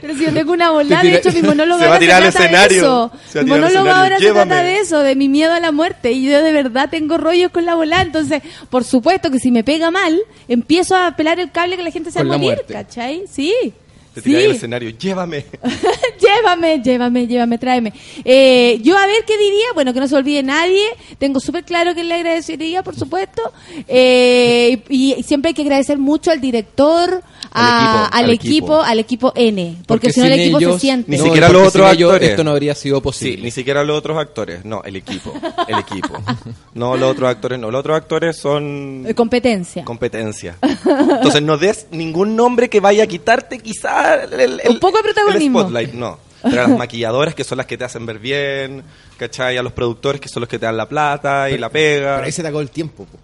Pero 0.01 0.15
si 0.15 0.23
yo 0.23 0.33
tengo 0.33 0.53
una 0.53 0.71
volada, 0.71 1.01
Te 1.01 1.07
de 1.07 1.15
hecho 1.17 1.31
mi 1.31 1.41
monólogo 1.41 1.79
Se 1.79 1.85
va 1.85 1.91
a 1.91 1.95
ahora 1.95 1.99
tirar 1.99 2.23
se 2.23 2.31
trata 2.31 2.45
escenario. 2.45 2.75
de 2.75 2.77
eso. 2.77 3.11
Se 3.29 3.37
va 3.37 3.41
a 3.41 3.43
Mi 3.43 3.49
monólogo 3.51 3.89
ahora 3.91 4.19
se 4.19 4.31
trata 4.31 4.63
de 4.63 4.79
eso, 4.79 4.99
de 4.99 5.15
mi 5.15 5.29
miedo 5.29 5.53
a 5.53 5.59
la 5.59 5.71
muerte. 5.71 6.11
Y 6.11 6.29
yo 6.29 6.43
de 6.43 6.51
verdad 6.51 6.89
tengo 6.89 7.17
rollos 7.17 7.51
con 7.51 7.65
la 7.65 7.75
volada. 7.75 8.01
Entonces, 8.01 8.41
por 8.69 8.83
supuesto 8.83 9.31
que 9.31 9.39
si 9.39 9.51
me 9.51 9.63
pega 9.63 9.91
mal, 9.91 10.19
empiezo 10.47 10.95
a 10.95 11.15
pelar 11.15 11.39
el 11.39 11.51
cable 11.51 11.77
que 11.77 11.83
la 11.83 11.91
gente 11.91 12.11
se 12.11 12.23
va 12.23 12.35
a 12.35 12.37
morir. 12.37 12.63
¿cachai? 12.67 13.25
Sí. 13.31 13.73
Te 14.13 14.21
tiré 14.21 14.45
al 14.45 14.51
escenario, 14.51 14.89
llévame. 14.91 15.45
llévame, 16.19 16.81
llévame, 16.83 17.27
llévame, 17.27 17.57
tráeme. 17.57 17.93
Eh, 18.23 18.79
yo 18.83 18.97
a 18.97 19.05
ver 19.07 19.23
qué 19.25 19.37
diría, 19.37 19.65
bueno, 19.73 19.93
que 19.93 19.99
no 19.99 20.07
se 20.07 20.15
olvide 20.15 20.43
nadie, 20.43 20.83
tengo 21.17 21.39
súper 21.39 21.63
claro 21.63 21.95
que 21.95 22.03
le 22.03 22.13
agradecería, 22.13 22.83
por 22.83 22.95
supuesto, 22.95 23.41
Eh, 23.87 24.83
y, 24.89 25.13
y 25.13 25.23
siempre 25.23 25.49
hay 25.49 25.53
que 25.55 25.63
agradecer 25.63 25.97
mucho 25.97 26.31
al 26.31 26.39
director, 26.41 27.23
a- 27.53 28.07
equipo, 28.09 28.15
al, 28.17 28.23
al 28.25 28.29
equipo, 28.31 28.49
equipo. 28.51 28.81
al 28.83 28.99
equipo 28.99 29.33
N, 29.35 29.77
porque, 29.87 30.11
si 30.11 30.19
no 30.19 30.25
el 30.27 30.33
equipo 30.33 30.57
ellos- 30.59 30.73
se 30.75 30.79
siente. 30.79 31.11
Ni 31.11 31.17
siquiera 31.17 31.49
los 31.49 31.67
otros 31.67 31.91
ellos 31.93 32.11
actores. 32.11 32.29
Esto 32.31 32.43
no 32.43 32.51
habría 32.51 32.75
sido 32.75 32.97
Sí, 32.97 33.01
posible. 33.03 33.43
ni 33.43 33.51
siquiera 33.51 33.83
los 33.83 33.97
otros 33.97 34.17
actores. 34.17 34.65
No, 34.65 34.81
el 34.83 34.95
equipo. 34.95 35.33
El 35.67 35.79
equipo. 35.79 36.21
No, 36.73 36.97
los 36.97 37.11
otros 37.11 37.29
actores 37.29 37.59
no. 37.59 37.69
Los 37.71 37.79
otros 37.79 37.97
actores 37.97 38.37
son 38.37 39.05
Eh, 39.07 39.13
competencia. 39.13 39.83
competencia. 39.85 40.57
Entonces 40.61 41.41
no 41.41 41.57
des 41.57 41.87
ningún 41.91 42.35
nombre 42.35 42.69
que 42.69 42.79
vaya 42.79 43.03
a 43.03 43.07
quitarte 43.07 43.59
quizá 43.59 44.23
el, 44.23 44.59
el- 44.59 44.69
Un 44.69 44.79
poco 44.79 44.97
de 44.97 45.03
protagonismo. 45.03 45.59
el 45.61 45.65
spotlight, 45.65 45.93
no. 45.93 46.19
Pero 46.41 46.63
a 46.63 46.67
las 46.67 46.77
maquilladoras 46.77 47.33
que 47.35 47.45
son 47.45 47.57
las 47.57 47.67
que 47.67 47.77
te 47.77 47.85
hacen 47.85 48.05
ver 48.05 48.19
bien, 48.19 48.83
¿cachai? 49.15 49.57
A 49.57 49.63
los 49.63 49.71
productores 49.71 50.19
que 50.19 50.27
son 50.27 50.41
los 50.41 50.49
que 50.49 50.59
te 50.59 50.65
dan 50.65 50.75
la 50.75 50.89
plata 50.89 51.49
y 51.49 51.57
la 51.57 51.69
pega. 51.69 52.15
Pero 52.15 52.25
ahí 52.25 52.31
se 52.33 52.41
te 52.41 52.49
acabó 52.49 52.59
el 52.61 52.69
tiempo. 52.69 53.05
po. 53.05 53.17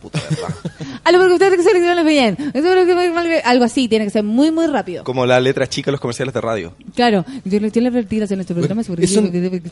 Puta 0.00 0.20
verdad. 0.28 0.48
A 1.04 1.12
lo 1.12 1.18
porque 1.18 1.34
usted 1.34 1.56
que 1.56 1.62
selecciona 1.62 2.02
bien. 2.02 2.36
Algo 3.44 3.64
así, 3.64 3.88
tiene 3.88 4.04
que 4.04 4.10
ser 4.10 4.22
muy, 4.22 4.50
muy 4.50 4.66
rápido. 4.66 5.04
Como 5.04 5.26
la 5.26 5.40
letra 5.40 5.66
chica 5.68 5.90
en 5.90 5.92
los 5.92 6.00
comerciales 6.00 6.34
de 6.34 6.40
radio. 6.40 6.74
Claro, 6.94 7.24
yo 7.44 7.60
le 7.60 7.70
en 8.30 8.40
este 8.40 8.54
programa. 8.54 8.82
Eso, 8.82 8.94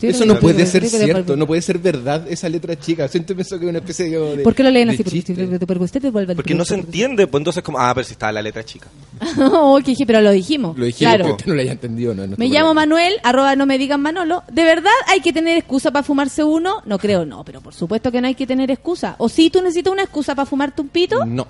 eso 0.02 0.24
no 0.24 0.38
puede 0.38 0.66
ser 0.66 0.82
de- 0.82 0.88
cierto, 0.88 1.36
no 1.36 1.46
puede 1.46 1.62
ser 1.62 1.78
verdad 1.78 2.26
esa 2.28 2.48
letra 2.48 2.78
chica. 2.78 3.08
Siempre 3.08 3.34
pensó 3.36 3.58
que 3.58 3.64
es 3.66 3.70
una 3.70 3.78
especie 3.78 4.06
de. 4.08 4.36
de- 4.36 4.42
¿Por 4.42 4.54
qué 4.54 4.62
lo 4.62 4.70
leen 4.70 4.90
así? 4.90 5.02
Porque 5.02 5.66
porque 5.66 5.84
usted 5.84 6.00
te 6.00 6.10
vuelve 6.10 6.32
al 6.32 6.36
Porque 6.36 6.54
no 6.54 6.64
se 6.64 6.74
entiende, 6.74 7.26
pues 7.26 7.40
entonces 7.40 7.62
como, 7.62 7.78
ah, 7.78 7.92
pero 7.94 8.06
si 8.06 8.12
está 8.12 8.32
la 8.32 8.42
letra 8.42 8.64
chica. 8.64 8.88
Oh, 9.40 9.78
que 9.84 9.94
pero 10.06 10.20
lo 10.20 10.30
dijimos. 10.30 10.76
Lo 10.76 10.84
dijimos, 10.84 11.14
claro. 11.14 11.32
usted 11.32 11.46
no 11.46 11.54
lo 11.54 11.60
haya 11.60 11.72
entendido. 11.72 12.14
No, 12.14 12.26
nuestro 12.26 12.38
Me 12.38 12.46
llamo 12.48 12.72
problema. 12.72 12.80
Manuel, 12.80 13.14
arroba 13.22 13.56
no 13.56 13.66
me 13.66 13.78
digan 13.78 14.00
Manolo. 14.00 14.42
¿De 14.50 14.64
verdad 14.64 14.90
hay 15.06 15.20
que 15.20 15.32
tener 15.32 15.56
excusa 15.56 15.90
para 15.90 16.02
fumarse 16.02 16.42
uno? 16.44 16.82
No 16.86 16.98
creo, 16.98 17.24
no, 17.24 17.44
pero 17.44 17.60
por 17.60 17.74
supuesto 17.74 18.10
que 18.12 18.20
no 18.20 18.26
hay 18.26 18.34
que 18.34 18.46
tener 18.46 18.70
excusa. 18.70 19.14
¿O 19.18 19.28
si 19.28 19.50
tú 19.50 19.60
necesitas 19.62 19.92
una 19.92 20.02
excusa 20.02 20.17
para 20.26 20.46
fumarte 20.46 20.80
un 20.82 20.88
pito? 20.88 21.24
No. 21.24 21.46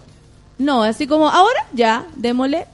No, 0.59 0.83
así 0.83 1.07
como, 1.07 1.29
ahora, 1.29 1.67
ya, 1.73 2.07
démosle. 2.17 2.67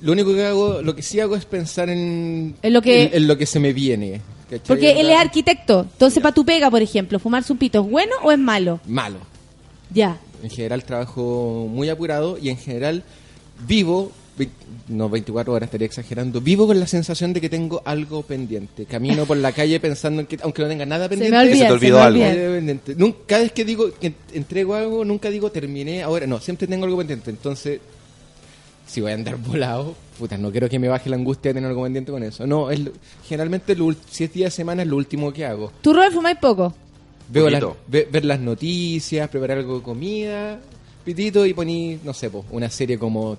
Lo 0.00 0.12
único 0.12 0.32
que 0.32 0.46
hago, 0.46 0.80
lo 0.82 0.94
que 0.94 1.02
sí 1.02 1.20
hago 1.20 1.36
es 1.36 1.44
pensar 1.44 1.88
en, 1.90 2.54
En 2.62 2.72
lo 2.72 2.80
que- 2.80 3.04
en, 3.04 3.10
en 3.14 3.26
lo 3.28 3.36
que 3.36 3.46
se 3.46 3.58
me 3.60 3.72
viene. 3.72 4.20
¿cachai? 4.48 4.60
Porque 4.66 4.92
él 5.00 5.10
es 5.10 5.16
arquitecto. 5.16 5.80
Entonces, 5.92 6.22
para 6.22 6.34
tu 6.34 6.44
pega, 6.44 6.70
por 6.70 6.80
ejemplo, 6.80 7.18
¿fumarse 7.18 7.52
un 7.52 7.58
pito 7.58 7.80
es 7.84 7.90
bueno 7.90 8.14
o 8.22 8.32
es 8.32 8.38
malo? 8.38 8.80
Malo. 8.86 9.18
Ya. 9.92 10.16
En 10.42 10.50
general 10.50 10.84
trabajo 10.84 11.66
muy 11.70 11.88
apurado 11.90 12.38
y 12.38 12.48
en 12.48 12.56
general 12.56 13.02
vivo, 13.66 14.12
no 14.88 15.08
24 15.08 15.52
horas 15.52 15.66
estaría 15.66 15.86
exagerando, 15.86 16.40
vivo 16.40 16.66
con 16.66 16.78
la 16.80 16.86
sensación 16.86 17.32
de 17.32 17.40
que 17.40 17.48
tengo 17.48 17.82
algo 17.84 18.22
pendiente. 18.22 18.84
Camino 18.86 19.26
por 19.26 19.36
la 19.36 19.52
calle 19.52 19.78
pensando 19.80 20.20
en 20.20 20.26
que, 20.26 20.38
aunque 20.42 20.62
no 20.62 20.68
tenga 20.68 20.86
nada 20.86 21.04
Se 21.04 21.08
pendiente, 21.10 21.36
me 21.36 21.42
olvida. 21.42 21.58
se 21.58 21.64
te 21.66 21.72
olvidó 21.72 21.96
me 21.98 22.02
algo. 22.04 22.20
olvida. 22.24 22.30
algo 22.42 22.54
pendiente. 22.54 22.96
Nun- 22.96 23.14
cada 23.26 23.42
vez 23.42 23.52
que 23.52 23.64
digo 23.64 23.90
que 24.00 24.12
entrego 24.32 24.74
algo, 24.74 25.04
nunca 25.04 25.30
digo 25.30 25.50
terminé 25.50 26.02
ahora. 26.02 26.26
No, 26.26 26.40
siempre 26.40 26.66
tengo 26.66 26.84
algo 26.84 26.96
pendiente. 26.98 27.30
Entonces, 27.30 27.80
si 28.86 29.00
voy 29.00 29.10
a 29.12 29.14
andar 29.14 29.36
volado, 29.36 29.94
puta, 30.18 30.38
no 30.38 30.50
quiero 30.50 30.68
que 30.68 30.78
me 30.78 30.88
baje 30.88 31.10
la 31.10 31.16
angustia 31.16 31.50
de 31.50 31.54
tener 31.54 31.68
algo 31.68 31.82
pendiente 31.82 32.10
con 32.12 32.22
eso. 32.22 32.46
No, 32.46 32.70
es 32.70 32.80
generalmente 33.26 33.76
lo 33.76 33.86
ul- 33.86 33.96
si 34.10 34.24
es 34.24 34.32
día 34.32 34.46
de 34.46 34.50
semana 34.50 34.82
es 34.82 34.88
lo 34.88 34.96
último 34.96 35.32
que 35.32 35.44
hago. 35.44 35.72
¿Tú, 35.82 35.92
Robert, 35.92 36.14
fumáis 36.14 36.38
poco? 36.38 36.74
Veo 37.30 37.50
las- 37.50 37.62
ve- 37.86 38.08
ver 38.10 38.24
las 38.24 38.40
noticias, 38.40 39.28
preparar 39.28 39.58
algo 39.58 39.76
de 39.76 39.82
comida, 39.82 40.58
pitito 41.04 41.44
y 41.44 41.52
poní, 41.52 41.98
no 42.02 42.14
sé, 42.14 42.30
po, 42.30 42.46
una 42.52 42.70
serie 42.70 42.98
como 42.98 43.36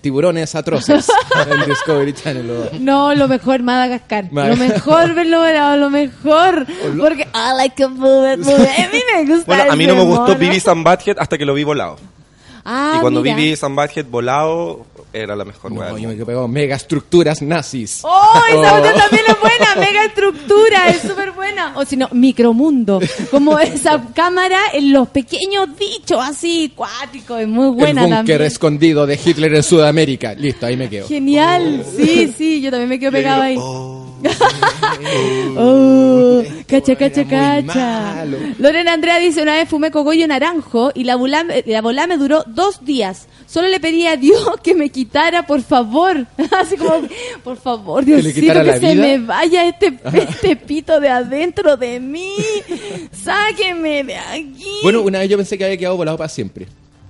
Tiburones 0.00 0.54
Atroces 0.54 1.06
en 1.50 1.68
Discovery 1.68 2.12
Channel. 2.12 2.50
o- 2.50 2.70
No, 2.78 3.14
lo 3.14 3.26
mejor, 3.28 3.62
Madagascar. 3.62 4.30
Mad- 4.32 4.48
Lo 4.50 4.56
mejor, 4.56 5.14
verlo 5.14 5.38
volado, 5.38 5.76
lo 5.76 5.90
mejor. 5.90 6.66
Porque 6.98 7.22
I 7.34 7.56
like 7.56 7.82
a 7.82 7.86
bullet, 7.88 8.36
bullet. 8.38 8.68
A 8.78 8.88
mí 8.92 9.00
me 9.14 9.24
gusta 9.26 9.44
Bueno, 9.46 9.72
a 9.72 9.76
mí 9.76 9.86
no 9.86 9.94
me 9.96 10.04
gustó 10.04 10.34
and 10.68 10.84
Butthead 10.84 11.16
hasta 11.18 11.36
que 11.38 11.44
lo 11.44 11.54
vi 11.54 11.64
volado. 11.64 11.96
Ah, 12.64 12.94
y 12.96 13.00
cuando 13.00 13.22
mira. 13.22 13.34
vi 13.36 13.42
Beavis 13.42 13.62
and 13.64 13.76
Butthead 13.76 14.06
volado, 14.06 14.86
era 15.22 15.34
la 15.36 15.44
mejor 15.44 15.72
No, 15.72 15.96
yo 15.98 16.08
me 16.08 16.14
pegado. 16.16 16.48
Megaestructuras 16.48 17.42
nazis. 17.42 18.00
¡Oh! 18.02 18.32
Esa 18.48 18.74
Oh. 18.74 18.78
otra 18.78 18.92
también 18.94 19.24
es 19.28 19.40
buena, 19.40 19.74
mega 19.76 20.04
estructura, 20.04 20.88
es 20.88 21.02
súper 21.02 21.32
buena. 21.32 21.72
O 21.76 21.84
si 21.84 21.96
no, 21.96 22.08
micromundo. 22.12 23.00
Como 23.30 23.58
esa 23.58 24.02
cámara 24.14 24.58
en 24.72 24.92
los 24.92 25.08
pequeños 25.08 25.68
dichos 25.78 26.18
así, 26.22 26.72
cuáticos, 26.74 27.40
es 27.40 27.48
muy 27.48 27.68
buena 27.70 28.02
El 28.02 28.06
búnker 28.08 28.16
también. 28.18 28.42
escondido 28.42 29.06
de 29.06 29.18
Hitler 29.22 29.54
en 29.54 29.62
Sudamérica. 29.62 30.34
Listo, 30.34 30.66
ahí 30.66 30.76
me 30.76 30.88
quedo. 30.88 31.06
Genial, 31.08 31.84
sí, 31.96 32.32
sí, 32.36 32.60
yo 32.60 32.70
también 32.70 32.88
me 32.88 32.98
quedo 32.98 33.12
pegado 33.12 33.42
ahí. 33.42 33.56
Oh, 33.58 33.95
Oh, 35.58 36.42
cacha, 36.66 36.96
cacha, 36.96 37.24
cacha. 37.24 38.24
Lorena 38.58 38.92
Andrea 38.94 39.18
dice, 39.18 39.42
una 39.42 39.54
vez 39.54 39.68
fumé 39.68 39.90
cogollo 39.90 40.26
naranjo 40.26 40.90
y 40.94 41.04
la 41.04 41.16
volá, 41.16 41.44
la 41.64 41.82
volá 41.82 42.06
me 42.06 42.16
duró 42.16 42.44
dos 42.46 42.84
días. 42.84 43.26
Solo 43.46 43.68
le 43.68 43.78
pedí 43.78 44.06
a 44.06 44.16
Dios 44.16 44.48
que 44.62 44.74
me 44.74 44.90
quitara, 44.90 45.46
por 45.46 45.62
favor. 45.62 46.26
Así 46.58 46.76
como, 46.76 47.06
por 47.44 47.56
favor, 47.56 48.04
Diosito, 48.04 48.40
que, 48.40 48.54
la 48.54 48.78
se 48.78 48.94
vida? 48.94 49.02
me 49.02 49.18
vaya 49.18 49.66
este, 49.66 49.98
este 50.12 50.56
pito 50.56 50.98
de 51.00 51.08
adentro 51.08 51.76
de 51.76 52.00
mí. 52.00 52.34
Sáqueme 53.12 54.04
de 54.04 54.16
aquí. 54.16 54.80
Bueno, 54.82 55.02
una 55.02 55.20
vez 55.20 55.28
yo 55.28 55.36
pensé 55.36 55.56
que 55.58 55.64
había 55.64 55.76
quedado 55.76 55.96
volado 55.96 56.16
para 56.16 56.28
siempre. 56.28 56.66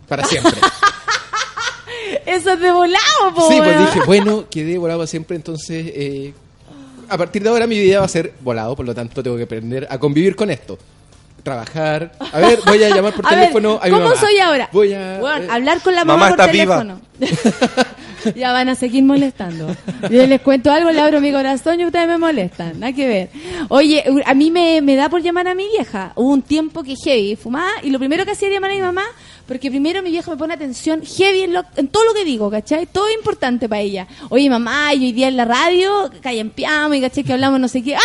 Para 0.09 0.25
siempre. 0.25 0.53
Eso 2.25 2.53
es 2.53 2.61
de 2.61 2.71
volado, 2.71 3.35
po, 3.35 3.49
sí, 3.49 3.59
pues 3.59 3.79
dije, 3.79 4.01
bueno, 4.07 4.47
quedé 4.49 4.79
volado 4.79 5.01
para 5.01 5.07
siempre, 5.07 5.37
entonces... 5.37 5.87
eh, 5.95 6.35
a 7.09 7.19
partir 7.19 7.43
de 7.43 7.49
ahora 7.49 7.67
mi 7.67 7.79
vida 7.79 7.99
va 8.01 8.05
a 8.07 8.09
ser 8.09 8.33
volado, 8.41 8.75
por 8.77 8.87
lo 8.87 8.95
tanto 8.95 9.23
tengo 9.23 9.37
que 9.37 9.45
aprender 9.45 9.87
a 9.91 9.99
convivir 9.99 10.35
con 10.37 10.51
esto. 10.51 10.79
Trabajar. 11.43 12.13
A 12.33 12.41
ver, 12.41 12.59
voy 12.67 12.83
a 12.83 12.89
llamar 12.89 13.13
por 13.15 13.25
A 13.27 13.31
ver, 13.31 13.39
teléfono 13.41 13.79
a 13.81 13.85
mi 13.85 13.91
¿cómo 13.93 14.05
mamá. 14.05 14.17
soy 14.21 14.39
ahora? 14.39 14.69
Voy 14.73 14.93
a... 14.93 15.19
Eh, 15.21 15.49
hablar 15.49 15.81
con 15.81 15.95
la 15.95 16.05
mamá, 16.05 16.25
Mamá 16.31 16.37
por 16.37 16.41
está 16.41 16.53
viva. 16.53 16.79
teléfono. 16.79 17.01
ya 18.35 18.53
van 18.53 18.69
a 18.69 18.75
seguir 18.75 19.05
molestando. 19.05 19.69
Yo 20.11 20.27
les 20.27 20.41
cuento 20.41 20.73
algo, 20.73 20.91
le 20.91 21.01
abro 21.01 21.21
mi 21.21 21.31
corazón 21.31 21.79
y 21.81 21.85
ustedes 21.87 22.09
me 22.09 22.19
molestan. 22.19 22.81
Nada 22.81 22.93
que 22.93 23.07
ver. 23.07 23.29
Oye, 23.69 24.03
a 24.25 24.35
mí 24.35 24.51
me, 24.51 24.81
me 24.83 24.97
da 24.97 25.09
por 25.09 25.23
llamar 25.23 25.47
a 25.47 25.55
mi 25.55 25.69
vieja. 25.69 26.11
Hubo 26.17 26.31
un 26.33 26.43
tiempo 26.43 26.83
que 26.83 26.97
heavy 26.97 27.37
fumaba 27.37 27.71
y 27.83 27.91
lo 27.91 28.01
primero 28.01 28.25
que 28.25 28.33
hacía 28.33 28.49
era 28.49 28.57
llamar 28.57 28.73
a 28.73 28.75
mi 28.75 28.81
mamá 28.81 29.05
porque 29.47 29.71
primero 29.71 30.03
mi 30.03 30.11
vieja 30.11 30.31
me 30.31 30.37
pone 30.37 30.55
atención 30.55 31.03
heavy 31.05 31.43
en, 31.43 31.53
lo- 31.53 31.65
en 31.77 31.89
todo 31.89 32.05
lo 32.05 32.15
que 32.15 32.25
digo, 32.25 32.51
¿cachai? 32.51 32.87
Todo 32.87 33.07
es 33.09 33.15
importante 33.15 33.69
para 33.69 33.81
ella. 33.81 34.07
Oye, 34.29 34.51
mamá, 34.51 34.93
y 34.95 35.05
hoy 35.07 35.13
día 35.13 35.29
en 35.29 35.37
la 35.37 35.45
radio, 35.45 36.11
callampeamos 36.21 36.97
y 36.97 37.01
¿cachai? 37.01 37.23
Que 37.25 37.33
hablamos 37.33 37.61
no 37.61 37.69
sé 37.69 37.83
qué. 37.83 37.95
¡Ah! 37.97 38.01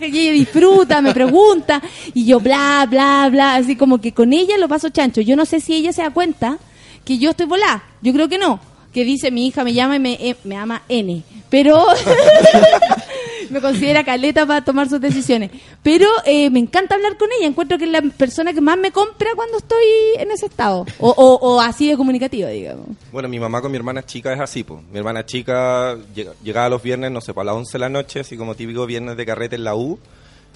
Y 0.00 0.18
ella 0.18 0.32
disfruta, 0.32 1.00
me 1.00 1.12
pregunta. 1.12 1.82
Y 2.14 2.24
yo 2.26 2.38
bla, 2.40 2.86
bla, 2.88 3.28
bla. 3.30 3.56
Así 3.56 3.74
como 3.76 4.00
que 4.00 4.12
con 4.12 4.32
ella 4.32 4.56
lo 4.58 4.68
paso 4.68 4.88
chancho. 4.90 5.20
Yo 5.20 5.34
no 5.36 5.44
sé 5.44 5.60
si 5.60 5.74
ella 5.74 5.92
se 5.92 6.02
da 6.02 6.10
cuenta 6.10 6.58
que 7.04 7.18
yo 7.18 7.30
estoy 7.30 7.46
volada. 7.46 7.82
Yo 8.00 8.12
creo 8.12 8.28
que 8.28 8.38
no. 8.38 8.60
Que 8.92 9.04
dice 9.04 9.30
mi 9.30 9.46
hija 9.48 9.64
me 9.64 9.72
llama 9.74 9.96
y 9.96 9.98
me, 9.98 10.12
eh, 10.14 10.36
me 10.44 10.56
ama 10.56 10.82
N. 10.88 11.22
Pero 11.50 11.84
me 13.50 13.60
considera 13.60 14.04
caleta 14.04 14.46
para 14.46 14.62
tomar 14.64 14.88
sus 14.88 15.00
decisiones. 15.00 15.50
Pero 15.82 16.06
eh, 16.24 16.50
me 16.50 16.58
encanta 16.58 16.94
hablar 16.94 17.16
con 17.16 17.28
ella. 17.38 17.46
Encuentro 17.48 17.78
que 17.78 17.84
es 17.84 17.90
la 17.90 18.02
persona 18.02 18.52
que 18.52 18.60
más 18.60 18.76
me 18.78 18.90
compra 18.92 19.28
cuando 19.36 19.58
estoy 19.58 19.84
en 20.18 20.30
ese 20.30 20.46
estado. 20.46 20.84
O, 20.98 21.10
o, 21.10 21.34
o 21.54 21.60
así 21.60 21.88
de 21.88 21.96
comunicativa, 21.96 22.48
digamos. 22.48 22.86
Bueno, 23.12 23.28
mi 23.28 23.38
mamá 23.40 23.60
con 23.60 23.70
mi 23.70 23.76
hermana 23.76 24.04
chica 24.04 24.32
es 24.32 24.40
así, 24.40 24.64
pues. 24.64 24.80
Mi 24.92 24.98
hermana 24.98 25.24
chica 25.26 25.96
llega- 26.14 26.32
llegaba 26.42 26.68
los 26.68 26.82
viernes, 26.82 27.10
no 27.10 27.20
sé, 27.20 27.32
para 27.34 27.46
las 27.46 27.54
11 27.56 27.72
de 27.72 27.78
la 27.78 27.88
noche, 27.88 28.20
así 28.20 28.36
como 28.36 28.54
típico 28.54 28.84
viernes 28.86 29.16
de 29.16 29.26
carrete 29.26 29.56
en 29.56 29.64
la 29.64 29.74
U. 29.74 29.98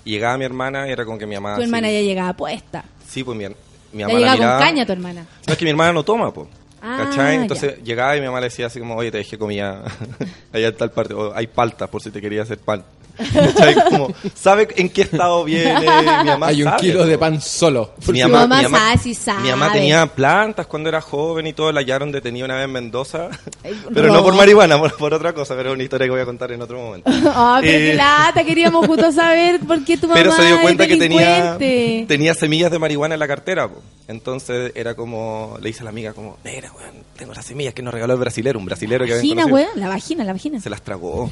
Y 0.05 0.11
llegaba 0.13 0.37
mi 0.39 0.45
hermana 0.45 0.89
y 0.89 0.93
era 0.93 1.05
como 1.05 1.17
que 1.19 1.27
mi 1.27 1.35
mamá... 1.37 1.57
tu 1.57 1.63
hermana 1.63 1.91
ya 1.91 2.01
llegaba 2.01 2.33
puesta. 2.33 2.85
Sí, 3.09 3.23
pues 3.23 3.37
mi, 3.39 3.47
mi 3.49 3.55
Ya 4.01 4.09
mamá 4.09 4.19
la 4.21 4.33
llegaba 4.35 4.59
con 4.59 4.67
caña 4.67 4.87
tu 4.87 4.93
hermana. 4.93 5.27
No, 5.47 5.53
es 5.53 5.59
que 5.59 5.65
mi 5.65 5.71
hermana 5.71 5.93
no 5.93 6.03
toma, 6.05 6.33
pues. 6.33 6.49
Ah, 6.83 7.05
¿Cachai? 7.09 7.37
Entonces 7.37 7.83
llegaba 7.85 8.17
y 8.17 8.21
mi 8.21 8.27
mamá 8.27 8.41
le 8.41 8.47
decía 8.47 8.67
así 8.67 8.81
como, 8.81 8.97
oye, 8.97 9.11
te 9.13 9.19
dejé 9.19 9.39
comida 9.39 9.83
allá 10.53 10.69
en 10.69 10.77
tal 10.77 10.91
parte, 10.91 11.15
o 11.15 11.33
hay 11.35 11.47
paltas 11.47 11.89
por 11.89 12.03
si 12.03 12.11
te 12.11 12.21
quería 12.21 12.43
hacer 12.43 12.59
pan. 12.59 12.83
¿Cachai? 13.15 13.75
Como, 13.91 14.09
¿sabe 14.35 14.69
en 14.75 14.89
qué 14.89 15.03
estado 15.03 15.45
viene? 15.45 15.79
Mi 15.81 15.85
mamá 16.31 16.47
Hay 16.47 16.63
un 16.63 16.71
sabe, 16.71 16.81
kilo 16.81 17.05
de 17.05 17.19
pan 17.19 17.41
solo. 17.43 17.93
Mi 18.09 18.23
mamá, 18.23 18.41
mamá 18.41 18.57
mi 18.57 18.63
mamá- 18.65 18.79
sabe, 18.79 18.99
sí 19.03 19.15
sabe. 19.15 19.43
mi 19.43 19.51
mamá 19.51 19.71
tenía 19.71 20.07
plantas 20.07 20.67
cuando 20.67 20.89
era 20.89 21.03
joven 21.03 21.47
y 21.47 21.53
todo, 21.53 21.71
la 21.73 21.81
hallaron 21.83 22.11
detenida 22.11 22.47
una 22.47 22.55
vez 22.57 22.65
en 22.65 22.73
Mendoza, 22.73 23.29
pero 23.95 24.09
no. 24.09 24.15
no 24.15 24.23
por 24.25 24.35
marihuana, 24.35 24.79
por, 24.79 24.97
por 24.97 25.13
otra 25.13 25.35
cosa, 25.35 25.55
pero 25.55 25.69
es 25.71 25.75
una 25.75 25.83
historia 25.85 26.07
que 26.07 26.11
voy 26.11 26.21
a 26.23 26.25
contar 26.25 26.51
en 26.53 26.63
otro 26.63 26.79
momento. 26.81 27.11
Ah, 27.35 27.59
pero 27.61 27.73
Eh, 27.79 27.91
qué 27.91 27.95
lata, 27.95 28.45
queríamos 28.45 28.87
justo 28.87 29.13
saber 29.13 29.61
por 29.61 29.85
qué 29.85 29.97
tu 29.99 30.07
mamá 30.09 30.15
pero 30.19 30.33
se 30.33 30.45
dio 30.47 30.61
cuenta 30.63 30.87
que 30.89 30.97
tenía, 30.97 32.35
semillas 32.35 32.71
de 32.71 32.79
marihuana 32.79 33.15
en 33.15 33.21
la 33.21 33.29
cartera. 33.29 33.69
po. 33.69 33.83
Entonces 34.09 34.73
era 34.75 34.95
como, 34.95 35.57
le 35.61 35.69
dice 35.69 35.81
a 35.81 35.85
la 35.85 35.91
amiga 35.91 36.13
como, 36.15 36.39
mira, 36.45 36.71
weón, 36.77 36.95
tengo 37.17 37.33
las 37.35 37.45
semillas 37.47 37.75
que 37.75 37.83
nos 37.83 37.93
regaló 37.95 38.15
el 38.15 38.21
brasilero, 38.21 38.59
un 38.59 38.65
brasilero 38.65 39.05
que 39.05 39.15
Vagina, 39.15 39.43
conocido". 39.45 39.55
weón, 39.69 39.81
la 39.81 39.89
vagina, 39.89 40.25
la 40.25 40.33
vagina. 40.33 40.61
Se 40.61 40.71
las 40.71 40.83
tragó. 40.83 41.31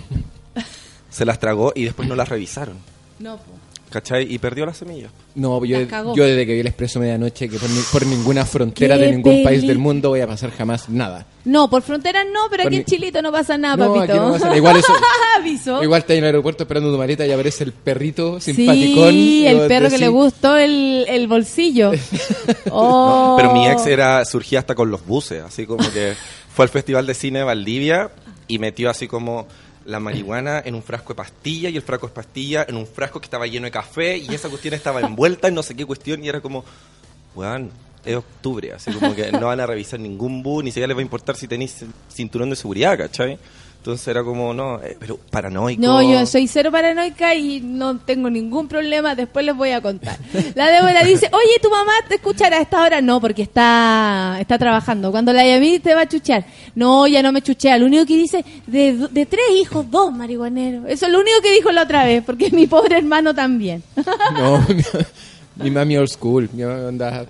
Se 1.11 1.25
las 1.25 1.39
tragó 1.41 1.73
y 1.75 1.85
después 1.85 2.09
no 2.09 2.15
las 2.15 2.29
revisaron. 2.29 2.77
No, 3.19 3.37
po. 3.37 3.43
¿Cachai? 3.91 4.33
Y 4.33 4.39
perdió 4.39 4.65
las 4.67 4.77
semillas. 4.77 5.11
No, 5.35 5.65
yo, 5.65 5.79
yo 6.15 6.25
desde 6.25 6.47
que 6.47 6.55
vi 6.55 6.61
el 6.61 6.67
Expreso 6.69 7.01
Medianoche, 7.01 7.49
que 7.49 7.59
por, 7.59 7.69
ni- 7.69 7.81
por 7.93 8.07
ninguna 8.07 8.47
frontera 8.47 8.97
de 8.97 9.11
ningún 9.11 9.43
país 9.43 9.67
del 9.67 9.79
mundo 9.79 10.11
voy 10.11 10.21
a 10.21 10.29
pasar 10.29 10.51
jamás 10.53 10.89
nada. 10.89 11.27
No, 11.45 11.69
por 11.69 11.83
fronteras 11.83 12.25
no, 12.33 12.43
pero 12.51 12.63
Por 12.63 12.69
aquí 12.69 12.77
ni- 12.77 12.81
en 12.83 12.85
Chilito 12.85 13.21
no 13.21 13.33
pasa 13.33 13.59
nada, 13.59 13.77
No, 13.77 13.93
papito. 13.95 14.13
aquí 14.13 14.21
no 14.23 14.33
pasa 14.33 14.45
nada. 14.45 14.57
Igual 14.57 14.77
eso- 14.77 14.93
Aviso. 15.39 15.83
Igual 15.83 16.01
está 16.03 16.13
en 16.13 16.19
el 16.21 16.25
aeropuerto 16.27 16.63
esperando 16.65 16.93
tu 16.93 16.99
maleta 16.99 17.27
y 17.27 17.33
aparece 17.33 17.65
el 17.65 17.73
perrito 17.73 18.39
simpaticón. 18.41 19.11
Sí, 19.11 19.47
el 19.47 19.67
perro 19.67 19.89
que 19.91 19.99
le 19.99 20.09
gustó 20.09 20.57
el, 20.57 21.05
el 21.09 21.27
bolsillo. 21.27 21.91
Oh. 22.71 23.35
Pero 23.37 23.53
mi 23.53 23.67
ex 23.69 23.87
era 23.87 24.25
surgía 24.25 24.61
hasta 24.61 24.75
con 24.75 24.91
los 24.91 25.05
buses, 25.05 25.43
así 25.43 25.67
como 25.67 25.91
que 25.91 26.15
fue 26.55 26.65
al 26.65 26.69
Festival 26.69 27.07
de 27.07 27.15
Cine 27.15 27.41
de 27.41 27.45
Valdivia 27.45 28.11
y 28.47 28.59
metió 28.59 28.91
así 28.91 29.09
como 29.09 29.47
la 29.85 30.01
marihuana 30.01 30.63
en 30.65 30.75
un 30.75 30.83
frasco 30.83 31.15
de 31.15 31.17
pastilla 31.17 31.69
y 31.71 31.77
el 31.77 31.83
frasco 31.83 32.09
de 32.09 32.13
pastilla 32.13 32.67
en 32.69 32.77
un 32.77 32.87
frasco 32.87 33.21
que 33.21 33.27
estaba 33.27 33.47
lleno 33.47 33.65
de 33.65 33.71
café 33.71 34.19
y 34.19 34.35
esa 34.35 34.49
cuestión 34.49 34.75
estaba 34.75 35.01
envuelta 35.01 35.49
en 35.49 35.55
no 35.55 35.63
sé 35.63 35.75
qué 35.75 35.87
cuestión 35.87 36.23
y 36.23 36.29
era 36.29 36.41
como, 36.41 36.65
weón, 37.35 37.71
es 38.05 38.17
octubre, 38.17 38.73
así 38.73 38.93
como 38.93 39.15
que 39.15 39.31
no 39.33 39.47
van 39.47 39.61
a 39.61 39.67
revisar 39.67 40.01
ningún 40.01 40.43
bus, 40.43 40.65
ni 40.65 40.71
siquiera 40.71 40.89
les 40.89 40.97
va 40.97 41.01
a 41.01 41.03
importar 41.03 41.37
si 41.37 41.47
tenéis 41.47 41.85
cinturón 42.09 42.51
de 42.51 42.57
seguridad, 42.57 42.97
¿cachai? 42.97 43.39
Entonces 43.81 44.07
era 44.09 44.23
como, 44.23 44.53
no, 44.53 44.79
eh, 44.83 44.95
pero 45.01 45.17
paranoico. 45.31 45.81
No, 45.81 46.03
yo 46.03 46.27
soy 46.27 46.47
cero 46.47 46.71
paranoica 46.71 47.35
y 47.35 47.61
no 47.63 47.97
tengo 47.97 48.29
ningún 48.29 48.69
problema. 48.69 49.15
Después 49.15 49.47
les 49.47 49.57
voy 49.57 49.71
a 49.71 49.81
contar. 49.81 50.19
La 50.55 50.69
Débora 50.71 51.03
dice, 51.03 51.31
oye, 51.33 51.59
¿tu 51.63 51.71
mamá 51.71 51.93
te 52.07 52.17
escuchará 52.17 52.59
a 52.59 52.61
esta 52.61 52.83
hora? 52.83 53.01
No, 53.01 53.23
porque 53.23 53.41
está 53.41 54.37
está 54.39 54.59
trabajando. 54.59 55.11
Cuando 55.11 55.33
la 55.33 55.47
llamé 55.47 55.81
te 55.81 55.95
va 55.95 56.03
a 56.03 56.07
chuchear. 56.09 56.45
No, 56.75 57.07
ya 57.07 57.23
no 57.23 57.33
me 57.33 57.41
chuchea. 57.41 57.79
Lo 57.79 57.87
único 57.87 58.05
que 58.05 58.17
dice, 58.19 58.45
de, 58.67 59.09
de 59.11 59.25
tres 59.25 59.47
hijos, 59.57 59.91
dos 59.91 60.13
marihuaneros. 60.13 60.85
Eso 60.87 61.07
es 61.07 61.13
lo 61.13 61.19
único 61.19 61.41
que 61.43 61.55
dijo 61.55 61.73
la 61.73 61.85
otra 61.85 62.05
vez, 62.05 62.23
porque 62.23 62.51
mi 62.51 62.67
pobre 62.67 62.99
hermano 62.99 63.35
también. 63.35 63.83
No, 64.35 64.59
mi, 64.69 64.83
mi 65.65 65.71
mami 65.71 65.97
old 65.97 66.11
school. 66.11 66.51
Mi 66.53 66.65
mamá 66.65 66.89
andaba- 66.89 67.27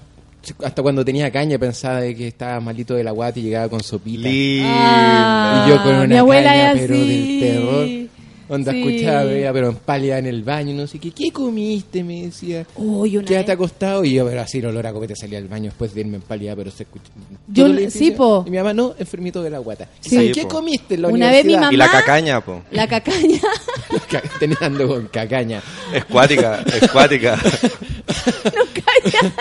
hasta 0.65 0.83
cuando 0.83 1.05
tenía 1.05 1.31
caña 1.31 1.59
pensaba 1.59 2.01
de 2.01 2.15
que 2.15 2.29
estaba 2.29 2.61
malito 2.61 2.95
de 2.95 3.05
la 3.05 3.11
guata 3.11 3.39
y 3.39 3.43
llegaba 3.43 3.69
con 3.69 3.83
sopita. 3.83 4.29
Ah, 4.63 5.65
y 5.67 5.71
yo 5.71 5.83
con 5.83 5.95
una 5.97 6.07
mi 6.07 6.17
abuela 6.17 6.51
caña, 6.51 6.73
es 6.73 6.81
pero 6.81 6.95
así. 6.95 7.09
del 7.09 7.41
terror. 7.41 8.11
Onda 8.51 8.73
Sí. 8.73 8.83
escuchaba, 8.83 9.25
veía, 9.25 9.53
pero 9.53 9.69
en 9.69 9.77
pálida 9.77 10.19
en 10.19 10.27
el 10.27 10.43
baño, 10.43 10.75
no 10.75 10.87
sé 10.87 10.99
qué. 10.99 11.13
¿Qué 11.13 11.31
comiste? 11.31 12.03
Me 12.03 12.23
decía. 12.23 12.67
Uy, 12.77 13.17
una 13.17 13.27
Quédate 13.27 13.47
vez- 13.47 13.55
acostado. 13.55 14.05
Y 14.05 14.15
yo, 14.15 14.27
pero 14.27 14.41
así 14.41 14.59
el 14.59 14.67
olor 14.67 14.87
a 14.89 14.93
copete 14.93 15.15
salía 15.15 15.39
del 15.41 15.49
baño 15.49 15.67
después 15.67 15.95
de 15.95 16.01
irme 16.01 16.17
en 16.17 16.23
pálida, 16.23 16.57
pero 16.57 16.71
se 16.71 16.83
escucha. 16.83 17.05
Yo- 17.49 17.69
sí, 17.91 18.11
po. 18.11 18.43
Y 18.47 18.51
mi 18.51 18.57
mamá, 18.59 18.75
no, 18.75 18.95
enfermito 18.99 19.43
de 19.43 19.51
la 19.51 19.59
guata. 19.61 19.89
Sí. 20.01 20.11
¿Sabes 20.17 20.27
Sí, 20.29 20.33
¿Qué 20.35 20.43
po. 20.43 20.49
comiste 20.49 20.95
en 20.97 21.03
la 21.03 21.09
Una 21.09 21.31
vez 21.31 21.45
mi 21.45 21.53
universidad? 21.55 21.71
Y 21.73 21.77
la 21.77 21.87
mamá- 21.87 22.01
cacaña, 22.01 22.41
po. 22.41 22.63
La 22.73 22.87
cacaña. 22.89 23.41
Teniendo 24.41 24.89
con 24.89 25.07
cacaña. 25.07 25.63
Es 25.95 26.05
cuática, 26.07 26.65
es 26.67 26.91
cuática. 26.91 27.37
no 28.45 28.65
calla. 28.75 29.33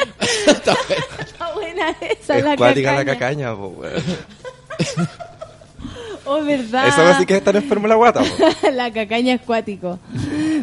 Está 0.47 0.75
bueno. 1.55 1.81
esa 2.01 2.37
Es 2.37 2.43
la 2.43 2.55
cuática 2.55 2.91
la 2.93 3.05
cacaña. 3.05 3.49
cacaña, 3.49 3.55
po. 3.55 3.81
Oh, 6.31 6.43
verdad. 6.43 6.87
Esa 6.87 7.17
sí 7.17 7.25
que 7.25 7.33
es 7.33 7.39
estar 7.39 7.55
enfermo 7.55 7.87
la 7.87 7.95
guata, 7.95 8.21
la 8.73 8.91
cacaña 8.91 9.33
es 9.33 9.41
cuático. 9.41 9.99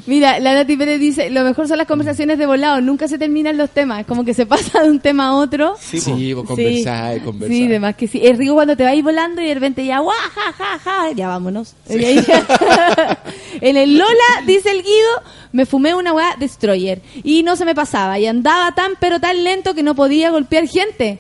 Mira, 0.07 0.39
la 0.39 0.55
Nati 0.55 0.77
Pérez 0.77 1.01
dice, 1.01 1.29
lo 1.29 1.43
mejor 1.43 1.67
son 1.67 1.79
las 1.79 1.89
conversaciones 1.89 2.39
de 2.39 2.47
volado, 2.47 2.81
nunca 2.81 3.09
se 3.09 3.19
terminan 3.19 3.57
los 3.57 3.71
temas, 3.71 4.01
es 4.01 4.07
como 4.07 4.25
que 4.25 4.33
se 4.33 4.47
pasa 4.47 4.83
de 4.83 4.91
un 4.91 5.01
tema 5.01 5.27
a 5.29 5.35
otro. 5.35 5.75
Sí. 5.81 6.01
Sí, 6.01 6.33
vos 6.35 6.47
conversar, 6.47 7.21
conversar. 7.23 7.57
Sí, 7.57 7.67
de 7.67 7.81
más 7.81 7.97
que 7.97 8.07
sí. 8.07 8.21
Es 8.23 8.39
rico 8.39 8.55
cuando 8.55 8.77
te 8.77 8.85
vas 8.85 8.95
volando 9.03 9.43
y 9.43 9.47
de 9.49 9.55
repente 9.55 9.85
ya, 9.85 9.99
guau, 9.99 10.17
ja, 10.17 10.53
ja, 10.53 10.79
ja, 10.79 11.13
ya 11.13 11.29
vámonos. 11.29 11.75
En 13.61 13.77
el 13.77 13.97
Lola, 13.97 14.43
dice 14.47 14.71
el 14.71 14.83
Guido, 14.83 15.23
me 15.53 15.65
fumé 15.65 15.95
una 15.95 16.13
weá 16.13 16.37
Destroyer 16.39 17.01
y 17.25 17.43
no 17.43 17.57
se 17.57 17.65
me 17.65 17.75
pasaba 17.75 18.19
y 18.19 18.27
andaba 18.27 18.75
tan 18.75 18.93
pero 19.01 19.19
tan 19.19 19.43
lento 19.43 19.75
que 19.75 19.83
no 19.83 19.95
podía 19.95 20.31
golpear 20.31 20.69
gente. 20.69 21.19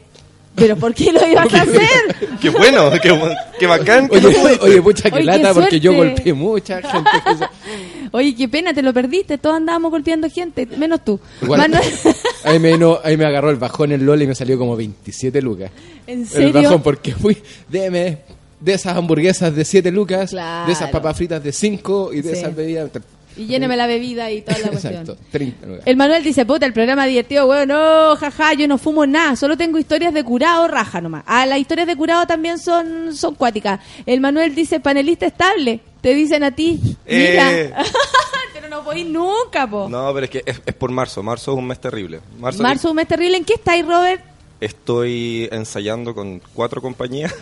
¿Pero 0.56 0.76
por 0.76 0.94
qué 0.94 1.12
lo 1.12 1.26
ibas 1.28 1.52
a 1.54 1.62
hacer? 1.62 1.80
Qué 2.40 2.50
bueno, 2.50 2.90
qué, 3.02 3.18
qué 3.58 3.66
bacán. 3.66 4.08
que 4.08 4.16
Oye, 4.18 4.58
oye, 4.60 4.82
pucha 4.82 5.10
que 5.10 5.16
Oye, 5.16 5.24
qué 5.26 5.38
lata, 5.38 5.54
porque 5.54 5.78
yo 5.80 5.92
golpeé 5.94 6.32
mucha 6.34 6.80
gente. 6.82 7.10
que 7.24 7.46
Oye, 8.12 8.34
qué 8.34 8.48
pena, 8.48 8.72
te 8.74 8.82
lo 8.82 8.92
perdiste. 8.92 9.38
Todos 9.38 9.56
andábamos 9.56 9.90
golpeando 9.90 10.28
gente, 10.30 10.66
menos 10.78 11.04
tú. 11.04 11.18
Igual, 11.42 11.60
Manuel, 11.60 11.82
ahí, 12.44 12.58
me, 12.58 12.76
no, 12.78 12.98
ahí 13.04 13.16
me 13.16 13.24
agarró 13.26 13.50
el 13.50 13.56
bajón 13.56 13.92
el 13.92 14.04
LOL 14.04 14.22
y 14.22 14.26
me 14.26 14.34
salió 14.34 14.58
como 14.58 14.76
27 14.76 15.40
lucas. 15.42 15.70
¿en 16.06 16.20
El 16.22 16.26
serio? 16.26 16.52
bajón 16.62 16.82
porque 16.82 17.12
fui, 17.14 17.36
deme 17.68 18.18
de 18.60 18.72
esas 18.74 18.96
hamburguesas 18.96 19.54
de 19.54 19.64
7 19.64 19.90
lucas, 19.90 20.30
Claro. 20.30 20.66
de 20.66 20.72
esas 20.72 20.90
papas 20.90 21.16
fritas 21.16 21.42
de 21.42 21.52
5 21.52 22.12
y 22.12 22.20
de 22.22 22.32
Sí. 22.34 22.38
esas 22.40 22.54
bebidas. 22.54 22.90
Y 23.36 23.46
lléneme 23.46 23.76
la 23.76 23.86
bebida 23.86 24.30
y 24.30 24.42
toda 24.42 24.58
la 24.58 24.68
cuestión. 24.70 24.94
Exacto, 24.94 25.22
30 25.30 25.66
lucas. 25.66 25.82
El 25.86 25.96
Manuel 25.96 26.24
dice, 26.24 26.46
puta, 26.46 26.64
el 26.66 26.72
programa 26.72 27.04
divertido, 27.06 27.46
weón, 27.46 27.68
no, 27.68 28.16
jaja, 28.16 28.54
yo 28.54 28.66
no 28.68 28.78
fumo 28.78 29.06
nada, 29.06 29.36
solo 29.36 29.56
tengo 29.56 29.78
historias 29.78 30.14
de 30.14 30.24
curado, 30.24 30.66
raja 30.68 31.00
nomás. 31.00 31.22
Ah, 31.26 31.44
las 31.46 31.58
historias 31.58 31.86
de 31.86 31.96
curado 31.96 32.26
también 32.26 32.58
son, 32.58 33.14
son 33.14 33.34
cuáticas. 33.34 33.80
El 34.06 34.20
Manuel 34.20 34.54
dice, 34.54 34.80
panelista 34.80 35.26
estable, 35.26 35.80
te 36.00 36.14
dicen 36.14 36.42
a 36.44 36.50
ti, 36.50 36.80
mira, 37.06 37.52
Eh. 37.52 37.72
pero 38.54 38.68
no 38.68 38.82
podéis 38.84 39.06
nunca, 39.06 39.66
po. 39.68 39.88
No, 39.88 40.12
pero 40.14 40.24
es 40.24 40.30
que 40.30 40.42
es, 40.46 40.62
es 40.64 40.74
por 40.74 40.90
marzo. 40.90 41.22
Marzo 41.22 41.52
es 41.52 41.58
un 41.58 41.66
mes 41.66 41.80
terrible. 41.80 42.20
Marzo, 42.38 42.62
Marzo, 42.62 42.90
un 42.90 42.96
mes 42.96 43.06
terrible, 43.08 43.36
¿en 43.36 43.44
qué 43.44 43.54
estáis, 43.54 43.84
Robert? 43.86 44.22
Estoy 44.60 45.48
ensayando 45.52 46.14
con 46.14 46.40
cuatro 46.54 46.80
compañías 46.80 47.34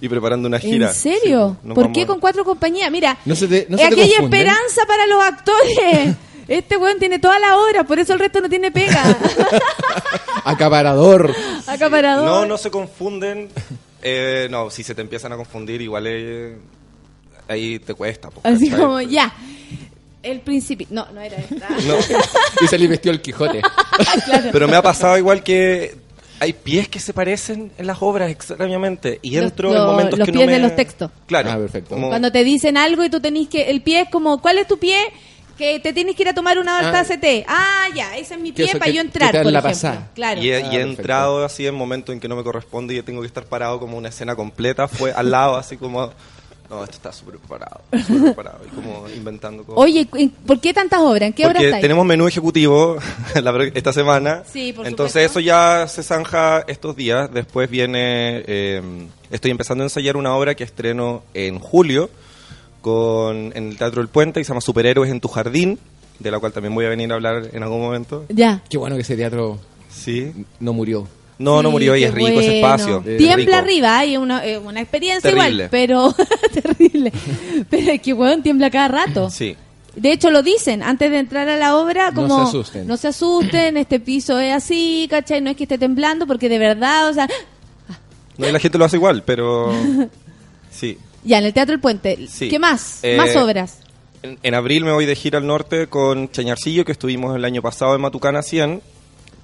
y 0.00 0.08
preparando 0.08 0.48
una 0.48 0.58
gira. 0.58 0.88
¿En 0.88 0.94
serio? 0.94 1.56
Sí, 1.62 1.72
¿Por 1.72 1.92
qué 1.92 2.02
a- 2.02 2.06
con 2.06 2.18
cuatro 2.20 2.44
compañías? 2.44 2.90
Mira, 2.90 3.16
No 3.24 3.36
se 3.36 3.46
te- 3.46 3.66
no 3.68 3.76
es 3.76 3.82
se 3.82 3.88
te 3.90 3.94
que 3.94 4.02
hay 4.02 4.08
confunden. 4.10 4.40
esperanza 4.40 4.82
para 4.86 5.06
los 5.06 5.22
actores. 5.22 6.16
Este 6.48 6.78
weón 6.78 6.98
tiene 6.98 7.18
toda 7.18 7.38
la 7.38 7.58
hora, 7.58 7.84
por 7.84 7.98
eso 7.98 8.14
el 8.14 8.18
resto 8.20 8.40
no 8.40 8.48
tiene 8.48 8.72
pega. 8.72 9.04
Acaparador. 10.44 11.34
Acaparador. 11.66 12.24
No, 12.24 12.46
no 12.46 12.56
se 12.56 12.70
confunden. 12.70 13.48
Eh, 14.02 14.48
no, 14.50 14.70
si 14.70 14.82
se 14.82 14.94
te 14.94 15.02
empiezan 15.02 15.32
a 15.32 15.36
confundir, 15.36 15.82
igual 15.82 16.04
eh, 16.06 16.56
ahí 17.48 17.78
te 17.80 17.94
cuesta. 17.94 18.30
po, 18.30 18.40
Así 18.44 18.70
¿cachai? 18.70 18.82
como, 18.84 19.00
ya. 19.02 19.30
El 20.22 20.40
principio. 20.40 20.86
No, 20.90 21.06
no 21.12 21.20
era 21.20 21.36
esta. 21.36 21.68
No, 21.86 21.96
Y 22.62 22.66
salí 22.66 22.86
vestido 22.86 23.12
el 23.12 23.20
Quijote. 23.20 23.60
Claro. 24.24 24.48
pero 24.52 24.68
me 24.68 24.76
ha 24.76 24.82
pasado 24.82 25.18
igual 25.18 25.42
que 25.42 25.96
hay 26.40 26.52
pies 26.52 26.88
que 26.88 27.00
se 27.00 27.12
parecen 27.12 27.70
en 27.78 27.86
las 27.86 27.98
obras 28.00 28.30
extrañamente 28.30 29.18
y 29.22 29.36
entro 29.36 29.70
los- 29.72 29.78
en 29.80 29.86
momentos 29.86 30.18
los 30.18 30.26
que 30.26 30.32
pies 30.32 30.46
no 30.46 30.50
me... 30.50 30.56
de 30.58 30.62
los 30.62 30.76
textos. 30.76 31.10
Claro. 31.26 31.50
Ah, 31.52 31.56
perfecto. 31.56 31.94
como- 31.94 32.08
Cuando 32.08 32.30
te 32.32 32.44
dicen 32.44 32.76
algo 32.76 33.04
y 33.04 33.10
tú 33.10 33.20
tenés 33.20 33.48
que. 33.48 33.70
El 33.70 33.82
pie 33.82 34.02
es 34.02 34.08
como, 34.10 34.40
¿cuál 34.40 34.58
es 34.58 34.66
tu 34.66 34.78
pie? 34.78 34.98
Que 35.56 35.80
te 35.80 35.92
tienes 35.92 36.14
que 36.14 36.22
ir 36.22 36.28
a 36.28 36.34
tomar 36.34 36.56
una 36.58 36.88
Ah. 36.88 36.92
taza 36.92 37.18
té. 37.18 37.44
Ah, 37.48 37.86
ya, 37.94 38.16
ese 38.16 38.34
es 38.34 38.40
mi 38.40 38.52
pie 38.52 38.68
para 38.74 38.84
que- 38.84 38.92
yo 38.92 39.00
entrar. 39.00 39.32
por 39.32 39.50
la 39.52 39.58
ejemplo. 39.58 39.62
pasada. 39.70 40.08
Claro. 40.14 40.40
Y 40.40 40.50
he, 40.50 40.56
Ah, 40.56 40.58
y 40.60 40.62
he 40.62 40.62
perfecto. 40.70 40.88
entrado 41.02 41.44
así 41.44 41.66
en 41.66 41.74
momentos 41.74 42.12
en 42.12 42.20
que 42.20 42.28
no 42.28 42.36
me 42.36 42.44
corresponde 42.44 42.94
y 42.94 43.02
tengo 43.02 43.20
que 43.22 43.26
estar 43.26 43.44
parado 43.44 43.80
como 43.80 43.96
una 43.98 44.08
escena 44.10 44.36
completa. 44.36 44.86
Fue 44.86 45.10
al 45.12 45.30
lado, 45.30 45.56
así 45.56 45.76
como. 45.76 46.12
No, 46.70 46.84
esto 46.84 46.96
está 46.96 47.12
súper 47.12 47.36
preparado. 47.38 47.80
Súper 48.06 48.22
preparado. 48.34 48.58
Y 48.66 48.74
como 48.74 49.08
inventando 49.08 49.64
cosas. 49.64 49.82
Oye, 49.82 50.06
¿en- 50.14 50.30
¿por 50.30 50.60
qué 50.60 50.74
tantas 50.74 51.00
obras? 51.00 51.22
¿En 51.28 51.32
qué 51.32 51.44
Porque 51.44 51.64
estáis? 51.66 51.80
tenemos 51.80 52.04
menú 52.04 52.28
ejecutivo 52.28 52.98
esta 53.74 53.92
semana. 53.92 54.42
Sí, 54.52 54.72
por 54.74 54.86
Entonces 54.86 55.22
supuesto. 55.30 55.40
eso 55.40 55.40
ya 55.40 55.86
se 55.88 56.02
zanja 56.02 56.64
estos 56.68 56.94
días. 56.94 57.32
Después 57.32 57.70
viene... 57.70 58.44
eh, 58.46 58.82
estoy 59.30 59.50
empezando 59.50 59.82
a 59.82 59.86
ensayar 59.86 60.16
una 60.18 60.34
obra 60.34 60.54
que 60.54 60.64
estreno 60.64 61.22
en 61.34 61.58
julio 61.58 62.10
con, 62.82 63.52
en 63.56 63.68
el 63.68 63.76
Teatro 63.78 64.00
del 64.02 64.08
Puente 64.08 64.40
y 64.40 64.44
se 64.44 64.48
llama 64.48 64.60
Superhéroes 64.60 65.10
en 65.10 65.20
tu 65.20 65.28
Jardín, 65.28 65.78
de 66.18 66.30
la 66.30 66.38
cual 66.38 66.52
también 66.52 66.74
voy 66.74 66.84
a 66.84 66.88
venir 66.90 67.10
a 67.12 67.14
hablar 67.14 67.48
en 67.52 67.62
algún 67.62 67.80
momento. 67.80 68.24
Ya. 68.28 68.62
Qué 68.68 68.76
bueno 68.78 68.96
que 68.96 69.02
ese 69.02 69.16
teatro 69.16 69.58
Sí. 69.90 70.32
no 70.60 70.72
murió. 70.72 71.08
No, 71.38 71.62
no 71.62 71.70
murió 71.70 71.94
y 71.96 72.02
es 72.04 72.12
rico 72.12 72.28
ese 72.28 72.34
bueno. 72.34 72.52
espacio. 72.52 73.02
es 73.06 73.16
Tiembla 73.18 73.36
rico. 73.46 73.56
arriba, 73.56 73.98
hay 73.98 74.16
una, 74.16 74.44
eh, 74.44 74.58
una 74.58 74.80
experiencia 74.80 75.30
Terrible. 75.30 75.64
igual, 75.64 75.68
pero 75.70 76.14
terrible. 76.52 77.12
Pero 77.70 77.92
es 77.92 78.00
que 78.02 78.12
weón 78.12 78.42
tiembla 78.42 78.70
cada 78.70 78.88
rato. 78.88 79.30
Sí. 79.30 79.56
De 79.94 80.12
hecho 80.12 80.30
lo 80.30 80.42
dicen 80.42 80.82
antes 80.82 81.10
de 81.10 81.18
entrar 81.18 81.48
a 81.48 81.56
la 81.56 81.76
obra 81.76 82.10
No 82.10 82.22
como 82.22 82.42
se 82.44 82.48
asusten. 82.48 82.86
no 82.86 82.96
se 82.96 83.08
asusten, 83.08 83.76
este 83.76 83.98
piso 84.00 84.38
es 84.38 84.52
así, 84.54 85.06
¿cachai? 85.10 85.40
No 85.40 85.50
es 85.50 85.56
que 85.56 85.64
esté 85.64 85.78
temblando 85.78 86.26
porque 86.26 86.48
de 86.48 86.58
verdad, 86.58 87.08
o 87.08 87.14
sea, 87.14 87.28
No, 88.36 88.48
y 88.48 88.52
la 88.52 88.58
gente 88.60 88.78
lo 88.78 88.84
hace 88.84 88.96
igual, 88.96 89.22
pero... 89.24 89.72
Sí. 90.70 90.98
ya 91.24 91.38
en 91.38 91.44
el 91.46 91.52
Teatro 91.52 91.74
El 91.74 91.80
Puente, 91.80 92.26
Sí. 92.28 92.48
¿qué 92.48 92.58
más? 92.58 93.00
Eh, 93.02 93.16
más 93.16 93.34
obras. 93.36 93.78
En, 94.22 94.38
en 94.42 94.54
abril 94.54 94.84
me 94.84 94.92
voy 94.92 95.06
de 95.06 95.14
gira 95.16 95.38
al 95.38 95.46
norte 95.46 95.86
con 95.88 96.30
Chañarcillo, 96.30 96.84
que 96.84 96.92
estuvimos 96.92 97.34
el 97.34 97.44
año 97.44 97.62
pasado 97.62 97.94
en 97.94 98.00
Matucana 98.00 98.42
100. 98.42 98.80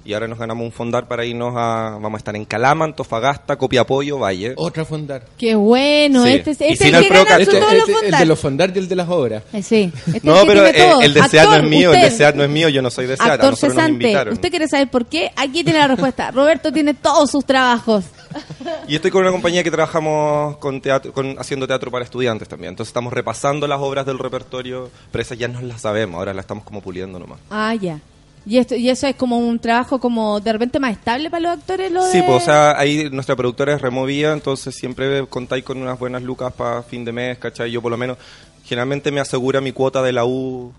Y 0.05 0.13
ahora 0.13 0.27
nos 0.27 0.37
ganamos 0.37 0.63
un 0.63 0.71
fondar 0.71 1.07
para 1.07 1.25
irnos 1.25 1.55
a... 1.57 1.97
Vamos 1.99 2.13
a 2.13 2.17
estar 2.19 2.35
en 2.35 2.45
Calama, 2.45 2.85
Antofagasta, 2.85 3.55
Copiapollo, 3.57 4.19
Valle. 4.19 4.53
Otra 4.55 4.85
fondar. 4.85 5.23
Qué 5.35 5.55
bueno, 5.55 6.23
Sí. 6.25 6.33
este, 6.33 6.51
es- 6.51 6.61
este 6.61 6.75
sin 6.75 6.87
es 6.87 6.93
el 6.93 6.95
el 6.95 7.01
que 7.09 7.23
gana 7.23 7.37
Este- 7.41 7.59
todos 7.59 7.73
este- 7.73 7.77
los 7.77 7.87
el 7.87 7.87
de 7.87 7.93
fondar. 8.11 8.27
los 8.27 8.39
fondar 8.39 8.71
y 8.75 8.77
el 8.79 8.87
de 8.87 8.95
las 8.95 9.09
obras. 9.09 9.43
Eh, 9.51 9.63
Sí, 9.63 9.91
este 10.05 10.17
es 10.17 10.23
No, 10.23 10.35
el 10.35 10.41
que 10.41 10.47
pero 10.47 10.63
tiene 10.63 10.77
eh, 10.79 10.89
todo. 10.91 11.01
el 11.01 11.13
desear 11.15 11.45
no 11.47 11.51
es 11.51 11.57
Actor, 11.57 11.69
mío, 11.69 11.93
el 11.93 12.01
desear 12.01 12.35
no 12.35 12.43
es 12.43 12.49
mío, 12.51 12.69
yo 12.69 12.81
no 12.83 12.91
soy 12.91 13.07
desear. 13.07 13.31
a 13.31 13.33
Actor 13.33 13.49
nosotros 13.49 13.73
nos 13.75 13.83
cesante. 13.83 14.03
invitaron. 14.05 14.33
¿Usted 14.35 14.49
quiere 14.51 14.67
saber 14.67 14.89
por 14.91 15.05
qué? 15.07 15.31
Aquí 15.35 15.63
tiene 15.63 15.79
la 15.79 15.87
respuesta. 15.87 16.29
Roberto 16.35 16.71
tiene 16.71 16.93
todos 16.93 17.31
sus 17.31 17.43
trabajos. 17.43 18.05
Y 18.87 18.95
estoy 18.95 19.09
con 19.09 19.21
una 19.23 19.31
compañía 19.31 19.63
que 19.63 19.71
trabajamos 19.71 20.57
con 20.57 20.81
teatro, 20.81 21.13
con, 21.13 21.35
haciendo 21.39 21.65
teatro 21.65 21.89
para 21.89 22.03
estudiantes 22.05 22.47
también. 22.47 22.69
Entonces 22.73 22.89
estamos 22.91 23.11
repasando 23.11 23.65
las 23.65 23.79
obras 23.79 24.05
del 24.05 24.19
repertorio, 24.19 24.91
pero 25.11 25.21
esas 25.23 25.37
ya 25.39 25.47
no 25.47 25.61
las 25.61 25.81
sabemos, 25.81 26.19
ahora 26.19 26.31
las 26.33 26.43
estamos 26.43 26.63
como 26.63 26.81
puliendo 26.81 27.17
nomás. 27.17 27.39
Ah, 27.49 27.73
ya. 27.73 27.99
Y, 28.47 28.57
esto, 28.59 28.75
y 28.75 28.89
eso 28.89 29.07
es 29.07 29.15
como 29.15 29.39
un 29.39 29.57
trabajo 29.59 29.99
como 29.99 30.39
de 30.39 30.53
repente 30.53 30.79
más 30.79 30.91
estable 30.91 31.29
para 31.31 31.41
los 31.41 31.51
actores, 31.59 31.91
lo 31.91 32.03
Sí, 32.03 32.17
de- 32.19 32.23
pues, 32.23 32.43
o 32.43 32.45
sea, 32.45 32.77
ahí 32.77 33.09
nuestra 33.11 33.35
productora 33.35 33.73
es 33.73 33.81
removida, 33.81 34.33
entonces 34.33 34.75
siempre 34.75 35.25
contáis 35.27 35.63
con 35.63 35.81
unas 35.81 35.97
buenas 35.97 36.21
lucas 36.21 36.53
para 36.53 36.83
fin 36.83 37.03
de 37.03 37.11
mes, 37.11 37.37
¿cachai? 37.39 37.71
Yo 37.71 37.81
por 37.81 37.91
lo 37.91 37.97
menos, 37.97 38.17
generalmente 38.63 39.11
me 39.11 39.19
asegura 39.19 39.61
mi 39.61 39.71
cuota 39.71 40.03
de 40.03 40.11
la 40.13 40.25
U, 40.25 40.71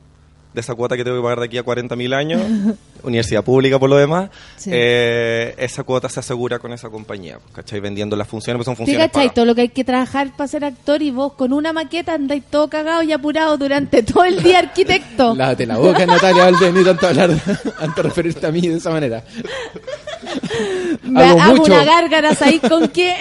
de 0.56 0.60
esa 0.62 0.74
cuota 0.74 0.96
que 0.96 1.04
tengo 1.04 1.18
que 1.18 1.22
pagar 1.22 1.38
de 1.40 1.44
aquí 1.44 1.58
a 1.58 1.64
40.000 1.64 2.14
años, 2.14 2.40
universidad 3.02 3.44
pública 3.44 3.78
por 3.78 3.90
lo 3.90 3.96
demás, 3.96 4.30
Sí. 4.56 4.70
eh, 4.72 5.54
esa 5.58 5.82
cuota 5.84 6.08
se 6.08 6.18
asegura 6.20 6.58
con 6.58 6.72
esa 6.72 6.88
compañía, 6.88 7.38
pues, 7.38 7.54
¿cachai? 7.54 7.78
Vendiendo 7.80 8.16
las 8.16 8.26
funciones, 8.26 8.56
pues 8.56 8.64
son 8.64 8.74
¿Sí, 8.74 8.78
funciones 8.78 9.06
cachai? 9.12 9.34
Todo 9.34 9.44
lo 9.44 9.54
que 9.54 9.60
hay 9.60 9.68
que 9.68 9.84
trabajar 9.84 10.34
para 10.34 10.48
ser 10.48 10.64
actor 10.64 11.02
y 11.02 11.10
vos 11.10 11.34
con 11.34 11.52
una 11.52 11.74
maqueta 11.74 12.14
andáis 12.14 12.42
todo 12.50 12.68
cagado 12.68 13.02
y 13.02 13.12
apurado 13.12 13.58
durante 13.58 14.02
todo 14.02 14.24
el 14.24 14.42
día 14.42 14.60
arquitecto. 14.60 15.34
Lávate 15.36 15.66
la 15.66 15.76
boca, 15.76 16.06
Natalia 16.06 16.44
Valdés, 16.44 16.72
ni 16.72 16.82
tanto 16.82 17.06
hablar, 17.06 17.30
antes 17.30 17.94
de 17.96 18.02
referirte 18.02 18.46
a 18.46 18.50
mí 18.50 18.62
de 18.62 18.76
esa 18.78 18.90
manera. 18.90 19.22
Me 21.02 21.22
hago 21.22 21.40
hago 21.42 21.56
mucho. 21.56 21.72
una 21.74 21.84
gárgara, 21.84 22.34
¿sabéis 22.34 22.62
con 22.62 22.88
qué? 22.88 23.14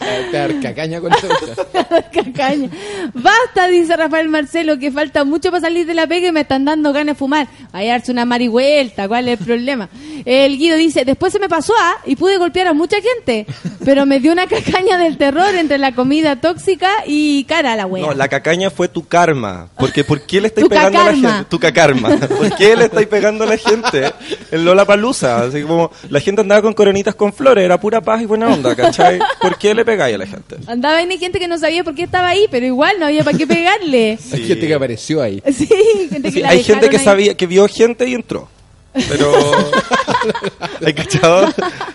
Te 0.00 0.32
dar 0.36 0.60
cacaña 0.60 1.00
con. 1.00 1.12
Cacaña. 2.12 2.68
Basta, 3.14 3.68
dice 3.68 3.96
Rafael 3.96 4.28
Marcelo, 4.28 4.78
que 4.78 4.90
falta 4.90 5.24
mucho 5.24 5.50
para 5.50 5.60
salir 5.60 5.86
de 5.86 5.94
la 5.94 6.06
pega 6.06 6.28
y 6.28 6.32
me 6.32 6.40
están 6.40 6.64
dando 6.64 6.92
ganas 6.92 7.14
de 7.14 7.18
fumar. 7.18 7.48
Hay 7.72 7.88
darse 7.88 8.10
una 8.10 8.24
marihuelta, 8.24 9.08
¿cuál 9.08 9.28
es 9.28 9.38
el 9.38 9.44
problema? 9.44 9.88
El 10.24 10.56
Guido 10.58 10.76
dice, 10.76 11.04
después 11.04 11.32
se 11.32 11.38
me 11.38 11.48
pasó 11.48 11.72
ah, 11.78 11.96
y 12.06 12.16
pude 12.16 12.36
golpear 12.38 12.66
a 12.68 12.72
mucha 12.72 12.96
gente, 13.00 13.46
pero 13.84 14.06
me 14.06 14.20
dio 14.20 14.32
una 14.32 14.46
cacaña 14.46 14.98
del 14.98 15.16
terror 15.18 15.54
entre 15.54 15.78
la 15.78 15.92
comida 15.92 16.36
tóxica 16.36 16.88
y 17.06 17.44
cara 17.44 17.74
a 17.74 17.76
la 17.76 17.86
wea. 17.86 18.06
No, 18.06 18.14
la 18.14 18.28
cacaña 18.28 18.70
fue 18.70 18.88
tu 18.88 19.06
karma. 19.06 19.68
Porque 19.76 20.04
¿por 20.04 20.22
qué 20.22 20.40
le 20.40 20.48
estáis 20.48 20.64
Tu 20.64 20.70
pegando 20.70 20.98
a 20.98 21.04
la 21.04 21.10
cacarma. 21.10 21.32
gente? 21.34 21.50
Tu 21.50 21.58
cacarma. 21.58 22.08
¿Por 22.16 22.56
qué 22.56 22.76
le 22.76 22.84
estáis 22.86 23.06
pegando 23.06 23.44
a 23.44 23.46
la 23.46 23.56
gente 23.56 24.12
en 24.50 24.64
Lola 24.64 24.84
Palusa? 24.84 25.42
Así 25.42 25.62
como 25.62 25.90
la 26.08 26.20
gente 26.20 26.40
andaba 26.40 26.62
con 26.62 26.72
coronitas 26.74 27.14
con 27.14 27.32
flores, 27.32 27.64
era 27.64 27.78
pura 27.78 28.00
paz 28.00 28.22
y 28.22 28.26
buena 28.26 28.48
onda, 28.48 28.74
¿cachai? 28.74 29.18
¿Por 29.40 29.56
qué 29.58 29.74
le 29.74 29.84
pegáis 29.90 30.14
a 30.14 30.18
la 30.18 30.26
gente? 30.26 30.56
Andaba 30.66 31.02
ahí 31.02 31.18
gente 31.18 31.38
que 31.38 31.48
no 31.48 31.58
sabía 31.58 31.82
por 31.84 31.94
qué 31.94 32.02
estaba 32.04 32.28
ahí, 32.28 32.46
pero 32.50 32.64
igual 32.66 32.96
no 32.98 33.06
había 33.06 33.24
para 33.24 33.36
qué 33.36 33.46
pegarle. 33.56 34.18
Hay 34.32 34.46
gente 34.46 34.66
que 34.66 34.74
apareció 34.74 35.20
ahí. 35.22 35.42
Sí, 35.52 35.66
gente 36.10 36.22
que 36.22 36.30
Sí, 36.32 36.40
la 36.40 36.50
hay 36.50 36.62
gente 36.62 36.88
que 36.88 36.96
ahí. 36.98 37.04
sabía, 37.04 37.34
que 37.34 37.46
vio 37.46 37.66
gente 37.68 38.06
y 38.08 38.14
entró. 38.14 38.48
Pero 38.92 39.32
¿Hay 40.84 40.94
cachado? 40.94 41.48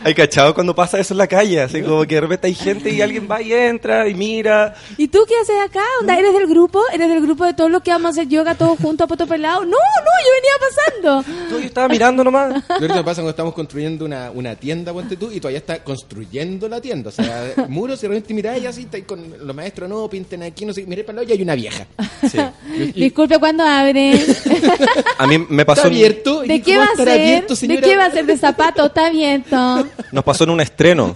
¿Hay 0.03 0.13
cachado 0.13 0.53
cuando 0.53 0.75
pasa 0.75 0.99
eso 0.99 1.13
en 1.13 1.17
la 1.17 1.27
calle? 1.27 1.61
Así 1.61 1.81
como 1.81 2.05
que 2.05 2.15
de 2.15 2.21
repente 2.21 2.47
hay 2.47 2.55
gente 2.55 2.89
y 2.89 3.01
alguien 3.01 3.27
va 3.29 3.41
y 3.41 3.53
entra 3.53 4.07
y 4.07 4.13
mira. 4.13 4.75
¿Y 4.97 5.07
tú 5.07 5.19
qué 5.27 5.35
haces 5.41 5.55
acá? 5.63 5.83
Onda, 5.99 6.17
¿Eres 6.17 6.33
del 6.33 6.47
grupo? 6.47 6.81
¿Eres 6.93 7.09
del 7.09 7.21
grupo 7.21 7.45
de 7.45 7.53
todos 7.53 7.69
los 7.69 7.81
que 7.81 7.91
vamos 7.91 8.07
a 8.07 8.09
hacer 8.11 8.27
yoga 8.27 8.55
todos 8.55 8.79
juntos 8.79 9.05
a 9.05 9.07
poto 9.07 9.27
pelado? 9.27 9.61
No, 9.61 9.71
no, 9.71 10.11
yo 10.25 10.31
venía 10.35 11.23
pasando. 11.23 11.49
Tú, 11.49 11.59
yo 11.59 11.67
estaba 11.67 11.87
mirando 11.87 12.23
nomás. 12.23 12.63
Lo 12.79 13.03
pasa 13.03 13.15
cuando 13.15 13.31
estamos 13.31 13.53
construyendo 13.53 14.05
una, 14.05 14.31
una 14.31 14.55
tienda, 14.55 14.93
ponte 14.93 15.17
tú, 15.17 15.31
y 15.31 15.39
todavía 15.39 15.59
está 15.59 15.83
construyendo 15.83 16.69
la 16.69 16.79
tienda. 16.79 17.09
O 17.09 17.11
sea, 17.11 17.53
muros 17.67 17.99
y 17.99 18.01
de 18.03 18.07
repente 18.09 18.33
miráis 18.33 18.63
y 18.63 18.67
así, 18.67 18.81
está 18.81 19.01
con 19.05 19.35
los 19.45 19.55
maestros, 19.55 19.89
no, 19.89 20.09
pinten 20.09 20.43
aquí, 20.43 20.65
no 20.65 20.73
sé, 20.73 20.85
miré 20.85 21.03
para 21.03 21.21
el 21.21 21.25
lado 21.27 21.33
y 21.33 21.37
hay 21.37 21.43
una 21.43 21.55
vieja. 21.55 21.85
Sí. 22.29 22.37
Disculpe, 22.95 23.39
¿cuándo 23.39 23.63
abren? 23.63 24.19
A 25.17 25.27
mí 25.27 25.37
me 25.49 25.65
pasó, 25.65 25.81
Está 25.81 25.87
abierto. 25.87 26.43
¿Y 26.43 26.47
¿De 26.47 26.61
qué 26.61 26.77
va 26.85 26.93
a 26.93 26.95
ser? 26.95 27.09
abierto, 27.09 27.55
¿De 27.55 27.81
qué 27.81 27.97
va 27.97 28.05
a 28.05 28.11
ser? 28.11 28.25
¿De 28.25 28.37
zapato? 28.37 28.85
Está 28.85 29.07
abierto. 29.07 29.87
nos 30.11 30.23
pasó 30.23 30.43
en 30.45 30.49
un 30.51 30.61
estreno. 30.61 31.15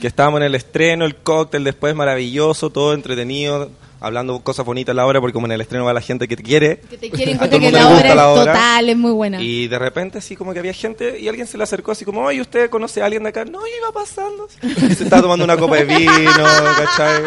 Que 0.00 0.06
estábamos 0.06 0.38
en 0.40 0.44
el 0.46 0.54
estreno, 0.54 1.04
el 1.04 1.14
cóctel 1.16 1.62
después 1.62 1.94
maravilloso, 1.94 2.70
todo 2.70 2.94
entretenido, 2.94 3.70
hablando 4.00 4.40
cosas 4.40 4.64
bonitas 4.64 4.94
a 4.94 4.96
la 4.96 5.04
hora, 5.04 5.20
porque 5.20 5.34
como 5.34 5.46
en 5.46 5.52
el 5.52 5.60
estreno 5.60 5.84
va 5.84 5.92
la 5.92 6.00
gente 6.00 6.26
que 6.26 6.36
te 6.38 6.42
quiere. 6.42 6.80
Que 6.88 6.96
te 6.96 7.10
quieren 7.10 7.36
A 7.36 7.40
contar 7.40 7.58
todo 7.58 7.66
el 7.66 7.72
que 7.74 7.78
la 7.78 7.88
obra 7.90 8.08
es 8.08 8.16
la 8.16 8.28
obra. 8.30 8.44
total, 8.54 8.88
es 8.88 8.96
muy 8.96 9.10
buena. 9.12 9.42
Y 9.42 9.68
de 9.68 9.78
repente 9.78 10.16
así 10.16 10.36
como 10.36 10.54
que 10.54 10.58
había 10.58 10.72
gente 10.72 11.20
y 11.20 11.28
alguien 11.28 11.46
se 11.46 11.58
le 11.58 11.64
acercó 11.64 11.92
así 11.92 12.06
como, 12.06 12.22
oye, 12.22 12.40
¿usted 12.40 12.70
conoce 12.70 13.02
a 13.02 13.04
alguien 13.04 13.22
de 13.24 13.28
acá? 13.28 13.44
No, 13.44 13.60
yo 13.60 13.76
iba 13.78 13.92
pasando. 13.92 14.48
Y 14.62 14.94
se 14.94 15.04
estaba 15.04 15.20
tomando 15.20 15.44
una 15.44 15.58
copa 15.58 15.76
de 15.76 15.84
vino, 15.84 16.22
¿cachai? 16.78 17.22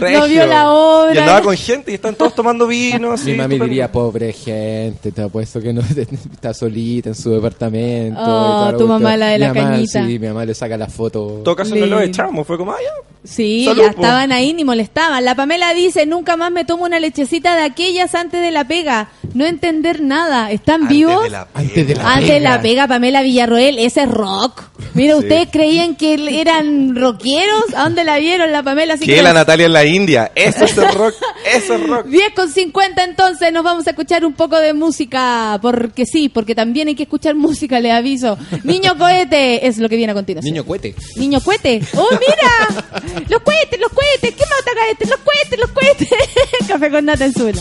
No 0.00 0.26
vio 0.26 0.46
la 0.46 0.72
obra. 0.72 1.14
Y 1.14 1.18
andaba 1.18 1.42
con 1.42 1.56
gente 1.56 1.90
y 1.90 1.94
están 1.94 2.14
todos 2.14 2.34
tomando 2.34 2.66
vino. 2.66 3.12
así, 3.12 3.32
Mi 3.32 3.36
mami 3.38 3.56
súper- 3.56 3.68
diría, 3.68 3.92
pobre 3.92 4.32
gente, 4.32 5.12
te 5.12 5.22
apuesto 5.22 5.60
que 5.60 5.72
no 5.72 5.80
está 6.32 6.54
solita 6.54 7.10
en 7.10 7.14
su 7.14 7.30
departamento. 7.30 8.20
Oh, 8.20 8.70
y 8.74 8.78
tu 8.78 8.86
mamá, 8.86 9.16
la 9.16 9.26
de 9.28 9.34
Mi 9.38 9.44
la 9.44 9.54
mamá, 9.54 9.70
cañita. 9.70 10.06
Sí, 10.06 10.18
mi 10.18 10.26
mamá 10.28 10.44
le 10.44 10.54
saca 10.54 10.76
la 10.76 10.86
foto. 10.88 11.36
En 11.38 11.44
todo 11.44 11.56
caso 11.56 11.74
no 11.74 11.86
lo 11.86 12.00
echamos, 12.00 12.46
fue 12.46 12.56
como, 12.56 12.72
ah, 12.72 12.76
ya. 12.82 12.90
Sí, 13.22 13.64
Salud, 13.66 13.82
ya 13.82 13.92
po. 13.92 14.00
estaban 14.02 14.32
ahí 14.32 14.54
ni 14.54 14.64
molestaban. 14.64 15.22
La 15.24 15.34
Pamela 15.34 15.74
dice, 15.74 16.06
nunca 16.06 16.36
más 16.38 16.50
me 16.50 16.64
tomo 16.64 16.84
una 16.84 16.98
lechecita 17.00 17.54
de 17.54 17.62
aquellas 17.64 18.14
antes 18.14 18.40
de 18.40 18.50
la 18.50 18.64
pega. 18.66 19.10
No 19.34 19.44
entender 19.44 20.00
nada. 20.00 20.50
¿Están 20.50 20.82
Antes 20.82 20.96
vivos? 20.96 21.22
de 21.24 21.30
la 21.30 21.46
Antes 21.52 21.86
de 21.86 21.94
la 21.96 22.12
Antes 22.14 22.28
de 22.28 22.34
pega. 22.38 22.50
la 22.56 22.62
pega, 22.62 22.88
Pamela 22.88 23.22
Villarroel, 23.22 23.78
ese 23.78 24.02
es 24.04 24.10
rock. 24.10 24.62
Mira, 24.94 25.16
¿ustedes 25.16 25.48
creían 25.52 25.94
que 25.96 26.40
eran 26.40 26.96
rockeros? 26.96 27.64
¿A 27.76 27.84
dónde 27.84 28.04
la 28.04 28.18
vieron 28.18 28.50
la 28.52 28.62
Pamela? 28.62 28.94
Así 28.94 29.04
Que 29.04 29.16
que 29.16 29.22
la 29.22 29.32
Natalia 29.34 29.66
en 29.66 29.72
la 29.74 29.84
India. 29.90 30.32
Eso 30.34 30.64
es 30.64 30.76
el 30.76 30.92
rock. 30.94 31.14
Eso 31.54 31.74
es 31.74 31.86
rock. 31.86 32.06
10 32.06 32.34
con 32.34 32.50
50 32.50 33.04
entonces 33.04 33.52
nos 33.52 33.62
vamos 33.62 33.86
a 33.86 33.90
escuchar 33.90 34.24
un 34.24 34.34
poco 34.34 34.58
de 34.58 34.72
música, 34.72 35.58
porque 35.62 36.06
sí, 36.06 36.28
porque 36.28 36.54
también 36.54 36.88
hay 36.88 36.94
que 36.94 37.04
escuchar 37.04 37.34
música, 37.34 37.80
le 37.80 37.92
aviso. 37.92 38.38
Niño 38.64 38.96
cohete 38.96 39.66
es 39.66 39.78
lo 39.78 39.88
que 39.88 39.96
viene 39.96 40.12
a 40.12 40.14
continuación. 40.14 40.52
Niño 40.52 40.64
cuete. 40.64 40.94
Niño 41.16 41.40
cohete. 41.40 41.80
¡Oh, 41.96 42.08
mira! 42.12 42.84
Los 43.28 43.42
cohetes, 43.42 43.80
los 43.80 43.92
cohetes. 43.92 44.34
¿Qué 44.34 44.44
más 44.44 44.60
acá 44.60 44.90
este? 44.90 45.06
Los 45.06 45.20
cohetes, 45.20 45.58
los 45.58 45.70
cohetes. 45.70 46.08
Café 46.68 46.90
con 46.90 47.04
nata 47.04 47.24
en 47.24 47.32
suelo. 47.32 47.60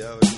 elefante 0.00 0.29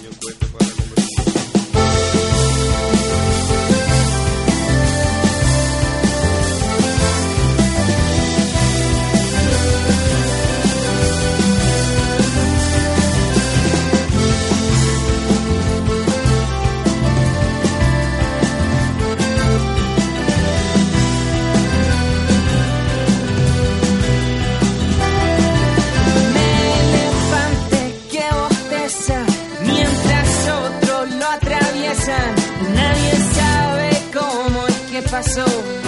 es 35.22 35.36
que 35.36 35.81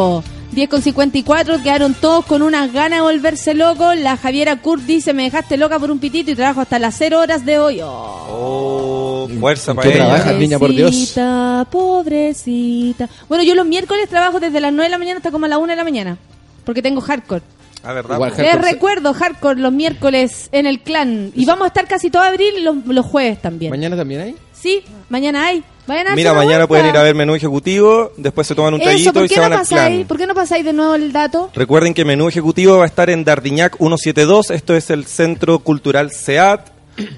po. 0.00 0.24
10 0.52 0.68
con 0.68 0.82
54, 0.82 1.62
quedaron 1.62 1.94
todos 1.94 2.24
con 2.26 2.42
unas 2.42 2.72
ganas 2.72 2.98
de 2.98 3.02
volverse 3.02 3.54
locos. 3.54 3.96
La 3.96 4.16
Javiera 4.16 4.56
Kurt 4.56 4.82
dice, 4.82 5.12
me 5.12 5.22
dejaste 5.22 5.56
loca 5.56 5.78
por 5.78 5.92
un 5.92 6.00
pitito 6.00 6.32
y 6.32 6.34
trabajo 6.34 6.60
hasta 6.60 6.80
las 6.80 6.96
0 6.98 7.20
horas 7.20 7.46
de 7.46 7.58
hoy. 7.60 7.80
Oh. 7.80 8.26
Oh, 8.32 9.28
fuerza 9.38 9.70
¿En 9.70 9.76
para 9.76 9.88
ella. 9.88 9.96
trabajas, 9.98 10.34
niña, 10.36 10.58
por 10.58 10.70
Dios? 10.70 10.90
Pobrecita, 10.90 11.66
pobrecita. 11.70 13.08
Bueno, 13.28 13.44
yo 13.44 13.54
los 13.54 13.64
miércoles 13.66 14.08
trabajo 14.08 14.40
desde 14.40 14.60
las 14.60 14.72
9 14.72 14.84
de 14.86 14.90
la 14.90 14.98
mañana 14.98 15.16
hasta 15.18 15.30
como 15.30 15.44
a 15.44 15.48
la 15.48 15.58
1 15.58 15.68
de 15.68 15.76
la 15.76 15.84
mañana. 15.84 16.18
Porque 16.64 16.82
tengo 16.82 17.00
hardcore. 17.00 17.42
Ah, 17.84 17.92
¿verdad? 17.92 18.16
Igual? 18.16 18.30
Les 18.36 18.38
Hardcore. 18.38 18.72
recuerdo 18.72 19.14
hardcore 19.14 19.60
los 19.60 19.72
miércoles 19.72 20.48
en 20.50 20.66
el 20.66 20.80
clan. 20.80 21.30
Y 21.36 21.44
vamos 21.46 21.64
a 21.64 21.68
estar 21.68 21.86
casi 21.86 22.10
todo 22.10 22.22
abril 22.22 22.54
y 22.58 22.62
los, 22.62 22.84
los 22.86 23.06
jueves 23.06 23.40
también. 23.40 23.70
¿Mañana 23.70 23.96
también 23.96 24.20
hay? 24.20 24.34
Sí, 24.52 24.82
mañana 25.08 25.46
hay. 25.46 25.62
Vayan 25.86 26.08
a 26.08 26.14
Mira, 26.14 26.32
mañana 26.34 26.66
pueden 26.68 26.86
ir 26.86 26.96
a 26.96 27.02
ver 27.02 27.14
menú 27.14 27.34
ejecutivo, 27.34 28.12
después 28.16 28.46
se 28.46 28.54
toman 28.54 28.74
un 28.74 28.80
Eso, 28.80 29.12
¿por 29.12 29.24
y 29.24 29.28
se 29.28 29.36
no 29.36 29.42
van 29.42 29.52
al 29.54 29.58
pasáis? 29.60 29.94
clan. 29.96 30.06
¿Por 30.06 30.16
qué 30.18 30.26
no 30.26 30.34
pasáis 30.34 30.64
de 30.64 30.72
nuevo 30.72 30.94
el 30.94 31.12
dato? 31.12 31.50
Recuerden 31.54 31.94
que 31.94 32.04
menú 32.04 32.28
ejecutivo 32.28 32.76
va 32.78 32.84
a 32.84 32.86
estar 32.86 33.10
en 33.10 33.24
Dardiñac 33.24 33.76
172, 33.78 34.50
esto 34.50 34.76
es 34.76 34.90
el 34.90 35.06
Centro 35.06 35.58
Cultural 35.60 36.12
SEAT, 36.12 36.68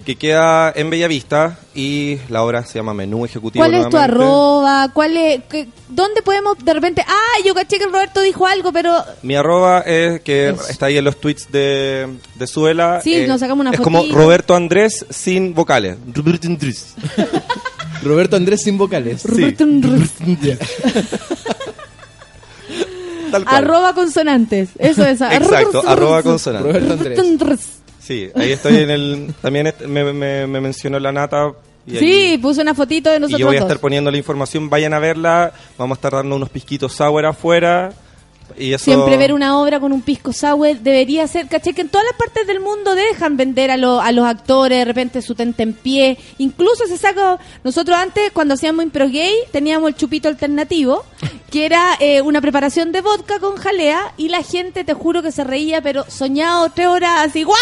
que 0.07 0.15
queda 0.17 0.73
en 0.77 0.91
Bellavista, 0.91 1.59
y 1.75 2.19
la 2.29 2.45
obra 2.45 2.65
se 2.65 2.79
llama 2.79 2.95
Menú 2.95 3.25
Ejecutivo. 3.25 3.63
¿Cuál 3.65 3.75
es 3.75 3.85
tu 3.85 3.91
nuevamente. 3.91 4.23
arroba? 4.23 4.89
¿Cuál 4.93 5.17
es, 5.17 5.41
qué- 5.51 5.67
¿Dónde 5.89 6.23
podemos 6.23 6.57
de 6.65 6.73
repente? 6.73 7.05
Ah, 7.07 7.43
yo 7.45 7.53
caché 7.55 7.79
que 7.79 7.87
Roberto 7.87 8.21
dijo 8.21 8.47
algo, 8.47 8.73
pero 8.73 8.95
Mi 9.23 9.35
arroba 9.35 9.81
es 9.81 10.21
que 10.21 10.51
Eso. 10.51 10.69
está 10.69 10.87
ahí 10.87 10.99
en 10.99 11.05
los 11.05 11.17
tweets 11.21 11.51
de, 11.51 12.07
de 12.37 12.47
Suela. 12.47 13.01
Sí, 13.03 13.15
eh, 13.15 13.27
nos 13.27 13.41
sacamos 13.41 13.63
una 13.67 13.73
Es 13.75 13.81
como 13.81 13.99
fotito. 14.01 14.17
Roberto 14.17 14.55
Andrés 14.55 15.05
sin 15.11 15.53
vocales. 15.53 15.97
Roberto 16.15 16.47
Andrés. 16.47 16.95
Roberto 18.03 18.37
Andrés 18.37 18.63
sin 18.63 18.77
vocales. 18.79 19.25
Roberto 19.25 19.65
cual. 23.31 23.45
arroba 23.47 23.95
consonantes. 23.95 24.71
Eso 24.79 25.05
es. 25.07 25.21
Exacto, 25.21 25.83
arroba 25.87 26.23
consonante. 26.23 26.69
Roberto 26.69 26.93
Andrés. 26.93 27.19
Andrés. 27.19 27.61
Sí, 27.99 28.29
ahí 28.35 28.53
estoy 28.53 28.77
en 28.79 28.91
el... 28.91 29.35
También 29.41 29.73
me, 29.87 30.13
me- 30.13 30.47
me 30.47 30.61
mencionó 30.61 30.99
la 30.99 31.13
nata. 31.13 31.53
Y 31.87 31.97
Sí, 31.99 32.05
ahí- 32.33 32.39
puse 32.39 32.61
una 32.61 32.75
fotito 32.75 33.11
de 33.11 33.17
Y 33.17 33.21
nosotros 33.21 33.41
yo 33.41 33.47
voy 33.47 33.57
a 33.57 33.61
dos. 33.61 33.69
estar 33.69 33.81
poniendo 33.81 34.11
la 34.11 34.17
información, 34.19 34.69
vayan 34.69 34.93
a 34.93 34.99
verla, 34.99 35.53
vamos 35.79 35.97
a 35.97 35.99
estar 35.99 36.13
dando 36.13 36.37
unos 36.37 36.49
pisquitos 36.51 36.93
sour 36.93 37.25
afuera. 37.27 37.93
Y 38.59 38.73
eso... 38.73 38.85
Siempre 38.85 39.17
ver 39.17 39.33
una 39.33 39.59
obra 39.61 39.81
con 39.81 39.93
un 39.93 40.03
pisco 40.03 40.33
sour 40.33 40.79
debería 40.79 41.27
ser, 41.27 41.49
caché 41.49 41.73
que 41.73 41.81
en 41.83 41.89
todas 41.89 42.07
las 42.07 42.17
partes 42.17 42.47
del 42.47 42.61
mundo 42.61 42.95
dejan 42.95 43.37
vender 43.37 43.71
a, 43.71 43.77
lo- 43.77 44.01
a 44.01 44.13
los 44.13 44.25
actores, 44.27 44.79
de 44.79 44.85
repente 44.85 45.23
su 45.23 45.35
tente 45.35 45.63
en 45.63 45.73
pie, 45.73 46.19
incluso 46.39 46.87
se 46.87 46.99
saca, 46.99 47.39
nosotros 47.65 47.97
antes 47.97 48.31
cuando 48.33 48.55
hacíamos 48.55 48.85
impro 48.85 49.09
gay 49.09 49.35
teníamos 49.53 49.89
el 49.89 49.97
chupito 49.97 50.29
alternativo, 50.29 51.05
que 51.53 51.67
era 51.67 51.97
eh, 52.01 52.21
una 52.23 52.41
preparación 52.41 52.91
de 52.93 53.01
vodka 53.03 53.39
con 53.39 53.57
jalea 53.57 54.15
y 54.17 54.29
la 54.31 54.43
gente 54.43 54.83
te 54.85 54.95
juro 54.95 55.23
que 55.23 55.31
se 55.31 55.45
reía, 55.45 55.83
pero 55.83 56.05
soñado 56.09 56.71
tres 56.75 56.87
horas 56.89 57.27
así, 57.29 57.45
¡guau! 57.45 57.59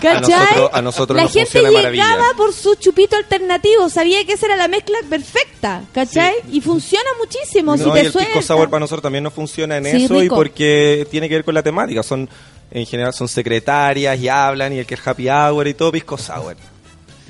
¿Cachai? 0.00 0.20
nosotros- 0.20 0.70
a 0.72 0.82
nosotros 0.82 1.16
la 1.16 1.22
nos 1.24 1.32
gente 1.32 1.58
llegaba 1.58 1.72
maravilla. 1.76 2.16
por 2.36 2.52
su 2.52 2.74
chupito 2.74 3.16
alternativo, 3.16 3.88
sabía 3.88 4.24
que 4.24 4.32
esa 4.32 4.46
era 4.46 4.56
la 4.56 4.68
mezcla 4.68 4.98
perfecta, 5.08 5.82
¿cachai? 5.92 6.34
Sí. 6.46 6.56
Y 6.56 6.60
funciona 6.60 7.08
muchísimo, 7.18 7.76
si 7.76 7.84
No, 7.84 7.92
te 7.92 7.98
y 8.02 8.06
el 8.06 8.12
pisco 8.12 8.20
suelta. 8.24 8.42
sour 8.42 8.68
para 8.68 8.80
nosotros 8.80 9.02
también 9.02 9.24
no 9.24 9.30
funciona 9.30 9.76
en 9.76 9.84
Sí, 9.84 10.04
eso 10.04 10.22
y 10.22 10.28
porque 10.28 11.06
tiene 11.10 11.28
que 11.28 11.36
ver 11.36 11.44
con 11.44 11.54
la 11.54 11.62
temática. 11.62 12.02
Son 12.02 12.28
En 12.72 12.86
general 12.86 13.12
son 13.12 13.26
secretarias 13.26 14.16
y 14.20 14.28
hablan 14.28 14.72
y 14.72 14.78
el 14.78 14.86
que 14.86 14.94
es 14.94 15.04
happy 15.04 15.28
hour 15.28 15.66
y 15.66 15.74
todo 15.74 15.90
pisco 15.90 16.16
sour. 16.16 16.56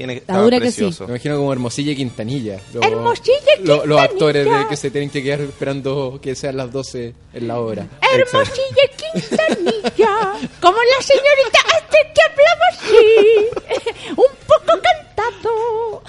Tiene 0.00 0.14
Está 0.14 0.38
dura 0.38 0.58
que 0.58 0.70
sí. 0.70 0.78
precioso. 0.78 1.04
Me 1.06 1.10
imagino 1.16 1.36
como 1.36 1.52
Hermosilla 1.52 1.92
y 1.92 1.96
Quintanilla. 1.96 2.58
Los- 2.72 2.82
Hermosilla 2.86 3.36
y 3.58 3.66
lo- 3.66 3.74
Los 3.74 3.82
Quintanilla. 3.82 4.02
actores 4.04 4.44
de 4.46 4.66
que 4.70 4.76
se 4.78 4.90
tienen 4.90 5.10
que 5.10 5.22
quedar 5.22 5.42
esperando 5.42 6.18
que 6.22 6.34
sean 6.34 6.56
las 6.56 6.72
12 6.72 7.12
en 7.34 7.46
la 7.46 7.60
hora. 7.60 7.86
Hermosilla 8.00 8.86
Quintanilla, 8.96 10.32
como 10.58 10.78
la 10.78 11.02
señorita 11.02 11.58
Esther 11.76 12.12
que 12.14 12.22
hablaba 12.22 12.64
así, 12.72 14.00
un 14.12 14.32
poco 14.46 14.80
cantado. 14.82 16.02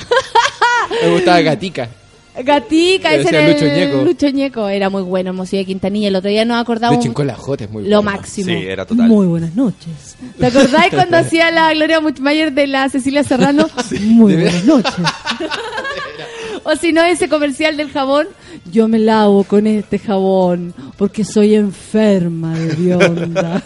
Me 1.02 1.10
gustaba 1.12 1.42
Gatica. 1.42 1.90
Gatica, 2.44 3.14
ese 3.14 3.30
era 3.30 3.48
Lucho 3.48 3.66
el 3.66 3.76
Ñeco. 3.76 4.04
Lucho 4.06 4.30
Ñeco. 4.30 4.70
Era 4.70 4.90
muy 4.90 5.02
bueno, 5.04 5.32
Hermosilla 5.32 5.64
Quintanilla. 5.66 6.08
El 6.08 6.16
otro 6.16 6.30
día 6.30 6.46
nos 6.46 6.58
De 6.58 6.62
acordamos 6.62 7.00
Chincolajote 7.04 7.66
es 7.66 7.70
muy 7.70 7.88
lo 7.88 8.02
máximo. 8.02 8.48
Sí, 8.48 8.54
era 8.54 8.86
total. 8.86 9.08
Muy 9.08 9.28
buenas 9.28 9.56
noches. 9.56 10.16
¿Te 10.40 10.46
acordáis 10.46 10.92
cuando 10.94 11.18
hacía 11.18 11.52
la 11.52 11.74
Gloria 11.74 12.00
Muchmayer 12.00 12.54
de 12.54 12.68
la 12.68 12.90
Cecilia 12.90 13.24
Serrano? 13.24 13.70
Muy 14.02 14.36
buenas 14.36 14.64
noches. 14.66 14.94
o 16.64 16.76
si 16.76 16.94
no, 16.94 17.04
ese 17.04 17.28
comercial 17.28 17.76
del 17.76 17.92
jabón. 17.92 18.28
Yo 18.72 18.88
me 18.88 19.00
lavo 19.00 19.44
con 19.44 19.68
este 19.68 20.00
jabón 20.00 20.74
porque 20.98 21.26
soy 21.26 21.56
enferma 21.56 22.58
de 22.58 22.76
bionda. 22.76 23.62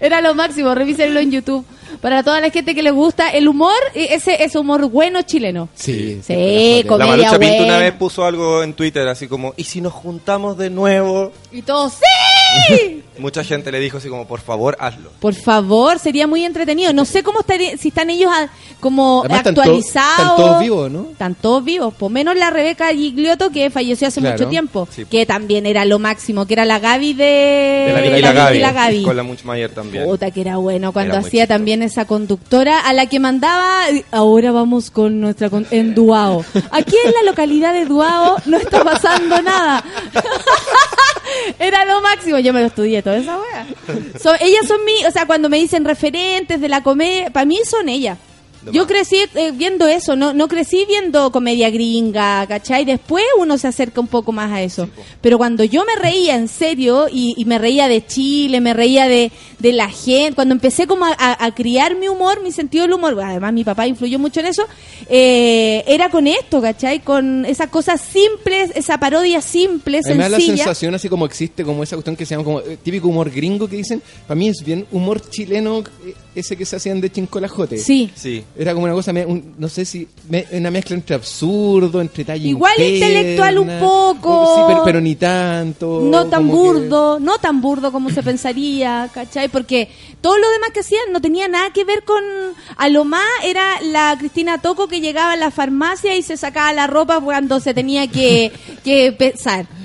Era 0.00 0.20
lo 0.20 0.34
máximo, 0.34 0.74
revísenlo 0.74 1.20
en 1.20 1.30
YouTube. 1.30 1.64
Para 2.06 2.22
toda 2.22 2.40
la 2.40 2.50
gente 2.50 2.72
que 2.72 2.84
les 2.84 2.92
gusta 2.92 3.30
el 3.30 3.48
humor, 3.48 3.74
e- 3.92 4.14
ese 4.14 4.40
ese 4.44 4.60
humor 4.60 4.88
bueno 4.88 5.22
chileno. 5.22 5.68
Sí, 5.74 6.20
Sí, 6.22 6.78
Chincolajote. 6.82 6.84
La 6.84 6.88
comedia 6.88 7.30
Marucha 7.32 7.38
Pinto 7.40 7.64
una 7.64 7.78
vez 7.78 7.92
puso 7.94 8.24
algo 8.24 8.62
en 8.62 8.74
Twitter 8.74 9.08
así 9.08 9.26
como, 9.26 9.54
¿y 9.56 9.64
si 9.64 9.80
nos 9.80 9.92
juntamos 9.92 10.56
de 10.56 10.70
nuevo? 10.70 11.32
Y 11.50 11.62
todos, 11.62 11.94
¡sí! 11.94 13.02
Mucha 13.18 13.42
gente 13.44 13.72
le 13.72 13.80
dijo 13.80 13.98
así 13.98 14.08
como, 14.08 14.26
por 14.26 14.40
favor, 14.40 14.76
hazlo. 14.80 15.10
Por 15.20 15.34
favor, 15.34 15.98
sería 15.98 16.26
muy 16.26 16.44
entretenido. 16.44 16.92
No 16.92 17.04
sé 17.04 17.22
cómo 17.22 17.40
estaría, 17.40 17.76
si 17.76 17.88
están 17.88 18.10
ellos 18.10 18.30
ah, 18.32 18.48
como 18.80 19.20
Además, 19.20 19.38
están 19.38 19.54
to- 19.54 19.60
actualizados. 19.62 20.18
están 20.20 20.36
todos 20.36 20.60
vivos, 20.60 20.90
¿no? 20.90 21.06
Están 21.12 21.34
todos 21.34 21.64
vivos. 21.64 21.94
Por 21.94 22.10
menos 22.10 22.36
la 22.36 22.50
Rebeca 22.50 22.88
Giglioto, 22.92 23.50
que 23.50 23.70
falleció 23.70 24.08
hace 24.08 24.20
Claro. 24.20 24.36
mucho 24.38 24.48
tiempo. 24.48 24.88
Sí. 24.90 25.04
Que 25.06 25.24
también 25.26 25.66
era 25.66 25.84
lo 25.84 25.98
máximo, 25.98 26.46
que 26.46 26.54
era 26.54 26.64
la 26.64 26.78
Gaby 26.78 27.14
de, 27.14 27.24
De 27.24 27.92
la, 27.92 28.00
de 28.00 28.18
y 28.18 28.22
la 28.22 28.32
Gaby. 28.32 28.58
la 28.58 28.72
Gaby. 28.72 29.02
Con 29.02 29.16
la 29.16 29.22
Muchmayer 29.22 29.70
también. 29.70 30.04
Puta, 30.04 30.30
que 30.30 30.40
era 30.42 30.56
bueno 30.58 30.92
cuando 30.92 31.14
Era 31.14 31.26
hacía 31.26 31.46
también 31.46 31.82
esa 31.82 32.04
conductora 32.06 32.80
a 32.80 32.92
la 32.92 33.06
que 33.06 33.18
mandaba. 33.20 33.84
Ahora 34.12 34.52
vamos 34.52 34.90
con 34.90 35.20
nuestra. 35.20 35.50
con- 35.50 35.66
en 35.70 35.94
Duao. 35.94 36.44
Aquí 36.70 36.94
en 37.04 37.12
la 37.12 37.22
localidad 37.30 37.72
de 37.72 37.84
Duao 37.86 38.36
no 38.46 38.56
está 38.58 38.84
pasando 38.84 39.40
nada. 39.42 39.82
Era 41.58 41.84
lo 41.84 42.00
máximo. 42.00 42.38
Yo 42.38 42.52
me 42.52 42.60
lo 42.60 42.66
estudié 42.66 43.02
toda 43.06 43.18
esa 43.18 43.38
wea. 43.38 43.66
Son- 44.20 44.36
ellas 44.40 44.66
son 44.66 44.84
mi. 44.84 45.04
O 45.06 45.10
sea, 45.12 45.26
cuando 45.26 45.48
me 45.48 45.58
dicen 45.58 45.84
referentes 45.84 46.60
de 46.60 46.68
la 46.68 46.82
comedia, 46.82 47.30
para 47.30 47.46
mí 47.46 47.60
son 47.64 47.88
ellas. 47.88 48.18
Yo 48.72 48.86
crecí 48.86 49.16
eh, 49.34 49.52
viendo 49.54 49.86
eso, 49.86 50.16
no, 50.16 50.32
no 50.32 50.48
crecí 50.48 50.84
viendo 50.86 51.30
comedia 51.32 51.70
gringa, 51.70 52.46
¿cachai? 52.46 52.84
Después 52.84 53.24
uno 53.38 53.58
se 53.58 53.68
acerca 53.68 54.00
un 54.00 54.08
poco 54.08 54.32
más 54.32 54.52
a 54.52 54.62
eso. 54.62 54.88
Pero 55.20 55.38
cuando 55.38 55.64
yo 55.64 55.84
me 55.84 55.96
reía 56.00 56.34
en 56.36 56.48
serio 56.48 57.06
y, 57.10 57.34
y 57.36 57.44
me 57.44 57.58
reía 57.58 57.88
de 57.88 58.04
Chile, 58.06 58.60
me 58.60 58.74
reía 58.74 59.06
de, 59.08 59.30
de 59.58 59.72
la 59.72 59.88
gente, 59.88 60.34
cuando 60.34 60.54
empecé 60.54 60.86
como 60.86 61.04
a, 61.04 61.12
a- 61.18 61.44
a 61.46 61.54
criar 61.54 61.96
mi 61.96 62.08
humor, 62.08 62.42
mi 62.42 62.52
sentido 62.52 62.82
del 62.82 62.92
humor, 62.94 63.18
además 63.22 63.52
mi 63.52 63.64
papá 63.64 63.86
influyó 63.86 64.18
mucho 64.18 64.40
en 64.40 64.46
eso, 64.46 64.64
eh, 65.08 65.84
era 65.86 66.10
con 66.10 66.26
esto, 66.26 66.60
¿cachai? 66.60 67.00
Con 67.00 67.44
esas 67.44 67.68
cosas 67.70 68.00
simples, 68.00 68.70
esa 68.74 68.98
parodia 68.98 69.40
simple, 69.40 69.98
A 70.04 70.08
mí 70.08 70.14
me 70.16 70.22
da 70.24 70.28
la 70.28 70.36
sencilla. 70.38 70.56
sensación 70.58 70.94
así 70.94 71.08
como 71.08 71.24
existe 71.26 71.64
como 71.64 71.82
esa 71.82 71.96
cuestión 71.96 72.16
que 72.16 72.26
se 72.26 72.34
llama 72.34 72.44
como 72.44 72.60
eh, 72.60 72.76
típico 72.82 73.08
humor 73.08 73.30
gringo 73.30 73.68
que 73.68 73.76
dicen, 73.76 74.02
para 74.26 74.36
mí 74.36 74.48
es 74.48 74.62
bien 74.64 74.86
humor 74.92 75.20
chileno 75.28 75.84
eh, 76.04 76.14
ese 76.34 76.56
que 76.56 76.64
se 76.66 76.76
hacían 76.76 77.00
de 77.00 77.10
chincolajote. 77.10 77.78
Sí. 77.78 78.10
Sí. 78.14 78.44
Era 78.58 78.72
como 78.72 78.84
una 78.84 78.94
cosa, 78.94 79.12
me- 79.12 79.26
un- 79.26 79.54
no 79.58 79.68
sé 79.68 79.84
si, 79.84 80.08
me- 80.28 80.46
una 80.52 80.70
mezcla 80.70 80.94
entre 80.96 81.14
absurdo, 81.14 82.00
entre 82.00 82.24
talla 82.24 82.46
Igual 82.46 82.72
interna, 82.78 83.06
intelectual 83.20 83.58
un 83.58 83.70
poco. 83.80 84.54
Sí, 84.56 84.62
pero, 84.68 84.82
pero 84.84 85.00
ni 85.00 85.14
tanto. 85.14 86.00
No 86.02 86.26
tan 86.26 86.46
que- 86.46 86.52
burdo, 86.52 87.20
no 87.20 87.38
tan 87.38 87.60
burdo 87.60 87.92
como 87.92 88.10
se 88.10 88.22
pensaría, 88.22 89.10
¿cachai? 89.12 89.48
Porque 89.48 89.88
todo 90.20 90.38
lo 90.38 90.48
demás 90.50 90.70
que 90.72 90.80
hacían 90.80 91.12
no 91.12 91.20
tenía 91.20 91.48
nada 91.48 91.70
que 91.72 91.84
ver 91.84 92.02
con... 92.04 92.22
A 92.76 92.88
lo 92.88 93.04
más 93.04 93.22
era 93.44 93.80
la 93.82 94.16
Cristina 94.18 94.58
Toco 94.62 94.88
que 94.88 95.00
llegaba 95.00 95.32
a 95.32 95.36
la 95.36 95.50
farmacia 95.50 96.16
y 96.16 96.22
se 96.22 96.36
sacaba 96.36 96.72
la 96.72 96.86
ropa 96.86 97.20
cuando 97.20 97.60
se 97.60 97.74
tenía 97.74 98.06
que, 98.08 98.52
que 98.84 99.12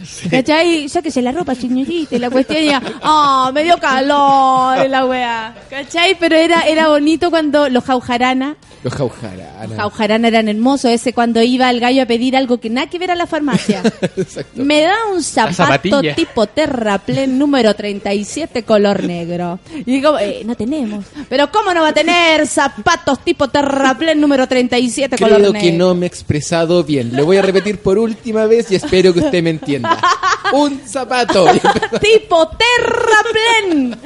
pensar. 0.01 0.29
¿Cachai? 0.31 0.89
Sáquese 0.89 1.21
la 1.21 1.31
ropa, 1.31 1.55
señorita. 1.55 2.15
Y 2.15 2.19
la 2.19 2.29
cuestión 2.29 2.63
ya, 2.63 2.81
¡ah, 3.01 3.51
me 3.53 3.63
dio 3.63 3.77
calor! 3.77 4.89
la 4.89 5.05
wea. 5.05 5.55
¿Cachai? 5.69 6.15
Pero 6.19 6.35
era, 6.35 6.61
era 6.61 6.87
bonito 6.89 7.29
cuando 7.29 7.69
los 7.69 7.83
jaujarana, 7.83 8.55
Los 8.83 8.93
jaujaranas. 8.93 9.77
jaujarana 9.77 10.27
eran 10.27 10.47
hermosos. 10.49 10.91
Ese 10.91 11.13
cuando 11.13 11.41
iba 11.41 11.69
el 11.69 11.79
gallo 11.79 12.03
a 12.03 12.05
pedir 12.05 12.35
algo 12.35 12.59
que 12.59 12.69
nada 12.69 12.87
que 12.87 12.99
ver 12.99 13.11
a 13.11 13.15
la 13.15 13.27
farmacia. 13.27 13.81
Me 14.55 14.81
da 14.81 14.95
un 15.13 15.21
zapato 15.23 16.01
tipo 16.15 16.47
Terraplén 16.47 17.37
número 17.37 17.73
37 17.75 18.63
color 18.63 19.03
negro. 19.03 19.59
Y 19.75 19.83
digo, 19.91 20.17
eh, 20.19 20.41
no 20.45 20.55
tenemos. 20.55 21.05
Pero 21.29 21.51
¿cómo 21.51 21.73
no 21.73 21.81
va 21.81 21.89
a 21.89 21.93
tener 21.93 22.47
zapatos 22.47 23.19
tipo 23.23 23.47
Terraplén 23.49 24.19
número 24.19 24.47
37 24.47 25.17
color 25.17 25.37
Creo 25.37 25.53
negro? 25.53 25.61
que 25.61 25.71
no 25.77 25.93
me 25.95 26.05
he 26.05 26.07
expresado 26.07 26.83
bien. 26.83 27.15
Lo 27.15 27.25
voy 27.25 27.37
a 27.37 27.41
repetir 27.41 27.77
por 27.79 27.97
última 27.97 28.45
vez 28.45 28.71
y 28.71 28.75
espero 28.75 29.13
que 29.13 29.19
usted 29.21 29.43
me 29.43 29.51
entienda. 29.51 29.99
Un 30.53 30.81
zapato. 30.85 31.45
tipo 32.01 32.49
Terraplén. 32.49 33.99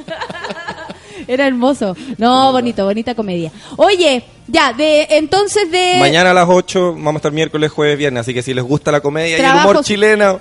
Era 1.28 1.48
hermoso. 1.48 1.96
No, 2.18 2.52
bonito, 2.52 2.86
bonita 2.86 3.16
comedia. 3.16 3.52
Oye, 3.78 4.24
ya, 4.48 4.74
de 4.74 5.08
entonces 5.12 5.72
de... 5.72 5.96
Mañana 6.00 6.32
a 6.32 6.34
las 6.34 6.48
8 6.48 6.94
vamos 6.94 7.16
a 7.16 7.18
estar 7.18 7.32
miércoles, 7.32 7.72
jueves, 7.72 7.98
viernes. 7.98 8.22
Así 8.22 8.34
que 8.34 8.44
si 8.44 8.54
les 8.54 8.64
gusta 8.64 8.92
la 8.92 9.02
comedia 9.02 9.38
y 9.38 9.42
el 9.42 9.52
humor 9.52 9.84
chileno, 9.84 10.40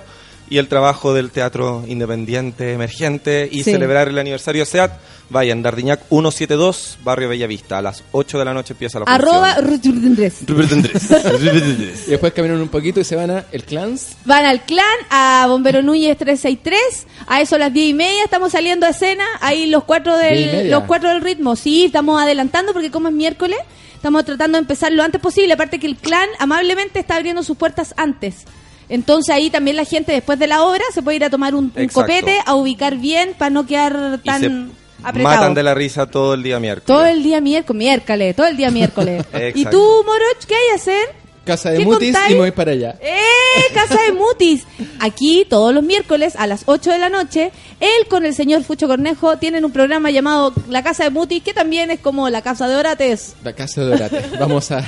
y 0.49 0.57
el 0.59 0.67
trabajo 0.67 1.13
del 1.13 1.31
teatro 1.31 1.83
independiente 1.87 2.73
emergente 2.73 3.49
y 3.51 3.63
Sí. 3.63 3.71
celebrar 3.71 4.07
el 4.07 4.17
aniversario 4.19 4.61
de 4.61 4.65
SEAT, 4.67 4.91
vayan, 5.29 5.63
Dardiñac 5.63 6.01
172, 6.09 6.99
Barrio 7.03 7.29
Bellavista. 7.29 7.79
A 7.79 7.81
las 7.81 8.03
8 8.11 8.37
de 8.37 8.45
la 8.45 8.53
noche 8.53 8.73
empieza 8.73 8.99
la 8.99 9.05
Arroba 9.05 9.55
función. 9.55 9.81
Ruth 9.81 10.05
Andrés. 10.05 10.37
Rupert 10.45 10.71
Andrés. 10.71 11.09
Rupert 11.09 11.63
Andrés. 11.63 12.03
Y 12.07 12.11
después 12.11 12.33
caminan 12.33 12.61
un 12.61 12.67
poquito 12.69 12.99
y 12.99 13.03
se 13.03 13.15
van 13.15 13.31
a 13.31 13.45
el 13.51 13.63
Clans. 13.63 14.17
Van 14.25 14.45
al 14.45 14.61
clan, 14.65 14.85
a 15.09 15.45
Bombero 15.49 15.81
Núñez 15.81 16.15
363, 16.17 17.07
a 17.27 17.41
eso 17.41 17.55
a 17.55 17.59
las 17.59 17.73
10 17.73 17.89
y 17.89 17.93
media 17.95 18.23
estamos 18.23 18.51
saliendo 18.51 18.85
a 18.85 18.89
escena, 18.89 19.25
ahí 19.41 19.65
los 19.65 19.83
cuatro 19.83 20.15
¿Diez 20.17 20.31
y 20.31 20.45
del, 20.57 20.71
los 20.71 20.83
cuatro 20.83 21.09
del 21.09 21.21
ritmo, 21.21 21.55
sí, 21.55 21.85
estamos 21.85 22.21
adelantando 22.21 22.71
porque 22.73 22.91
como 22.91 23.07
es 23.07 23.13
miércoles, 23.15 23.57
estamos 23.95 24.23
tratando 24.25 24.57
de 24.57 24.61
empezar 24.61 24.91
lo 24.91 25.01
antes 25.03 25.19
posible, 25.19 25.53
aparte 25.53 25.79
que 25.79 25.87
el 25.87 25.95
clan 25.95 26.29
amablemente 26.37 26.99
está 26.99 27.15
abriendo 27.15 27.41
sus 27.41 27.57
puertas 27.57 27.95
antes. 27.97 28.45
Entonces 28.89 29.33
ahí 29.33 29.49
también 29.49 29.75
la 29.77 29.85
gente 29.85 30.11
después 30.11 30.37
de 30.39 30.47
la 30.47 30.63
obra 30.63 30.83
se 30.93 31.01
puede 31.01 31.17
ir 31.17 31.23
a 31.25 31.29
tomar 31.29 31.55
un, 31.55 31.71
copete, 31.91 32.39
a 32.45 32.55
ubicar 32.55 32.97
bien 32.97 33.33
para 33.37 33.49
no 33.49 33.65
quedar 33.65 34.19
Y 34.23 34.29
se 34.29 34.47
tan 34.47 34.71
apretado. 35.03 35.35
matan 35.35 35.53
de 35.53 35.63
la 35.63 35.73
risa 35.73 36.05
todo 36.05 36.33
el 36.33 36.43
día 36.43 36.59
miércoles. 36.59 36.85
Todo 36.85 37.05
el 37.05 37.23
día 37.23 37.41
miércoles, 37.41 37.77
miércoles, 37.77 38.35
todo 38.35 38.47
el 38.47 38.57
día 38.57 38.71
miércoles. 38.71 39.25
¿Y 39.55 39.65
tú, 39.65 40.03
Moroch, 40.05 40.45
qué 40.47 40.55
hay 40.55 40.71
a 40.73 40.75
hacer? 40.75 41.25
Casa 41.45 41.69
de 41.69 41.77
¿Qué 41.77 41.85
Mutis 41.85 42.11
contáis? 42.11 42.31
y 42.31 42.33
me 42.33 42.39
voy 42.39 42.51
para 42.51 42.71
allá. 42.71 42.95
¡Eh! 43.01 43.71
Casa 43.73 44.01
de 44.01 44.13
Mutis. 44.13 44.65
Aquí, 44.99 45.45
todos 45.47 45.73
los 45.75 45.83
miércoles 45.83 46.35
a 46.37 46.47
las 46.47 46.63
8 46.65 46.91
de 46.91 46.97
la 46.97 47.09
noche, 47.09 47.51
él 47.79 48.07
con 48.09 48.25
el 48.25 48.33
señor 48.33 48.63
Fucho 48.63 48.87
Cornejo 48.87 49.37
tienen 49.37 49.63
un 49.63 49.71
programa 49.71 50.09
llamado 50.09 50.53
La 50.69 50.81
Casa 50.83 51.03
de 51.03 51.11
Mutis, 51.11 51.43
que 51.43 51.53
también 51.53 51.91
es 51.91 51.99
como 51.99 52.29
la 52.31 52.41
Casa 52.41 52.67
de 52.67 52.75
Orates. 52.75 53.35
La 53.43 53.53
Casa 53.53 53.81
de 53.85 53.93
Orate. 53.93 54.23
Vamos 54.39 54.71
a 54.71 54.83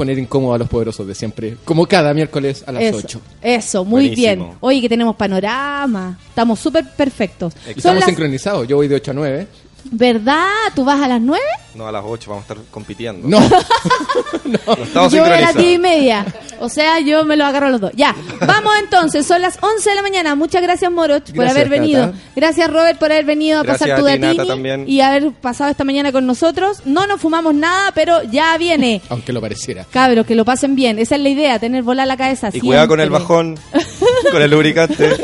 poner 0.00 0.18
incómodo 0.18 0.54
a 0.54 0.58
los 0.58 0.66
poderosos 0.66 1.06
de 1.06 1.14
siempre. 1.14 1.58
Como 1.62 1.84
cada 1.84 2.14
miércoles 2.14 2.64
a 2.66 2.72
las 2.72 2.84
Eso, 2.84 2.96
8. 3.04 3.20
eso, 3.42 3.84
muy 3.84 4.06
Buenísimo. 4.08 4.44
bien. 4.46 4.56
Oye, 4.60 4.80
que 4.80 4.88
tenemos 4.88 5.14
panorama. 5.14 6.18
Estamos 6.26 6.58
súper 6.58 6.86
perfectos. 6.96 7.52
Estamos 7.66 8.00
las... 8.00 8.06
sincronizados. 8.06 8.66
Yo 8.66 8.76
voy 8.76 8.88
de 8.88 8.94
8 8.94 9.10
a 9.10 9.14
9. 9.14 9.46
¿Verdad? 9.84 10.46
¿Tú 10.74 10.84
vas 10.84 11.00
a 11.00 11.08
las 11.08 11.20
9? 11.20 11.42
No, 11.74 11.86
a 11.86 11.92
las 11.92 12.02
8 12.04 12.30
vamos 12.30 12.44
a 12.48 12.52
estar 12.52 12.64
compitiendo. 12.70 13.26
No. 13.28 13.40
No 14.44 14.74
estamos 14.82 15.12
yo 15.12 15.22
voy 15.22 15.30
a 15.30 15.40
las 15.40 15.52
sincronizados. 15.52 15.56
10 15.64 15.74
y 15.74 15.78
media. 15.78 16.26
O 16.58 16.68
sea, 16.68 16.98
yo 16.98 17.24
me 17.24 17.36
lo 17.36 17.44
agarro 17.44 17.66
a 17.66 17.70
los 17.70 17.80
dos. 17.80 17.92
Ya, 17.94 18.14
vamos 18.44 18.72
entonces. 18.80 19.24
Son 19.24 19.40
las 19.40 19.58
11 19.62 19.88
de 19.88 19.94
la 19.96 20.02
mañana. 20.02 20.34
Muchas 20.34 20.60
gracias, 20.60 20.90
Moroch, 20.90 21.32
por 21.32 21.46
haber 21.46 21.68
venido. 21.68 22.12
Gracias, 22.34 22.68
Robert, 22.68 22.98
por 22.98 23.12
haber 23.12 23.24
venido 23.24 23.60
a 23.60 23.62
Gracias 23.62 23.90
pasar 23.90 24.00
tu 24.00 24.06
datini 24.06 24.92
y 24.92 25.00
haber 25.00 25.30
pasado 25.32 25.70
esta 25.70 25.84
mañana 25.84 26.10
con 26.10 26.26
nosotros. 26.26 26.82
No 26.84 27.06
nos 27.06 27.20
fumamos 27.20 27.54
nada, 27.54 27.92
pero 27.94 28.22
ya 28.24 28.58
viene. 28.58 29.00
Aunque 29.08 29.32
lo 29.32 29.40
pareciera. 29.40 29.86
Cabros, 29.90 30.26
que 30.26 30.34
lo 30.34 30.44
pasen 30.44 30.74
bien. 30.74 30.98
Esa 30.98 31.14
es 31.14 31.22
la 31.22 31.28
idea, 31.28 31.58
tener 31.60 31.82
volar 31.84 32.08
la 32.08 32.16
cabeza. 32.16 32.50
Y 32.52 32.60
cuidado 32.60 32.88
con 32.88 33.00
el 33.00 33.10
bajón, 33.10 33.58
con 34.32 34.42
el 34.42 34.50
lubricante. 34.50 35.16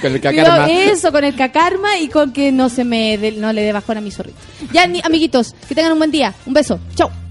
Con 0.00 0.12
el 0.12 0.20
Cuidado 0.20 0.48
cacarma. 0.48 0.70
eso, 0.70 1.10
con 1.10 1.24
el 1.24 1.34
cacarma 1.34 1.98
y 1.98 2.08
con 2.08 2.32
que 2.32 2.52
no 2.52 2.68
se 2.68 2.84
me 2.84 3.32
no 3.32 3.52
le 3.52 3.62
dé 3.62 3.71
bajón 3.72 3.98
a 3.98 4.00
mi 4.00 4.10
zorrito. 4.10 4.38
Ya, 4.72 4.84
amiguitos, 5.04 5.54
que 5.68 5.74
tengan 5.74 5.92
un 5.92 5.98
buen 5.98 6.10
día. 6.10 6.34
Un 6.46 6.54
beso. 6.54 6.78
Chau. 6.94 7.21